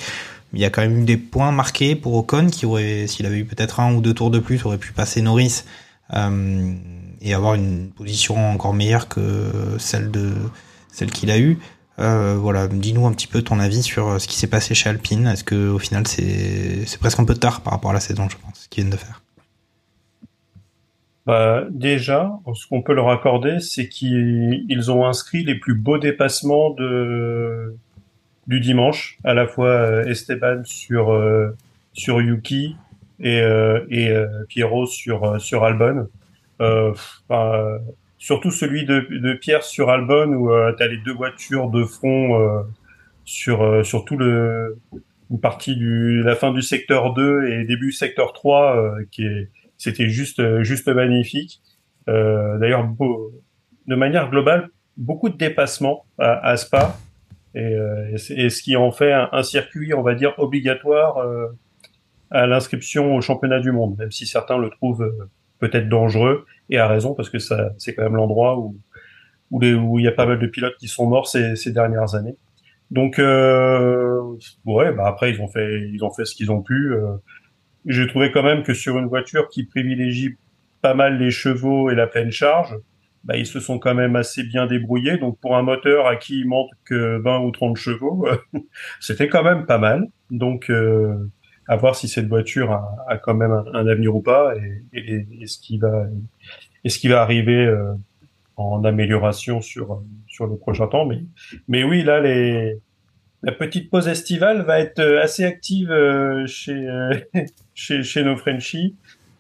il 0.54 0.60
y 0.60 0.66
a 0.66 0.70
quand 0.70 0.82
même 0.82 1.02
eu 1.02 1.06
des 1.06 1.18
points 1.18 1.52
marqués 1.52 1.96
pour 1.96 2.16
Ocon 2.16 2.48
qui 2.48 2.66
aurait, 2.66 3.08
s'il 3.08 3.26
avait 3.26 3.38
eu 3.38 3.46
peut-être 3.46 3.80
un 3.80 3.94
ou 3.94 4.02
deux 4.02 4.14
tours 4.14 4.32
de 4.32 4.40
plus, 4.40 4.66
aurait 4.66 4.78
pu 4.78 4.92
passer 4.92 5.22
Norris 5.22 5.64
euh, 6.14 6.74
et 7.22 7.34
avoir 7.34 7.56
une 7.56 7.90
position 7.92 8.52
encore 8.52 8.74
meilleure 8.74 9.08
que 9.08 9.52
celle 9.78 10.12
de 10.12 10.34
celle 10.92 11.12
qu'il 11.12 11.32
a 11.32 11.40
eue. 11.40 11.58
Euh, 12.00 12.36
voilà, 12.38 12.68
dis-nous 12.68 13.06
un 13.06 13.12
petit 13.12 13.28
peu 13.28 13.42
ton 13.42 13.60
avis 13.60 13.84
sur 13.84 14.20
ce 14.20 14.28
qui 14.28 14.36
s'est 14.36 14.48
passé 14.48 14.74
chez 14.74 14.90
Alpine. 14.90 15.28
Est-ce 15.28 15.44
que 15.44 15.70
au 15.70 15.80
final 15.80 16.06
c'est 16.08 16.86
c'est 16.86 17.00
presque 17.00 17.20
un 17.20 17.26
peu 17.26 17.36
tard 17.36 17.62
par 17.62 17.74
rapport 17.74 17.92
à 17.92 17.94
la 17.94 18.00
saison, 18.00 18.28
je 18.30 18.38
pense, 18.38 18.68
qu'ils 18.70 18.84
viennent 18.84 18.94
de 18.94 19.00
faire? 19.00 19.22
Bah, 21.26 21.66
déjà, 21.70 22.40
ce 22.54 22.68
qu'on 22.68 22.82
peut 22.82 22.94
leur 22.94 23.10
accorder, 23.10 23.60
c'est 23.60 23.88
qu'ils 23.88 24.66
ils 24.68 24.92
ont 24.92 25.06
inscrit 25.06 25.44
les 25.44 25.56
plus 25.56 25.76
beaux 25.76 26.00
dépassements 26.00 26.72
de 26.72 27.76
du 28.48 28.60
dimanche, 28.60 29.18
à 29.24 29.34
la 29.34 29.48
fois 29.48 29.70
euh, 29.70 30.06
Esteban 30.06 30.64
sur 30.66 31.12
euh, 31.12 31.56
sur 31.94 32.22
Yuki 32.22 32.76
et 33.20 33.42
euh, 33.42 33.86
et 33.90 34.10
euh, 34.10 34.28
Pierrot 34.48 34.88
sur 34.88 35.24
euh, 35.24 35.40
sur 35.40 35.64
Albon. 35.64 36.08
Euh, 36.62 36.94
enfin, 37.30 37.80
surtout 38.18 38.52
celui 38.52 38.86
de, 38.86 39.08
de 39.10 39.34
Pierre 39.34 39.64
sur 39.64 39.90
Albon 39.90 40.34
où 40.34 40.50
tu 40.78 40.84
as 40.84 40.88
les 40.88 40.98
deux 40.98 41.14
voitures 41.14 41.70
de 41.70 41.84
front 41.84 42.66
sur 43.26 43.86
sur 43.86 44.06
tout 44.06 44.18
le 44.18 44.78
une 45.32 45.40
partie 45.40 45.76
du 45.76 46.22
la 46.22 46.36
fin 46.36 46.52
du 46.52 46.62
secteur 46.62 47.14
2 47.14 47.48
et 47.48 47.64
début 47.64 47.92
secteur 47.92 48.34
3 48.34 48.96
qui 49.12 49.26
est 49.26 49.50
c'était 49.78 50.10
juste 50.10 50.62
juste 50.62 50.88
magnifique. 50.88 51.62
Euh, 52.10 52.60
D'ailleurs, 52.60 52.88
de 53.88 53.96
manière 53.96 54.30
globale, 54.30 54.70
beaucoup 54.98 55.30
de 55.30 55.38
dépassements 55.38 56.06
à, 56.20 56.48
à 56.48 56.58
Spa 56.58 56.98
et, 57.56 57.76
euh, 57.76 58.14
et, 58.14 58.50
ce 58.50 58.62
qui 58.62 58.76
en 58.76 58.92
fait 58.92 59.12
un, 59.12 59.44
circuit, 59.44 59.94
on 59.94 60.02
va 60.02 60.16
dire, 60.16 60.34
obligatoire 60.38 61.18
euh, 61.18 61.48
à 62.30 62.48
l'inscription 62.48 63.16
au 63.16 63.22
championnat 63.22 63.60
du 63.60 63.72
monde, 63.72 63.98
même 63.98 64.12
si 64.12 64.26
certains 64.26 64.58
le 64.58 64.70
trouvent 64.70 65.04
euh, 65.04 65.30
peut-être 65.60 65.90
dangereux 65.90 66.46
et 66.70 66.78
à 66.78 66.88
raison 66.88 67.14
parce 67.14 67.30
que 67.30 67.40
ça 67.40 67.72
c'est 67.78 67.94
quand 67.94 68.04
même 68.04 68.16
l'endroit 68.16 68.58
où 68.58 68.78
où 69.52 70.00
il 70.00 70.06
y 70.06 70.08
a 70.08 70.14
pas 70.14 70.26
mal 70.26 70.40
de 70.40 70.48
pilotes 70.48 70.78
qui 70.80 70.88
sont 70.88 71.08
morts 71.08 71.28
ces, 71.28 71.58
ces 71.58 71.74
dernières 71.74 72.16
années. 72.16 72.38
Donc 72.90 73.20
euh, 73.20 74.20
ouais, 74.66 74.92
bah 74.94 75.08
après 75.08 75.32
ils 75.32 75.42
ont 75.42 75.48
fait 75.48 75.90
ils 75.94 76.04
ont 76.04 76.12
fait 76.12 76.26
ce 76.26 76.36
qu'ils 76.36 76.52
ont 76.52 76.62
pu. 76.62 76.94
Euh, 76.94 77.16
j'ai 77.86 78.06
trouvé 78.08 78.32
quand 78.32 78.44
même 78.44 78.64
que 78.64 78.74
sur 78.74 78.98
une 78.98 79.08
voiture 79.08 79.50
qui 79.50 79.64
privilégie 79.64 80.38
pas 80.82 80.94
mal 80.94 81.18
les 81.18 81.32
chevaux 81.32 81.90
et 81.90 81.96
la 81.96 82.08
pleine 82.08 82.32
charge, 82.32 82.76
bah, 83.24 83.38
ils 83.38 83.46
se 83.46 83.60
sont 83.60 83.80
quand 83.80 83.96
même 83.96 84.16
assez 84.16 84.44
bien 84.44 84.68
débrouillés. 84.68 85.18
Donc 85.18 85.40
pour 85.40 85.56
un 85.56 85.62
moteur 85.62 86.08
à 86.08 86.16
qui 86.16 86.40
il 86.40 86.48
manque 86.48 86.72
que 86.86 87.18
20 87.20 87.40
ou 87.42 87.52
30 87.52 87.78
chevaux, 87.78 88.28
c'était 89.00 89.28
quand 89.28 89.44
même 89.44 89.66
pas 89.66 89.78
mal. 89.78 90.08
Donc 90.30 90.70
euh, 90.70 91.30
à 91.68 91.76
voir 91.76 91.96
si 91.96 92.08
cette 92.08 92.28
voiture 92.28 92.72
a, 92.72 93.18
quand 93.18 93.36
même 93.36 93.52
un, 93.52 93.88
avenir 93.88 94.16
ou 94.16 94.22
pas 94.22 94.54
et, 94.56 94.84
et, 94.94 95.28
et, 95.42 95.48
ce 95.48 95.60
qui 95.60 95.78
va 95.78 96.06
et 96.84 96.90
ce 96.90 97.00
qui 97.00 97.08
va 97.08 97.22
arriver 97.22 97.66
euh, 97.66 97.94
en 98.58 98.84
amélioration 98.84 99.62
sur 99.62 100.02
sur 100.28 100.48
le 100.48 100.58
prochain 100.58 100.88
temps. 100.88 101.08
Mais 101.68 101.84
oui 101.84 102.04
là 102.04 102.20
les 102.20 102.80
la 103.44 103.52
petite 103.52 103.90
pause 103.90 104.08
estivale 104.08 104.62
va 104.62 104.80
être 104.80 105.02
assez 105.02 105.44
active 105.44 105.92
euh, 105.92 106.46
chez, 106.46 106.74
euh, 106.74 107.14
chez, 107.74 108.04
chez 108.04 108.24
nos 108.24 108.38
Frenchies. 108.38 108.96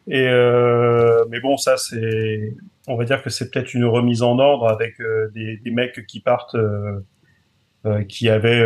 Et 0.07 0.27
euh, 0.27 1.23
mais 1.29 1.39
bon, 1.39 1.57
ça 1.57 1.77
c'est, 1.77 2.55
on 2.87 2.95
va 2.95 3.05
dire 3.05 3.21
que 3.21 3.29
c'est 3.29 3.51
peut-être 3.51 3.73
une 3.73 3.85
remise 3.85 4.23
en 4.23 4.39
ordre 4.39 4.67
avec 4.67 4.99
euh, 4.99 5.29
des, 5.33 5.57
des, 5.57 5.71
mecs 5.71 6.05
qui 6.07 6.19
partent, 6.19 6.55
euh, 6.55 8.03
qui 8.07 8.29
avaient 8.29 8.63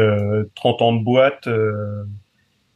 30 0.56 0.82
ans 0.82 0.94
de 0.94 1.04
boîte, 1.04 1.48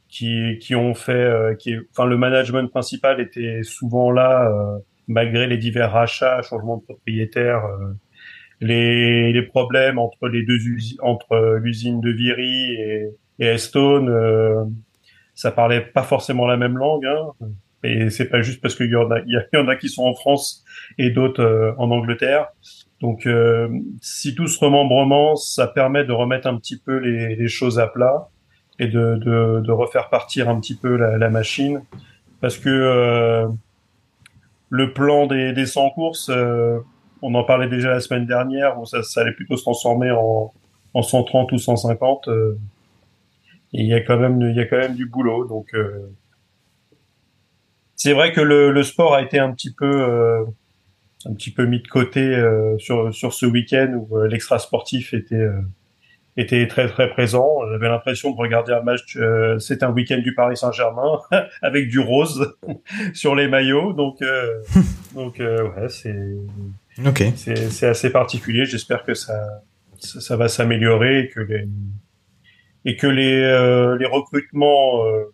qui, 0.08 0.58
qui 0.60 0.76
ont 0.76 0.94
fait, 0.94 1.58
qui, 1.60 1.76
enfin 1.92 2.06
le 2.06 2.18
management 2.18 2.68
principal 2.70 3.20
était 3.20 3.62
souvent 3.64 4.12
là 4.12 4.52
malgré 5.08 5.48
les 5.48 5.58
divers 5.58 5.92
rachats, 5.92 6.42
changements 6.42 6.78
de 6.78 6.84
propriétaires 6.84 7.64
les, 8.62 9.32
les 9.32 9.42
problèmes 9.42 10.00
entre 10.00 10.28
les 10.28 10.44
deux 10.44 10.58
entre 11.02 11.58
l'usine 11.62 12.02
de 12.02 12.12
Viry 12.12 12.74
et, 12.74 13.10
et 13.40 13.46
Estone, 13.46 14.10
euh, 14.10 14.66
ça 15.34 15.52
parlait 15.52 15.82
pas 15.82 16.04
forcément 16.04 16.46
la 16.46 16.58
même 16.58 16.78
langue. 16.78 17.06
Hein. 17.06 17.48
Et 17.84 18.10
c'est 18.10 18.26
pas 18.30 18.42
juste 18.42 18.62
parce 18.62 18.76
qu'il 18.76 18.90
y 18.90 18.96
en 18.96 19.10
a, 19.10 19.20
il 19.22 19.42
y, 19.54 19.58
en 19.58 19.68
a 19.68 19.76
qui 19.76 19.90
sont 19.90 20.04
en 20.04 20.14
France 20.14 20.66
et 20.98 21.12
d'autres 21.12 21.44
euh, 21.44 21.74
en 21.78 21.92
Angleterre. 21.92 22.48
Donc, 23.02 23.26
euh, 23.26 23.70
si 24.02 24.36
tout 24.36 24.48
ce 24.48 24.60
remembrement, 24.60 25.36
ça 25.36 25.68
permet 25.68 26.04
de 26.04 26.12
remettre 26.12 26.48
un 26.48 26.58
petit 26.58 26.78
peu 26.78 26.98
les, 26.98 27.36
les 27.36 27.48
choses 27.48 27.80
à 27.80 27.88
plat 27.88 28.28
et 28.80 28.88
de, 28.88 29.16
de, 29.16 29.62
de, 29.62 29.72
refaire 29.72 30.10
partir 30.10 30.50
un 30.50 30.60
petit 30.60 30.76
peu 30.76 30.98
la, 30.98 31.18
la 31.18 31.30
machine, 31.30 31.82
parce 32.42 32.58
que 32.58 32.70
euh, 32.70 33.48
le 34.70 34.94
plan 34.94 35.28
des, 35.28 35.54
des 35.54 35.66
100 35.66 35.92
courses 35.92 36.32
on 37.22 37.34
en 37.36 37.44
parlait 37.44 37.68
déjà 37.68 37.90
la 37.90 38.00
semaine 38.00 38.26
dernière 38.26 38.80
où 38.80 38.86
ça, 38.86 39.04
ça 39.04 39.22
allait 39.22 39.34
plutôt 39.34 39.58
se 39.58 39.64
transformer 39.64 40.12
en, 40.12 40.54
en 40.94 41.02
130 41.02 41.52
ou 41.52 41.58
150. 41.58 42.28
Euh, 42.28 42.58
et 43.74 43.82
il 43.82 43.88
y 43.88 43.94
a 43.94 44.02
quand 44.02 44.18
même, 44.18 44.42
il 44.42 44.56
y 44.56 44.60
a 44.60 44.66
quand 44.66 44.78
même 44.78 44.96
du 44.96 45.06
boulot. 45.06 45.46
Donc, 45.46 45.74
euh, 45.74 46.10
c'est 48.00 48.14
vrai 48.14 48.32
que 48.32 48.40
le, 48.40 48.72
le, 48.72 48.84
sport 48.84 49.14
a 49.14 49.22
été 49.22 49.40
un 49.40 49.52
petit 49.52 49.74
peu, 49.74 49.86
euh, 49.86 50.46
un 51.26 51.34
petit 51.34 51.52
peu 51.52 51.66
mis 51.66 51.82
de 51.82 51.88
côté 51.88 52.22
euh, 52.22 52.78
sur 52.78 53.14
sur 53.14 53.34
ce 53.34 53.46
week-end 53.46 53.92
où 53.94 54.18
euh, 54.18 54.28
l'extra 54.28 54.58
sportif 54.58 55.14
était 55.14 55.36
euh, 55.36 55.60
était 56.38 56.66
très 56.68 56.88
très 56.88 57.10
présent. 57.10 57.60
J'avais 57.70 57.90
l'impression 57.90 58.32
de 58.32 58.38
regarder 58.38 58.72
un 58.72 58.82
match. 58.82 59.18
c'est 59.60 59.84
un 59.84 59.92
week-end 59.92 60.20
du 60.20 60.34
Paris 60.34 60.56
Saint-Germain 60.56 61.20
avec 61.62 61.90
du 61.90 62.00
rose 62.00 62.56
sur 63.14 63.36
les 63.36 63.50
maillots. 63.50 63.92
Donc 63.92 64.20
donc 65.14 65.40
ouais, 65.40 65.90
c'est 65.90 66.16
Ok. 67.06 67.24
C'est 67.36 67.88
assez 67.88 68.12
particulier. 68.12 68.64
J'espère 68.64 69.04
que 69.04 69.14
ça, 69.14 69.62
ça, 69.98 70.22
ça 70.22 70.38
va 70.38 70.48
s'améliorer 70.48 71.20
et 71.24 71.28
que 71.28 71.42
les 71.42 71.68
et 72.86 72.96
que 72.96 73.08
les 73.08 73.42
euh, 73.42 73.98
les 73.98 74.06
recrutements 74.06 75.06
euh, 75.06 75.26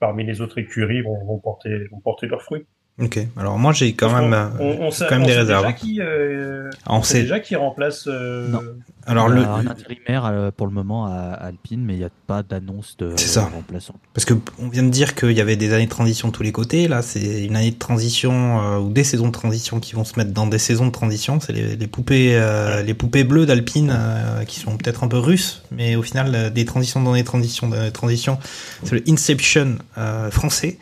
parmi 0.00 0.24
les 0.24 0.40
autres 0.40 0.58
écuries 0.58 1.02
vont, 1.02 1.24
vont 1.24 1.38
porter 1.38 1.86
vont 1.92 2.00
porter 2.00 2.26
leurs 2.26 2.42
fruits. 2.42 2.66
Ok. 3.00 3.18
Alors 3.36 3.58
moi 3.58 3.72
j'ai 3.72 3.94
quand 3.94 4.12
même 4.12 4.52
on, 4.58 4.64
on, 4.64 4.88
on, 4.88 4.90
quand 4.90 5.10
même 5.10 5.26
des 5.26 5.34
réserves. 5.34 5.62
Déjà 5.66 5.72
qui, 5.72 6.00
euh, 6.00 6.70
on, 6.86 6.98
on 6.98 7.02
sait 7.02 7.22
déjà 7.22 7.40
qui 7.40 7.56
remplace. 7.56 8.06
Euh... 8.06 8.48
Non. 8.48 8.60
Alors 9.06 9.28
le 9.28 9.42
un 9.42 9.66
intérimaire 9.66 10.26
euh, 10.26 10.50
pour 10.54 10.66
le 10.66 10.72
moment 10.72 11.06
à 11.06 11.32
Alpine, 11.32 11.82
mais 11.84 11.94
il 11.94 11.98
n'y 11.98 12.04
a 12.04 12.10
pas 12.26 12.42
d'annonce 12.42 12.96
de 12.98 13.14
C'est 13.16 13.28
ça. 13.28 13.50
remplaçant. 13.52 13.94
Parce 14.14 14.24
que 14.24 14.34
on 14.58 14.68
vient 14.68 14.82
de 14.82 14.90
dire 14.90 15.14
qu'il 15.14 15.32
y 15.32 15.40
avait 15.40 15.56
des 15.56 15.72
années 15.72 15.86
de 15.86 15.90
transition 15.90 16.28
de 16.28 16.32
tous 16.32 16.42
les 16.42 16.52
côtés. 16.52 16.86
Là, 16.86 17.00
c'est 17.02 17.44
une 17.44 17.56
année 17.56 17.70
de 17.70 17.78
transition 17.78 18.60
euh, 18.60 18.78
ou 18.78 18.90
des 18.92 19.02
saisons 19.02 19.26
de 19.28 19.32
transition 19.32 19.80
qui 19.80 19.94
vont 19.94 20.04
se 20.04 20.18
mettre 20.18 20.32
dans 20.32 20.46
des 20.46 20.58
saisons 20.58 20.86
de 20.86 20.92
transition. 20.92 21.40
C'est 21.40 21.52
les, 21.52 21.76
les, 21.76 21.86
poupées, 21.86 22.36
euh, 22.36 22.82
les 22.82 22.94
poupées 22.94 23.24
bleues 23.24 23.46
d'Alpine 23.46 23.90
euh, 23.92 24.44
qui 24.44 24.60
sont 24.60 24.76
peut-être 24.76 25.02
un 25.02 25.08
peu 25.08 25.18
russes, 25.18 25.62
mais 25.72 25.96
au 25.96 26.02
final, 26.02 26.32
euh, 26.34 26.50
des 26.50 26.66
transitions 26.66 27.02
dans 27.02 27.14
des 27.14 27.24
transitions, 27.24 27.68
dans 27.68 27.82
des 27.82 27.90
transitions. 27.92 28.38
C'est 28.84 28.94
le 28.94 29.02
Inception 29.08 29.78
euh, 29.96 30.30
français. 30.30 30.78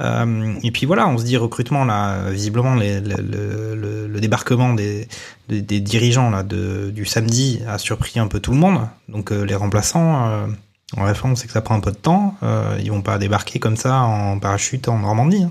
Euh, 0.00 0.54
et 0.62 0.70
puis 0.70 0.86
voilà, 0.86 1.08
on 1.08 1.18
se 1.18 1.24
dit 1.24 1.36
recrutement 1.36 1.84
là, 1.84 2.30
visiblement 2.30 2.74
le, 2.74 4.20
débarquement 4.20 4.74
des, 4.74 5.08
dirigeants 5.48 6.30
là 6.30 6.42
du 6.42 7.04
samedi 7.04 7.60
a 7.68 7.78
surpris 7.78 8.18
un 8.18 8.26
peu 8.26 8.40
tout 8.40 8.52
le 8.52 8.58
monde. 8.58 8.80
Donc 9.08 9.32
euh, 9.32 9.42
les 9.44 9.54
remplaçants, 9.54 10.28
euh, 10.28 10.46
en 10.96 11.04
référence, 11.04 11.32
on 11.32 11.36
sait 11.36 11.46
que 11.46 11.52
ça 11.52 11.60
prend 11.60 11.74
un 11.74 11.80
peu 11.80 11.92
de 11.92 11.96
temps. 11.96 12.34
Euh, 12.42 12.78
ils 12.82 12.90
vont 12.90 13.02
pas 13.02 13.18
débarquer 13.18 13.58
comme 13.58 13.76
ça 13.76 14.00
en 14.02 14.38
parachute 14.38 14.88
en 14.88 14.98
Normandie. 14.98 15.46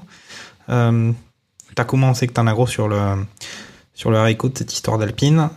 Hein. 0.67 1.13
T'as 1.75 1.85
comment 1.85 2.09
on 2.09 2.13
sait 2.13 2.27
que 2.27 2.33
t'en 2.33 2.47
as 2.47 2.53
gros 2.53 2.67
sur 2.67 2.87
le 2.87 3.25
sur 3.95 4.09
le 4.09 4.17
haricot 4.17 4.49
de 4.49 4.57
cette 4.57 4.73
histoire 4.73 4.97
d'Alpine. 4.97 5.49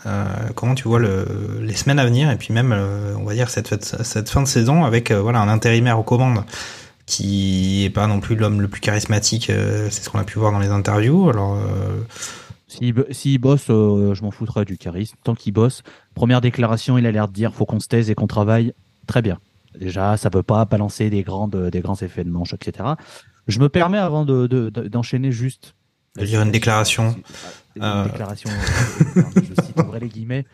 Comment 0.55 0.75
tu 0.75 0.89
vois 0.89 0.99
le, 0.99 1.59
les 1.63 1.75
semaines 1.75 1.99
à 1.99 2.05
venir 2.05 2.31
et 2.31 2.37
puis 2.37 2.53
même, 2.53 2.75
on 3.19 3.25
va 3.25 3.33
dire 3.35 3.49
cette, 3.51 3.83
cette 3.85 4.29
fin 4.29 4.43
de 4.43 4.47
saison 4.47 4.85
avec 4.85 5.11
voilà 5.11 5.41
un 5.41 5.49
intérimaire 5.49 5.99
aux 5.99 6.03
commandes 6.03 6.43
qui 7.07 7.85
est 7.85 7.91
pas 7.91 8.09
non 8.09 8.21
plus 8.21 8.35
l'homme 8.35 8.61
le 8.61 8.69
plus 8.69 8.81
charismatique, 8.81 9.49
euh, 9.49 9.89
c'est 9.91 10.03
ce 10.03 10.11
qu'on 10.11 10.19
a 10.19 10.25
pu 10.25 10.39
voir 10.39 10.53
dans 10.53 10.59
les 10.59 10.69
interviews. 10.69 11.29
Alors, 11.31 11.55
euh... 11.55 12.03
s'il 12.67 12.95
si 13.13 13.39
bosse, 13.39 13.67
euh, 13.71 14.13
je 14.15 14.23
m'en 14.23 14.33
foutrais 14.33 14.65
du 14.65 14.77
charisme. 14.77 15.17
Tant 15.23 15.37
qu'il 15.37 15.53
bosse, 15.53 15.83
première 16.15 16.41
déclaration, 16.41 16.99
il 16.99 17.07
a 17.07 17.13
l'air 17.13 17.29
de 17.29 17.33
dire 17.33 17.55
faut 17.55 17.65
qu'on 17.65 17.81
se 17.81 17.89
taise 17.89 18.11
et 18.11 18.15
qu'on 18.15 18.27
travaille. 18.27 18.75
Très 19.07 19.23
bien. 19.23 19.39
Déjà, 19.79 20.17
ça 20.17 20.31
peut 20.31 20.43
pas 20.43 20.65
balancer 20.65 21.09
des 21.09 21.23
grandes, 21.23 21.71
des 21.71 21.81
grands 21.81 22.01
effets 22.03 22.25
de 22.25 22.31
manche, 22.31 22.55
etc. 22.55 22.89
Je 23.47 23.61
me 23.61 23.69
permets 23.69 23.99
avant 23.99 24.25
de, 24.25 24.47
d'enchaîner 24.89 25.29
de, 25.29 25.33
juste 25.33 25.75
de 26.17 26.25
dire 26.25 26.43
une 26.43 26.51
déclaration. 26.51 27.15
Une 27.77 27.83
euh... 27.85 28.05
déclaration. 28.05 28.51
je 29.17 29.63
cite 29.63 29.79
ouvrez 29.79 30.01
les 30.01 30.09
guillemets. 30.09 30.47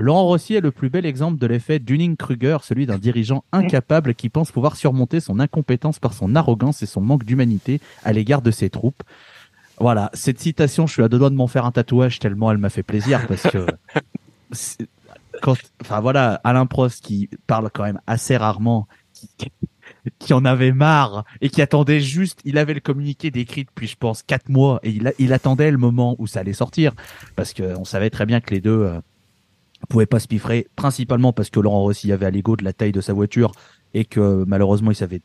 Laurent 0.00 0.24
Rossi 0.24 0.54
est 0.54 0.62
le 0.62 0.70
plus 0.70 0.88
bel 0.88 1.04
exemple 1.04 1.38
de 1.38 1.46
l'effet 1.46 1.78
Dunning-Kruger, 1.78 2.58
celui 2.62 2.86
d'un 2.86 2.96
dirigeant 2.96 3.44
incapable 3.52 4.14
qui 4.14 4.30
pense 4.30 4.50
pouvoir 4.50 4.76
surmonter 4.76 5.20
son 5.20 5.38
incompétence 5.38 5.98
par 5.98 6.14
son 6.14 6.34
arrogance 6.34 6.82
et 6.82 6.86
son 6.86 7.02
manque 7.02 7.24
d'humanité 7.24 7.82
à 8.02 8.14
l'égard 8.14 8.40
de 8.40 8.50
ses 8.50 8.70
troupes. 8.70 9.02
Voilà, 9.78 10.10
cette 10.14 10.40
citation, 10.40 10.86
je 10.86 10.94
suis 10.94 11.02
à 11.02 11.08
deux 11.08 11.18
doigts 11.18 11.28
de 11.28 11.34
m'en 11.34 11.48
faire 11.48 11.66
un 11.66 11.72
tatouage 11.72 12.18
tellement 12.18 12.50
elle 12.50 12.56
m'a 12.56 12.70
fait 12.70 12.82
plaisir 12.82 13.26
parce 13.26 13.42
que 13.42 13.66
quand, 15.42 15.56
enfin 15.82 16.00
voilà, 16.00 16.40
Alain 16.44 16.64
Prost 16.64 17.04
qui 17.04 17.28
parle 17.46 17.70
quand 17.70 17.84
même 17.84 18.00
assez 18.06 18.38
rarement, 18.38 18.88
qui, 19.12 19.28
qui 20.18 20.32
en 20.32 20.46
avait 20.46 20.72
marre 20.72 21.24
et 21.42 21.50
qui 21.50 21.60
attendait 21.60 22.00
juste, 22.00 22.40
il 22.46 22.56
avait 22.56 22.72
le 22.72 22.80
communiqué 22.80 23.30
décrit 23.30 23.64
depuis, 23.64 23.86
je 23.86 23.96
pense, 23.96 24.22
quatre 24.22 24.48
mois 24.48 24.80
et 24.82 24.90
il, 24.90 25.12
il 25.18 25.34
attendait 25.34 25.70
le 25.70 25.78
moment 25.78 26.16
où 26.18 26.26
ça 26.26 26.40
allait 26.40 26.54
sortir 26.54 26.94
parce 27.36 27.52
qu'on 27.52 27.84
savait 27.84 28.08
très 28.08 28.24
bien 28.24 28.40
que 28.40 28.54
les 28.54 28.62
deux 28.62 29.00
pouvaient 29.90 30.06
pas 30.06 30.20
se 30.20 30.28
piffrer, 30.28 30.68
principalement 30.76 31.34
parce 31.34 31.50
que 31.50 31.60
Laurent 31.60 31.82
Rossi 31.82 32.10
avait 32.12 32.26
à 32.26 32.30
l'ego 32.30 32.56
de 32.56 32.64
la 32.64 32.72
taille 32.72 32.92
de 32.92 33.02
sa 33.02 33.12
voiture 33.12 33.52
et 33.92 34.06
que 34.06 34.44
malheureusement 34.46 34.90
il 34.90 34.94
savait 34.94 35.20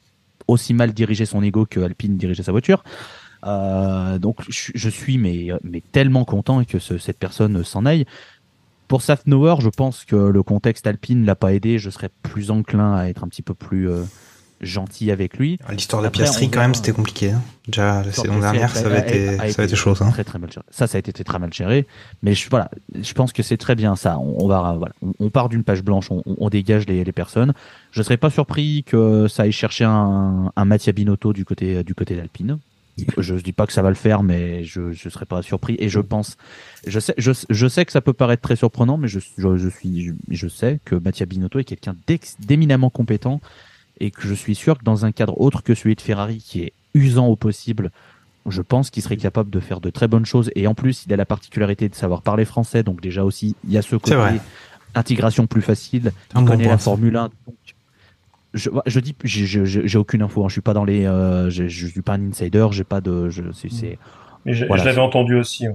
aussi 0.47 0.73
mal 0.73 0.91
diriger 0.91 1.25
son 1.25 1.41
ego 1.41 1.65
que 1.65 1.79
Alpine 1.79 2.17
dirigeait 2.17 2.43
sa 2.43 2.51
voiture. 2.51 2.83
Euh, 3.45 4.17
donc 4.17 4.39
je, 4.49 4.89
suis 4.89 5.17
mais, 5.17 5.49
mais 5.63 5.81
tellement 5.91 6.25
content 6.25 6.63
que 6.63 6.79
ce, 6.79 6.97
cette 6.97 7.19
personne 7.19 7.63
s'en 7.63 7.85
aille. 7.85 8.05
Pour 8.87 9.01
Safnauer, 9.01 9.55
je 9.61 9.69
pense 9.69 10.03
que 10.03 10.15
le 10.15 10.43
contexte 10.43 10.85
Alpine 10.87 11.25
l'a 11.25 11.35
pas 11.35 11.53
aidé. 11.53 11.79
Je 11.79 11.89
serais 11.89 12.09
plus 12.23 12.51
enclin 12.51 12.95
à 12.95 13.05
être 13.05 13.23
un 13.23 13.27
petit 13.27 13.41
peu 13.41 13.53
plus 13.53 13.89
euh, 13.89 14.03
gentil 14.65 15.11
avec 15.11 15.37
lui. 15.37 15.59
L'histoire 15.69 16.01
de 16.01 16.09
Piastri, 16.09 16.49
quand 16.49 16.59
même, 16.59 16.75
c'était 16.75 16.91
compliqué. 16.91 17.31
Hein. 17.31 17.41
Déjà, 17.67 18.03
la 18.03 18.11
saison 18.11 18.39
dernière, 18.39 18.75
ça 18.75 18.85
avait 18.85 18.99
été, 18.99 19.37
ça 19.37 19.43
avait 19.43 19.65
été 19.65 19.75
chaud. 19.75 19.93
Hein. 20.01 20.11
Très, 20.11 20.23
très 20.23 20.39
mal 20.39 20.51
géré. 20.51 20.65
Ça, 20.69 20.87
ça 20.87 20.97
a 20.97 20.99
été 20.99 21.11
très 21.23 21.39
mal 21.39 21.53
géré. 21.53 21.87
Mais 22.21 22.33
je, 22.33 22.49
voilà, 22.49 22.69
je 22.93 23.13
pense 23.13 23.33
que 23.33 23.43
c'est 23.43 23.57
très 23.57 23.75
bien 23.75 23.95
ça. 23.95 24.19
On, 24.19 24.43
on 24.43 24.47
va, 24.47 24.75
voilà, 24.77 24.93
on, 25.01 25.13
on, 25.19 25.29
part 25.29 25.49
d'une 25.49 25.63
page 25.63 25.81
blanche, 25.81 26.11
on, 26.11 26.21
on 26.25 26.49
dégage 26.49 26.85
les, 26.87 27.03
les, 27.03 27.11
personnes. 27.11 27.53
Je 27.91 28.03
serais 28.03 28.17
pas 28.17 28.29
surpris 28.29 28.83
que 28.85 29.27
ça 29.27 29.43
aille 29.43 29.51
chercher 29.51 29.85
un, 29.85 30.51
un 30.55 30.65
Mattia 30.65 30.93
Binotto 30.93 31.33
du 31.33 31.45
côté, 31.45 31.83
du 31.83 31.95
côté 31.95 32.15
d'Alpine. 32.15 32.59
Je 33.17 33.35
dis 33.35 33.51
pas 33.51 33.67
que 33.67 33.73
ça 33.73 33.81
va 33.81 33.89
le 33.89 33.95
faire, 33.95 34.23
mais 34.23 34.63
je 34.63 34.93
je 34.93 35.09
serais 35.09 35.25
pas 35.25 35.41
surpris. 35.41 35.75
Et 35.79 35.89
je 35.89 35.99
pense, 35.99 36.37
je 36.87 36.99
sais, 36.99 37.13
je, 37.17 37.31
je 37.49 37.67
sais 37.67 37.83
que 37.83 37.91
ça 37.91 37.99
peut 37.99 38.13
paraître 38.13 38.41
très 38.41 38.55
surprenant, 38.55 38.97
mais 38.97 39.09
je 39.09 39.19
je, 39.37 39.57
je 39.57 39.69
suis, 39.69 40.05
je, 40.05 40.13
je, 40.29 40.47
sais 40.47 40.79
que 40.85 40.95
Mattia 40.95 41.25
Binotto 41.25 41.59
est 41.59 41.65
quelqu'un 41.65 41.95
d'éminemment 42.39 42.89
compétent 42.89 43.41
et 43.99 44.11
que 44.11 44.27
je 44.27 44.33
suis 44.33 44.55
sûr 44.55 44.77
que 44.77 44.83
dans 44.83 45.05
un 45.05 45.11
cadre 45.11 45.39
autre 45.39 45.63
que 45.63 45.75
celui 45.75 45.95
de 45.95 46.01
Ferrari, 46.01 46.37
qui 46.37 46.61
est 46.61 46.73
usant 46.93 47.27
au 47.27 47.35
possible, 47.35 47.91
je 48.47 48.61
pense 48.61 48.89
qu'il 48.89 49.01
serait 49.01 49.17
capable 49.17 49.49
de 49.49 49.59
faire 49.59 49.81
de 49.81 49.89
très 49.89 50.07
bonnes 50.07 50.25
choses. 50.25 50.51
Et 50.55 50.67
en 50.67 50.75
plus, 50.75 51.05
il 51.05 51.13
a 51.13 51.17
la 51.17 51.25
particularité 51.25 51.89
de 51.89 51.95
savoir 51.95 52.21
parler 52.21 52.45
français, 52.45 52.83
donc 52.83 53.01
déjà 53.01 53.23
aussi, 53.23 53.55
il 53.65 53.73
y 53.73 53.77
a 53.77 53.81
ce 53.81 53.95
côté 53.95 54.15
intégration 54.95 55.45
plus 55.47 55.61
facile. 55.61 56.11
Il 56.35 56.45
connaît 56.45 56.65
bon 56.65 56.69
la 56.69 56.77
Formule 56.77 57.15
1. 57.17 57.23
Donc 57.23 57.55
je, 58.53 58.69
je 58.85 58.99
dis, 58.99 59.15
j'ai 59.23 59.97
aucune 59.97 60.21
info. 60.21 60.43
Hein, 60.43 60.47
je 60.47 60.53
suis 60.53 60.61
pas 60.61 60.73
dans 60.73 60.85
les, 60.85 61.05
euh, 61.05 61.49
je, 61.49 61.67
je 61.67 61.87
suis 61.87 62.01
pas 62.01 62.13
un 62.13 62.29
insider. 62.29 62.67
J'ai 62.71 62.85
pas 62.85 63.01
de, 63.01 63.29
je, 63.29 63.43
c'est. 63.51 63.99
Mais 64.45 64.53
je, 64.53 64.65
voilà, 64.65 64.83
je 64.83 64.87
l'avais 64.87 65.01
entendu 65.01 65.35
aussi. 65.35 65.65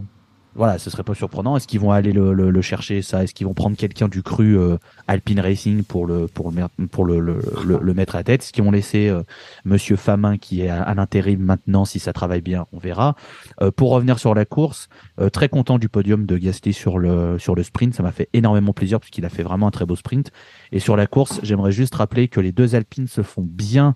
Voilà, 0.57 0.79
ce 0.79 0.91
serait 0.91 1.05
pas 1.05 1.15
surprenant. 1.15 1.57
Est-ce 1.57 1.69
qu'ils 1.69 1.79
vont 1.79 1.93
aller 1.93 2.13
le, 2.13 2.33
le, 2.33 2.51
le 2.51 2.63
chercher 2.63 3.03
ça? 3.03 3.23
Est-ce 3.23 3.35
qu'ils 3.35 3.47
vont 3.47 3.55
prendre 3.55 3.77
quelqu'un 3.77 4.09
du 4.09 4.23
cru 4.23 4.59
euh, 4.59 4.79
Alpine 5.07 5.39
Racing 5.39 5.85
pour 5.85 6.07
le 6.07 6.27
pour 6.27 6.51
le 6.51 6.87
pour 6.89 7.05
le, 7.05 7.21
le, 7.21 7.95
mettre 7.95 8.17
à 8.17 8.25
tête? 8.25 8.43
Est-ce 8.43 8.53
qu'ils 8.53 8.65
vont 8.65 8.73
laisser 8.73 9.09
euh, 9.09 9.23
Monsieur 9.65 9.95
Famin 9.95 10.39
qui 10.39 10.63
est 10.63 10.69
à, 10.69 10.83
à 10.83 10.95
l'intérim 10.95 11.41
maintenant 11.41 11.85
si 11.85 12.01
ça 12.01 12.13
travaille 12.13 12.41
bien 12.41 12.67
On 12.73 12.79
verra. 12.79 13.15
Euh, 13.63 13.71
pour 13.71 13.91
revenir 13.91 14.19
sur 14.19 14.35
la 14.35 14.45
course, 14.45 14.89
euh, 15.21 15.31
très 15.31 15.49
content 15.49 15.79
du 15.79 15.89
podium 15.89 16.27
de 16.27 16.37
Gasly 16.37 16.73
sur 16.73 16.99
le 16.99 17.39
sur 17.39 17.55
le 17.55 17.63
sprint. 17.63 17.95
Ça 17.95 18.03
m'a 18.03 18.13
fait 18.13 18.29
énormément 18.33 18.73
plaisir 18.73 18.99
parce 18.99 19.11
qu'il 19.11 19.25
a 19.25 19.31
fait 19.31 19.45
vraiment 19.45 19.69
un 19.69 19.71
très 19.73 19.87
beau 19.87 19.95
sprint. 19.95 20.33
Et 20.73 20.81
sur 20.81 20.97
la 20.97 21.07
course, 21.07 21.39
j'aimerais 21.45 21.73
juste 21.73 21.95
rappeler 21.95 22.27
que 22.27 22.41
les 22.41 22.51
deux 22.51 22.75
Alpines 22.75 23.07
se 23.07 23.23
font 23.23 23.47
bien 23.49 23.95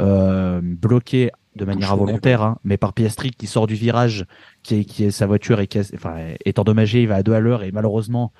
euh, 0.00 0.60
bloquer 0.62 1.30
de 1.56 1.64
manière 1.64 1.92
involontaire, 1.92 2.42
hein, 2.42 2.58
mais 2.64 2.76
par 2.76 2.92
Piastri 2.92 3.30
qui 3.30 3.46
sort 3.46 3.66
du 3.66 3.74
virage, 3.74 4.26
qui 4.62 4.76
est, 4.76 4.84
qui 4.84 5.04
est 5.04 5.10
sa 5.10 5.26
voiture 5.26 5.60
est, 5.60 5.94
enfin, 5.94 6.16
est 6.44 6.58
endommagée, 6.58 7.02
il 7.02 7.08
va 7.08 7.16
à 7.16 7.22
deux 7.22 7.34
à 7.34 7.40
l'heure 7.40 7.62
et 7.62 7.72
malheureusement 7.72 8.32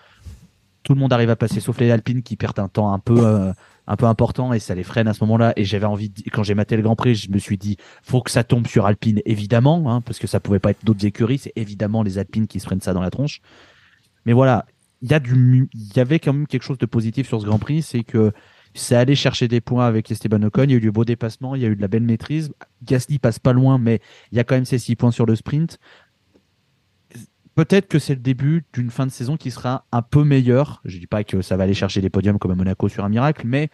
tout 0.83 0.95
le 0.95 1.01
monde 1.01 1.13
arrive 1.13 1.31
à 1.31 1.37
passer 1.37 1.61
sauf 1.61 1.79
les 1.79 1.91
Alpines 1.91 2.23
qui 2.23 2.37
perdent 2.37 2.59
un 2.59 2.69
temps 2.69 2.93
un 2.93 2.99
peu 2.99 3.25
euh, 3.25 3.53
un 3.87 3.97
peu 3.97 4.07
important 4.07 4.53
et 4.53 4.59
ça 4.59 4.75
les 4.75 4.83
freine 4.83 5.09
à 5.09 5.15
ce 5.15 5.23
moment-là. 5.25 5.53
Et 5.57 5.65
j'avais 5.65 5.87
envie 5.87 6.09
de, 6.09 6.23
quand 6.33 6.43
j'ai 6.43 6.55
maté 6.55 6.77
le 6.77 6.83
Grand 6.83 6.97
Prix 6.97 7.15
je 7.15 7.31
me 7.31 7.39
suis 7.39 7.59
dit 7.59 7.77
faut 8.03 8.23
que 8.23 8.31
ça 8.31 8.45
tombe 8.45 8.67
sur 8.67 8.87
Alpine 8.87 9.21
évidemment 9.25 9.93
hein, 9.93 10.01
parce 10.01 10.19
que 10.19 10.27
ça 10.27 10.41
pouvait 10.41 10.59
pas 10.59 10.71
être 10.71 10.85
d'autres 10.85 11.05
écuries 11.05 11.39
c'est 11.39 11.53
évidemment 11.57 12.03
les 12.03 12.19
Alpines 12.19 12.47
qui 12.47 12.61
se 12.61 12.67
prennent 12.67 12.81
ça 12.81 12.95
dans 12.95 13.03
la 13.03 13.11
tronche. 13.11 13.41
Mais 14.25 14.33
voilà 14.33 14.67
il 15.03 15.11
y 15.11 15.15
a 15.15 15.21
du 15.21 15.69
il 15.75 15.97
y 15.97 16.01
avait 16.01 16.19
quand 16.19 16.33
même 16.33 16.47
quelque 16.47 16.63
chose 16.63 16.79
de 16.79 16.87
positif 16.87 17.29
sur 17.29 17.41
ce 17.41 17.47
Grand 17.47 17.59
Prix 17.59 17.83
c'est 17.83 18.05
que 18.05 18.33
c'est 18.75 18.97
allé 18.97 19.15
chercher 19.15 19.49
des 19.49 19.61
points 19.61 19.87
avec 19.87 20.11
Esteban 20.11 20.43
Ocon. 20.43 20.65
Il 20.65 20.71
y 20.71 20.75
a 20.75 20.77
eu 20.77 20.81
du 20.81 20.91
beau 20.91 21.05
dépassement, 21.05 21.55
il 21.55 21.63
y 21.63 21.65
a 21.67 21.69
eu 21.69 21.77
de 21.77 21.81
la 21.81 21.89
belle 21.89 22.03
maîtrise. 22.03 22.53
Gasly 22.83 23.19
passe 23.19 23.39
pas 23.39 23.53
loin, 23.53 23.79
mais 23.79 24.01
il 24.31 24.37
y 24.37 24.41
a 24.41 24.45
quand 24.45 24.55
même 24.55 24.65
ses 24.65 24.79
six 24.79 24.97
points 24.97 25.11
sur 25.11 25.27
le 25.27 25.37
sprint. 25.37 25.79
Peut-être 27.55 27.87
que 27.87 27.99
c'est 27.99 28.15
le 28.15 28.21
début 28.21 28.65
d'une 28.73 28.91
fin 28.91 29.07
de 29.07 29.11
saison 29.11 29.37
qui 29.37 29.51
sera 29.51 29.85
un 29.93 30.01
peu 30.01 30.25
meilleure. 30.25 30.81
Je 30.87 30.99
dis 30.99 31.07
pas 31.07 31.23
que 31.23 31.43
ça 31.43 31.57
va 31.57 31.65
aller 31.65 31.75
chercher 31.75 32.01
des 32.01 32.09
podiums 32.09 32.39
comme 32.39 32.51
à 32.51 32.55
Monaco 32.55 32.89
sur 32.89 33.05
un 33.05 33.11
miracle, 33.11 33.43
mais 33.47 33.69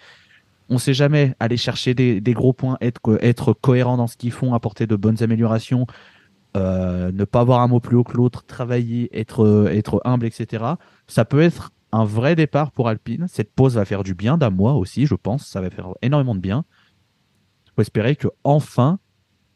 on 0.69 0.79
sait 0.79 0.95
jamais 0.95 1.35
aller 1.39 1.57
chercher 1.57 1.95
des, 1.95 2.21
gros 2.35 2.53
points, 2.53 2.77
être, 2.81 3.19
être 3.23 3.53
cohérent 3.53 3.97
dans 3.97 4.09
ce 4.09 4.17
qu'ils 4.17 4.33
font, 4.33 4.53
apporter 4.53 4.87
de 4.87 4.97
bonnes 4.97 5.23
améliorations, 5.23 5.87
euh, 6.57 7.13
ne 7.13 7.25
pas 7.25 7.41
avoir 7.41 7.61
un 7.61 7.69
mot 7.69 7.79
plus 7.79 7.97
haut 7.97 8.05
que 8.05 8.17
l'autre, 8.17 8.45
travailler, 8.45 9.09
être, 9.19 9.69
être 9.71 10.03
humble, 10.05 10.27
etc. 10.27 10.65
Ça 11.07 11.25
peut 11.25 11.41
être 11.41 11.71
un 11.93 12.05
vrai 12.05 12.37
départ 12.37 12.71
pour 12.73 12.89
Alpine. 12.89 13.27
Cette 13.29 13.53
pause 13.53 13.77
va 13.77 13.85
faire 13.85 14.03
du 14.03 14.15
bien 14.15 14.39
d'un 14.39 14.51
mois 14.51 14.75
aussi, 14.75 15.07
je 15.07 15.15
pense. 15.15 15.47
Ça 15.47 15.61
va 15.61 15.71
faire 15.71 15.89
énormément 16.03 16.35
de 16.35 16.41
bien. 16.41 16.65
Il 17.67 17.73
faut 17.77 17.83
espérer 17.83 18.17
que 18.17 18.29
enfin 18.45 18.99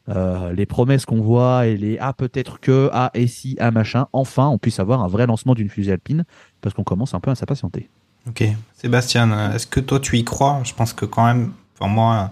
euh, 0.08 0.52
les 0.52 0.66
promesses 0.66 1.06
qu'on 1.06 1.20
voit 1.20 1.66
et 1.66 1.76
les 1.76 1.96
ah 1.98 2.12
peut-être 2.12 2.58
que 2.58 2.90
ah 2.92 3.10
et 3.14 3.28
si 3.28 3.56
ah 3.60 3.70
machin, 3.70 4.06
enfin 4.12 4.48
on 4.48 4.58
puisse 4.58 4.80
avoir 4.80 5.02
un 5.02 5.08
vrai 5.08 5.26
lancement 5.26 5.54
d'une 5.54 5.68
fusée 5.68 5.92
Alpine 5.92 6.24
parce 6.60 6.74
qu'on 6.74 6.82
commence 6.82 7.14
un 7.14 7.20
peu 7.20 7.30
à 7.30 7.34
s'impatienter. 7.34 7.88
Ok, 8.28 8.44
Sébastien, 8.74 9.52
est-ce 9.52 9.66
que 9.66 9.80
toi 9.80 10.00
tu 10.00 10.16
y 10.16 10.24
crois? 10.24 10.60
Je 10.64 10.74
pense 10.74 10.92
que 10.92 11.04
quand 11.04 11.24
même, 11.24 11.52
enfin 11.78 11.88
moi, 11.88 12.30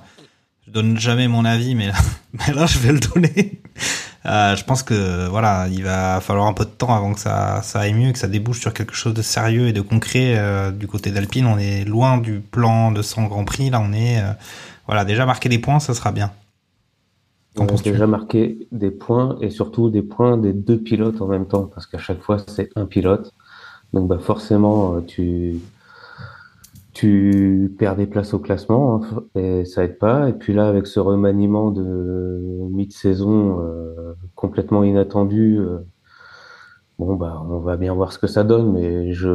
je 0.70 0.72
donne 0.72 0.98
jamais 0.98 1.26
mon 1.26 1.44
avis, 1.44 1.74
mais 1.74 1.88
là, 1.88 1.94
mais 2.32 2.54
là 2.54 2.66
je 2.66 2.78
vais 2.78 2.92
le 2.92 3.00
donner. 3.00 3.60
Euh, 4.26 4.54
je 4.54 4.64
pense 4.64 4.82
que 4.82 5.28
voilà, 5.28 5.66
il 5.68 5.82
va 5.82 6.20
falloir 6.20 6.46
un 6.46 6.52
peu 6.52 6.64
de 6.64 6.70
temps 6.70 6.94
avant 6.94 7.14
que 7.14 7.20
ça, 7.20 7.62
ça 7.62 7.80
aille 7.80 7.94
mieux, 7.94 8.12
que 8.12 8.18
ça 8.18 8.28
débouche 8.28 8.60
sur 8.60 8.72
quelque 8.74 8.94
chose 8.94 9.14
de 9.14 9.22
sérieux 9.22 9.68
et 9.68 9.72
de 9.72 9.80
concret. 9.80 10.34
Euh, 10.36 10.70
du 10.70 10.86
côté 10.86 11.10
d'Alpine, 11.10 11.46
on 11.46 11.58
est 11.58 11.84
loin 11.84 12.18
du 12.18 12.40
plan 12.40 12.92
de 12.92 13.02
100 13.02 13.26
Grand 13.26 13.44
Prix. 13.44 13.70
Là, 13.70 13.82
on 13.82 13.92
est 13.92 14.20
euh, 14.20 14.32
voilà 14.86 15.04
déjà 15.04 15.26
marquer 15.26 15.48
des 15.48 15.58
points, 15.58 15.80
ça 15.80 15.94
sera 15.94 16.12
bien. 16.12 16.30
On 17.56 17.66
a 17.66 17.72
déjà 17.82 18.06
marqué 18.06 18.68
des 18.70 18.92
points 18.92 19.36
et 19.40 19.50
surtout 19.50 19.90
des 19.90 20.02
points 20.02 20.36
des 20.36 20.52
deux 20.52 20.78
pilotes 20.78 21.20
en 21.20 21.26
même 21.26 21.46
temps, 21.46 21.64
parce 21.64 21.86
qu'à 21.86 21.98
chaque 21.98 22.22
fois 22.22 22.36
c'est 22.46 22.70
un 22.76 22.86
pilote. 22.86 23.32
Donc 23.92 24.06
bah 24.06 24.18
forcément 24.20 25.00
tu 25.00 25.56
tu 26.92 27.74
perds 27.78 27.96
des 27.96 28.06
places 28.06 28.34
au 28.34 28.38
classement 28.38 29.02
et 29.34 29.64
ça 29.64 29.84
aide 29.84 29.98
pas. 29.98 30.28
Et 30.28 30.32
puis 30.32 30.52
là, 30.52 30.68
avec 30.68 30.86
ce 30.86 31.00
remaniement 31.00 31.70
de 31.70 32.68
mi-saison 32.70 33.60
euh, 33.60 34.14
complètement 34.34 34.84
inattendu, 34.84 35.58
euh, 35.58 35.78
bon 36.98 37.14
bah 37.14 37.42
on 37.48 37.58
va 37.58 37.76
bien 37.76 37.94
voir 37.94 38.12
ce 38.12 38.18
que 38.18 38.26
ça 38.26 38.44
donne, 38.44 38.72
mais 38.72 39.12
je 39.12 39.28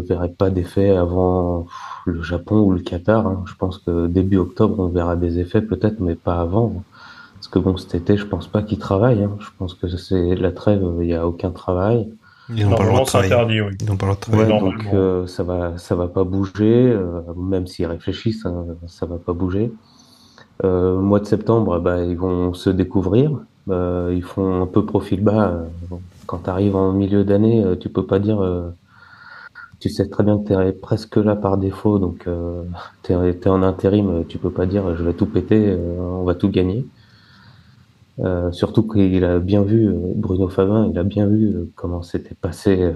verrai 0.00 0.30
pas 0.30 0.50
d'effet 0.50 0.90
avant 0.90 1.66
le 2.06 2.22
Japon 2.22 2.60
ou 2.60 2.72
le 2.72 2.80
Qatar. 2.80 3.26
Hein. 3.26 3.44
Je 3.46 3.54
pense 3.54 3.78
que 3.78 4.06
début 4.06 4.38
octobre, 4.38 4.80
on 4.80 4.88
verra 4.88 5.16
des 5.16 5.38
effets 5.38 5.62
peut-être, 5.62 6.00
mais 6.00 6.14
pas 6.14 6.40
avant. 6.40 6.82
Parce 7.34 7.48
que 7.48 7.58
bon, 7.58 7.76
cet 7.76 7.94
été, 7.94 8.16
je 8.16 8.26
pense 8.26 8.46
pas 8.48 8.62
qu'ils 8.62 8.78
travaillent. 8.78 9.24
Hein. 9.24 9.36
Je 9.40 9.50
pense 9.58 9.74
que 9.74 9.88
c'est 9.88 10.34
la 10.34 10.52
trêve, 10.52 10.82
il 11.00 11.08
y 11.08 11.14
a 11.14 11.26
aucun 11.26 11.50
travail. 11.50 12.10
Ils 12.50 12.68
n'ont 12.68 12.76
pas 12.76 12.82
le 12.82 12.90
droit 12.90 13.00
de 13.00 13.06
travailler. 13.06 13.32
interdit, 13.32 13.60
oui. 13.60 13.72
Ils 13.80 13.86
n'ont 13.86 13.96
pas 13.96 14.06
le 14.06 14.12
droit 14.12 14.16
de 14.16 14.20
travailler. 14.20 14.52
Ouais, 14.52 14.60
donc 14.60 14.94
euh, 14.94 15.26
ça 15.26 15.42
va, 15.42 15.78
ça 15.78 15.94
va 15.94 16.08
pas 16.08 16.24
bouger. 16.24 16.90
Euh, 16.90 17.20
même 17.36 17.66
s'ils 17.66 17.86
réfléchissent, 17.86 18.44
hein, 18.44 18.66
ça 18.86 19.06
va 19.06 19.16
pas 19.16 19.32
bouger. 19.32 19.72
Euh, 20.64 20.98
mois 20.98 21.20
de 21.20 21.26
septembre, 21.26 21.80
bah, 21.80 22.02
ils 22.02 22.16
vont 22.16 22.52
se 22.52 22.70
découvrir. 22.70 23.32
Euh, 23.70 24.12
ils 24.14 24.22
font 24.22 24.62
un 24.62 24.66
peu 24.66 24.84
profil 24.84 25.22
bas. 25.22 25.54
Quand 26.26 26.38
tu 26.44 26.50
arrives 26.50 26.76
en 26.76 26.92
milieu 26.92 27.24
d'année, 27.24 27.64
tu 27.80 27.88
peux 27.88 28.04
pas 28.04 28.18
dire. 28.18 28.38
tu 29.80 29.88
sais 29.88 30.08
très 30.08 30.22
bien 30.22 30.38
que 30.38 30.46
tu 30.46 30.52
es 30.52 30.72
presque 30.72 31.16
là 31.16 31.36
par 31.36 31.56
défaut, 31.56 31.98
donc 31.98 32.28
tu 33.02 33.12
es, 33.12 33.48
en 33.48 33.62
intérim. 33.62 34.24
Tu 34.28 34.38
peux 34.38 34.50
pas 34.50 34.66
dire 34.66 34.96
je 34.96 35.02
vais 35.02 35.14
tout 35.14 35.26
péter, 35.26 35.76
on 35.98 36.24
va 36.24 36.34
tout 36.34 36.50
gagner. 36.50 36.86
Euh, 38.20 38.52
surtout 38.52 38.86
qu'il 38.86 39.24
a 39.24 39.38
bien 39.38 39.62
vu, 39.62 39.90
Bruno 40.14 40.48
Favin, 40.48 40.88
il 40.90 40.98
a 40.98 41.02
bien 41.02 41.26
vu 41.26 41.70
comment 41.74 42.02
s'était 42.02 42.34
passé 42.34 42.94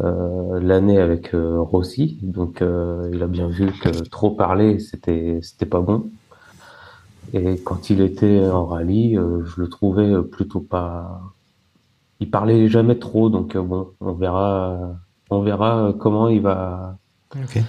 euh, 0.00 0.60
l'année 0.60 0.98
avec 0.98 1.34
euh, 1.34 1.60
Rossi. 1.60 2.18
Donc 2.22 2.60
il 2.60 3.22
a 3.22 3.26
bien 3.26 3.48
vu 3.48 3.72
que 3.72 3.88
trop 4.08 4.30
parler, 4.30 4.78
c'était 4.80 5.38
c'était 5.42 5.66
pas 5.66 5.80
bon. 5.80 6.10
Et 7.34 7.58
quand 7.58 7.90
il 7.90 8.00
était 8.00 8.48
en 8.48 8.66
rallye, 8.66 9.14
je 9.14 9.60
le 9.60 9.68
trouvais 9.68 10.22
plutôt 10.22 10.60
pas. 10.60 11.20
Il 12.20 12.30
parlait 12.30 12.68
jamais 12.68 12.98
trop, 12.98 13.28
donc 13.28 13.56
bon, 13.56 13.90
on 14.00 14.12
verra, 14.12 14.96
on 15.30 15.42
verra 15.42 15.94
comment 15.98 16.28
il 16.28 16.40
va. 16.40 16.96
Okay 17.44 17.62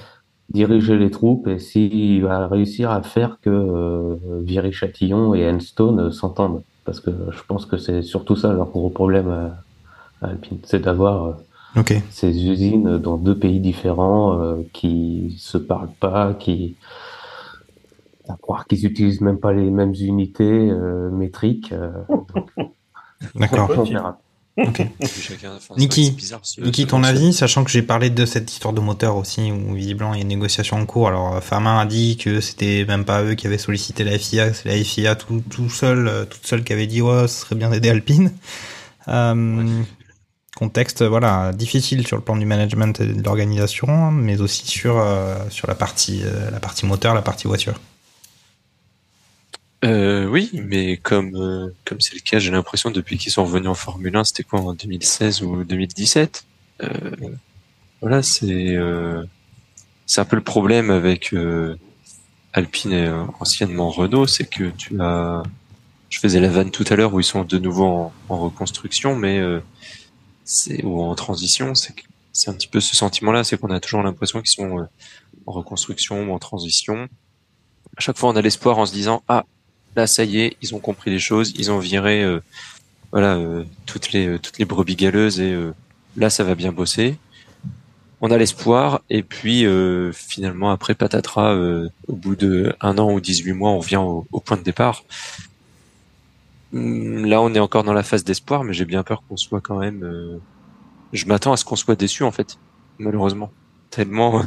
diriger 0.51 0.97
les 0.97 1.11
troupes 1.11 1.47
et 1.47 1.59
s'il 1.59 2.23
va 2.23 2.47
réussir 2.47 2.91
à 2.91 3.01
faire 3.01 3.39
que 3.41 3.49
euh, 3.49 4.15
Viry-Châtillon 4.43 5.33
et 5.35 5.49
Enstone 5.49 6.11
s'entendent. 6.11 6.63
Parce 6.85 6.99
que 6.99 7.11
je 7.31 7.41
pense 7.47 7.65
que 7.65 7.77
c'est 7.77 8.01
surtout 8.01 8.35
ça 8.35 8.51
leur 8.53 8.69
gros 8.69 8.89
problème 8.89 9.29
à, 9.29 10.25
à 10.25 10.31
Alpine, 10.31 10.59
c'est 10.63 10.81
d'avoir 10.81 11.25
euh, 11.25 11.33
okay. 11.79 12.01
ces 12.09 12.49
usines 12.49 12.97
dans 12.97 13.17
deux 13.17 13.37
pays 13.37 13.59
différents 13.59 14.41
euh, 14.41 14.55
qui 14.73 15.35
se 15.37 15.57
parlent 15.57 15.93
pas, 15.99 16.33
qui 16.33 16.75
à 18.27 18.35
croire 18.37 18.65
qu'ils 18.65 18.85
utilisent 18.85 19.21
même 19.21 19.39
pas 19.39 19.53
les 19.53 19.69
mêmes 19.69 19.93
unités 19.99 20.69
euh, 20.69 21.09
métriques. 21.09 21.73
euh, 21.73 21.91
D'accord. 23.35 23.69
Ok. 24.67 24.85
Niki, 25.77 26.15
Niki, 26.59 26.85
ton 26.85 27.03
avis, 27.03 27.33
sachant 27.33 27.63
que 27.63 27.71
j'ai 27.71 27.81
parlé 27.81 28.09
de 28.09 28.25
cette 28.25 28.51
histoire 28.51 28.73
de 28.73 28.81
moteur 28.81 29.15
aussi, 29.15 29.51
où 29.51 29.73
visiblement 29.73 30.13
il 30.13 30.17
y 30.17 30.19
a 30.19 30.23
une 30.23 30.27
négociation 30.27 30.77
en 30.77 30.85
cours. 30.85 31.07
Alors, 31.07 31.35
euh, 31.35 31.41
Fama 31.41 31.79
a 31.79 31.85
dit 31.85 32.17
que 32.17 32.41
c'était 32.41 32.85
même 32.87 33.05
pas 33.05 33.23
eux 33.23 33.35
qui 33.35 33.47
avaient 33.47 33.57
sollicité 33.57 34.03
la 34.03 34.17
FIA, 34.17 34.53
c'est 34.53 34.69
la 34.69 34.83
FIA 34.83 35.15
tout, 35.15 35.43
tout 35.49 35.69
seul, 35.69 36.07
euh, 36.07 36.25
toute 36.25 36.45
seule 36.45 36.63
qui 36.63 36.73
avait 36.73 36.87
dit 36.87 37.01
ouais, 37.01 37.27
ce 37.27 37.41
serait 37.41 37.55
bien 37.55 37.69
d'aider 37.69 37.89
Alpine. 37.89 38.33
Euh, 39.07 39.83
Contexte, 40.59 41.03
voilà, 41.03 41.53
difficile 41.53 42.05
sur 42.05 42.17
le 42.17 42.21
plan 42.21 42.35
du 42.35 42.45
management 42.45 42.99
et 42.99 43.05
de 43.05 43.23
l'organisation, 43.23 44.11
mais 44.11 44.41
aussi 44.41 44.67
sur 44.67 44.97
euh, 44.97 45.37
sur 45.49 45.69
la 45.69 45.75
partie 45.75 46.21
euh, 46.25 46.51
la 46.51 46.59
partie 46.59 46.85
moteur, 46.85 47.13
la 47.13 47.21
partie 47.21 47.47
voiture. 47.47 47.79
Euh, 49.85 50.25
oui, 50.25 50.49
mais 50.53 50.97
comme 50.97 51.35
euh, 51.35 51.73
comme 51.85 52.01
c'est 52.01 52.13
le 52.13 52.19
cas, 52.19 52.39
j'ai 52.39 52.51
l'impression 52.51 52.91
depuis 52.91 53.17
qu'ils 53.17 53.31
sont 53.31 53.45
revenus 53.45 53.69
en 53.69 53.75
Formule 53.75 54.15
1, 54.15 54.25
c'était 54.25 54.43
quoi 54.43 54.59
en 54.59 54.73
2016 54.73 55.41
ou 55.43 55.63
2017 55.63 56.45
euh, 56.83 56.89
Voilà, 58.01 58.21
c'est 58.21 58.75
euh, 58.75 59.23
c'est 60.05 60.19
un 60.21 60.25
peu 60.25 60.35
le 60.35 60.43
problème 60.43 60.89
avec 60.89 61.33
euh, 61.33 61.77
Alpine 62.53 62.91
et 62.91 63.05
euh, 63.05 63.23
anciennement 63.39 63.89
Renault, 63.89 64.27
c'est 64.27 64.49
que 64.49 64.69
tu 64.71 64.99
as, 65.01 65.43
je 66.09 66.19
faisais 66.19 66.41
la 66.41 66.49
vanne 66.49 66.71
tout 66.71 66.85
à 66.89 66.95
l'heure 66.97 67.13
où 67.13 67.21
ils 67.21 67.23
sont 67.23 67.45
de 67.45 67.57
nouveau 67.57 67.85
en, 67.85 68.13
en 68.27 68.37
reconstruction, 68.37 69.15
mais 69.15 69.41
c'est 70.43 70.83
ou 70.83 71.01
en 71.01 71.15
transition, 71.15 71.73
c'est 71.75 71.95
c'est 72.33 72.49
un 72.49 72.53
petit 72.53 72.67
peu 72.67 72.79
ce 72.79 72.95
sentiment-là, 72.95 73.43
c'est 73.43 73.57
qu'on 73.59 73.71
a 73.71 73.79
toujours 73.79 74.03
l'impression 74.03 74.41
qu'ils 74.41 74.51
sont 74.51 74.87
en 75.45 75.51
reconstruction 75.51 76.29
ou 76.29 76.33
en 76.33 76.39
transition. 76.39 77.07
À 77.97 78.01
chaque 78.01 78.17
fois, 78.17 78.29
on 78.29 78.35
a 78.35 78.41
l'espoir 78.41 78.77
en 78.77 78.85
se 78.85 78.93
disant 78.93 79.23
ah 79.27 79.45
là 79.95 80.07
ça 80.07 80.23
y 80.23 80.41
est, 80.41 80.57
ils 80.61 80.75
ont 80.75 80.79
compris 80.79 81.11
les 81.11 81.19
choses, 81.19 81.53
ils 81.57 81.71
ont 81.71 81.79
viré 81.79 82.23
euh, 82.23 82.39
voilà 83.11 83.35
euh, 83.37 83.63
toutes 83.85 84.11
les 84.11 84.27
euh, 84.27 84.39
toutes 84.39 84.59
les 84.59 84.65
brebis 84.65 84.95
galeuses 84.95 85.39
et 85.39 85.55
là 86.17 86.29
ça 86.29 86.43
va 86.43 86.55
bien 86.55 86.71
bosser. 86.71 87.17
On 88.21 88.31
a 88.31 88.37
l'espoir 88.37 89.01
et 89.09 89.23
puis 89.23 89.65
finalement 90.13 90.71
après 90.71 90.93
patatras 90.93 91.55
au 92.07 92.15
bout 92.15 92.35
de 92.35 92.75
un 92.81 92.97
an 92.97 93.13
ou 93.13 93.21
18 93.21 93.53
mois 93.53 93.71
on 93.71 93.79
revient 93.79 93.97
au, 93.97 94.39
point 94.41 94.57
de 94.57 94.63
départ. 94.63 95.03
Hum, 96.73 97.25
Là 97.25 97.41
on 97.41 97.53
est 97.53 97.59
encore 97.59 97.83
dans 97.83 97.93
la 97.93 98.03
phase 98.03 98.23
d'espoir 98.23 98.63
mais 98.63 98.73
j'ai 98.73 98.85
bien 98.85 99.03
peur 99.03 99.23
qu'on 99.27 99.37
soit 99.37 99.61
quand 99.61 99.79
même 99.79 100.39
je 101.13 101.25
m'attends 101.25 101.53
à 101.53 101.57
ce 101.57 101.63
qu'on 101.63 101.77
soit 101.77 101.95
déçu 101.95 102.23
en 102.23 102.31
fait 102.31 102.57
malheureusement 102.97 103.51
tellement 103.89 104.43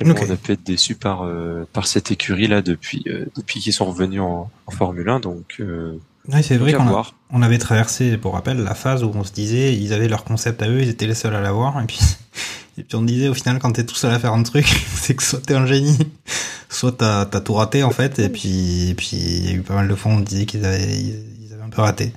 tellement 0.00 0.14
Ok. 0.20 0.26
on 0.28 0.32
a 0.32 0.36
pu 0.36 0.52
être 0.52 0.62
déçu 0.64 0.94
par 0.94 1.22
euh, 1.24 1.66
par 1.72 1.86
cette 1.86 2.10
écurie 2.10 2.46
là 2.48 2.62
depuis 2.62 3.02
euh, 3.06 3.26
depuis 3.36 3.60
qu'ils 3.60 3.72
sont 3.72 3.84
revenus 3.86 4.20
en, 4.20 4.50
en 4.66 4.70
Formule 4.70 5.08
1 5.08 5.20
donc 5.20 5.56
euh, 5.60 5.98
Oui, 6.32 6.42
c'est 6.42 6.56
vrai 6.56 6.72
qu'on 6.72 6.88
a- 6.88 7.06
on 7.32 7.42
avait 7.42 7.58
traversé, 7.58 8.16
pour 8.16 8.32
rappel, 8.34 8.58
la 8.58 8.74
phase 8.74 9.04
où 9.04 9.10
on 9.14 9.22
se 9.24 9.32
disait, 9.32 9.74
ils 9.76 9.92
avaient 9.92 10.08
leur 10.08 10.24
concept 10.24 10.62
à 10.62 10.68
eux, 10.68 10.80
ils 10.82 10.88
étaient 10.88 11.06
les 11.06 11.14
seuls 11.14 11.34
à 11.34 11.40
l'avoir, 11.40 11.80
et 11.80 11.86
puis, 11.86 11.98
et 12.78 12.82
puis 12.82 12.96
on 12.96 13.02
disait, 13.02 13.28
au 13.28 13.34
final, 13.34 13.58
quand 13.60 13.70
t'es 13.72 13.84
tout 13.84 13.94
seul 13.94 14.12
à 14.12 14.18
faire 14.18 14.32
un 14.32 14.42
truc, 14.42 14.66
c'est 14.94 15.14
que 15.14 15.22
soit 15.22 15.40
t'es 15.40 15.54
un 15.54 15.64
génie, 15.66 15.96
soit 16.68 16.92
t'as 16.98 17.20
as 17.22 17.40
tout 17.40 17.54
raté, 17.54 17.82
en 17.84 17.90
fait, 17.90 18.18
et 18.18 18.28
puis, 18.28 18.90
et 18.90 18.94
puis, 18.94 19.10
il 19.12 19.46
y 19.46 19.48
a 19.50 19.52
eu 19.52 19.60
pas 19.62 19.74
mal 19.74 19.86
de 19.88 19.94
fois, 19.94 20.10
on 20.12 20.20
disait 20.20 20.44
qu'ils 20.46 20.64
avaient, 20.64 20.82
ils, 20.92 21.22
ils 21.46 21.52
avaient 21.54 21.62
un 21.62 21.68
peu 21.70 21.82
raté. 21.82 22.12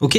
Ok. 0.00 0.18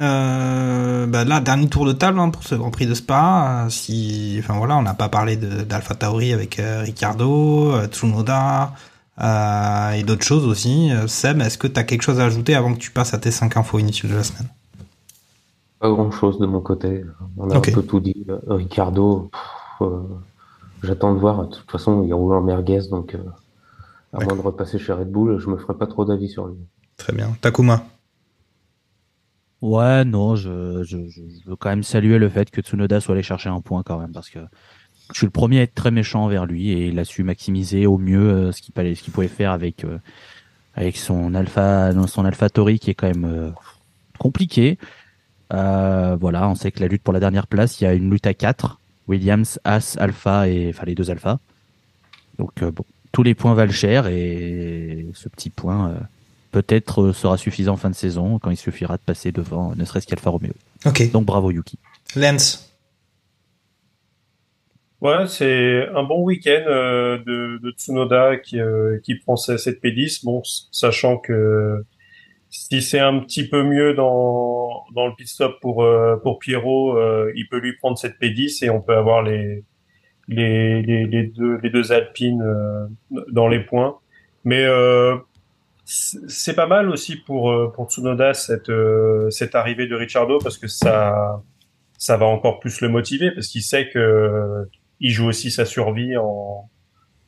Euh, 0.00 1.06
bah 1.06 1.24
là, 1.24 1.40
dernier 1.40 1.68
tour 1.68 1.84
de 1.84 1.92
table 1.92 2.20
hein, 2.20 2.30
pour 2.30 2.44
ce 2.44 2.54
Grand 2.54 2.70
Prix 2.70 2.86
de 2.86 2.94
Spa. 2.94 3.64
Euh, 3.64 3.68
si, 3.68 4.36
enfin 4.38 4.56
voilà, 4.56 4.76
on 4.76 4.82
n'a 4.82 4.94
pas 4.94 5.08
parlé 5.08 5.36
d'Alpha 5.36 5.94
Tauri 5.94 6.32
avec 6.32 6.60
euh, 6.60 6.82
Ricardo, 6.82 7.72
euh, 7.72 7.86
Tsunoda 7.88 8.74
euh, 9.20 9.90
et 9.92 10.04
d'autres 10.04 10.24
choses 10.24 10.46
aussi. 10.46 10.90
Seb, 11.08 11.40
est-ce 11.40 11.58
que 11.58 11.66
tu 11.66 11.80
as 11.80 11.84
quelque 11.84 12.02
chose 12.02 12.20
à 12.20 12.24
ajouter 12.24 12.54
avant 12.54 12.74
que 12.74 12.78
tu 12.78 12.90
passes 12.90 13.12
à 13.14 13.18
tes 13.18 13.32
5 13.32 13.56
infos 13.56 13.78
inutiles 13.78 14.10
de 14.10 14.16
la 14.16 14.22
semaine? 14.22 14.48
Pas 15.80 15.90
grand 15.90 16.10
chose 16.10 16.38
de 16.38 16.46
mon 16.46 16.60
côté. 16.60 17.04
On 17.36 17.50
a 17.50 17.56
un 17.56 17.60
peu 17.60 17.82
tout 17.82 18.00
dit. 18.00 18.26
Ricardo, 18.48 19.30
j'attends 20.82 21.14
de 21.14 21.18
voir. 21.18 21.46
De 21.46 21.54
toute 21.54 21.70
façon, 21.70 22.04
il 22.04 22.12
roule 22.14 22.34
en 22.34 22.40
merguez, 22.40 22.82
donc 22.90 23.16
à 24.12 24.24
moins 24.24 24.34
de 24.34 24.40
repasser 24.40 24.78
chez 24.78 24.92
Red 24.92 25.10
Bull, 25.10 25.38
je 25.38 25.48
me 25.48 25.56
ferai 25.56 25.74
pas 25.74 25.86
trop 25.86 26.04
d'avis 26.04 26.28
sur 26.28 26.46
lui. 26.46 26.56
Très 26.96 27.12
bien. 27.12 27.36
Takuma? 27.40 27.84
Ouais, 29.60 30.04
non, 30.04 30.36
je, 30.36 30.84
je, 30.84 31.08
je 31.08 31.20
veux 31.46 31.56
quand 31.56 31.70
même 31.70 31.82
saluer 31.82 32.18
le 32.18 32.28
fait 32.28 32.50
que 32.50 32.60
Tsunoda 32.60 33.00
soit 33.00 33.14
allé 33.14 33.22
chercher 33.22 33.48
un 33.48 33.60
point 33.60 33.82
quand 33.82 33.98
même, 33.98 34.12
parce 34.12 34.30
que 34.30 34.38
je 35.12 35.18
suis 35.18 35.26
le 35.26 35.30
premier 35.32 35.60
à 35.60 35.62
être 35.62 35.74
très 35.74 35.90
méchant 35.90 36.24
envers 36.24 36.46
lui 36.46 36.70
et 36.70 36.88
il 36.88 36.98
a 36.98 37.04
su 37.04 37.22
maximiser 37.24 37.86
au 37.86 37.98
mieux 37.98 38.28
euh, 38.30 38.52
ce 38.52 38.62
qu'il 38.62 38.74
qu'il 38.94 39.12
pouvait 39.12 39.28
faire 39.28 39.52
avec 39.52 39.84
euh, 39.84 39.98
avec 40.74 40.96
son 40.96 41.34
Alpha 41.34 41.92
son 42.06 42.24
Alpha 42.24 42.50
Tori 42.50 42.78
qui 42.78 42.90
est 42.90 42.94
quand 42.94 43.08
même 43.08 43.24
euh, 43.24 43.50
compliqué. 44.18 44.78
Euh, 45.52 46.16
voilà, 46.20 46.48
on 46.48 46.54
sait 46.54 46.70
que 46.72 46.80
la 46.80 46.88
lutte 46.88 47.02
pour 47.02 47.14
la 47.14 47.20
dernière 47.20 47.46
place, 47.46 47.80
il 47.80 47.84
y 47.84 47.86
a 47.86 47.94
une 47.94 48.10
lutte 48.10 48.26
à 48.26 48.34
4, 48.34 48.78
Williams, 49.08 49.58
As, 49.64 49.96
Alpha 49.98 50.48
et 50.48 50.68
enfin 50.68 50.84
les 50.84 50.94
deux 50.94 51.10
Alpha. 51.10 51.38
Donc 52.38 52.62
euh, 52.62 52.70
bon, 52.70 52.84
tous 53.12 53.22
les 53.22 53.34
points 53.34 53.54
valent 53.54 53.72
cher 53.72 54.06
et 54.06 55.06
ce 55.14 55.28
petit 55.28 55.50
point 55.50 55.90
euh, 55.90 55.98
peut-être 56.50 57.02
euh, 57.02 57.12
sera 57.12 57.36
suffisant 57.36 57.74
en 57.74 57.76
fin 57.76 57.90
de 57.90 57.94
saison 57.94 58.38
quand 58.38 58.50
il 58.50 58.56
suffira 58.56 58.96
de 58.96 59.02
passer 59.02 59.32
devant 59.32 59.74
ne 59.74 59.84
serait-ce 59.84 60.06
qu'Alfa 60.06 60.30
Romeo. 60.30 60.52
Ok. 60.86 61.10
Donc 61.12 61.24
bravo 61.24 61.50
Yuki. 61.50 61.78
Lens 62.16 62.64
Ouais, 65.00 65.28
c'est 65.28 65.86
un 65.94 66.02
bon 66.02 66.22
week-end 66.24 66.64
euh, 66.66 67.18
de, 67.18 67.60
de 67.62 67.70
Tsunoda 67.70 68.36
qui, 68.36 68.58
euh, 68.60 68.98
qui 69.04 69.14
prend 69.14 69.36
sa- 69.36 69.56
cette 69.56 69.80
P10, 69.80 70.24
bon, 70.24 70.42
sachant 70.72 71.18
que 71.18 71.84
si 72.50 72.82
c'est 72.82 72.98
un 72.98 73.20
petit 73.20 73.46
peu 73.48 73.62
mieux 73.62 73.94
dans, 73.94 74.82
dans 74.96 75.06
le 75.06 75.12
pit 75.16 75.28
stop 75.28 75.60
pour, 75.60 75.84
euh, 75.84 76.16
pour 76.16 76.40
Pierrot, 76.40 76.96
euh, 76.98 77.30
il 77.36 77.48
peut 77.48 77.58
lui 77.60 77.76
prendre 77.76 77.96
cette 77.96 78.18
P10 78.20 78.64
et 78.64 78.70
on 78.70 78.80
peut 78.80 78.96
avoir 78.96 79.22
les, 79.22 79.62
les, 80.26 80.82
les, 80.82 81.06
les 81.06 81.26
deux, 81.28 81.58
les 81.62 81.70
deux 81.70 81.92
Alpines 81.92 82.42
euh, 82.42 82.86
dans 83.30 83.46
les 83.46 83.60
points. 83.60 83.98
Mais 84.44 84.64
euh, 84.64 85.16
c'est 85.90 86.54
pas 86.54 86.66
mal 86.66 86.90
aussi 86.90 87.16
pour, 87.16 87.50
euh, 87.50 87.72
pour 87.74 87.90
Tsunoda 87.90 88.34
cette, 88.34 88.68
euh, 88.68 89.30
cette 89.30 89.54
arrivée 89.54 89.86
de 89.86 89.94
Ricciardo 89.94 90.38
parce 90.38 90.58
que 90.58 90.68
ça, 90.68 91.42
ça 91.96 92.16
va 92.18 92.26
encore 92.26 92.60
plus 92.60 92.82
le 92.82 92.88
motiver 92.88 93.30
parce 93.30 93.48
qu'il 93.48 93.62
sait 93.62 93.88
que 93.88 94.68
il 95.00 95.10
joue 95.10 95.28
aussi 95.28 95.50
sa 95.50 95.64
survie 95.64 96.16
en, 96.16 96.68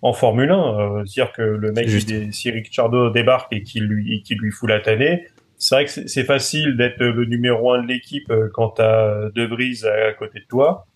en 0.02 0.12
Formule 0.12 0.50
1. 0.50 0.78
Euh, 1.00 1.04
dire 1.04 1.32
que 1.32 1.42
le 1.42 1.72
mec, 1.72 1.88
il 1.88 2.32
si 2.32 2.50
Ricciardo 2.50 3.10
débarque 3.10 3.52
et 3.52 3.62
qu'il 3.62 3.84
lui, 3.84 4.22
qu'il 4.22 4.38
lui 4.38 4.50
fout 4.50 4.68
la 4.68 4.80
tannée, 4.80 5.26
c'est 5.58 5.74
vrai 5.74 5.84
que 5.84 5.90
c'est 5.90 6.24
facile 6.24 6.76
d'être 6.76 7.02
le 7.02 7.24
numéro 7.26 7.72
un 7.72 7.82
de 7.82 7.88
l'équipe 7.88 8.30
euh, 8.30 8.48
quand 8.52 8.70
t'as 8.70 9.30
De 9.30 9.44
Vries 9.44 9.84
à, 9.84 10.12
côté 10.14 10.40
de 10.40 10.46
toi. 10.46 10.86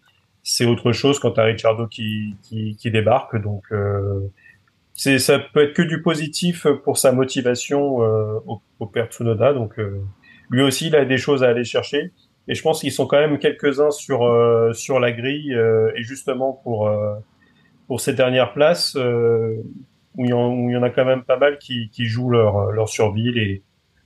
C'est 0.43 0.67
autre 0.67 0.93
chose 0.93 1.19
quand 1.19 1.33
t'as 1.33 1.45
Ricciardo 1.45 1.87
qui, 1.87 2.35
qui, 2.43 2.77
qui 2.77 2.91
débarque. 2.91 3.41
Donc, 3.41 3.65
euh, 3.73 4.21
c'est, 4.95 5.19
ça 5.19 5.39
peut 5.39 5.63
être 5.65 5.75
que 5.75 5.83
du 5.83 6.01
positif 6.01 6.67
pour 6.85 6.97
sa 6.97 7.13
motivation 7.13 8.03
euh, 8.03 8.39
au, 8.47 8.63
au 8.81 8.87
père 8.87 9.09
Tsunoda. 9.09 9.53
Donc, 9.53 9.79
euh, 9.79 10.01
lui 10.51 10.63
aussi, 10.63 10.87
il 10.87 10.97
a 10.97 11.05
des 11.05 11.19
choses 11.19 11.43
à 11.45 11.49
aller 11.49 11.65
chercher. 11.65 12.13
Et 12.47 12.55
je 12.55 12.63
pense 12.63 12.81
qu'ils 12.81 12.93
sont 12.93 13.07
quand 13.07 13.19
même 13.19 13.39
quelques-uns 13.39 13.91
sur 13.91 14.25
euh, 14.25 14.73
sur 14.73 15.01
la 15.01 15.13
grille 15.13 15.55
euh, 15.55 15.91
et 15.97 16.03
justement 16.03 16.53
pour 16.63 16.89
euh, 16.89 17.15
pour 17.87 18.01
ces 18.01 18.13
dernières 18.13 18.53
places 18.53 18.97
euh, 18.97 19.57
où 20.17 20.25
il 20.25 20.31
y, 20.31 20.33
en, 20.33 20.69
y 20.69 20.77
en 20.77 20.83
a 20.83 20.91
quand 20.91 21.05
même 21.05 21.25
pas 21.25 21.39
mal 21.39 21.59
qui, 21.59 21.89
qui 21.91 22.05
jouent 22.05 22.31
leur 22.31 22.71
leur 22.71 22.89
survie. 22.89 23.33
Les 23.33 23.63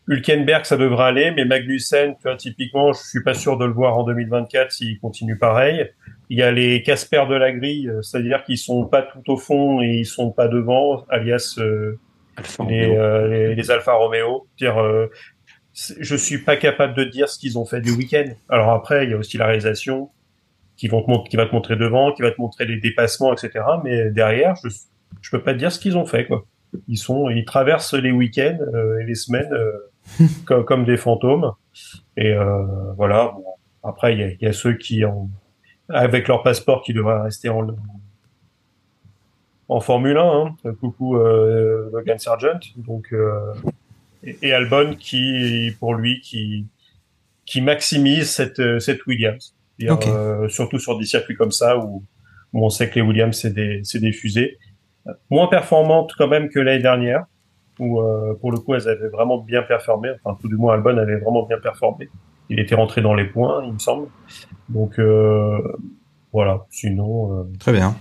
Hülkenberg, 0.09 0.65
ça 0.65 0.77
devrait 0.77 1.05
aller, 1.05 1.31
mais 1.33 1.45
Magnussen, 1.45 2.15
tu 2.17 2.23
vois, 2.25 2.37
typiquement, 2.37 2.93
je 2.95 3.01
suis 3.03 3.23
pas 3.23 3.35
sûr 3.35 3.59
de 3.59 3.67
le 3.67 3.73
voir 3.73 3.99
en 3.99 4.05
2024 4.05 4.73
s'il 4.73 4.99
continue 4.99 5.37
pareil. 5.39 5.89
Il 6.31 6.39
y 6.39 6.43
a 6.43 6.51
les 6.51 6.83
Casper 6.83 7.25
de 7.29 7.35
la 7.35 7.53
grille, 7.53 7.89
euh, 7.89 8.01
c'est-à-dire 8.03 8.43
qu'ils 8.45 8.59
sont 8.59 8.87
pas 8.87 9.03
tout 9.03 9.31
au 9.31 9.37
fond 9.37 9.83
et 9.83 9.89
ils 9.99 10.07
sont 10.07 10.31
pas 10.33 10.49
devant, 10.49 11.05
alias 11.11 11.57
euh, 11.59 11.99
Alfa 12.37 12.65
les, 12.65 12.97
euh, 12.97 13.29
les, 13.29 13.55
les 13.55 13.71
Alfa 13.71 13.93
Romeo. 13.93 14.47
Dire, 14.59 14.79
euh, 14.83 15.09
je 16.01 16.17
suis 16.17 16.39
pas 16.39 16.57
capable 16.57 16.95
de 16.95 17.05
dire 17.05 17.29
ce 17.29 17.39
qu'ils 17.39 17.59
ont 17.59 17.65
fait 17.67 17.81
du 17.81 17.93
week-end. 17.93 18.25
Alors 18.49 18.71
après, 18.71 19.05
il 19.05 19.11
y 19.11 19.15
a 19.15 19.17
aussi 19.19 19.37
la 19.39 19.47
réalisation 19.47 20.11
qui 20.77 20.89
vont 20.89 21.03
te 21.03 21.11
mont- 21.11 21.23
qui 21.25 21.37
va 21.37 21.47
te 21.47 21.53
montrer 21.53 21.77
devant, 21.77 22.13
qui 22.13 22.23
va 22.23 22.31
te 22.31 22.41
montrer 22.41 22.65
les 22.65 22.79
dépassements, 22.81 23.33
etc. 23.33 23.65
Mais 23.85 24.11
derrière, 24.11 24.55
je 24.65 24.69
je 25.21 25.31
peux 25.31 25.43
pas 25.43 25.53
te 25.53 25.59
dire 25.59 25.73
ce 25.73 25.79
qu'ils 25.81 25.97
ont 25.97 26.05
fait 26.07 26.27
quoi. 26.27 26.45
Ils 26.87 26.99
sont, 26.99 27.31
ils 27.31 27.45
traversent 27.45 27.95
les 27.95 28.13
week-ends 28.13 28.59
et 29.01 29.05
les 29.05 29.15
semaines 29.15 29.49
comme, 30.45 30.65
comme 30.65 30.85
des 30.85 30.97
fantômes. 30.97 31.53
Et 32.17 32.33
euh, 32.33 32.93
voilà. 32.97 33.33
Bon, 33.35 33.45
après, 33.83 34.15
il 34.15 34.21
y 34.21 34.23
a, 34.23 34.29
il 34.31 34.39
y 34.43 34.47
a 34.47 34.53
ceux 34.53 34.75
qui 34.75 35.05
ont 35.05 35.31
avec 35.89 36.29
leur 36.29 36.43
passeport 36.43 36.83
qui 36.83 36.93
devraient 36.93 37.23
rester 37.23 37.49
en 37.49 37.67
en 39.69 39.81
Formule 39.81 40.17
1. 40.17 40.23
Hein. 40.65 40.73
Coucou 40.81 41.17
euh, 41.17 41.91
Logan 41.93 42.19
Sargent. 42.19 42.59
Donc 42.77 43.13
euh, 43.13 43.53
et, 44.23 44.39
et 44.43 44.53
Albon 44.53 44.95
qui 44.99 45.73
pour 45.79 45.95
lui 45.95 46.21
qui 46.21 46.67
qui 47.47 47.61
maximise 47.61 48.31
cette 48.31 48.61
euh, 48.61 48.79
cette 48.79 49.07
Williams. 49.07 49.55
C'est-à-dire, 49.79 49.95
Ok. 49.95 50.07
euh, 50.09 50.49
surtout 50.49 50.79
sur 50.79 50.99
des 50.99 51.05
circuits 51.05 51.37
comme 51.37 51.53
ça 51.53 51.79
où 51.79 52.03
où 52.53 52.65
on 52.65 52.71
sait 52.71 52.89
que 52.89 52.97
les 52.97 53.03
Williams 53.03 53.39
c'est 53.39 53.53
des 53.53 53.81
c'est 53.85 54.01
des 54.01 54.13
fusées. 54.13 54.59
moins 55.31 55.49
performantes 55.49 56.13
quand 56.17 56.29
même 56.29 56.49
que 56.49 56.59
l'année 56.59 56.83
dernière, 56.83 57.25
où 57.79 58.01
euh, 58.01 58.35
pour 58.41 58.51
le 58.53 58.59
coup 58.59 58.75
elles 58.75 58.89
avaient 58.89 59.09
vraiment 59.09 59.39
bien 59.39 59.63
performé. 59.63 60.11
Enfin, 60.23 60.37
tout 60.41 60.49
du 60.49 60.57
moins 60.57 60.75
Albon 60.75 60.97
avait 60.99 61.17
vraiment 61.19 61.45
bien 61.45 61.59
performé. 61.59 62.09
Il 62.51 62.59
était 62.61 62.75
rentré 62.75 63.03
dans 63.03 63.15
les 63.15 63.25
points, 63.25 63.63
il 63.65 63.73
me 63.75 63.79
semble. 63.79 64.09
Donc 64.69 64.99
euh, 64.99 65.59
voilà. 66.33 66.65
Sinon. 66.71 67.41
euh, 67.41 67.43
Très 67.59 67.73
bien. 67.73 67.95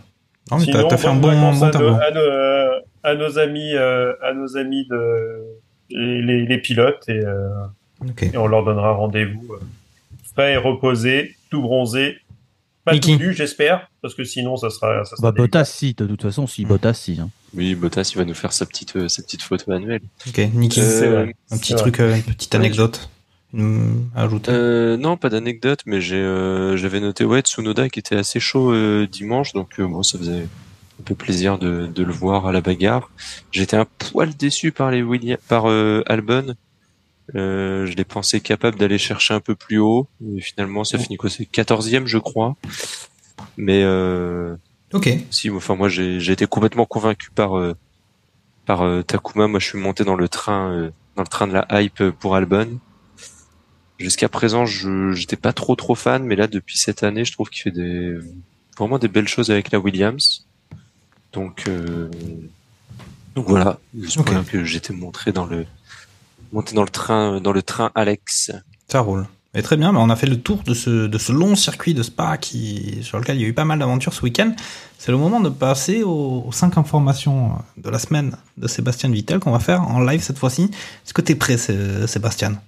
Non, 0.49 0.57
mais 0.57 0.63
Sinon, 0.63 0.87
t'as 0.87 0.97
fait 0.97 1.07
un 1.07 1.15
bon, 1.15 1.27
bon 1.27 1.63
à, 1.63 1.71
nos, 1.71 1.87
à, 1.95 2.11
nos, 2.11 2.81
à 3.03 3.15
nos 3.15 3.37
amis, 3.39 3.73
euh, 3.75 4.13
à 4.21 4.33
nos 4.33 4.55
amis 4.55 4.87
de 4.89 5.43
les, 5.89 6.21
les- 6.45 6.57
pilotes 6.59 7.03
et, 7.09 7.19
euh, 7.25 7.49
Ok. 8.01 8.23
et 8.23 8.37
on 8.37 8.47
leur 8.47 8.63
donnera 8.63 8.91
rendez-vous 8.93 9.53
euh, 9.53 9.59
frais 10.33 10.53
et 10.53 10.57
reposé, 10.57 11.35
tout 11.49 11.61
bronzé, 11.61 12.17
pas 12.91 12.99
tout 12.99 13.15
nu, 13.15 13.33
j'espère, 13.33 13.89
parce 14.01 14.13
que 14.15 14.23
sinon 14.23 14.57
ça 14.57 14.69
sera. 14.69 15.03
Ça 15.05 15.15
sera 15.15 15.31
Bah, 15.31 15.37
Bottas, 15.37 15.65
si, 15.65 15.93
de 15.93 16.05
toute 16.05 16.21
façon, 16.21 16.47
si, 16.47 16.65
Bottas, 16.65 16.93
si. 16.93 17.19
hein. 17.21 17.29
Oui, 17.55 17.75
Bottas, 17.75 18.11
il 18.13 18.17
va 18.17 18.25
nous 18.25 18.33
faire 18.33 18.53
sa 18.53 18.65
petite, 18.65 18.95
euh, 18.95 19.07
sa 19.07 19.21
petite 19.23 19.41
photo 19.41 19.71
annuelle. 19.71 20.01
Ok, 20.27 20.37
Niki, 20.53 20.79
Euh, 20.81 21.27
un 21.51 21.57
petit 21.57 21.75
truc, 21.75 21.99
euh, 21.99 22.15
une 22.15 22.23
petite 22.23 22.53
anecdote 22.55 23.09
à 24.15 24.23
ajouter. 24.23 24.51
Euh, 24.51 24.97
non, 24.97 25.17
pas 25.17 25.29
d'anecdote, 25.29 25.79
mais 25.85 25.99
euh, 26.11 26.75
j'avais 26.77 26.99
noté 26.99 27.23
ouais 27.23 27.41
Tsunoda 27.41 27.89
qui 27.89 27.99
était 27.99 28.15
assez 28.17 28.39
chaud 28.39 28.71
euh, 28.73 29.07
dimanche, 29.09 29.53
donc 29.53 29.79
euh, 29.79 29.87
bon, 29.87 30.03
ça 30.03 30.17
faisait 30.17 30.43
un 30.99 31.03
peu 31.05 31.15
plaisir 31.15 31.57
de, 31.57 31.87
de 31.87 32.03
le 32.03 32.11
voir 32.11 32.45
à 32.47 32.51
la 32.51 32.61
bagarre. 32.61 33.09
J'étais 33.51 33.77
un 33.77 33.85
poil 33.97 34.35
déçu 34.35 34.71
par 34.71 34.91
les 34.91 35.01
Williams, 35.01 35.39
par 35.47 35.69
euh, 35.69 36.03
Albon. 36.07 36.55
Euh, 37.35 37.85
je 37.85 37.93
l'ai 37.95 38.05
pensé 38.05 38.39
capable 38.39 38.77
d'aller 38.77 38.97
chercher 38.97 39.33
un 39.33 39.39
peu 39.39 39.55
plus 39.55 39.79
haut. 39.79 40.07
Et 40.35 40.41
finalement, 40.41 40.83
ça 40.83 40.97
finit 40.97 41.17
quoi 41.17 41.29
C'est 41.29 41.43
14e, 41.43 42.05
je 42.05 42.17
crois. 42.17 42.55
Mais 43.57 43.81
euh, 43.83 44.55
ok. 44.93 45.09
Si, 45.29 45.49
enfin 45.49 45.75
moi 45.75 45.89
j'ai 45.89 46.31
été 46.31 46.47
complètement 46.47 46.85
convaincu 46.85 47.29
par 47.31 47.57
euh, 47.57 47.75
par 48.65 48.81
euh, 48.83 49.01
Takuma. 49.03 49.47
Moi, 49.47 49.59
je 49.59 49.67
suis 49.67 49.77
monté 49.77 50.03
dans 50.03 50.15
le 50.15 50.27
train 50.29 50.71
euh, 50.71 50.91
dans 51.15 51.23
le 51.23 51.27
train 51.27 51.47
de 51.47 51.53
la 51.53 51.67
hype 51.81 52.11
pour 52.19 52.35
Albon. 52.35 52.79
Jusqu'à 53.99 54.29
présent, 54.29 54.65
je 54.65 55.11
j'étais 55.13 55.35
pas 55.35 55.53
trop 55.53 55.75
trop 55.75 55.95
fan, 55.95 56.23
mais 56.23 56.35
là 56.35 56.47
depuis 56.47 56.77
cette 56.77 57.03
année, 57.03 57.25
je 57.25 57.31
trouve 57.31 57.49
qu'il 57.49 57.63
fait 57.63 57.71
des 57.71 58.15
vraiment 58.77 58.99
des 58.99 59.07
belles 59.07 59.27
choses 59.27 59.49
avec 59.51 59.71
la 59.71 59.79
Williams. 59.79 60.45
Donc 61.33 61.63
euh, 61.67 62.09
donc 63.35 63.47
voilà, 63.47 63.79
juste 63.99 64.15
pour 64.17 64.27
Ok. 64.27 64.33
dire 64.33 64.51
que 64.51 64.63
j'étais 64.63 64.93
montré 64.93 65.31
dans 65.31 65.45
le 65.45 65.65
monté 66.51 66.75
dans 66.75 66.83
le 66.83 66.89
train 66.89 67.39
dans 67.41 67.51
le 67.51 67.61
train 67.61 67.91
Alex. 67.95 68.51
Ça 68.87 69.01
roule. 69.01 69.25
Et 69.53 69.61
très 69.63 69.75
bien, 69.77 69.91
bah, 69.91 69.99
on 70.01 70.09
a 70.09 70.15
fait 70.15 70.27
le 70.27 70.39
tour 70.39 70.61
de 70.63 70.73
ce, 70.73 71.07
de 71.07 71.17
ce 71.17 71.31
long 71.31 71.55
circuit 71.55 71.93
de 71.95 72.03
Spa 72.03 72.37
qui, 72.37 72.99
sur 73.01 73.17
lequel 73.17 73.37
il 73.37 73.41
y 73.41 73.45
a 73.45 73.47
eu 73.47 73.53
pas 73.53 73.65
mal 73.65 73.79
d'aventures 73.79 74.13
ce 74.13 74.21
week-end. 74.21 74.53
C'est 74.99 75.11
le 75.11 75.17
moment 75.17 75.39
de 75.39 75.49
passer 75.49 76.03
aux, 76.03 76.43
aux 76.45 76.51
cinq 76.51 76.77
informations 76.77 77.53
de 77.77 77.89
la 77.89 77.97
semaine 77.97 78.35
de 78.57 78.67
Sébastien 78.67 79.09
Vittel 79.09 79.39
qu'on 79.39 79.51
va 79.51 79.59
faire 79.59 79.81
en 79.81 79.99
live 80.01 80.21
cette 80.21 80.37
fois-ci. 80.37 80.63
Est-ce 80.65 81.13
que 81.13 81.21
t'es 81.21 81.33
prêt, 81.35 81.57
Sé- 81.57 82.05
Sébastien? 82.07 82.61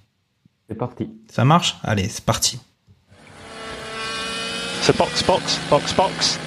C'est 0.68 0.76
parti. 0.78 1.10
Ça 1.30 1.46
marche? 1.46 1.78
Allez, 1.84 2.08
c'est 2.10 2.24
parti. 2.24 2.60
So 4.82 4.94
box, 4.98 5.24
box, 5.26 5.60
box, 5.70 5.94
box. 5.96 6.40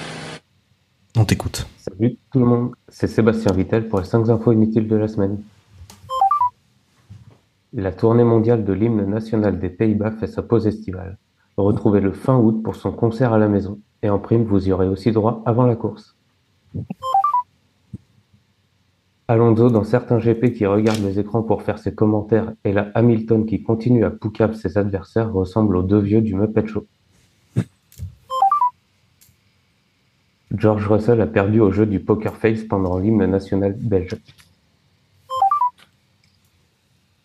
On 1.16 1.24
t'écoute. 1.24 1.66
Salut 1.78 2.16
tout 2.32 2.38
le 2.40 2.46
monde, 2.46 2.70
c'est 2.88 3.06
Sébastien 3.06 3.52
Vittel 3.52 3.88
pour 3.88 4.00
les 4.00 4.06
5 4.06 4.28
infos 4.28 4.52
inutiles 4.52 4.88
de 4.88 4.96
la 4.96 5.06
semaine. 5.08 5.38
La 7.74 7.90
tournée 7.90 8.24
mondiale 8.24 8.64
de 8.64 8.72
l'hymne 8.74 9.06
national 9.06 9.58
des 9.58 9.70
Pays-Bas 9.70 10.10
fait 10.10 10.26
sa 10.26 10.42
pause 10.42 10.66
estivale. 10.66 11.16
Retrouvez-le 11.56 12.12
fin 12.12 12.36
août 12.36 12.62
pour 12.62 12.76
son 12.76 12.92
concert 12.92 13.32
à 13.32 13.38
la 13.38 13.48
maison. 13.48 13.80
Et 14.02 14.10
en 14.10 14.18
prime, 14.18 14.44
vous 14.44 14.68
y 14.68 14.72
aurez 14.72 14.88
aussi 14.88 15.10
droit 15.10 15.42
avant 15.46 15.64
la 15.64 15.74
course. 15.74 16.14
Alonso, 19.26 19.70
dans 19.70 19.84
certains 19.84 20.18
GP 20.18 20.52
qui 20.52 20.66
regardent 20.66 21.02
les 21.02 21.18
écrans 21.18 21.42
pour 21.42 21.62
faire 21.62 21.78
ses 21.78 21.94
commentaires, 21.94 22.52
et 22.64 22.74
la 22.74 22.90
Hamilton 22.94 23.46
qui 23.46 23.62
continue 23.62 24.04
à 24.04 24.10
poucave 24.10 24.52
ses 24.52 24.76
adversaires, 24.76 25.32
ressemble 25.32 25.76
aux 25.76 25.82
deux 25.82 26.00
vieux 26.00 26.20
du 26.20 26.34
Muppet 26.34 26.66
Show. 26.66 26.84
George 30.54 30.86
Russell 30.86 31.22
a 31.22 31.26
perdu 31.26 31.60
au 31.60 31.70
jeu 31.70 31.86
du 31.86 32.00
Poker 32.00 32.36
Face 32.36 32.64
pendant 32.64 32.98
l'hymne 32.98 33.24
national 33.24 33.74
belge. 33.80 34.18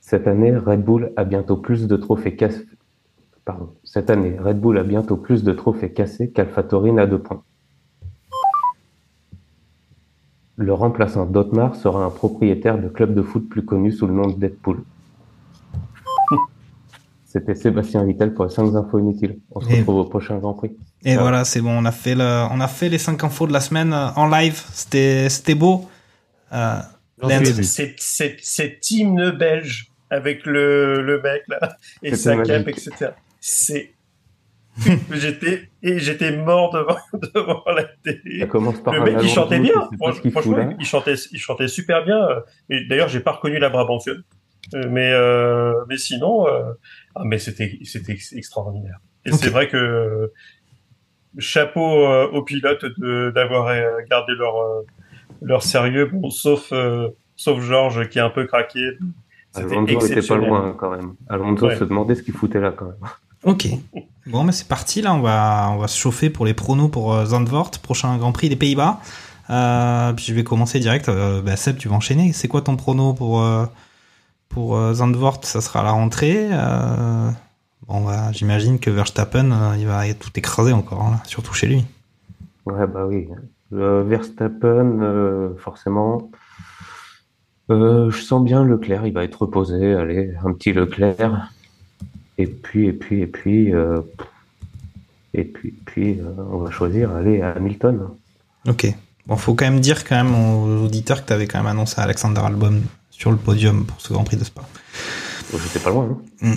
Cette 0.08 0.26
année, 0.26 0.56
Red 0.56 0.86
Bull 0.86 1.12
a 1.18 1.26
bientôt 1.26 1.58
plus 1.58 1.86
de 1.86 1.98
trophées 1.98 2.38
cassés. 2.38 2.66
Pardon. 3.44 3.74
Cette 3.84 4.10
année, 4.10 4.38
Red 4.40 4.58
Bull 4.58 4.78
a 4.78 4.84
bientôt 4.84 5.18
plus 5.18 5.44
de 5.44 5.52
trophées 5.52 5.92
cassés 5.92 6.30
qu'AlphaTauri 6.32 6.94
n'a 6.94 7.06
de 7.06 7.18
points. 7.18 7.44
Le 10.56 10.72
remplaçant 10.72 11.26
d'Otmar 11.26 11.76
sera 11.76 12.06
un 12.06 12.10
propriétaire 12.10 12.78
de 12.78 12.88
club 12.88 13.14
de 13.14 13.22
foot 13.22 13.50
plus 13.50 13.66
connu 13.66 13.92
sous 13.92 14.08
le 14.08 14.14
nom 14.14 14.28
de 14.28 14.40
Deadpool. 14.40 14.82
C'était 17.26 17.56
Sébastien 17.56 18.06
Vittel 18.06 18.34
pour 18.34 18.46
les 18.46 18.52
5 18.52 18.74
infos 18.76 19.00
inutiles. 19.00 19.42
On 19.52 19.60
se 19.60 19.70
Et- 19.70 19.80
retrouve 19.80 19.98
au 19.98 20.06
prochain 20.06 20.38
Grand 20.38 20.54
Prix. 20.54 20.72
Et 21.04 21.18
voilà, 21.18 21.44
c'est 21.44 21.60
bon, 21.60 21.72
on 21.78 21.84
a 21.84 21.92
fait 21.92 22.16
le, 22.16 22.48
on 22.50 22.62
a 22.62 22.70
fait 22.70 22.88
les 22.88 22.98
cinq 22.98 23.26
infos 23.26 23.46
de 23.46 23.52
la 23.52 23.60
semaine 23.60 23.92
euh, 23.92 24.08
en 24.16 24.30
live. 24.30 24.64
C'était, 24.72 25.28
beau. 25.54 25.86
Euh, 26.54 26.80
cet 27.98 28.90
hymne 28.90 29.32
belge 29.32 29.92
avec 30.10 30.46
le, 30.46 31.02
le 31.02 31.22
mec 31.22 31.44
là 31.48 31.76
et 32.04 32.16
sa 32.16 32.38
cape, 32.38 32.68
etc. 32.68 33.12
C'est. 33.40 33.94
j'étais 35.12 35.70
et 35.82 35.98
j'étais 35.98 36.38
mort 36.38 36.72
devant, 36.72 36.98
devant 37.34 37.64
la 37.66 37.84
télé. 38.04 38.42
Ça 38.42 38.46
commence 38.46 38.80
par 38.84 38.94
le 38.94 39.02
mec 39.02 39.18
il 39.24 39.30
chantait 39.30 39.60
bien. 39.60 39.90
Franchement, 40.32 40.76
il 40.80 40.86
chantait, 40.86 41.16
il 41.32 41.40
chantait 41.40 41.68
super 41.68 42.06
bien. 42.06 42.28
Et 42.70 42.86
d'ailleurs, 42.86 43.08
j'ai 43.08 43.20
pas 43.22 43.32
reconnu 43.32 43.58
la 43.58 43.70
Brabantienne. 43.70 44.22
Euh, 44.76 44.88
Mais 44.90 45.12
euh, 45.12 45.74
mais 45.90 45.98
sinon, 45.98 46.48
euh, 46.48 46.74
ah 47.16 47.24
mais 47.26 47.40
c'était 47.40 47.80
c'était 47.86 48.12
ex- 48.14 48.34
extraordinaire. 48.34 49.00
Et 49.26 49.32
c'est 49.32 49.50
vrai 49.50 49.68
que 49.68 49.78
euh, 49.78 50.34
chapeau 51.40 52.06
aux 52.28 52.44
pilotes 52.44 52.86
de 53.00 53.32
d'avoir 53.34 53.74
gardé 54.10 54.34
leur 54.34 54.56
leur 55.42 55.64
sérieux. 55.64 56.06
Bon, 56.06 56.30
sauf 56.30 56.72
sauf 57.36 57.62
Georges 57.64 58.10
qui 58.10 58.20
est 58.20 58.22
un 58.22 58.30
peu 58.30 58.46
craqué. 58.46 58.80
Alonso 59.58 60.06
était 60.08 60.22
pas 60.28 60.36
loin 60.38 60.74
quand 60.78 60.90
même. 60.92 61.14
Alonso 61.30 61.68
Ouais. 61.68 61.76
se 61.78 61.84
demandait 61.84 62.16
ce 62.16 62.24
qu'il 62.24 62.34
foutait 62.34 62.60
là 62.60 62.72
quand 62.76 62.86
même. 62.86 62.96
Ok. 63.44 63.68
Bon, 64.26 64.44
mais 64.44 64.52
c'est 64.52 64.68
parti 64.68 65.02
là. 65.02 65.14
On 65.14 65.22
va, 65.22 65.70
on 65.72 65.78
va 65.78 65.88
se 65.88 65.98
chauffer 65.98 66.30
pour 66.30 66.46
les 66.46 66.54
pronos 66.54 66.90
pour 66.90 67.14
euh, 67.14 67.26
Zandvoort, 67.26 67.72
prochain 67.82 68.18
Grand 68.18 68.32
Prix 68.32 68.50
des 68.50 68.56
Pays-Bas. 68.56 69.00
Euh, 69.50 70.12
puis 70.14 70.26
je 70.26 70.34
vais 70.34 70.44
commencer 70.44 70.80
direct. 70.80 71.08
Euh, 71.08 71.42
bah, 71.42 71.56
Seb, 71.56 71.78
tu 71.78 71.88
vas 71.88 71.96
enchaîner. 71.96 72.34
C'est 72.34 72.48
quoi 72.48 72.62
ton 72.62 72.76
prono 72.76 73.14
pour 73.14 73.42
euh, 73.42 73.66
pour 74.50 74.76
euh, 74.76 74.94
Zandvoort? 74.94 75.40
Ça 75.44 75.62
sera 75.62 75.80
à 75.82 75.84
la 75.84 75.92
rentrée. 75.92 76.50
Euh, 76.52 77.30
bon, 77.88 78.04
bah, 78.04 78.32
j'imagine 78.34 78.80
que 78.80 78.90
Verstappen, 78.90 79.52
euh, 79.52 79.76
il 79.78 79.88
va 79.88 80.12
tout 80.14 80.32
écraser 80.36 80.74
encore, 80.74 81.02
hein, 81.04 81.22
surtout 81.26 81.54
chez 81.54 81.68
lui. 81.68 81.86
Ouais, 82.66 82.86
bah 82.88 83.06
oui. 83.08 83.30
Le 83.72 84.02
Verstappen, 84.02 85.00
euh, 85.02 85.50
forcément. 85.58 86.30
Euh, 87.69 88.10
je 88.10 88.22
sens 88.22 88.44
bien 88.44 88.64
Leclerc, 88.64 89.06
il 89.06 89.14
va 89.14 89.23
être 89.23 89.41
reposé. 89.41 89.94
Allez, 89.94 90.34
un 90.44 90.53
petit 90.53 90.73
Leclerc. 90.73 91.52
Et 92.38 92.48
puis, 92.48 92.88
et 92.88 92.94
puis, 92.94 93.22
et 93.22 93.27
puis, 93.27 93.73
euh, 93.73 93.99
et 95.34 95.44
puis, 95.44 95.69
et 95.69 95.81
puis, 95.85 96.19
euh, 96.19 96.34
on 96.52 96.57
va 96.60 96.72
choisir, 96.72 97.11
allez, 97.11 97.41
Hamilton. 97.41 98.10
Ok. 98.68 98.88
Bon, 99.26 99.35
faut 99.35 99.56
quand 99.56 99.65
même 99.65 99.80
dire 99.80 100.06
quand 100.06 100.23
même 100.23 100.34
aux 100.34 100.85
auditeurs 100.85 101.22
que 101.22 101.27
tu 101.27 101.34
avais 101.34 101.48
quand 101.48 101.57
même 101.57 101.68
annoncé 101.68 101.99
Alexander 101.99 102.41
Albon 102.41 102.81
sur 103.10 103.31
le 103.31 103.38
podium 103.38 103.85
pour 103.85 103.99
ce 103.99 104.14
Grand 104.14 104.23
Prix 104.23 104.38
de 104.38 104.44
Spa. 104.44 104.61
J'étais 105.52 105.80
pas 105.80 105.89
loin. 105.89 106.18
Hmm. 106.41 106.53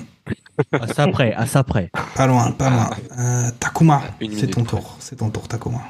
À 0.73 0.87
ça 0.87 1.09
près, 1.09 1.33
à 1.33 1.47
ça 1.47 1.65
près. 1.65 1.91
Pas 2.15 2.27
loin, 2.27 2.53
pas 2.53 2.71
loin. 2.71 2.91
Euh, 3.19 3.51
Takuma, 3.59 4.03
c'est 4.21 4.49
ton 4.49 4.63
près. 4.65 4.77
tour. 4.77 4.97
C'est 5.01 5.17
ton 5.17 5.31
tour, 5.31 5.49
Takuma. 5.49 5.81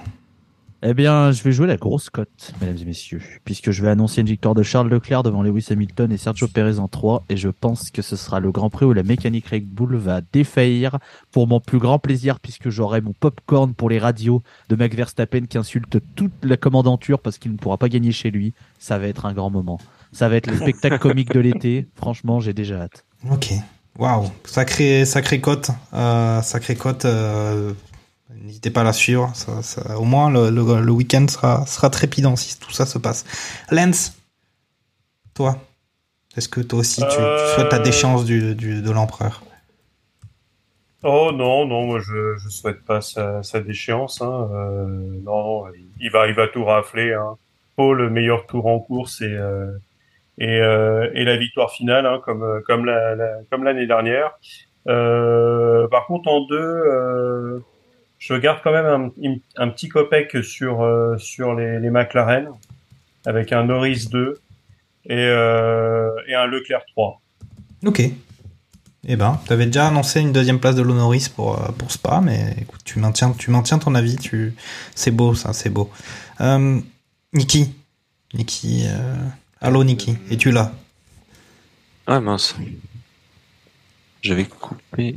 Eh 0.83 0.95
bien, 0.95 1.31
je 1.31 1.43
vais 1.43 1.53
jouer 1.53 1.67
la 1.67 1.77
grosse 1.77 2.09
cote, 2.09 2.55
mesdames 2.59 2.79
et 2.81 2.87
messieurs, 2.87 3.21
puisque 3.45 3.71
je 3.71 3.83
vais 3.83 3.91
annoncer 3.91 4.23
une 4.23 4.29
victoire 4.29 4.55
de 4.55 4.63
Charles 4.63 4.89
Leclerc 4.89 5.23
devant 5.23 5.43
Lewis 5.43 5.67
Hamilton 5.69 6.11
et 6.11 6.17
Sergio 6.17 6.49
Perez 6.49 6.79
en 6.79 6.89
3, 6.89 7.25
et 7.29 7.37
je 7.37 7.51
pense 7.51 7.91
que 7.91 8.01
ce 8.01 8.17
sera 8.17 8.41
le 8.41 8.51
Grand 8.51 8.71
Prix 8.71 8.87
où 8.87 8.95
la 8.95 9.03
mécanique 9.03 9.49
Red 9.49 9.67
Bull 9.69 9.97
va 9.97 10.23
défaillir 10.33 10.99
pour 11.33 11.47
mon 11.47 11.61
plus 11.61 11.79
grand 11.79 11.99
plaisir, 11.99 12.41
puisque 12.41 12.71
j'aurai 12.71 13.03
mon 13.03 13.13
popcorn 13.13 13.75
pour 13.75 13.91
les 13.91 13.99
radios 13.99 14.43
de 14.71 14.77
Max 14.77 14.97
Verstappen 14.97 15.43
qui 15.43 15.59
insulte 15.59 15.99
toute 16.15 16.33
la 16.43 16.57
commandanture 16.57 17.19
parce 17.19 17.37
qu'il 17.37 17.53
ne 17.53 17.59
pourra 17.59 17.77
pas 17.77 17.91
gagner 17.91 18.13
chez 18.13 18.31
lui. 18.31 18.55
Ça 18.79 18.99
va 18.99 19.07
être 19.07 19.27
un 19.27 19.35
grand 19.35 19.51
moment. 19.51 19.79
Ça 20.13 20.31
va 20.31 20.37
être 20.37 20.47
le 20.47 20.57
spectacle 20.57 20.99
comique 21.01 21.31
de 21.35 21.41
l'été. 21.41 21.89
Franchement, 21.95 22.41
j'ai 22.41 22.55
déjà 22.55 22.81
hâte. 22.81 23.05
Ok. 23.31 23.53
Waouh. 23.99 24.31
Sacré, 24.45 25.05
sacré 25.05 25.43
cote. 25.43 25.71
Euh, 25.93 26.41
sacré 26.41 26.75
cote. 26.75 27.05
euh, 27.05 27.75
N'hésitez 28.37 28.71
pas 28.71 28.81
à 28.83 28.85
la 28.85 28.93
suivre. 28.93 29.31
Ça, 29.35 29.63
ça- 29.63 29.99
au 29.99 30.05
moins, 30.05 30.31
le, 30.31 30.51
le- 30.51 30.81
le 30.81 30.93
week-end 30.93 31.27
sera, 31.29 31.67
sera 31.67 31.91
trépidant 31.91 32.37
si 32.37 32.59
tout 32.59 32.71
ça 32.73 32.87
se 32.87 32.99
passe. 32.99 33.25
Lens, 33.71 34.17
toi, 35.35 35.59
est-ce 36.37 36.49
que 36.49 36.61
toi 36.61 36.81
aussi 36.81 37.01
tu, 37.03 37.09
tu 37.09 37.13
Euh, 37.23 37.55
souhaites 37.55 37.73
la 37.73 37.79
déchéance 37.79 38.25
du, 38.25 38.55
du- 38.55 38.83
de 38.83 38.91
l'empereur? 38.91 39.43
Oh 41.03 41.33
non, 41.33 41.67
non, 41.67 41.87
moi 41.87 41.99
je, 42.01 42.37
je 42.37 42.49
souhaite 42.51 42.85
pas 42.85 43.01
sa, 43.01 43.43
sa 43.43 43.61
déchéance. 43.61 44.21
Hein. 44.21 44.49
Euh, 44.53 44.85
non, 45.23 45.65
il 45.99 46.11
va, 46.11 46.27
il 46.27 46.35
va 46.35 46.47
tout 46.47 46.65
rafler. 46.65 47.15
Hein. 47.15 47.37
pole, 47.77 48.11
meilleur 48.11 48.47
tour 48.47 48.67
en 48.67 48.79
course 48.81 49.23
et 49.23 49.25
euh, 49.33 49.71
et, 50.39 50.57
et 50.57 51.25
la 51.25 51.37
victoire 51.37 51.71
finale, 51.71 52.07
hein, 52.07 52.21
comme 52.25 52.63
comme 52.67 52.85
la, 52.85 53.15
la- 53.15 53.39
comme 53.51 53.65
l'année 53.65 53.87
dernière. 53.87 54.39
Par 54.87 56.07
contre, 56.07 56.29
en 56.29 56.47
deux, 56.47 57.63
je 58.21 58.35
garde 58.35 58.61
quand 58.63 58.71
même 58.71 58.87
un, 58.87 59.37
un 59.57 59.69
petit 59.69 59.89
copec 59.89 60.45
sur 60.45 60.83
euh, 60.83 61.19
sur 61.19 61.55
les, 61.55 61.81
les 61.81 61.91
McLaren 61.91 62.49
avec 63.27 63.53
un 63.53 63.65
Norris 63.65 64.07
2 64.13 64.39
et 65.07 65.15
euh, 65.17 66.11
et 66.29 66.35
un 66.35 66.47
Leclerc 66.47 66.85
3. 66.95 67.21
Ok. 67.87 68.03
Eh 69.09 69.17
ben, 69.17 69.41
t'avais 69.47 69.65
déjà 69.65 69.89
annoncé 69.89 70.21
une 70.21 70.31
deuxième 70.31 70.61
place 70.61 70.77
de 70.77 70.83
l'Honoris 70.83 71.31
pour, 71.31 71.59
euh, 71.59 71.73
pour 71.73 71.91
Spa, 71.91 72.21
mais 72.23 72.55
écoute, 72.61 72.83
tu 72.85 72.99
maintiens, 72.99 73.33
tu 73.33 73.51
maintiens 73.51 73.79
ton 73.79 73.95
avis, 73.95 74.17
tu... 74.17 74.55
c'est 74.95 75.11
beau 75.11 75.35
ça, 75.35 75.55
c'est 75.55 75.71
beau. 75.71 75.91
Euh, 76.43 76.79
Niki. 77.33 77.75
Niki. 78.35 78.85
Euh... 78.87 79.17
Allô 79.63 79.85
Niki, 79.85 80.19
es-tu 80.31 80.53
là? 80.53 80.73
Ah 82.07 82.21
mince. 82.21 82.55
J'avais 84.21 84.45
coupé. 84.45 85.17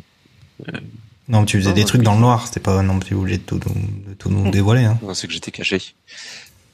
Non, 1.30 1.46
tu 1.46 1.58
faisais 1.60 1.74
des 1.74 1.86
trucs 1.86 2.00
oui. 2.00 2.06
dans 2.06 2.16
le 2.16 2.20
noir, 2.22 2.48
c'était 2.48 2.60
pas 2.60 2.82
non 2.84 3.00
plus 3.00 3.16
obligé 3.16 3.38
de 3.38 3.44
tout, 3.44 3.60
nous- 3.66 4.10
de 4.10 4.14
tout 4.14 4.30
nous 4.30 4.52
dévoiler. 4.52 4.84
Hein. 4.84 5.00
Non, 5.02 5.14
c'est 5.14 5.28
que 5.28 5.34
j'étais 5.34 5.52
caché. 5.52 5.82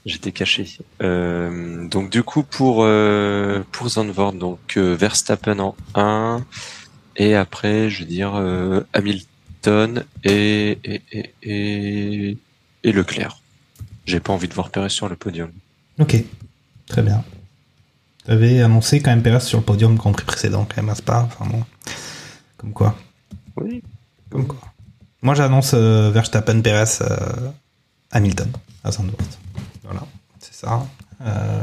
J'étais 0.05 0.31
caché. 0.31 0.77
Euh, 1.01 1.87
donc 1.87 2.09
du 2.09 2.23
coup 2.23 2.43
pour 2.43 2.83
euh, 2.83 3.63
pour 3.71 3.89
Zandvoort, 3.89 4.33
donc 4.33 4.59
euh, 4.77 4.95
Verstappen 4.95 5.59
en 5.59 5.75
1 5.93 6.45
et 7.17 7.35
après 7.35 7.89
je 7.89 7.99
veux 7.99 8.05
dire 8.05 8.33
euh, 8.35 8.81
Hamilton 8.93 10.05
et 10.23 10.77
et, 10.85 11.01
et 11.11 11.33
et 11.43 12.37
et 12.85 12.91
Leclerc. 12.93 13.41
J'ai 14.05 14.21
pas 14.21 14.31
envie 14.33 14.47
de 14.47 14.53
voir 14.53 14.69
Perez 14.71 14.89
sur 14.89 15.09
le 15.09 15.17
podium. 15.17 15.51
Ok, 15.99 16.15
très 16.87 17.01
bien. 17.03 17.23
T'avais 18.25 18.61
annoncé 18.61 19.01
quand 19.01 19.11
même 19.11 19.21
Perez 19.21 19.41
sur 19.41 19.59
le 19.59 19.65
podium 19.65 19.95
Grand 19.95 20.13
Prix 20.13 20.25
précédent, 20.25 20.65
quand 20.65 20.77
même 20.81 20.89
à 20.89 20.95
Spa, 20.95 21.27
enfin 21.27 21.45
bon. 21.45 21.63
Comme 22.57 22.71
quoi. 22.71 22.97
Oui. 23.57 23.83
Comme 24.29 24.47
quoi. 24.47 24.59
Moi 25.21 25.33
j'annonce 25.35 25.71
euh, 25.73 26.11
Verstappen, 26.11 26.61
Perez, 26.61 27.01
euh, 27.01 27.17
Hamilton 28.11 28.49
à 28.83 28.91
Zandvoort. 28.91 29.19
Voilà, 29.83 30.01
c'est 30.39 30.53
ça. 30.53 30.85
Euh, 31.21 31.61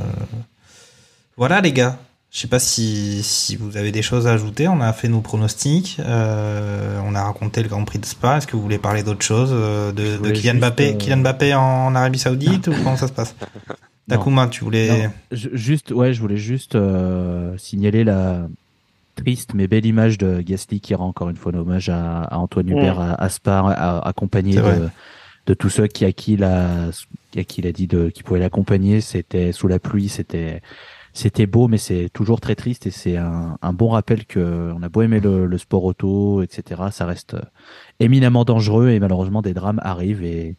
Voilà 1.36 1.60
les 1.60 1.72
gars. 1.72 1.98
Je 2.30 2.40
sais 2.40 2.48
pas 2.48 2.59
si, 2.59 3.22
si 3.22 3.56
vous 3.56 3.78
avez 3.78 3.93
des 3.93 4.02
choses 4.02 4.26
à 4.26 4.32
ajouter. 4.32 4.68
On 4.68 4.82
a 4.82 4.93
fait 4.93 5.09
nos 5.09 5.22
pronostics. 5.22 5.98
on 5.98 7.14
a 7.14 7.22
raconté 7.22 7.62
le 7.62 7.68
Grand 7.68 7.82
Prix 7.84 7.98
de 7.98 8.05
Spa. 8.05 8.36
Est-ce 8.36 8.47
que 8.47 8.56
vous 8.56 8.62
voulez 8.62 8.76
parler 8.76 9.02
d'autre 9.02 9.22
chose 9.22 9.51
De, 9.52 10.30
Kylian 10.32 10.56
Mbappé, 10.56 10.98
Kylian 10.98 11.18
Mbappé 11.18 11.55
en 11.55 11.94
Arabie 11.94 12.18
Saoudite 12.18 12.68
ou 12.68 12.72
comment 12.72 12.98
ça 12.98 13.09
se 13.09 13.12
passe? 13.12 13.34
Takuma, 14.06 14.48
tu 14.48 14.64
voulais. 14.64 15.05
Non, 15.05 15.10
juste, 15.30 15.93
ouais, 15.93 16.12
je 16.12 16.20
voulais 16.20 16.36
juste 16.36 16.76
signaler 17.56 18.05
la 18.05 18.48
triste 19.16 19.55
mais 19.55 19.66
belle 19.66 19.86
image 19.86 20.18
de 20.18 20.40
Gasly 20.40 20.80
qui 20.80 20.94
rend 20.94 21.09
encore 21.09 21.28
une 21.30 21.36
fois 21.36 21.52
un 21.52 21.59
hommage 21.59 21.88
à, 21.88 22.22
à 22.22 22.36
Antoine 22.38 22.68
Hubert 22.68 23.01
à, 23.01 23.14
à 23.14 23.28
Spa, 23.28 23.59
à- 23.60 24.06
accompagné 24.09 24.55
de, 24.80 24.88
de 25.47 25.55
tous 25.55 25.68
ceux 25.70 25.86
qui 25.88 26.05
à 26.05 26.12
qui 26.12 26.34
il 26.34 26.44
a, 26.44 26.88
à 26.88 27.44
qui 27.44 27.60
il 27.60 27.66
a 27.66 27.72
dit 27.72 27.86
de, 27.86 28.09
qui 28.10 28.22
pouvaient 28.22 28.40
l'accompagner. 28.40 29.01
C'était 29.01 29.52
sous 29.52 29.68
la 29.68 29.78
pluie, 29.78 30.09
c'était 30.09 30.62
c'était 31.12 31.47
beau, 31.47 31.66
mais 31.66 31.78
c'est 31.78 32.10
toujours 32.12 32.40
très 32.43 32.55
triste 32.55 32.86
et 32.86 32.90
c'est 32.90 33.16
un, 33.16 33.56
un 33.62 33.72
bon 33.72 33.88
rappel 33.88 34.26
que 34.26 34.70
on 34.76 34.82
a 34.82 34.88
beau 34.90 35.01
aimer 35.02 35.18
le, 35.20 35.47
le 35.47 35.59
sport 35.59 35.84
auto, 35.84 36.43
etc. 36.43 36.82
Ça 36.90 37.06
reste 37.06 37.34
euh, 37.34 37.40
éminemment 38.01 38.44
dangereux 38.44 38.90
et 38.90 39.01
malheureusement 39.01 39.40
des 39.43 39.55
drames 39.55 39.80
arrivent 39.82 40.22
et 40.24 40.56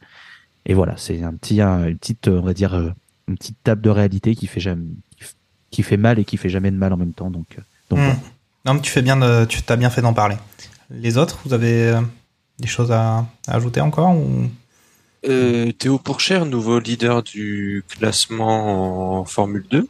et 0.66 0.74
voilà, 0.74 0.98
c'est 0.98 1.24
un 1.24 1.34
petit, 1.34 1.62
un- 1.62 1.88
une 1.88 1.98
petite, 1.98 2.28
on 2.28 2.42
va 2.42 2.54
dire, 2.54 2.74
euh, 2.74 2.90
une 3.30 3.38
petite 3.38 3.58
table 3.64 3.82
de 3.82 3.90
réalité 3.90 4.36
qui 4.36 4.48
fait 4.48 4.60
jamais, 4.60 4.84
qui 5.72 5.84
fait 5.84 5.98
mal 5.98 6.20
et 6.20 6.26
qui 6.26 6.38
fait 6.38 6.50
jamais 6.50 6.72
de 6.72 6.78
mal 6.78 6.92
en 6.94 6.98
même 6.98 7.14
temps. 7.14 7.30
Donc, 7.32 7.46
euh, 7.58 7.62
donc 7.90 8.00
Hmm. 8.00 8.04
voilà. 8.04 8.20
Non, 8.68 8.74
mais 8.74 8.82
tu 8.82 8.92
fais 8.92 9.02
bien, 9.02 9.16
de, 9.18 9.46
tu 9.46 9.62
t'as 9.62 9.78
bien 9.78 9.90
fait 9.90 10.02
d'en 10.02 10.14
parler. 10.14 10.36
Les 10.92 11.18
autres, 11.18 11.40
vous 11.46 11.54
avez 11.54 11.84
euh, 11.90 12.02
des 12.60 12.68
choses 12.68 12.92
à, 12.92 13.26
à 13.48 13.56
ajouter 13.56 13.80
encore 13.82 14.16
ou... 14.16 14.44
Euh, 15.28 15.72
Théo 15.72 15.98
Pourchère, 15.98 16.46
nouveau 16.46 16.80
leader 16.80 17.24
du 17.24 17.84
classement 17.90 19.20
en 19.20 19.26
Formule 19.26 19.66
2, 19.72 19.88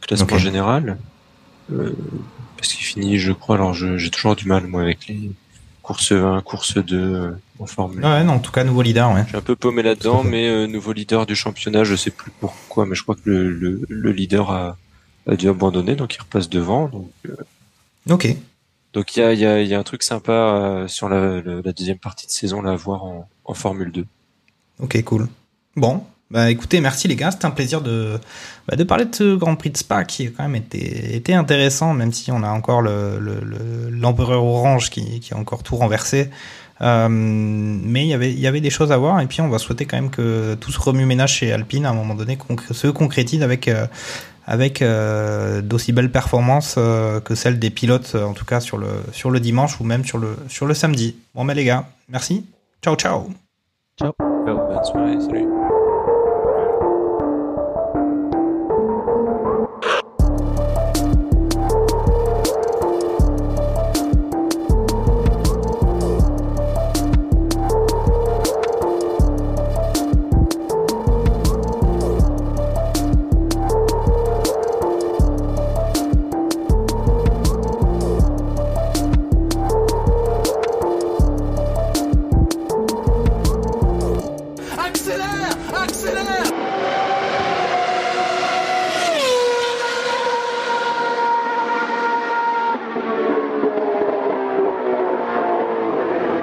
classement 0.00 0.26
général. 0.38 0.98
Euh, 1.72 1.92
parce 2.56 2.72
qu'il 2.74 2.84
finit, 2.84 3.18
je 3.18 3.32
crois, 3.32 3.54
alors 3.56 3.72
je- 3.72 3.96
j'ai 3.98 4.10
toujours 4.10 4.36
du 4.36 4.46
mal 4.46 4.66
moi 4.66 4.82
avec 4.82 5.06
les 5.08 5.30
courses 5.82 6.12
1, 6.12 6.40
course 6.42 6.76
2 6.78 6.96
euh, 6.96 7.30
en 7.60 7.66
Formule 7.66 8.04
Ouais, 8.04 8.24
non, 8.24 8.34
en 8.34 8.38
tout 8.40 8.52
cas, 8.52 8.62
nouveau 8.64 8.82
leader, 8.82 9.12
ouais. 9.14 9.22
Je 9.24 9.28
suis 9.28 9.36
un 9.36 9.40
peu 9.42 9.56
paumé 9.56 9.82
là-dedans, 9.82 10.22
mais 10.24 10.66
nouveau 10.68 10.92
leader 10.92 11.24
du 11.26 11.34
championnat, 11.36 11.84
je 11.84 11.94
sais 11.96 12.10
plus 12.10 12.30
pourquoi, 12.40 12.84
mais 12.86 12.94
je 12.96 13.02
crois 13.02 13.14
que 13.14 13.22
le, 13.30 13.50
le, 13.50 13.80
le 13.88 14.12
leader 14.12 14.50
a, 14.50 14.76
a 15.28 15.36
dû 15.36 15.48
abandonner, 15.48 15.94
donc 15.96 16.14
il 16.14 16.20
repasse 16.20 16.48
devant. 16.48 16.88
Donc 16.88 17.10
Ok. 18.10 18.34
donc 18.92 19.16
il 19.16 19.20
y 19.20 19.22
a, 19.22 19.32
il 19.32 19.38
y, 19.40 19.46
a, 19.46 19.60
il 19.62 19.68
y 19.68 19.74
a 19.74 19.78
un 19.78 19.82
truc 19.82 20.02
sympa 20.02 20.32
euh, 20.32 20.88
sur 20.88 21.08
la, 21.08 21.40
la, 21.42 21.60
la 21.64 21.72
deuxième 21.72 21.98
partie 21.98 22.26
de 22.26 22.32
saison 22.32 22.62
là 22.62 22.72
à 22.72 22.76
voir 22.76 23.04
en, 23.04 23.28
en 23.44 23.54
Formule 23.54 23.90
2. 23.92 24.06
Ok, 24.80 25.02
cool. 25.04 25.28
Bon, 25.76 26.02
bah 26.30 26.50
écoutez, 26.50 26.80
merci 26.80 27.08
les 27.08 27.16
gars, 27.16 27.30
c'était 27.30 27.46
un 27.46 27.50
plaisir 27.50 27.80
de, 27.80 28.18
bah, 28.68 28.76
de 28.76 28.84
parler 28.84 29.04
de 29.06 29.14
ce 29.14 29.34
Grand 29.36 29.56
Prix 29.56 29.70
de 29.70 29.76
Spa 29.76 30.04
qui 30.04 30.26
a 30.26 30.30
quand 30.30 30.42
même 30.44 30.56
été, 30.56 31.14
été 31.16 31.34
intéressant, 31.34 31.94
même 31.94 32.12
si 32.12 32.30
on 32.30 32.42
a 32.42 32.48
encore 32.50 32.82
le, 32.82 33.18
le, 33.18 33.40
le- 33.40 33.90
l'empereur 33.90 34.44
orange 34.44 34.90
qui, 34.90 35.20
qui 35.20 35.34
a 35.34 35.36
encore 35.36 35.62
tout 35.62 35.76
renversé. 35.76 36.30
Euh, 36.82 37.08
mais 37.10 38.04
il 38.04 38.08
y 38.08 38.14
avait, 38.14 38.30
il 38.32 38.38
y 38.38 38.46
avait 38.46 38.60
des 38.60 38.68
choses 38.70 38.92
à 38.92 38.98
voir, 38.98 39.18
et 39.20 39.26
puis 39.26 39.40
on 39.40 39.48
va 39.48 39.58
souhaiter 39.58 39.86
quand 39.86 39.96
même 39.96 40.10
que 40.10 40.54
tout 40.56 40.70
ce 40.72 40.78
remue-ménage 40.78 41.34
chez 41.36 41.50
Alpine, 41.52 41.86
à 41.86 41.90
un 41.90 41.94
moment 41.94 42.14
donné, 42.14 42.36
se 42.70 42.88
concrétise 42.88 43.42
avec, 43.42 43.66
euh, 43.68 43.86
avec 44.46 44.80
euh, 44.80 45.60
d'aussi 45.60 45.92
belles 45.92 46.12
performances 46.12 46.76
euh, 46.78 47.20
que 47.20 47.34
celles 47.34 47.58
des 47.58 47.70
pilotes, 47.70 48.12
euh, 48.14 48.24
en 48.24 48.32
tout 48.32 48.44
cas 48.44 48.60
sur 48.60 48.78
le, 48.78 49.02
sur 49.12 49.30
le 49.30 49.40
dimanche 49.40 49.80
ou 49.80 49.84
même 49.84 50.04
sur 50.04 50.18
le, 50.18 50.36
sur 50.48 50.66
le 50.66 50.74
samedi. 50.74 51.16
Bon, 51.34 51.44
mais 51.44 51.54
les 51.54 51.64
gars, 51.64 51.86
merci. 52.08 52.46
Ciao, 52.82 52.94
ciao. 52.94 53.28
Ciao. 53.98 54.12
Salut. 55.20 55.55